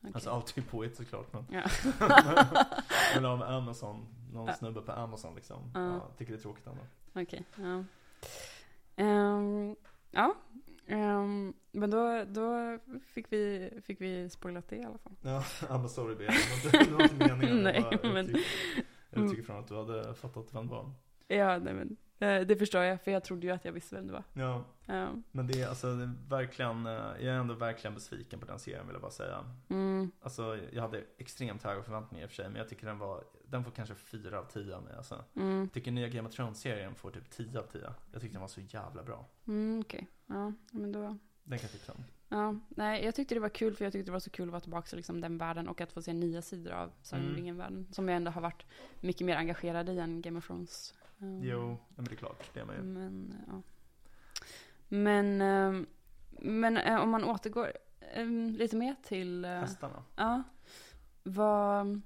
okej. 0.00 0.10
Alltså 0.14 0.30
påhitt 0.70 0.96
såklart 0.96 1.32
men... 1.32 1.44
Ja. 1.50 1.62
men 3.14 3.24
av 3.24 3.42
Amazon, 3.42 4.06
någon 4.32 4.54
snubbe 4.54 4.80
på 4.80 4.92
Amazon 4.92 5.34
liksom. 5.34 5.70
Ja. 5.74 5.80
Ja, 5.94 6.08
tycker 6.18 6.32
det 6.32 6.38
är 6.38 6.42
tråkigt 6.42 6.66
ändå. 6.66 6.82
Okej, 7.14 7.44
ja. 7.56 7.84
Ehm, 8.96 9.76
ja, 10.10 10.34
ehm, 10.86 11.54
men 11.72 11.90
då, 11.90 12.24
då 12.28 12.78
fick 13.06 13.32
vi, 13.32 13.70
fick 13.84 14.00
vi 14.00 14.30
spoilat 14.30 14.68
det 14.68 14.76
i 14.76 14.84
alla 14.84 14.98
fall. 14.98 15.12
Ja, 15.22 15.40
I'm 15.60 15.88
sorry 15.88 16.14
baby. 16.14 16.34
Det 16.86 16.90
var 16.92 17.02
inte 17.02 17.14
meningen. 17.14 17.62
Nej, 17.62 17.84
jag 17.90 18.12
men- 18.12 18.26
utgick, 18.28 18.46
jag 19.10 19.18
Mm. 19.18 19.30
utgick 19.30 19.46
från 19.46 19.58
att 19.58 19.68
du 19.68 19.76
hade 19.76 20.14
fattat 20.14 20.54
vem 20.54 20.66
det 20.68 20.74
var. 20.74 20.90
Ja, 21.28 21.58
nej 21.58 21.74
men, 21.74 21.96
det 22.18 22.58
förstår 22.58 22.82
jag, 22.82 23.00
för 23.02 23.10
jag 23.10 23.24
trodde 23.24 23.46
ju 23.46 23.52
att 23.52 23.64
jag 23.64 23.72
visste 23.72 23.94
vem 23.96 24.06
det 24.06 24.12
var. 24.12 24.24
Ja, 24.32 24.64
Ehm, 24.86 25.22
men 25.32 25.46
det 25.46 25.60
är 25.62 25.68
alltså 25.68 25.94
det 25.96 26.02
är 26.04 26.14
verkligen, 26.28 26.86
eh, 26.86 26.92
jag 26.92 27.24
är 27.24 27.38
ändå 27.38 27.54
verkligen 27.54 27.94
besviken 27.94 28.40
på 28.40 28.46
den 28.46 28.58
serien 28.58 28.86
vill 28.86 28.94
jag 28.94 29.02
bara 29.02 29.10
säga. 29.10 29.44
mm, 29.68 30.10
Alltså 30.20 30.58
jag 30.72 30.82
hade 30.82 31.04
extremt 31.18 31.62
höga 31.62 31.82
förväntningar 31.82 32.24
i 32.24 32.26
och 32.26 32.30
för 32.30 32.36
sig, 32.36 32.48
men 32.48 32.56
jag 32.56 32.68
tycker 32.68 32.86
den 32.86 32.98
var, 32.98 33.24
den 33.44 33.64
får 33.64 33.70
kanske 33.70 33.94
4 33.94 34.38
av 34.38 34.44
10 34.44 34.74
av 34.76 34.82
mig 34.82 34.94
alltså. 34.96 35.24
mm, 35.34 35.60
Jag 35.60 35.72
tycker 35.72 35.90
nya 35.90 36.08
Game 36.08 36.28
of 36.28 36.34
Thrones-serien 36.34 36.94
får 36.94 37.10
typ 37.10 37.30
10 37.30 37.58
av 37.58 37.62
10. 37.62 37.92
Jag 38.12 38.20
tyckte 38.20 38.34
den 38.34 38.40
var 38.40 38.48
så 38.48 38.60
jävla 38.60 39.02
bra. 39.02 39.26
mm, 39.46 39.80
okej. 39.80 40.06
Ja, 40.26 40.52
men 40.70 40.92
då, 40.92 41.00
Den 41.44 41.58
kan 41.58 41.62
jag 41.62 41.70
tipsa 41.72 41.92
om. 41.92 42.04
ja, 42.28 42.54
nej, 42.68 43.04
jag 43.04 43.14
tyckte 43.14 43.34
det 43.34 43.40
var 43.40 43.48
kul, 43.48 43.76
för 43.76 43.84
jag 43.84 43.92
tyckte 43.92 44.08
det 44.08 44.12
var 44.12 44.20
så 44.20 44.30
kul 44.30 44.48
att 44.48 44.52
vara 44.52 44.60
tillbaka 44.60 44.88
i 44.92 44.96
liksom 44.96 45.20
den 45.20 45.38
världen 45.38 45.68
och 45.68 45.80
att 45.80 45.92
få 45.92 46.02
se 46.02 46.12
nya 46.12 46.42
sidor 46.42 46.72
av 46.72 46.92
Sagan 47.02 47.22
om 47.22 47.28
Mm. 47.30 47.36
ringen-världen. 47.36 47.86
Som 47.92 48.08
jag 48.08 48.16
ändå 48.16 48.30
har 48.30 48.40
varit 48.40 48.66
mycket 49.00 49.26
mer 49.26 49.36
engagerad 49.36 49.88
i 49.88 49.98
än 49.98 50.22
Game 50.22 50.38
of 50.38 50.46
Thrones. 50.46 50.94
Jo, 51.42 51.78
men 51.96 52.04
det 52.04 52.12
är 52.12 52.16
klart, 52.16 52.50
det 52.54 52.60
är 52.60 52.64
man 52.64 52.76
ju. 52.76 52.82
Men, 52.82 53.34
ja. 53.46 53.62
Men, 54.88 55.40
ehm, 55.40 55.86
men 56.30 56.76
eh, 56.76 57.00
om 57.00 57.10
man 57.10 57.24
återgår 57.24 57.72
ehm, 58.12 58.50
lite 58.50 58.76
mer 58.76 58.94
till... 59.02 59.44
eh, 59.44 59.50
Hästarna. 59.50 60.02
Ja. 60.16 60.42
Vad... 61.22 62.00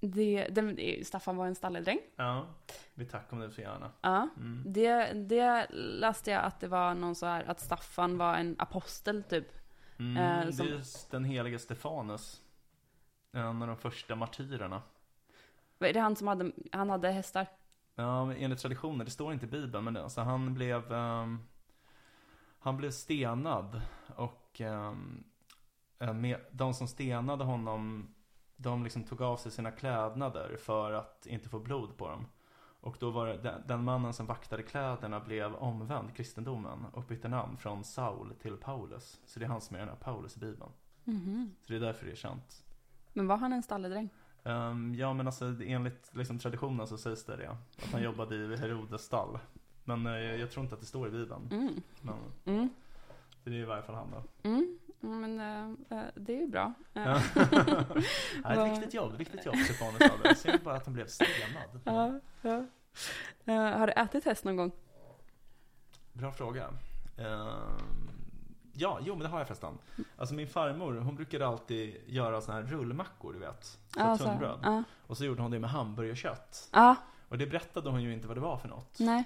Det, 0.00 0.48
det, 0.48 1.06
Staffan 1.06 1.36
var 1.36 1.46
en 1.46 1.54
stalledräng. 1.54 1.98
Ja, 2.16 2.46
vi 2.94 3.04
tackar 3.06 3.36
om 3.36 3.40
det 3.42 3.50
så 3.50 3.60
gärna. 3.60 3.90
Ja. 4.00 4.28
Mm. 4.36 4.62
Det, 4.66 5.12
det 5.12 5.66
läste 5.72 6.30
jag 6.30 6.44
att 6.44 6.60
det 6.60 6.68
var 6.68 6.94
någon 6.94 7.14
så 7.14 7.26
här, 7.26 7.44
att 7.44 7.60
Staffan 7.60 8.18
var 8.18 8.34
en 8.36 8.56
apostel 8.58 9.22
typ. 9.22 9.48
Mm, 9.98 10.16
Eh, 10.16 10.46
det 10.46 10.52
som- 10.52 10.66
är 10.66 10.70
just 10.70 11.10
den 11.10 11.24
helige 11.24 11.58
Stefanus. 11.58 12.42
En 13.32 13.62
av 13.62 13.68
de 13.68 13.76
första 13.76 14.14
martyrerna. 14.14 14.82
Är 15.78 15.92
det 15.92 16.00
han 16.00 16.16
som 16.16 16.28
hade, 16.28 16.52
han 16.72 16.90
hade 16.90 17.10
hästar? 17.10 17.46
Ja, 18.00 18.34
enligt 18.34 18.58
traditionen, 18.58 19.04
det 19.04 19.10
står 19.10 19.32
inte 19.32 19.46
i 19.46 19.48
Bibeln, 19.48 19.84
men 19.84 19.96
alltså 19.96 20.20
han 20.20 20.54
blev 20.54 20.92
ehm, 20.92 21.38
Han 22.58 22.76
blev 22.76 22.90
stenad 22.90 23.80
och 24.16 24.60
eh, 24.60 24.94
med, 26.14 26.40
de 26.50 26.74
som 26.74 26.88
stenade 26.88 27.44
honom 27.44 28.14
De 28.56 28.84
liksom 28.84 29.04
tog 29.04 29.22
av 29.22 29.36
sig 29.36 29.52
sina 29.52 29.70
klädnader 29.70 30.56
för 30.56 30.92
att 30.92 31.26
inte 31.26 31.48
få 31.48 31.58
blod 31.58 31.96
på 31.96 32.08
dem. 32.08 32.26
Och 32.80 32.96
då 33.00 33.10
var 33.10 33.26
det 33.26 33.62
den, 33.66 33.84
mannen 33.84 34.12
som 34.12 34.26
vaktade 34.26 34.62
kläderna 34.62 35.20
blev 35.20 35.54
omvänd 35.54 36.14
kristendomen 36.14 36.84
och 36.92 37.04
bytte 37.04 37.28
namn 37.28 37.56
från 37.56 37.84
Saul 37.84 38.34
till 38.34 38.56
Paulus. 38.56 39.20
Så 39.26 39.38
det 39.38 39.44
är 39.44 39.48
han 39.48 39.60
som 39.60 39.76
är 39.76 39.80
den 39.80 39.88
här 39.88 39.96
Paulus 39.96 40.36
i 40.36 40.40
Bibeln. 40.40 40.72
Mhm. 41.04 41.54
Så 41.62 41.72
det 41.72 41.76
är 41.76 41.80
därför 41.80 42.06
det 42.06 42.12
är 42.12 42.16
känt. 42.16 42.64
Men 43.12 43.26
var 43.26 43.36
han 43.36 43.52
en 43.52 43.62
stalledräng? 43.62 44.08
Ehm, 44.48 44.94
ja 44.94 45.12
men 45.12 45.26
alltså 45.26 45.54
enligt 45.64 46.10
liksom, 46.14 46.38
traditionen 46.38 46.86
så 46.86 46.98
sägs 46.98 47.24
det 47.24 47.36
det. 47.36 47.48
Att 47.50 47.92
han 47.92 48.02
jobbade 48.02 48.36
i 48.36 48.56
Herodes 48.56 49.02
stall. 49.02 49.38
Men 49.84 50.06
eh, 50.06 50.12
jag 50.12 50.50
tror 50.50 50.62
inte 50.64 50.74
att 50.74 50.80
det 50.80 50.86
står 50.86 51.08
i 51.08 51.10
Bibeln. 51.10 51.48
Mm. 51.52 51.82
Men 52.00 52.14
Mm. 52.44 52.68
det 53.44 53.50
är 53.50 53.54
i 53.54 53.64
varje 53.64 53.82
fall 53.82 53.94
han 53.94 54.10
då. 54.10 54.48
Mm. 54.48 54.78
Men 55.00 55.40
eh, 55.90 56.04
det 56.14 56.32
är 56.32 56.40
ju 56.40 56.46
bra. 56.46 56.72
Ja. 56.92 57.20
Ja, 58.44 58.52
ett 58.66 58.72
viktigt 58.78 58.94
jobb, 58.94 59.16
viktigt 59.16 59.46
jobb 59.46 59.56
Stefanus 59.56 60.10
hade. 60.12 60.34
Ser 60.34 60.58
bara 60.58 60.74
att 60.76 60.84
han 60.86 60.94
blev 60.94 61.06
stenad. 61.06 61.80
ja, 61.84 62.20
ja. 62.42 62.64
Eh, 63.44 63.78
har 63.78 63.86
du 63.86 63.92
ätit 63.92 64.24
häst 64.24 64.44
någon 64.44 64.56
gång? 64.56 64.72
Bra 66.12 66.32
fråga. 66.32 66.68
Ehm, 68.78 68.92
ja, 68.92 68.98
jo 69.02 69.14
men 69.14 69.22
det 69.22 69.28
har 69.28 69.38
jag 69.38 69.46
förresten. 69.46 69.78
Alltså 70.16 70.34
min 70.34 70.46
farmor, 70.48 70.94
hon 70.94 71.16
brukade 71.16 71.46
alltid 71.46 71.96
göra 72.06 72.40
såna 72.40 72.58
här 72.60 72.64
rullmackor 72.66 73.32
du 73.32 73.38
vet. 73.38 73.78
Ja, 73.96 74.18
så- 74.18 74.24
tunnbröd. 74.24 74.58
Ja. 74.62 74.82
Och 75.06 75.16
så 75.16 75.24
gjorde 75.24 75.42
hon 75.42 75.50
det 75.50 75.58
med 75.58 75.70
hamburgerkött. 75.70 76.68
Ja, 76.72 76.96
Och 77.28 77.38
det 77.38 77.46
berättade 77.46 77.90
hon 77.90 78.02
ju 78.02 78.12
inte 78.12 78.26
vad 78.28 78.36
det 78.36 78.40
var 78.40 78.56
för 78.56 78.68
något. 78.68 78.98
nej. 78.98 79.24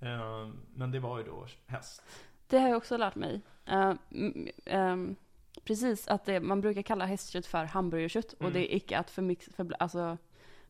Ehm, 0.00 0.56
men 0.74 0.90
det 0.90 0.98
var 1.00 1.18
ju 1.18 1.24
då 1.24 1.46
häst. 1.66 2.02
Det 2.46 2.58
har 2.58 2.68
jag 2.68 2.76
också 2.76 2.96
lärt 2.96 3.14
mig. 3.14 3.40
Eh, 3.66 3.92
mm, 4.10 4.48
ehm, 4.66 5.16
precis, 5.64 6.08
att 6.08 6.24
det, 6.24 6.40
man 6.40 6.60
brukar 6.60 6.82
kalla 6.82 7.06
hästkött 7.06 7.46
för 7.46 7.64
hamburgerkött 7.64 8.32
och 8.32 8.40
Mm. 8.40 8.52
det 8.52 8.74
är 8.74 8.76
icke 8.76 8.98
att 8.98 9.10
förmix, 9.10 9.48
för, 9.56 9.74
alltså, 9.78 10.18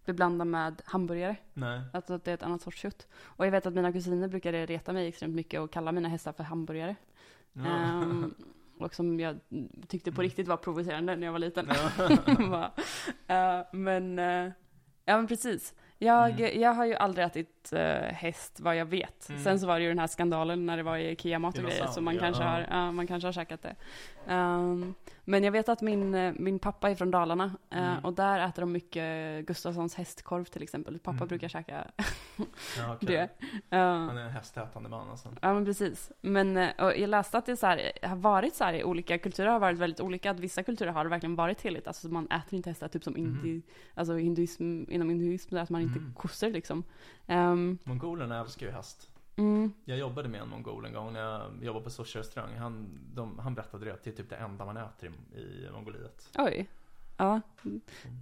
beblanda 0.04 0.44
med 0.44 0.82
hamburgare. 0.84 1.36
Nej. 1.54 1.80
Alltså 1.92 2.14
att 2.14 2.24
det 2.24 2.30
är 2.30 2.34
ett 2.34 2.42
annat 2.42 2.62
sorts 2.62 2.78
kött. 2.78 3.06
Och 3.22 3.46
jag 3.46 3.50
vet 3.50 3.66
att 3.66 3.74
mina 3.74 3.92
kusiner 3.92 4.28
brukade 4.28 4.66
reta 4.66 4.92
mig 4.92 5.08
extremt 5.08 5.34
mycket 5.34 5.60
och 5.60 5.70
kalla 5.72 5.92
mina 5.92 6.08
hästar 6.08 6.32
för 6.32 6.44
hamburgare. 6.44 6.96
Ja. 7.52 7.62
Ehm, 7.66 8.34
och 8.78 8.94
som 8.94 9.20
jag 9.20 9.38
tyckte 9.88 10.10
på 10.12 10.20
Mm. 10.20 10.28
riktigt 10.28 10.48
var 10.48 10.56
provocerande 10.56 11.16
när 11.16 11.26
jag 11.26 11.32
var 11.32 11.38
liten. 11.38 11.68
Eh, 13.26 13.60
men, 13.72 14.18
eh, 14.18 14.52
ja 15.04 15.16
men 15.16 15.26
precis. 15.26 15.74
Jag, 15.98 16.30
Mm. 16.40 16.60
jag 16.60 16.74
har 16.74 16.84
ju 16.86 16.94
aldrig 16.94 17.26
ätit 17.26 17.59
uh, 17.72 17.78
häst 18.12 18.60
vad 18.60 18.76
jag 18.76 18.86
vet. 18.86 19.28
Mm. 19.28 19.42
Sen 19.42 19.60
så 19.60 19.66
var 19.66 19.78
det 19.78 19.82
ju 19.82 19.88
den 19.88 19.98
här 19.98 20.06
skandalen 20.06 20.66
när 20.66 20.76
det 20.76 20.82
var 20.82 20.96
i 20.96 21.10
Ikea-mat 21.10 21.58
och 21.58 21.64
grejer, 21.64 21.86
så 21.86 22.00
man 22.00 22.14
Dinosaurier, 22.14 22.20
kanske, 22.20 22.42
ja. 22.72 22.76
har, 22.76 22.84
ja, 22.86 22.92
man 22.92 23.06
kanske 23.06 23.26
har 23.26 23.32
käkat 23.32 23.62
det. 23.62 23.74
Ehm, 24.28 24.94
men 25.24 25.44
jag 25.44 25.52
vet 25.52 25.68
att 25.68 25.82
min, 25.82 26.14
eh, 26.14 26.32
min 26.36 26.58
pappa 26.58 26.90
är 26.90 26.94
från 26.94 27.10
Dalarna 27.10 27.44
eh, 27.70 27.90
Mm. 27.92 28.04
och 28.04 28.12
där 28.14 28.40
äter 28.48 28.62
de 28.62 28.72
mycket 28.72 29.46
Gustafssons 29.46 29.94
hästkorv 29.94 30.44
till 30.44 30.62
exempel. 30.62 30.98
Pappa 30.98 31.16
Mm. 31.16 31.28
brukar 31.28 31.48
käka 31.48 31.84
Ja, 32.78 32.94
okej. 32.94 33.28
det. 33.70 33.76
Eh, 33.76 33.80
Han 33.84 34.16
är 34.16 34.24
en 34.24 34.30
hästätande 34.30 34.88
man 34.88 35.10
alltså. 35.10 35.28
Ja 35.42 35.54
men 35.54 35.64
precis. 35.64 36.12
Men 36.20 36.56
eh, 36.56 36.68
och 36.78 36.96
jag 36.98 37.08
läste 37.10 37.38
att 37.38 37.46
det 37.46 37.56
så 37.56 37.66
här, 37.66 37.92
har 38.02 38.16
varit 38.16 38.54
så 38.54 38.64
här 38.64 38.72
i 38.74 38.84
olika 38.84 39.18
kulturer 39.18 39.48
har 39.48 39.58
varit 39.60 39.78
väldigt 39.78 40.00
olika. 40.00 40.30
Att 40.30 40.40
vissa 40.40 40.62
kulturer 40.62 40.90
har 40.92 41.04
det 41.04 41.10
verkligen 41.10 41.36
varit 41.36 41.60
heligt. 41.62 41.86
Alltså 41.86 42.08
man 42.08 42.26
äter 42.30 42.54
inte 42.54 42.70
hästar, 42.70 42.88
typ 42.88 43.04
som 43.04 43.16
indi, 43.16 43.62
alltså 43.94 44.14
hinduism, 44.16 44.84
inom 44.88 45.08
hinduism, 45.08 45.54
där 45.54 45.62
att 45.62 45.70
man 45.70 45.80
inte 45.82 45.98
Mhm. 45.98 46.14
kossor 46.14 46.50
liksom. 46.50 46.84
Ehm, 47.30 47.78
Mongolerna 47.84 48.40
älskar 48.40 48.66
ju 48.66 48.72
häst. 48.72 49.08
mm, 49.36 49.72
Jag 49.84 49.98
jobbade 49.98 50.28
med 50.28 50.40
en 50.40 50.48
mongol 50.48 50.84
en 50.84 50.92
gång 50.92 51.12
när 51.12 51.20
jag 51.20 51.42
jobbade 51.64 51.84
på 51.84 51.90
sushi-restaurang. 51.90 52.56
Han, 52.58 52.88
de, 53.14 53.38
han 53.38 53.54
berättade 53.54 53.84
det 53.84 53.92
att 53.92 54.04
det 54.04 54.10
är 54.10 54.14
typ 54.14 54.30
det 54.30 54.36
enda 54.36 54.64
man 54.64 54.76
äter 54.76 55.12
i, 55.34 55.38
i 55.40 55.68
Mongoliet. 55.72 56.28
oj. 56.38 56.68
Ja, 57.16 57.40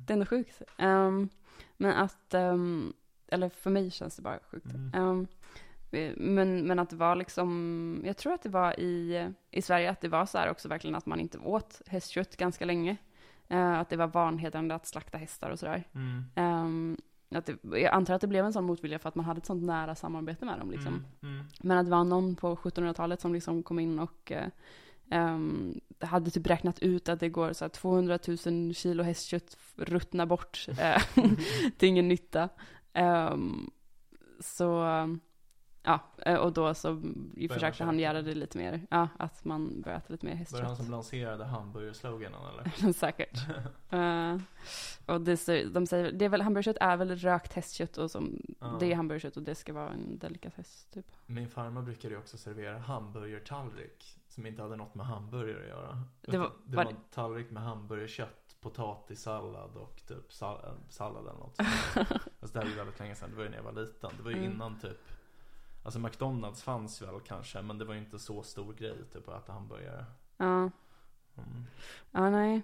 det 0.07 0.13
är 0.13 0.15
ändå 0.15 0.27
sjukt. 0.27 0.63
Ehm, 0.79 1.29
men 1.77 1.93
att, 1.93 2.35
ehm, 2.35 2.93
eller 3.29 3.49
för 3.49 3.71
mig 3.71 3.91
känns 3.91 4.17
det 4.17 4.23
bara 4.23 4.39
sjukt. 4.51 4.75
Mm. 4.95 5.27
Men, 6.17 6.67
men 6.67 6.79
att 6.79 6.91
det 6.91 6.97
var 6.97 7.17
liksom, 7.17 8.03
jag 8.05 8.17
tror 8.17 8.33
att 8.33 8.43
det 8.43 8.49
var 8.49 8.81
i, 8.81 9.29
i 9.51 9.63
Sverige 9.63 9.91
att 9.91 10.01
det 10.01 10.09
var 10.09 10.27
så 10.27 10.39
här 10.39 10.51
också 10.51 10.69
verkligen 10.69 10.95
att 10.97 11.07
man 11.07 11.21
inte 11.21 11.39
åt 11.39 11.83
hästkött 11.87 12.37
ganska 12.37 12.65
länge. 12.65 12.97
Eh, 13.49 13.73
att 13.81 13.89
det 13.89 13.97
var 13.97 14.07
vanhedrande 14.07 14.75
att 14.75 14.87
slakta 14.87 15.19
hästar 15.19 15.51
och 15.51 15.59
sådär. 15.59 15.85
Mm. 15.95 16.97
Att 17.35 17.47
det, 17.47 17.57
jag 17.63 17.95
antar 17.95 18.15
att 18.15 18.21
det 18.21 18.27
blev 18.27 18.45
en 18.45 18.53
sån 18.53 18.65
motvilja 18.65 18.99
för 18.99 19.09
att 19.09 19.15
man 19.15 19.25
hade 19.25 19.39
ett 19.39 19.47
sånt 19.47 19.63
nära 19.63 19.95
samarbete 19.95 20.45
med 20.45 20.59
dem. 20.59 20.71
Liksom. 20.71 20.95
Mm. 20.95 21.35
Mm. 21.35 21.47
Men 21.61 21.79
att 21.79 21.85
det 21.85 21.91
var 21.91 22.05
någon 22.05 22.37
på 22.37 22.57
1700-talet 22.57 23.21
som 23.21 23.35
liksom 23.35 23.63
kom 23.63 23.79
in 23.79 23.99
och 23.99 24.33
eh, 24.33 24.49
ehm, 25.11 25.81
hade 26.01 26.31
typ 26.31 26.47
räknat 26.47 26.79
ut 26.79 27.09
att 27.09 27.21
det 27.21 27.29
går 27.29 27.53
så 27.53 27.65
här 27.65 27.69
200 27.69 28.19
000 28.47 28.75
kilo 28.75 29.03
hästkött 29.03 29.57
ruttna 29.77 30.27
bort 30.27 30.67
eh, 30.79 31.03
till 31.79 31.89
ingen 31.89 32.09
nytta. 32.09 32.49
Ehm, 32.93 33.71
så 34.41 34.85
ja, 35.89 36.01
eh, 36.33 36.37
och 36.39 36.53
då 36.53 36.75
så 36.75 36.93
man 36.93 37.49
försökte 37.51 37.85
han 37.85 37.99
göra 37.99 38.23
det 38.23 38.35
lite 38.35 38.59
mer, 38.59 38.87
ja, 38.91 39.09
att 39.19 39.45
man 39.45 39.81
börjar 39.81 39.99
äta 39.99 40.13
lite 40.13 40.27
mer 40.27 40.33
Var 40.33 40.39
det 40.39 40.57
han 40.57 40.61
hästkött. 40.67 40.77
som 40.77 40.91
lanserade 40.91 41.45
hamburgersloganen 41.45 42.41
eller? 42.53 42.93
Säkert. 43.03 43.39
Eh, 43.91 44.37
och 45.07 45.21
det, 45.21 45.65
de 45.75 45.87
säger, 45.87 46.13
det 46.13 46.25
är 46.25 46.29
väl, 46.29 46.41
hamburgerkött 46.43 46.77
är 46.81 46.97
väl 46.97 47.17
rökt 47.17 47.53
hästkött 47.53 47.99
och 47.99 48.11
som, 48.11 48.43
Ja. 48.61 48.77
det 48.81 48.93
är 48.93 48.97
hamburgerkött 48.97 49.37
och 49.37 49.43
det 49.43 49.55
ska 49.55 49.73
vara 49.73 49.91
en 49.91 50.19
delikatess 50.19 50.87
typ. 50.93 51.07
Min 51.27 51.49
farmor 51.49 51.83
brukade 51.83 52.15
ju 52.15 52.21
också 52.21 52.39
servera 52.39 52.79
hamburgertallrik 52.79 54.19
som 54.29 54.47
inte 54.47 54.63
hade 54.63 54.77
något 54.77 54.95
med 54.95 55.07
hamburgare 55.07 55.63
att 55.63 55.69
göra. 55.69 56.03
Det 56.21 56.39
var- 56.39 56.53
det 56.65 56.77
var 56.77 56.85
var 56.85 56.95
tallrik 57.15 57.51
med 57.51 57.63
hamburgerkött, 57.63 58.57
potatissallad 58.61 59.77
och 59.77 60.03
typ 60.09 60.33
sal- 60.33 60.61
eh, 60.65 60.73
sallad 60.89 61.23
eller 61.27 61.39
något. 61.39 61.59
alltså 61.59 62.53
det 62.53 62.59
här 62.59 62.67
är 62.67 62.71
ju 62.71 62.77
väldigt 62.77 62.99
länge 63.01 63.15
sedan, 63.15 63.31
det 63.31 63.37
var 63.37 63.45
ju 63.45 63.51
när 63.51 63.57
jag 63.57 63.65
var 63.65 63.73
liten. 63.73 64.11
Det 64.17 64.23
var 64.23 64.31
ju 64.31 64.37
Mm. 64.39 64.53
innan 64.53 64.79
typ 64.81 64.99
Alltså 65.83 65.99
McDonalds 66.01 66.63
fanns 66.63 67.03
väl 67.03 67.21
kanske, 67.21 67.63
men 67.63 67.79
det 67.79 67.85
var 67.85 67.95
ju 67.95 68.01
inte 68.01 68.19
så 68.19 68.43
stor 68.43 68.73
grej 68.73 68.95
typ 69.13 69.29
att 69.29 69.43
äta 69.45 69.53
hamburgare. 69.53 70.05
Ja. 70.37 70.71
Mm. 71.37 71.65
Ja, 72.11 72.31
nej. 72.31 72.63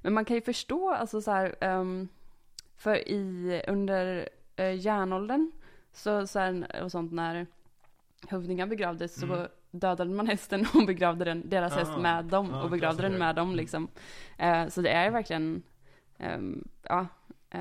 Men 0.00 0.12
man 0.14 0.24
kan 0.24 0.36
ju 0.36 0.42
förstå, 0.42 0.90
alltså 0.94 1.20
så 1.20 1.30
här, 1.30 1.54
ehm, 1.60 2.08
för 2.76 3.08
i, 3.08 3.62
under 3.68 4.28
uh, 4.60 4.74
järnåldern, 4.74 5.50
så, 5.92 6.26
så 6.26 6.38
här, 6.38 6.80
och 6.82 6.90
sånt 6.92 7.12
när 7.12 7.46
hövdingar 8.28 8.66
begravdes 8.66 9.22
Mm. 9.22 9.36
så 9.36 9.48
dödade 9.70 10.10
man 10.10 10.26
hästen 10.26 10.66
och 10.74 10.86
begravde 10.86 11.24
den, 11.24 11.48
deras 11.50 11.72
häst 11.74 11.92
Ah. 11.94 11.98
med 11.98 12.24
dem 12.24 12.50
Ja, 12.52 12.62
och 12.62 12.70
begravde 12.70 13.02
den 13.02 13.18
med 13.18 13.34
dem 13.36 13.48
Mm. 13.48 13.56
liksom. 13.56 13.88
Eh, 14.38 14.68
så 14.68 14.82
det 14.82 14.90
är 14.90 15.10
verkligen, 15.10 15.62
ehm, 16.18 16.68
ja, 16.82 17.06
eh, 17.50 17.60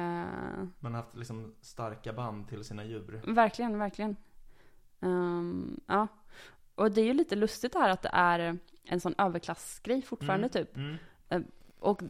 Man 0.80 0.94
har 0.94 1.02
haft 1.02 1.16
liksom 1.16 1.56
starka 1.62 2.14
band 2.14 2.48
till 2.50 2.64
sina 2.64 2.86
djur. 2.86 3.22
verkligen, 3.28 3.80
verkligen. 3.80 4.16
Ehm, 5.02 5.80
ja. 5.88 6.08
Och 6.76 6.92
det 6.92 7.02
är 7.02 7.06
ju 7.06 7.14
lite 7.14 7.36
lustigt 7.36 7.74
det 7.74 7.80
här 7.80 7.90
att 7.90 8.02
det 8.02 8.10
är 8.14 8.58
en 8.86 9.00
sån 9.00 9.16
överklassgrej 9.18 10.02
fortfarande 10.02 10.50
typ. 10.50 10.76
Mm. 10.78 10.96
Och 11.80 12.02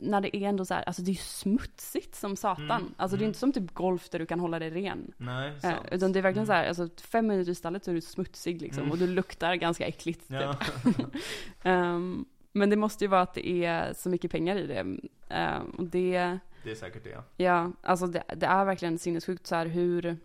när 0.00 0.20
det 0.20 0.36
är 0.36 0.48
ändå 0.48 0.64
så 0.64 0.74
här, 0.74 0.82
alltså 0.82 1.02
det 1.02 1.10
är 1.10 1.12
ju 1.12 1.18
smutsigt 1.18 2.14
som 2.14 2.36
satan. 2.36 2.70
Mm, 2.70 2.94
Alltså 2.96 3.16
det 3.16 3.20
är 3.20 3.24
mm. 3.24 3.28
inte 3.28 3.38
som 3.38 3.52
typ 3.52 3.74
golf 3.74 4.08
där 4.10 4.18
du 4.18 4.26
kan 4.26 4.40
hålla 4.40 4.58
dig 4.58 4.70
ren. 4.70 5.12
Nej, 5.16 5.48
Eh, 5.50 5.58
sant. 5.60 5.86
utan 5.90 6.12
det 6.12 6.18
är 6.18 6.22
verkligen 6.22 6.44
Mm. 6.44 6.46
så 6.46 6.52
här, 6.52 6.68
alltså 6.68 6.88
fem 7.02 7.26
minuter 7.26 7.52
i 7.52 7.54
stallet 7.54 7.84
så 7.84 7.90
är 7.90 7.94
du 7.94 8.00
smutsig 8.00 8.62
liksom. 8.62 8.80
Mm. 8.82 8.92
Och 8.92 8.98
du 8.98 9.06
luktar 9.06 9.54
ganska 9.54 9.86
äckligt 9.86 10.24
Ja. 10.28 10.54
typ. 10.84 10.96
Ehm, 11.62 12.24
men 12.52 12.70
det 12.70 12.76
måste 12.76 13.04
ju 13.04 13.08
vara 13.08 13.20
att 13.20 13.34
det 13.34 13.64
är 13.64 13.92
så 13.94 14.08
mycket 14.08 14.30
pengar 14.30 14.56
i 14.56 14.66
det. 14.66 14.86
Ehm, 15.28 15.70
och 15.70 15.84
det, 15.84 16.38
det 16.64 16.70
är 16.70 16.74
säkert 16.74 17.04
det. 17.04 17.22
ja, 17.44 17.72
alltså 17.82 18.06
det, 18.06 18.22
det 18.36 18.46
är 18.46 18.64
verkligen 18.64 18.98
sinnessjukt 18.98 19.46
så 19.46 19.54
här 19.54 19.66
hur, 19.66 20.16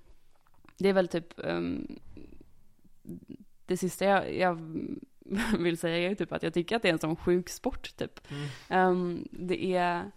det 0.77 0.89
är 0.89 0.93
väl 0.93 1.07
typ, 1.07 1.39
ehm, 1.39 1.99
det 3.65 3.77
sista 3.77 4.05
jag, 4.05 4.35
jag 4.35 4.55
vill 5.59 5.77
säga 5.77 6.11
är 6.11 6.15
typ 6.15 6.31
att 6.31 6.43
jag 6.43 6.53
tycker 6.53 6.75
att 6.75 6.81
det 6.81 6.89
är 6.89 6.93
en 6.93 6.99
sån 6.99 7.15
sjuk 7.15 7.49
sport 7.49 7.95
typ. 7.97 8.31
Mm. 8.31 8.47
Ehm, 8.69 9.27
det 9.31 9.65
är, 9.75 10.11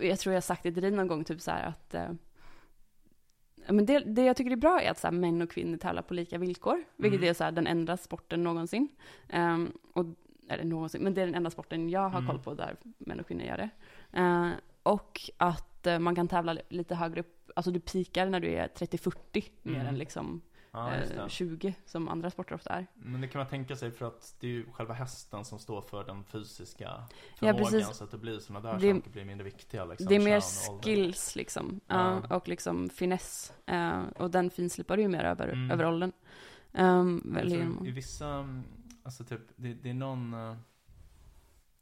jag 0.00 0.18
tror 0.18 0.34
jag 0.34 0.44
sagt 0.44 0.62
det 0.62 0.72
till 0.72 0.82
dig 0.82 0.90
någon 0.90 1.06
gång, 1.08 1.24
typ 1.24 1.40
så 1.40 1.50
här 1.50 1.66
att 1.66 1.94
ja, 3.66 3.72
men 3.72 3.86
det, 3.86 3.98
det 3.98 4.22
jag 4.24 4.36
tycker 4.36 4.50
är 4.50 4.56
bra 4.56 4.80
är 4.80 4.90
att 4.90 4.98
så 4.98 5.06
här, 5.06 5.12
män 5.12 5.42
och 5.42 5.50
kvinnor 5.50 5.76
tävlar 5.76 6.02
på 6.02 6.14
lika 6.14 6.38
villkor, 6.38 6.84
vilket 6.96 7.18
Mm. 7.20 7.30
är 7.30 7.34
så 7.34 7.44
här, 7.44 7.52
den 7.52 7.66
enda 7.66 7.96
sporten 7.96 8.42
någonsin. 8.44 8.88
Ehm, 9.28 9.72
och, 9.92 10.06
eller 10.48 10.64
någonsin, 10.64 11.02
men 11.02 11.14
det 11.14 11.22
är 11.22 11.26
den 11.26 11.34
enda 11.34 11.50
sporten 11.50 11.90
jag 11.90 12.08
har 12.08 12.18
Mm. 12.18 12.26
koll 12.30 12.38
på 12.38 12.54
där 12.54 12.76
män 12.98 13.20
och 13.20 13.26
kvinnor 13.26 13.44
gör 13.44 13.56
det. 13.56 13.70
Eh, 14.20 14.50
och 14.82 15.20
att 15.36 15.86
eh, 15.86 15.98
man 15.98 16.14
kan 16.14 16.28
tävla 16.28 16.56
lite 16.68 16.94
högre 16.94 17.20
upp, 17.20 17.41
alltså 17.54 17.70
du 17.70 17.80
pikar 17.80 18.26
när 18.26 18.40
du 18.40 18.48
är 18.54 18.68
30-40 18.68 19.44
mer 19.62 19.74
Mm. 19.74 19.86
än 19.86 19.98
liksom 19.98 20.42
Ja, 20.74 20.94
eh, 20.94 21.08
det. 21.24 21.30
20 21.30 21.74
som 21.86 22.08
andra 22.08 22.30
sporter 22.30 22.54
ofta 22.54 22.70
är. 22.70 22.86
Men 22.94 23.20
det 23.20 23.28
kan 23.28 23.38
man 23.38 23.48
tänka 23.48 23.76
sig 23.76 23.90
för 23.90 24.06
att 24.06 24.34
det 24.40 24.46
är 24.46 24.50
ju 24.50 24.66
själva 24.72 24.94
hästen 24.94 25.44
som 25.44 25.58
står 25.58 25.82
för 25.82 26.04
den 26.04 26.24
fysiska 26.24 26.84
Ja, 26.84 27.06
förmågan. 27.38 27.64
precis. 27.64 27.96
så 27.96 28.04
att 28.04 28.10
det 28.10 28.18
blir 28.18 28.38
sådana 28.38 28.72
där 28.72 28.78
Det- 28.78 28.94
saker 28.94 29.10
blir 29.10 29.24
mindre 29.24 29.44
viktiga. 29.44 29.84
Liksom, 29.84 30.06
det 30.08 30.14
är 30.14 30.20
mer 30.20 30.40
skills 30.82 31.36
liksom. 31.36 31.80
Ja, 31.86 32.20
Ja. 32.28 32.36
och 32.36 32.48
liksom 32.48 32.88
finess. 32.90 33.52
Eh, 33.66 34.02
och 34.16 34.30
den 34.30 34.50
finslipar 34.50 34.96
du 34.96 35.02
ju 35.02 35.08
mer 35.08 35.24
över, 35.24 35.48
Mm. 35.48 35.70
över 35.70 35.84
åldern. 35.86 36.12
Um, 36.72 37.38
I 37.84 37.90
vissa, 37.90 38.28
mm, 38.28 38.62
alltså 39.02 39.24
typ, 39.24 39.40
det, 39.56 39.74
det 39.74 39.90
är 39.90 39.94
någon 39.94 40.34
eh, 40.34 40.56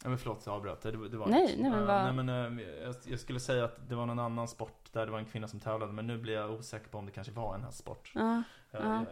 Ja 0.03 0.09
men 0.09 0.19
förlåt 0.19 0.43
jag 0.47 0.55
avbröt 0.55 0.81
det, 0.81 1.09
det, 1.09 1.17
var 1.17 1.27
Nej, 1.27 1.57
nej, 1.59 1.71
men 1.71 1.81
Eh, 1.81 1.87
vad- 1.87 2.05
nej, 2.05 2.13
men 2.13 2.59
eh, 2.59 2.65
jag, 2.85 2.95
jag 3.05 3.21
skulle 3.21 3.41
säga 3.41 3.65
att 3.65 3.89
det 3.89 3.95
var 3.95 4.07
någon 4.07 4.19
annan 4.19 4.49
sport 4.49 4.89
där 4.93 5.07
det 5.07 5.13
var 5.13 5.19
en 5.19 5.25
kvinna 5.25 5.49
som 5.49 5.61
tävlade 5.61 5.93
Men 5.93 6.07
nu 6.07 6.19
blir 6.19 6.35
jag 6.35 6.51
osäker 6.51 6.89
på 6.89 6.99
om 6.99 7.07
det 7.07 7.13
kanske 7.13 7.33
var 7.33 7.55
en 7.55 7.65
hästsport 7.65 8.13
Ja, 8.15 8.43
jag, 8.71 8.83
Ja. 8.83 9.05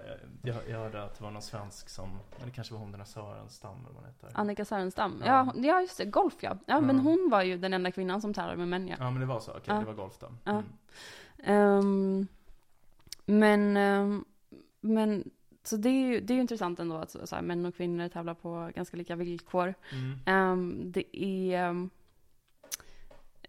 jag, 0.43 0.55
jag, 0.55 0.68
jag 0.70 0.78
hörde 0.78 1.03
att 1.05 1.18
det 1.18 1.24
var 1.24 1.30
någon 1.30 1.43
svensk 1.43 1.89
som, 1.89 2.11
men 2.39 2.49
det 2.49 2.55
kanske 2.55 2.74
var 2.74 2.80
hon 2.80 2.91
den 2.93 3.01
här 3.01 3.07
Sörenstam 3.07 3.76
eller 3.86 4.01
vad 4.01 4.05
heter 4.11 4.30
Annika 4.34 4.64
Sörenstam. 4.64 5.22
Ja. 5.26 5.53
Ja. 5.55 5.62
Ja, 5.68 5.80
just 5.80 5.99
det. 5.99 6.05
Golf 6.05 6.34
ja. 6.41 6.57
ja. 6.66 6.80
men 6.80 6.97
Ja. 6.97 7.03
hon 7.03 7.28
var 7.30 7.43
ju 7.43 7.59
den 7.59 7.72
enda 7.74 7.91
kvinnan 7.91 8.20
som 8.20 8.34
tävlade 8.34 8.57
med 8.57 8.68
män 8.68 8.89
ja. 8.89 8.97
Ja 8.99 9.11
men 9.11 9.20
det 9.20 9.26
var 9.26 9.41
så, 9.41 9.51
okej 9.51 9.62
Ja. 9.66 9.74
det 9.74 9.86
var 9.86 9.95
golf 9.95 10.18
då. 10.20 10.32
Mm. 10.45 10.62
Ehm, 11.43 12.26
men, 13.24 13.76
ehm, 13.76 14.24
men 14.80 15.30
så 15.69 15.77
det 15.77 15.89
är 15.89 16.07
ju 16.07 16.21
det 16.21 16.33
är 16.33 16.35
ju 16.35 16.41
intressant 16.41 16.81
ändå 16.81 16.97
att 16.97 17.11
så, 17.11 17.35
här, 17.37 17.43
män 17.43 17.66
och 17.66 17.77
kvinnor 17.77 18.09
tävlar 18.09 18.35
på 18.35 18.71
ganska 18.75 18.97
lika 18.97 19.16
villkor. 19.16 19.75
Mm. 19.93 20.19
Ehm, 20.27 20.93
det 20.93 21.16
är 21.16 21.59
ehm, 21.69 21.91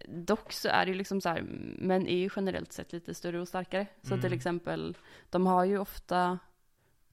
Dock 0.08 0.52
så 0.52 0.68
är 0.68 0.84
det 0.86 0.90
ju 0.92 0.98
liksom 0.98 1.20
så 1.20 1.28
här, 1.28 1.42
män 1.78 2.06
är 2.06 2.16
ju 2.16 2.30
generellt 2.36 2.72
sett 2.72 2.92
lite 2.92 3.14
större 3.14 3.40
och 3.40 3.48
starkare. 3.48 3.86
Så 4.02 4.14
Mm. 4.14 4.20
till 4.22 4.32
exempel, 4.32 4.96
de 5.30 5.46
har 5.46 5.64
ju 5.64 5.78
ofta 5.78 6.38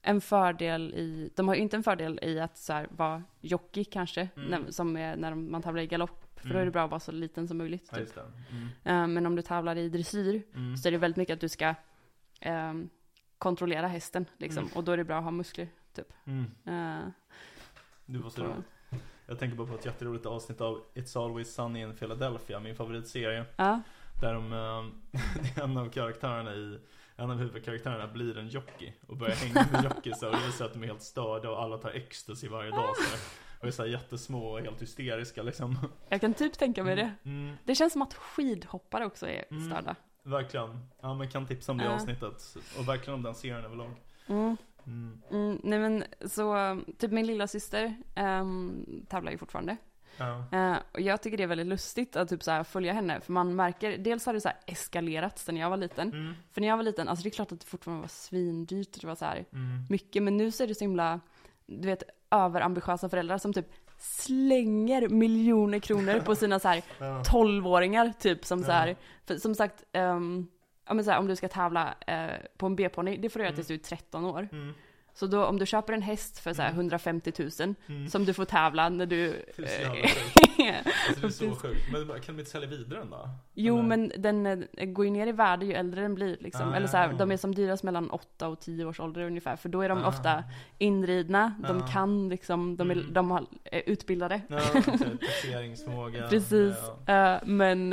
en 0.02 0.20
fördel 0.20 0.94
i, 0.94 1.30
de 1.36 1.48
har 1.48 1.54
ju 1.54 1.60
inte 1.60 1.76
en 1.76 1.82
fördel 1.82 2.18
i 2.22 2.40
att 2.40 2.56
så 2.58 2.72
här, 2.72 2.88
vara 2.90 3.22
jockey 3.40 3.84
kanske, 3.84 4.28
Mm. 4.36 4.48
när, 4.50 4.70
som 4.70 4.96
är 4.96 5.16
när 5.16 5.30
de- 5.30 5.50
man 5.52 5.62
tävlar 5.62 5.82
i 5.82 5.86
galopp. 5.86 6.24
För 6.36 6.44
då 6.48 6.50
Mm. 6.50 6.60
är 6.60 6.64
det 6.64 6.70
bra 6.70 6.84
att 6.84 6.90
vara 6.90 7.00
så 7.00 7.12
liten 7.12 7.48
som 7.48 7.58
möjligt. 7.58 7.84
Ja 7.90 7.96
Typ. 7.96 8.00
just 8.04 8.14
det 8.14 8.20
mm. 8.50 8.68
Ehm, 8.84 9.14
men 9.14 9.26
om 9.26 9.36
du 9.36 9.42
tävlar 9.42 9.76
i 9.76 9.88
dressyr 9.88 10.42
Mm. 10.54 10.76
så 10.76 10.88
är 10.88 10.92
det 10.92 10.98
väldigt 10.98 11.16
mycket 11.16 11.34
att 11.34 11.40
du 11.40 11.48
ska 11.48 11.74
ehm, 12.40 12.88
kontrollera 13.38 13.86
hästen 13.86 14.26
liksom. 14.38 14.62
Mm. 14.64 14.76
Och 14.76 14.84
då 14.84 14.92
är 14.92 14.96
det 14.96 15.04
bra 15.04 15.18
att 15.18 15.24
ha 15.24 15.30
muskler. 15.30 15.68
Typ. 15.94 16.12
Mm. 16.26 16.44
Eh, 16.66 17.08
Du 18.06 18.18
roligt. 18.18 18.64
Jag 19.26 19.38
tänker 19.38 19.56
bara 19.56 19.66
på 19.68 19.74
ett 19.74 19.84
jätteroligt 19.86 20.26
avsnitt 20.26 20.60
av 20.60 20.84
It's 20.94 21.24
Always 21.24 21.54
Sunny 21.54 21.80
in 21.82 21.96
Philadelphia, 21.96 22.60
min 22.60 22.76
favoritserie. 22.76 23.44
ja. 23.56 23.80
Där 24.20 24.34
de, 24.34 24.52
eh, 24.52 25.62
en 25.64 25.76
av 25.76 25.90
karaktärerna 25.90 26.54
i, 26.54 26.78
en 27.16 27.30
av 27.30 27.36
huvudkaraktärerna 27.38 28.06
blir 28.06 28.38
en 28.38 28.48
jockey 28.48 28.92
och 29.06 29.16
börjar 29.16 29.34
hänga 29.36 29.66
med 29.72 29.84
jockeysar 29.84 30.26
och 30.26 30.32
det 30.36 30.46
visar 30.46 30.64
att 30.66 30.72
de 30.72 30.82
är 30.82 30.86
helt 30.86 31.02
störda 31.02 31.50
och 31.50 31.62
alla 31.62 31.78
tar 31.78 31.90
ecstasy 31.90 32.48
varje 32.48 32.70
dag 32.70 32.96
så 32.96 33.02
här. 33.10 33.20
Och 33.60 33.66
är 33.66 33.70
så 33.70 33.82
här 33.82 33.88
jättesmå 33.90 34.46
och 34.48 34.60
helt 34.60 34.82
hysteriska 34.82 35.42
liksom. 35.42 35.78
Jag 36.08 36.20
kan 36.20 36.34
typ 36.34 36.58
tänka 36.58 36.84
mig 36.84 36.96
det. 36.96 37.14
Mm, 37.24 37.56
Det 37.64 37.74
känns 37.74 37.92
som 37.92 38.02
att 38.02 38.14
skidhoppare 38.14 39.06
också 39.06 39.26
är 39.28 39.44
Mm. 39.50 39.70
störda. 39.70 39.96
Verkligen. 40.28 40.86
Ja 41.00 41.14
men 41.14 41.28
kan 41.30 41.46
tipsa 41.46 41.72
om 41.72 41.78
det 41.78 41.94
avsnittet. 41.94 42.56
Och 42.78 42.88
verkligen 42.88 43.14
om 43.14 43.22
den 43.22 43.34
serien 43.34 43.64
överlag. 43.64 43.90
Mm. 44.26 44.56
Mm. 44.86 45.22
Mm, 45.30 45.60
nej 45.64 45.78
men 45.78 46.04
så, 46.26 46.80
typ 46.98 47.10
min 47.10 47.26
lilla 47.26 47.46
syster 47.46 47.96
um, 48.16 48.84
tävlar 49.08 49.32
ju 49.32 49.38
fortfarande. 49.38 49.76
Ja. 50.16 50.44
Eh, 50.52 50.76
och 50.92 51.00
jag 51.00 51.22
tycker 51.22 51.36
det 51.36 51.42
är 51.42 51.46
väldigt 51.46 51.66
lustigt 51.66 52.16
att 52.16 52.28
typ 52.28 52.42
så 52.42 52.50
här 52.50 52.64
följa 52.64 52.92
henne. 52.92 53.20
För 53.20 53.32
man 53.32 53.56
märker, 53.56 53.98
dels 53.98 54.26
har 54.26 54.34
det 54.34 54.40
så 54.40 54.48
här 54.48 54.56
eskalerat 54.66 55.38
sen 55.38 55.56
jag 55.56 55.70
var 55.70 55.76
liten. 55.76 56.12
Mm. 56.12 56.34
För 56.52 56.60
när 56.60 56.68
jag 56.68 56.76
var 56.76 56.84
liten, 56.84 57.08
alltså 57.08 57.22
det 57.22 57.28
är 57.28 57.30
klart 57.30 57.52
att 57.52 57.60
det 57.60 57.66
fortfarande 57.66 58.00
var 58.00 58.08
svindyrt 58.08 58.94
och 58.94 59.00
det 59.00 59.06
var 59.06 59.14
så 59.14 59.24
här 59.24 59.44
Mm. 59.52 59.84
mycket. 59.88 60.22
Men 60.22 60.36
nu 60.36 60.50
så 60.50 60.62
är 60.62 60.66
det 60.66 60.74
så 60.74 60.84
himla, 60.84 61.20
du 61.66 61.86
vet, 61.88 62.02
överambitiösa 62.30 63.08
föräldrar 63.08 63.38
som 63.38 63.52
typ 63.52 63.66
slänger 63.98 65.08
miljoner 65.08 65.78
kronor 65.78 66.20
på 66.20 66.34
sina 66.34 66.58
så 66.58 66.68
här 66.68 66.82
Ja. 66.98 67.22
12-åringar 67.22 68.12
typ 68.18 68.44
som 68.44 68.62
så 68.64 68.70
Ja. 68.70 68.74
här, 68.74 68.96
för, 69.26 69.36
som 69.36 69.54
sagt, 69.54 69.84
ehm, 69.92 70.46
ja 70.88 70.94
men 70.94 71.04
så 71.04 71.10
här, 71.10 71.18
om 71.18 71.26
du 71.26 71.36
ska 71.36 71.48
tävla 71.48 71.94
eh, 72.06 72.26
på 72.56 72.66
en 72.66 72.76
B-ponny, 72.76 73.16
det 73.16 73.30
får 73.30 73.38
du 73.40 73.44
göra 73.44 73.54
tills 73.54 73.66
du 73.68 73.74
är 73.74 73.78
13 73.78 74.24
år. 74.24 74.48
Mm. 74.52 74.74
Så 75.18 75.26
då 75.26 75.44
om 75.44 75.58
du 75.58 75.66
köper 75.66 75.92
en 75.92 76.02
häst 76.02 76.38
för 76.38 76.52
så 76.54 76.62
här 76.62 76.68
Mm. 76.68 76.80
150 76.80 77.32
000 77.38 77.74
Mm. 77.88 78.08
som 78.08 78.24
du 78.24 78.32
får 78.34 78.44
tävla 78.44 78.88
när 78.88 79.06
du... 79.06 79.28
Eh. 79.28 79.94
Alltså, 81.08 81.20
det 81.20 81.26
är 81.26 81.30
så 81.50 81.56
sjukt. 81.56 81.80
Men 81.92 82.06
kan 82.20 82.36
de 82.36 82.40
inte 82.40 82.50
sälja 82.50 82.68
vidare 82.68 82.98
den 82.98 83.10
då? 83.10 83.28
jo 83.54 83.74
Eller? 83.78 83.88
men 83.88 84.12
den 84.18 84.46
eh, 84.46 84.86
går 84.86 85.04
ju 85.04 85.10
ner 85.10 85.26
i 85.26 85.32
värde 85.32 85.66
ju 85.66 85.72
äldre 85.72 86.02
den 86.02 86.14
blir 86.14 86.36
liksom. 86.40 86.68
Ah, 86.68 86.74
Eller 86.76 86.86
så 86.86 86.96
här, 86.96 87.12
de 87.12 87.30
är 87.32 87.36
som 87.36 87.54
dyrast 87.54 87.82
mellan 87.82 88.10
8 88.10 88.48
och 88.48 88.60
10 88.60 88.84
års 88.84 89.00
ålder 89.00 89.22
ungefär. 89.22 89.56
För 89.56 89.68
då 89.68 89.80
är 89.82 89.88
de 89.88 89.98
Ah. 90.04 90.08
ofta 90.08 90.44
inridna, 90.78 91.54
de 91.68 91.82
Ah. 91.82 91.86
kan 91.86 92.28
liksom, 92.28 92.76
de 92.76 92.90
är, 92.90 92.94
Mm. 92.94 93.12
de 93.12 93.30
har, 93.30 93.46
är 93.64 93.82
utbildade. 93.86 94.40
Ja, 94.48 94.60
taxeringsförmåga. 95.20 96.28
Precis. 96.28 96.76
Ja. 97.06 97.34
Eh, 97.34 97.40
men, 97.46 97.88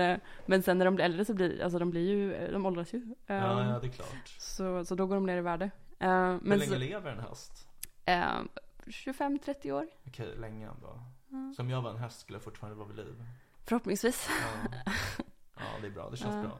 men 0.45 0.63
sen 0.63 0.77
när 0.77 0.85
de 0.85 0.95
blir 0.95 1.05
äldre 1.05 1.25
så 1.25 1.33
blir, 1.33 1.63
alltså 1.63 1.79
de 1.79 1.89
blir 1.91 2.09
ju, 2.09 2.51
de 2.51 2.65
åldras 2.65 2.93
ju. 2.93 3.01
Ja, 3.27 3.35
ja, 3.35 3.79
det 3.81 3.87
är 3.87 3.91
klart. 3.91 4.35
Så, 4.39 4.85
så 4.85 4.95
då 4.95 5.05
går 5.07 5.15
de 5.15 5.25
ner 5.25 5.37
i 5.37 5.41
värde. 5.41 5.69
Eh, 5.99 6.09
Hur 6.09 6.39
länge 6.45 6.65
så, 6.65 6.75
lever 6.77 7.11
en 7.11 7.19
häst? 7.19 7.67
eh, 8.05 8.39
25-30 8.85 9.71
år. 9.71 9.87
Okej, 10.07 10.35
länge 10.37 10.67
ändå. 10.69 10.99
Ja. 11.29 11.53
Så 11.55 11.61
om 11.61 11.69
jag 11.69 11.81
var 11.81 11.89
en 11.91 11.97
häst 11.97 12.19
skulle 12.19 12.35
jag 12.35 12.43
fortfarande 12.43 12.77
vara 12.77 12.87
vid 12.87 12.97
liv. 12.97 13.23
Förhoppningsvis. 13.65 14.29
Ja, 14.29 14.69
ja 15.57 15.63
det 15.81 15.87
är 15.87 15.91
bra. 15.91 16.09
Det 16.09 16.17
känns 16.17 16.35
Ja. 16.35 16.41
bra. 16.41 16.57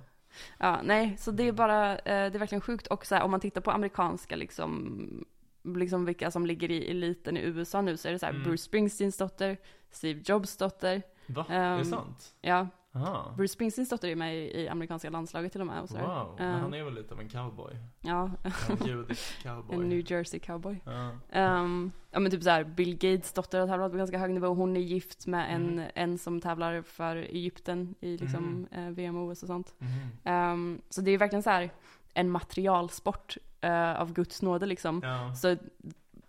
Ja, 0.57 0.81
nej, 0.83 1.17
så 1.17 1.31
det 1.31 1.47
är 1.47 1.51
bara, 1.51 1.91
eh, 1.97 2.01
det 2.05 2.13
är 2.37 2.39
verkligen 2.39 2.61
sjukt. 2.61 2.87
Och 2.87 3.05
så 3.05 3.15
här, 3.15 3.21
om 3.23 3.31
man 3.31 3.39
tittar 3.39 3.61
på 3.61 3.71
amerikanska 3.71 4.35
liksom, 4.35 5.25
liksom 5.63 6.05
vilka 6.05 6.31
som 6.31 6.45
ligger 6.45 6.71
i 6.71 6.89
eliten 6.91 7.37
i 7.37 7.41
USA 7.41 7.81
nu 7.81 7.97
så 7.97 8.07
är 8.07 8.11
det 8.11 8.19
så 8.19 8.25
här 8.25 8.33
Mm. 8.33 8.43
Bruce 8.43 8.63
Springsteens 8.63 9.17
dotter, 9.17 9.57
Steve 9.91 10.21
Jobs 10.25 10.57
dotter. 10.57 11.01
Va? 11.27 11.45
är 11.49 11.59
det 11.59 11.75
Ehm, 11.75 11.85
sant? 11.85 12.33
Ja, 12.41 12.67
Aha. 12.95 13.33
Bruce 13.37 13.53
Springsteens 13.53 13.89
dotter 13.89 14.07
är 14.07 14.15
med 14.15 14.35
i, 14.37 14.67
amerikanska 14.67 15.09
landslaget 15.09 15.51
till 15.51 15.61
och 15.61 15.67
med. 15.67 15.81
Och 15.81 15.89
så. 15.89 15.97
Wow, 15.97 16.35
men 16.37 16.53
Eh, 16.53 16.59
han 16.59 16.73
är 16.73 16.83
väl 16.83 16.93
lite 16.93 17.13
av 17.13 17.19
en 17.19 17.29
cowboy. 17.29 17.73
Ja, 18.01 18.31
En 18.69 18.87
judisk 18.87 19.43
cowboy. 19.43 19.75
en 19.83 19.89
New 19.89 20.11
Jersey 20.11 20.39
cowboy. 20.39 20.81
Ja. 20.85 21.11
Ehm, 21.31 21.91
ja 22.11 22.19
men 22.19 22.31
typ 22.31 22.43
så 22.43 22.49
här, 22.49 22.63
Bill 22.63 22.93
Gates 22.93 23.33
dotter 23.33 23.59
har 23.59 23.67
tävlat 23.67 23.91
på 23.91 23.97
ganska 23.97 24.17
hög 24.17 24.31
nivå. 24.33 24.47
Hon 24.47 24.77
är 24.77 24.81
gift 24.81 25.27
med 25.27 25.55
en, 25.55 25.75
Mhm. 25.75 25.85
en 25.95 26.17
som 26.17 26.41
tävlar 26.41 26.81
för 26.81 27.15
Egypten 27.15 27.95
i 27.99 28.17
liksom 28.17 28.67
eh, 28.71 28.89
VM 28.89 29.15
och 29.17 29.23
OS 29.31 29.43
och 29.43 29.47
sånt. 29.47 29.75
Mhm. 29.77 30.09
Ehm, 30.23 30.81
så 30.89 31.01
det 31.01 31.11
är 31.11 31.17
verkligen 31.17 31.43
så 31.43 31.49
här 31.49 31.69
en 32.13 32.29
materialsport 32.29 33.37
eh, 33.61 34.01
av 34.01 34.13
Guds 34.13 34.41
nåde 34.41 34.65
liksom. 34.65 35.01
Ja. 35.03 35.35
Så 35.35 35.55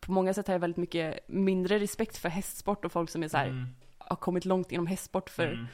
på 0.01 0.13
många 0.13 0.35
sätt 0.35 0.47
har 0.47 0.55
jag 0.55 0.61
väldigt 0.61 0.77
mycket 0.77 1.29
mindre 1.29 1.79
respekt 1.79 2.17
för 2.17 2.29
hästsport 2.29 2.85
och 2.85 2.93
folk 2.93 3.11
som 3.11 3.23
är 3.23 3.29
så 3.29 3.37
här, 3.37 3.49
Mm. 3.49 3.67
har 3.99 4.17
kommit 4.17 4.45
långt 4.45 4.73
inom 4.73 4.87
hästsport 4.87 5.31
för, 5.31 5.69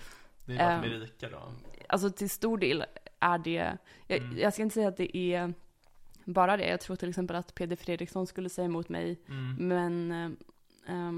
Mm. 0.61 0.67
Bara 0.67 0.77
att 0.77 0.83
de 0.83 0.89
är 0.89 0.95
ehm, 0.95 1.01
rika 1.01 1.29
då. 1.29 1.43
alltså 1.89 2.11
till 2.11 2.31
stor 2.31 2.59
del 2.59 2.85
är 3.21 3.39
det, 3.39 3.77
jag, 4.07 4.19
Mm. 4.19 4.39
jag 4.39 4.53
ska 4.53 4.63
inte 4.63 4.75
säga 4.75 4.89
att 4.89 4.97
det 4.97 5.17
är 5.17 5.55
bara 6.25 6.57
det. 6.57 6.69
Jag 6.69 6.81
tror 6.81 6.97
till 6.97 7.09
exempel 7.09 7.37
att 7.37 7.55
Peder 7.55 7.77
Fredriksson 7.77 8.27
skulle 8.27 8.49
säga 8.49 8.65
emot 8.65 8.89
mig, 8.89 9.21
Mm. 9.29 9.69
men 9.69 10.13
ehm, 10.13 10.37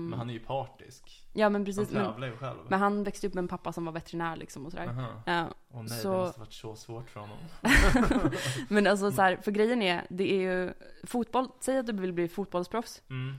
Men 0.09 0.19
han 0.19 0.31
är 0.31 0.35
ju 0.35 0.41
partisk. 0.41 1.25
Ja 1.35 1.49
men 1.49 1.55
Han 1.55 1.65
precis, 1.65 1.91
men, 1.91 2.05
tävlar 2.05 2.27
ju 2.29 2.37
själv. 2.37 2.59
men 2.69 2.81
han 2.81 3.05
växte 3.05 3.27
upp 3.27 3.35
med 3.35 3.43
en 3.43 3.49
pappa 3.49 3.73
som 3.73 3.85
var 3.85 3.93
veterinär 3.93 4.37
liksom 4.37 4.67
och 4.67 4.73
sådär. 4.73 4.87
Aha. 4.89 5.23
Ja, 5.27 5.47
Åh 5.71 5.81
nej, 5.83 5.89
Så- 5.89 6.13
det 6.13 6.19
måste 6.19 6.41
varit 6.41 6.53
så 6.53 6.77
svårt 6.77 7.11
för 7.11 7.21
honom. 7.21 7.39
men 8.69 8.87
alltså 8.87 9.13
så 9.13 9.23
här, 9.23 9.37
för 9.37 9.51
grejen 9.51 9.83
är, 9.83 10.07
det 10.09 10.33
är 10.33 10.41
ju 10.41 10.73
fotboll, 11.05 11.49
säg 11.61 11.79
att 11.79 11.87
du 11.87 11.93
vill 11.93 12.13
bli 12.13 12.29
fotbollsproffs. 12.29 13.03
Mm. 13.11 13.35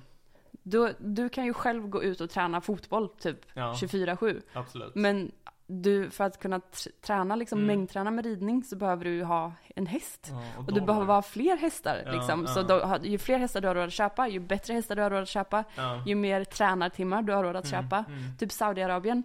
Du, 0.64 0.96
du 1.00 1.30
kan 1.30 1.46
ju 1.46 1.54
själv 1.54 1.88
gå 1.88 2.04
ut 2.04 2.22
och 2.22 2.30
träna 2.30 2.62
fotboll 2.62 3.10
typ 3.10 3.38
Ja, 3.54 3.74
24-7. 3.82 4.42
absolut. 4.54 4.96
Men 4.96 5.32
du, 5.68 6.10
för 6.10 6.24
att 6.24 6.40
kunna 6.40 6.58
tr- 6.60 6.88
träna, 7.02 7.36
liksom 7.36 7.58
Mm. 7.60 7.68
mängdträna 7.68 8.12
med 8.12 8.26
ridning 8.26 8.64
så 8.64 8.76
behöver 8.76 9.06
du 9.06 9.24
ha 9.24 9.52
en 9.76 9.86
häst. 9.88 10.28
Ja, 10.32 10.42
Och 10.58 10.66
du 10.66 10.72
dollar. 10.72 10.86
behöver 10.88 11.14
ha 11.14 11.22
fler 11.22 11.58
hästar 11.58 12.02
Ja, 12.06 12.12
liksom. 12.12 12.48
Så 12.48 12.60
ja. 12.60 12.64
då, 12.64 12.80
har- 12.80 13.00
ju 13.00 13.18
fler 13.18 13.38
hästar 13.38 13.62
du 13.62 13.68
har 13.68 13.76
råd 13.76 13.86
att 13.88 13.94
köpa, 13.94 14.28
ju 14.28 14.40
bättre 14.40 14.74
hästar 14.74 14.96
du 14.96 15.02
har 15.02 15.10
råd 15.10 15.22
att 15.22 15.30
köpa, 15.30 15.64
ju 16.06 16.16
mer 16.16 16.44
tränartimmar 16.44 17.22
du 17.22 17.34
har 17.34 17.44
råd 17.44 17.56
att 17.56 17.72
Mm, 17.74 17.84
köpa. 17.84 18.06
mm. 18.08 18.38
Typ 18.38 18.52
Saudiarabien. 18.52 19.24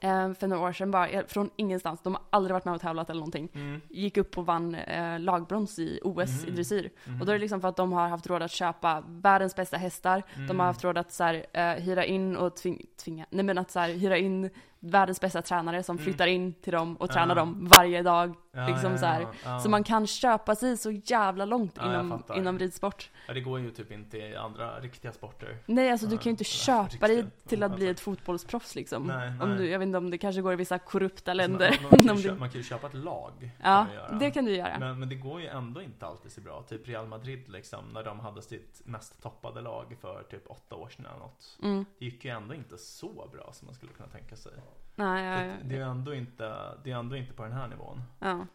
Eh, 0.00 0.32
för 0.32 0.46
några 0.46 0.62
år 0.68 0.72
sedan 0.72 0.90
bara, 0.90 1.08
eh, 1.08 1.24
från 1.26 1.50
ingenstans, 1.56 2.00
de 2.02 2.14
har 2.14 2.22
aldrig 2.30 2.52
varit 2.52 2.64
med 2.64 2.74
och 2.74 2.80
tävlat 2.80 3.10
eller 3.10 3.20
någonting. 3.20 3.48
Mm. 3.54 3.80
Gick 3.90 4.16
upp 4.16 4.38
och 4.38 4.46
vann 4.46 4.74
eh, 4.74 5.20
lagbrons 5.20 5.78
i 5.78 6.00
OS 6.04 6.44
i 6.44 6.46
Mhm. 6.46 6.54
dressyr. 6.54 6.90
Mm. 7.06 7.20
Och 7.20 7.26
då 7.26 7.32
är 7.32 7.36
det 7.36 7.40
liksom 7.40 7.60
för 7.60 7.68
att 7.68 7.76
de 7.76 7.92
har 7.92 8.08
haft 8.08 8.26
råd 8.26 8.42
att 8.42 8.50
köpa 8.50 9.02
världens 9.06 9.56
bästa 9.56 9.76
hästar. 9.76 10.22
De 10.34 10.42
Mm. 10.44 10.58
har 10.58 10.66
haft 10.66 10.84
råd 10.84 10.98
att 10.98 11.12
så 11.12 11.24
här, 11.24 11.46
eh, 11.52 11.62
hyra 11.82 12.04
in 12.04 12.36
och 12.36 12.56
tving, 12.56 12.86
tvinga, 13.04 13.26
nej 13.30 13.44
men 13.44 13.58
att 13.58 13.70
så 13.70 13.80
här, 13.80 13.88
hyra 13.88 14.16
in 14.18 14.50
världens 14.90 15.20
bästa 15.20 15.42
tränare 15.42 15.82
som 15.82 15.96
Mm. 15.96 16.04
flyttar 16.04 16.26
in 16.26 16.52
till 16.54 16.72
dem 16.72 16.96
och 16.96 17.08
Ja. 17.10 17.12
tränar 17.14 17.34
dem 17.34 17.68
varje 17.76 18.02
dag. 18.02 18.34
Ja, 18.56 18.66
liksom 18.68 18.92
ja, 18.92 18.98
så 18.98 19.06
här. 19.06 19.20
ja, 19.20 19.28
ja. 19.44 19.60
Så 19.60 19.68
man 19.70 19.84
kan 19.84 20.06
köpa 20.06 20.54
sig 20.54 20.76
så 20.76 20.90
jävla 20.90 21.44
långt 21.44 21.72
Ja, 21.76 21.84
inom, 22.00 22.22
inom 22.36 22.58
ridsport. 22.58 23.10
Ja, 23.28 23.34
det 23.34 23.40
går 23.40 23.60
ju 23.60 23.70
typ 23.70 23.92
inte 23.92 24.18
i 24.18 24.36
andra 24.36 24.80
riktiga 24.80 25.12
sporter. 25.12 25.58
Nej, 25.66 25.90
alltså 25.90 26.06
du 26.06 26.14
Ja, 26.14 26.18
kan 26.18 26.24
ju 26.24 26.30
inte 26.30 26.44
ja, 26.66 26.88
köpa 26.88 27.08
dig 27.08 27.16
riktigt. 27.16 27.48
till 27.48 27.62
att 27.62 27.70
Ja, 27.70 27.76
bli 27.76 27.88
ett 27.88 28.00
fotbollsproffs 28.00 28.74
liksom. 28.74 29.02
Nej, 29.06 29.28
Om 29.42 29.48
nej. 29.48 29.58
du, 29.58 29.68
jag 29.70 29.78
vet 29.78 29.86
inte 29.86 29.98
om 29.98 30.10
det 30.10 30.18
kanske 30.18 30.40
går 30.42 30.52
i 30.52 30.56
vissa 30.56 30.78
korrupta 30.78 31.34
länder. 31.34 31.78
Man, 31.82 31.90
man, 31.90 32.00
kan 32.00 32.10
Om 32.16 32.22
köpa, 32.22 32.38
man 32.38 32.50
kan 32.50 32.58
ju 32.60 32.64
köpa 32.64 32.86
ett 32.86 32.94
lag. 32.94 33.50
ja, 33.62 33.86
det 34.20 34.30
kan 34.30 34.44
du 34.44 34.56
göra. 34.56 34.78
Men, 34.78 34.98
men 34.98 35.08
det 35.08 35.14
går 35.14 35.40
ju 35.40 35.46
ändå 35.46 35.82
inte 35.82 36.06
alltid 36.06 36.32
så 36.32 36.40
bra. 36.40 36.62
Typ 36.68 36.88
Real 36.88 37.06
Madrid 37.06 37.48
liksom, 37.48 37.84
när 37.94 38.02
de 38.04 38.20
hade 38.20 38.42
sitt 38.42 38.82
mest 38.84 39.22
toppade 39.22 39.60
lag 39.60 39.96
för 40.00 40.22
typ 40.30 40.50
åtta 40.50 40.76
år 40.76 40.88
sedan 40.88 41.06
eller 41.06 41.18
något. 41.18 41.58
Mm. 41.62 41.84
Det 41.98 42.04
gick 42.04 42.24
ju 42.24 42.30
ändå 42.30 42.54
inte 42.54 42.78
så 42.78 43.28
bra 43.32 43.52
som 43.52 43.66
man 43.66 43.74
skulle 43.74 43.92
kunna 43.92 44.08
tänka 44.08 44.36
sig. 44.36 44.52
Nej, 44.96 45.24
ja, 45.24 45.36
Det, 45.38 45.46
ja, 45.46 45.54
det, 45.64 45.76
är 45.76 45.80
ändå 45.80 46.14
inte, 46.14 46.74
det 46.84 46.90
är 46.90 46.96
ändå 46.96 47.16
inte 47.16 47.32
på 47.32 47.42
den 47.42 47.52
här 47.52 47.68
nivån. 47.68 48.02
ja. 48.18 48.46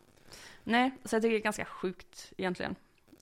Nej, 0.63 0.91
så 1.05 1.15
jag 1.15 1.21
tycker 1.21 1.33
det 1.33 1.39
är 1.39 1.43
ganska 1.43 1.65
sjukt 1.65 2.33
egentligen. 2.37 2.75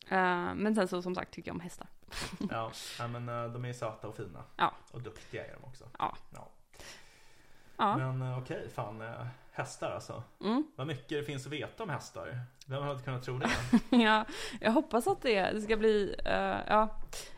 Eh, 0.07 0.53
men 0.55 0.76
sen 0.76 0.88
så 0.88 1.01
som 1.01 1.15
sagt 1.15 1.32
tycker 1.34 1.49
jag 1.49 1.55
om 1.55 1.59
hästar. 1.61 1.88
Ja, 2.49 2.72
men 3.07 3.30
eh, 3.30 3.51
de 3.51 3.65
är 3.65 3.74
söta 3.74 4.07
och 4.07 4.15
fina. 4.15 4.43
Ja. 4.55 4.74
Och 4.91 5.01
duktiga 5.01 5.45
är 5.45 5.53
de 5.53 5.63
också. 5.68 5.84
Ja. 5.99 6.18
ja. 6.34 6.47
Ja. 7.78 7.97
Men 7.97 8.22
eh, 8.22 8.38
okej, 8.39 8.70
fan. 8.76 9.01
eh, 9.01 9.28
Hästar 9.51 9.91
alltså. 9.91 10.24
Mm. 10.41 10.63
Vad 10.76 10.88
mycket 10.88 11.09
det 11.09 11.24
finns 11.24 11.45
att 11.45 11.51
veta 11.51 11.84
om 11.84 11.89
hästar. 11.89 12.41
Vem 12.70 12.84
hade 12.84 12.99
kunnat 13.01 13.24
tro 13.24 13.38
det? 13.38 13.49
ja, 13.97 14.26
jag 14.61 14.72
hoppas 14.72 15.07
att 15.07 15.22
det, 15.22 15.41
det 15.51 15.61
ska 15.61 15.78
bli, 15.78 16.15
eh, 16.26 16.34
ja, 16.68 16.89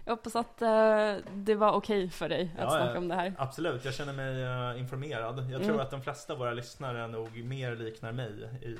jag 0.05 0.11
hoppas 0.15 0.35
att 0.35 0.61
eh, 0.61 1.13
det 1.33 1.55
var 1.55 1.71
okej 1.71 2.09
för 2.09 2.29
dig 2.29 2.51
att 2.57 2.63
Ja, 2.63 2.69
snacka 2.69 2.91
ja. 2.91 2.97
om 2.97 3.07
det 3.07 3.15
här. 3.15 3.33
Absolut, 3.37 3.85
jag 3.85 3.93
känner 3.93 4.13
mig 4.13 4.41
eh, 4.43 4.79
informerad. 4.81 5.37
Jag 5.39 5.45
Mm. 5.61 5.67
tror 5.67 5.81
att 5.81 5.91
de 5.91 6.01
flesta 6.01 6.33
av 6.33 6.39
våra 6.39 6.53
lyssnare 6.53 7.07
nog 7.07 7.43
mer 7.43 7.75
liknar 7.75 8.11
mig 8.11 8.49
i, 8.61 8.73
uh, 8.73 8.77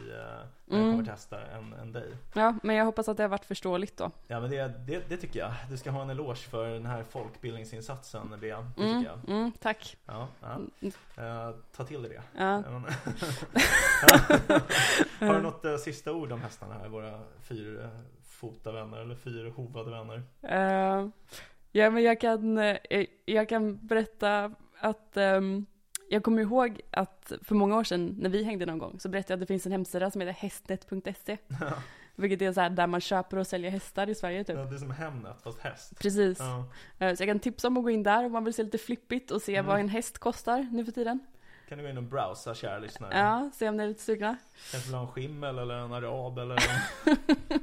när 0.66 0.78
Mm. 0.80 0.92
kommer 0.92 1.10
hästar 1.10 1.48
än, 1.54 1.74
än 1.74 1.92
dig. 1.92 2.08
Ja, 2.34 2.56
men 2.64 2.76
jag 2.76 2.86
hoppas 2.86 3.10
att 3.10 3.18
det 3.18 3.24
har 3.24 3.28
varit 3.30 3.46
förståeligt 3.46 3.98
då. 3.98 4.12
Ja 4.28 4.40
men 4.40 4.50
det, 4.50 4.68
det, 4.88 5.10
det 5.10 5.18
tycker 5.18 5.40
jag. 5.40 5.52
Du 5.70 5.78
ska 5.78 5.92
ha 5.92 6.02
en 6.02 6.10
eloge 6.10 6.36
för 6.50 6.70
den 6.70 6.86
här 6.86 7.04
folkbildningsinsatsen 7.10 8.36
Bea. 8.42 8.66
Det 8.78 8.84
Mm, 8.84 8.98
tycker 9.00 9.12
jag. 9.26 9.30
mm, 9.36 9.52
tack. 9.62 9.98
Ja, 10.06 10.28
ta 11.78 11.84
till 11.84 12.02
dig 12.04 12.12
det. 12.12 12.22
Ja. 12.44 12.64
Har 15.20 15.34
du 15.34 15.42
något 15.42 15.80
sista 15.82 16.12
ord 16.14 16.32
om 16.32 16.39
hästarna 16.40 16.74
här? 16.74 16.88
Våra 16.90 17.20
fyrfota 17.42 18.72
vänner 18.72 18.98
eller 18.98 19.16
fyrhovade 19.16 19.92
vänner. 19.92 20.24
Eh, 20.42 21.08
ja, 21.72 21.90
men 21.90 22.04
jag 22.04 22.22
kan, 22.22 22.58
eh, 22.58 23.06
jag 23.26 23.50
kan 23.50 23.88
berätta 23.88 24.52
att 24.80 25.18
ehm, 25.18 25.66
jag 26.10 26.24
kommer 26.24 26.42
ihåg 26.42 26.82
att 26.92 27.32
för 27.44 27.56
många 27.56 27.78
år 27.78 27.84
sedan 27.84 28.16
när 28.20 28.30
vi 28.30 28.44
hängde 28.44 28.66
någon 28.66 28.78
gång 28.78 29.00
så 29.00 29.10
berättade 29.10 29.34
jag 29.34 29.38
att 29.38 29.42
det 29.42 29.46
finns 29.54 29.66
en 29.66 29.72
hemsida 29.72 30.12
som 30.12 30.22
heter 30.22 30.34
hästnet.se. 30.34 31.38
Vilket 32.16 32.42
är 32.42 32.54
så 32.54 32.62
här 32.62 32.70
där 32.70 32.88
man 32.88 33.02
köper 33.02 33.38
och 33.38 33.48
säljer 33.48 33.72
hästar 33.72 34.10
i 34.10 34.16
Sverige 34.16 34.44
typ. 34.44 34.56
Ja, 34.56 34.64
det 34.64 34.76
är 34.76 34.80
som 34.80 34.92
Hemnet 34.92 35.42
fast 35.44 35.60
häst. 35.60 36.00
Precis. 36.00 36.40
Ja. 36.40 36.66
Eh, 37.06 37.16
Så 37.16 37.24
jag 37.24 37.30
kan 37.30 37.40
tipsa 37.40 37.68
om 37.68 37.78
att 37.78 37.84
gå 37.84 37.90
in 37.90 38.04
där 38.04 38.26
om 38.26 38.32
man 38.32 38.44
vill 38.44 38.54
se 38.54 38.64
lite 38.64 38.78
flippigt 38.78 39.32
och 39.32 39.42
se 39.42 39.56
Mm. 39.56 39.66
vad 39.66 39.80
en 39.80 39.90
häst 39.90 40.18
kostar 40.18 40.68
nu 40.72 40.86
för 40.86 40.92
tiden. 40.92 41.20
Kan 41.70 41.78
du 41.78 41.84
gå 41.84 41.90
in 41.90 41.98
och 41.98 42.04
browsa 42.04 42.56
kära 42.56 42.80
lyssnare? 42.80 43.18
Ja, 43.18 43.50
se 43.54 43.70
om 43.70 43.78
ni 43.78 43.84
är 43.84 43.88
lite 43.88 44.02
sugna. 44.02 44.38
Kanske 44.72 44.88
vill 44.90 44.96
ha 44.96 45.02
en 45.02 45.08
skimmel 45.12 45.60
eller 45.60 45.76
en 45.76 45.94
arab 45.94 46.38
eller 46.40 46.56
en 46.56 47.16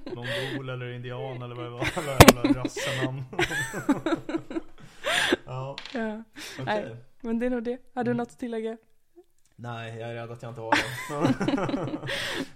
mongol 0.14 0.68
eller 0.68 0.92
indian 0.92 1.42
eller 1.42 1.54
vad 1.54 1.64
det 1.64 1.70
var. 1.70 1.80
Eller, 2.42 2.54
rassennamn. 2.54 3.24
ja, 5.46 5.76
Ja. 5.94 6.22
okej. 6.61 6.64
Nej. 6.64 6.96
Men 7.20 7.38
det 7.38 7.46
är 7.46 7.50
nog 7.50 7.62
det. 7.62 7.78
Har 7.94 8.04
du 8.04 8.11
Mm. 8.11 8.16
något 8.16 8.28
att 8.28 8.38
tillägga? 8.38 8.76
Nej, 9.57 9.98
jag 10.00 10.11
är 10.11 10.14
rädd 10.14 10.30
att 10.30 10.42
jag 10.42 10.50
inte 10.50 10.61
har 10.61 10.70
det. 10.70 11.98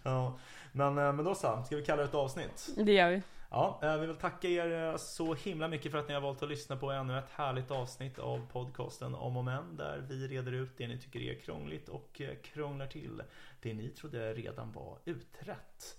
ja. 0.02 0.38
Men, 0.72 0.98
eh, 0.98 1.12
men 1.12 1.24
då 1.24 1.34
så, 1.34 1.62
ska 1.66 1.76
vi 1.76 1.84
kalla 1.84 2.02
det 2.02 2.08
ett 2.08 2.14
avsnitt? 2.14 2.68
Det 2.76 2.92
gör 2.92 3.10
vi. 3.10 3.22
Ja, 3.50 3.80
eh, 3.82 3.96
vi 3.96 4.06
vill 4.06 4.16
tacka 4.16 4.48
er 4.48 4.88
eh, 4.88 4.96
så 4.96 5.34
himla 5.34 5.68
mycket 5.68 5.92
för 5.92 5.98
att 5.98 6.08
ni 6.08 6.14
har 6.14 6.20
valt 6.20 6.42
att 6.42 6.48
lyssna 6.48 6.76
på 6.76 6.90
ännu 6.90 7.18
ett 7.18 7.30
härligt 7.30 7.70
avsnitt 7.70 8.18
av 8.18 8.46
podcasten 8.52 9.14
Om 9.14 9.36
och 9.36 9.44
Men 9.44 9.76
där 9.76 9.98
vi 10.08 10.28
reder 10.28 10.52
ut 10.52 10.76
det 10.76 10.88
ni 10.88 10.98
tycker 10.98 11.20
är 11.20 11.34
krångligt 11.34 11.88
och 11.88 12.22
krånglar 12.42 12.86
till 12.86 13.22
det 13.62 13.74
ni 13.74 13.88
trodde 13.88 14.34
redan 14.34 14.72
var 14.72 14.98
utrett. 15.04 15.96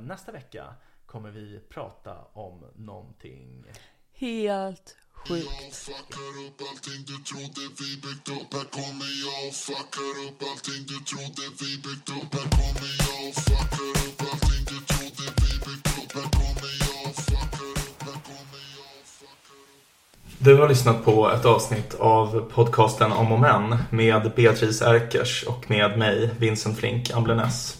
Nästa 0.00 0.32
vecka 0.32 0.74
kommer 1.06 1.30
vi 1.30 1.60
prata 1.68 2.16
om 2.32 2.64
någonting 2.74 3.64
Helt 4.12 4.96
sjukt. 5.24 5.74
fuckar 5.86 6.32
upp 6.46 6.60
allting 6.68 7.00
du 7.10 7.16
trodde 7.30 7.62
vi 7.78 7.88
byggt 8.04 8.28
upp. 8.36 8.50
Här 8.56 8.66
kommer 8.78 9.10
jag 9.24 9.40
och 9.48 9.54
fuckar 9.66 10.14
upp 10.26 10.40
allting 10.50 10.82
du 10.90 10.98
trodde 11.10 11.44
vi 11.60 11.70
byggt 11.84 12.08
upp. 12.18 12.30
Här 12.36 12.48
kommer 12.58 12.92
jag 13.04 13.18
och 13.28 13.34
fuckar 13.46 13.90
upp 14.06 14.20
allting 14.30 14.62
du 14.70 14.78
trodde 14.90 15.24
vi 15.42 15.52
byggt 15.66 15.88
upp. 15.98 16.12
Här 16.18 16.28
kommer 16.38 16.72
jag 16.84 16.98
och 17.08 17.16
fuckar 17.28 17.70
upp 17.82 18.00
Här 18.06 18.18
kommer 18.28 18.62
jag 18.76 18.90
och 18.98 19.06
fuckar 19.20 19.58
upp. 19.62 20.44
Du 20.46 20.52
har 20.60 20.68
lyssnat 20.68 21.04
på 21.04 21.30
ett 21.30 21.44
avsnitt 21.44 21.94
av 22.00 22.50
podcasten 22.54 23.12
Om 23.12 23.32
och 23.32 23.40
Men 23.40 23.76
med 23.90 24.32
Beatrice 24.36 24.82
Erkers 24.82 25.42
och 25.42 25.70
med 25.70 25.98
mig, 25.98 26.30
Vincent 26.38 26.78
Flink 26.78 27.10
Amblenäs. 27.10 27.76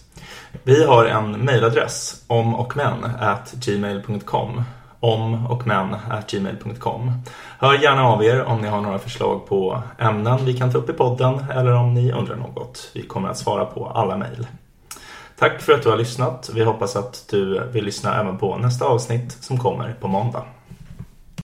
Vi 0.62 0.84
har 0.84 1.04
en 1.04 1.32
mejladress, 1.32 2.24
omochmän 2.26 3.10
gmail.com 3.52 4.62
om 5.00 5.46
och 5.46 5.62
gmail.com. 6.28 7.12
Hör 7.58 7.74
gärna 7.74 8.04
av 8.04 8.24
er 8.24 8.44
om 8.44 8.60
ni 8.60 8.68
har 8.68 8.80
några 8.80 8.98
förslag 8.98 9.46
på 9.46 9.82
ämnen 9.98 10.44
vi 10.44 10.54
kan 10.54 10.72
ta 10.72 10.78
upp 10.78 10.90
i 10.90 10.92
podden 10.92 11.44
eller 11.50 11.72
om 11.72 11.94
ni 11.94 12.12
undrar 12.12 12.36
något. 12.36 12.90
Vi 12.94 13.02
kommer 13.02 13.28
att 13.28 13.38
svara 13.38 13.64
på 13.64 13.86
alla 13.86 14.16
mejl. 14.16 14.46
Tack 15.38 15.60
för 15.60 15.72
att 15.72 15.82
du 15.82 15.88
har 15.88 15.96
lyssnat. 15.96 16.50
Vi 16.54 16.64
hoppas 16.64 16.96
att 16.96 17.24
du 17.30 17.68
vill 17.72 17.84
lyssna 17.84 18.20
även 18.20 18.38
på 18.38 18.56
nästa 18.56 18.84
avsnitt 18.84 19.32
som 19.40 19.58
kommer 19.58 19.96
på 20.00 20.08
måndag. 20.08 20.44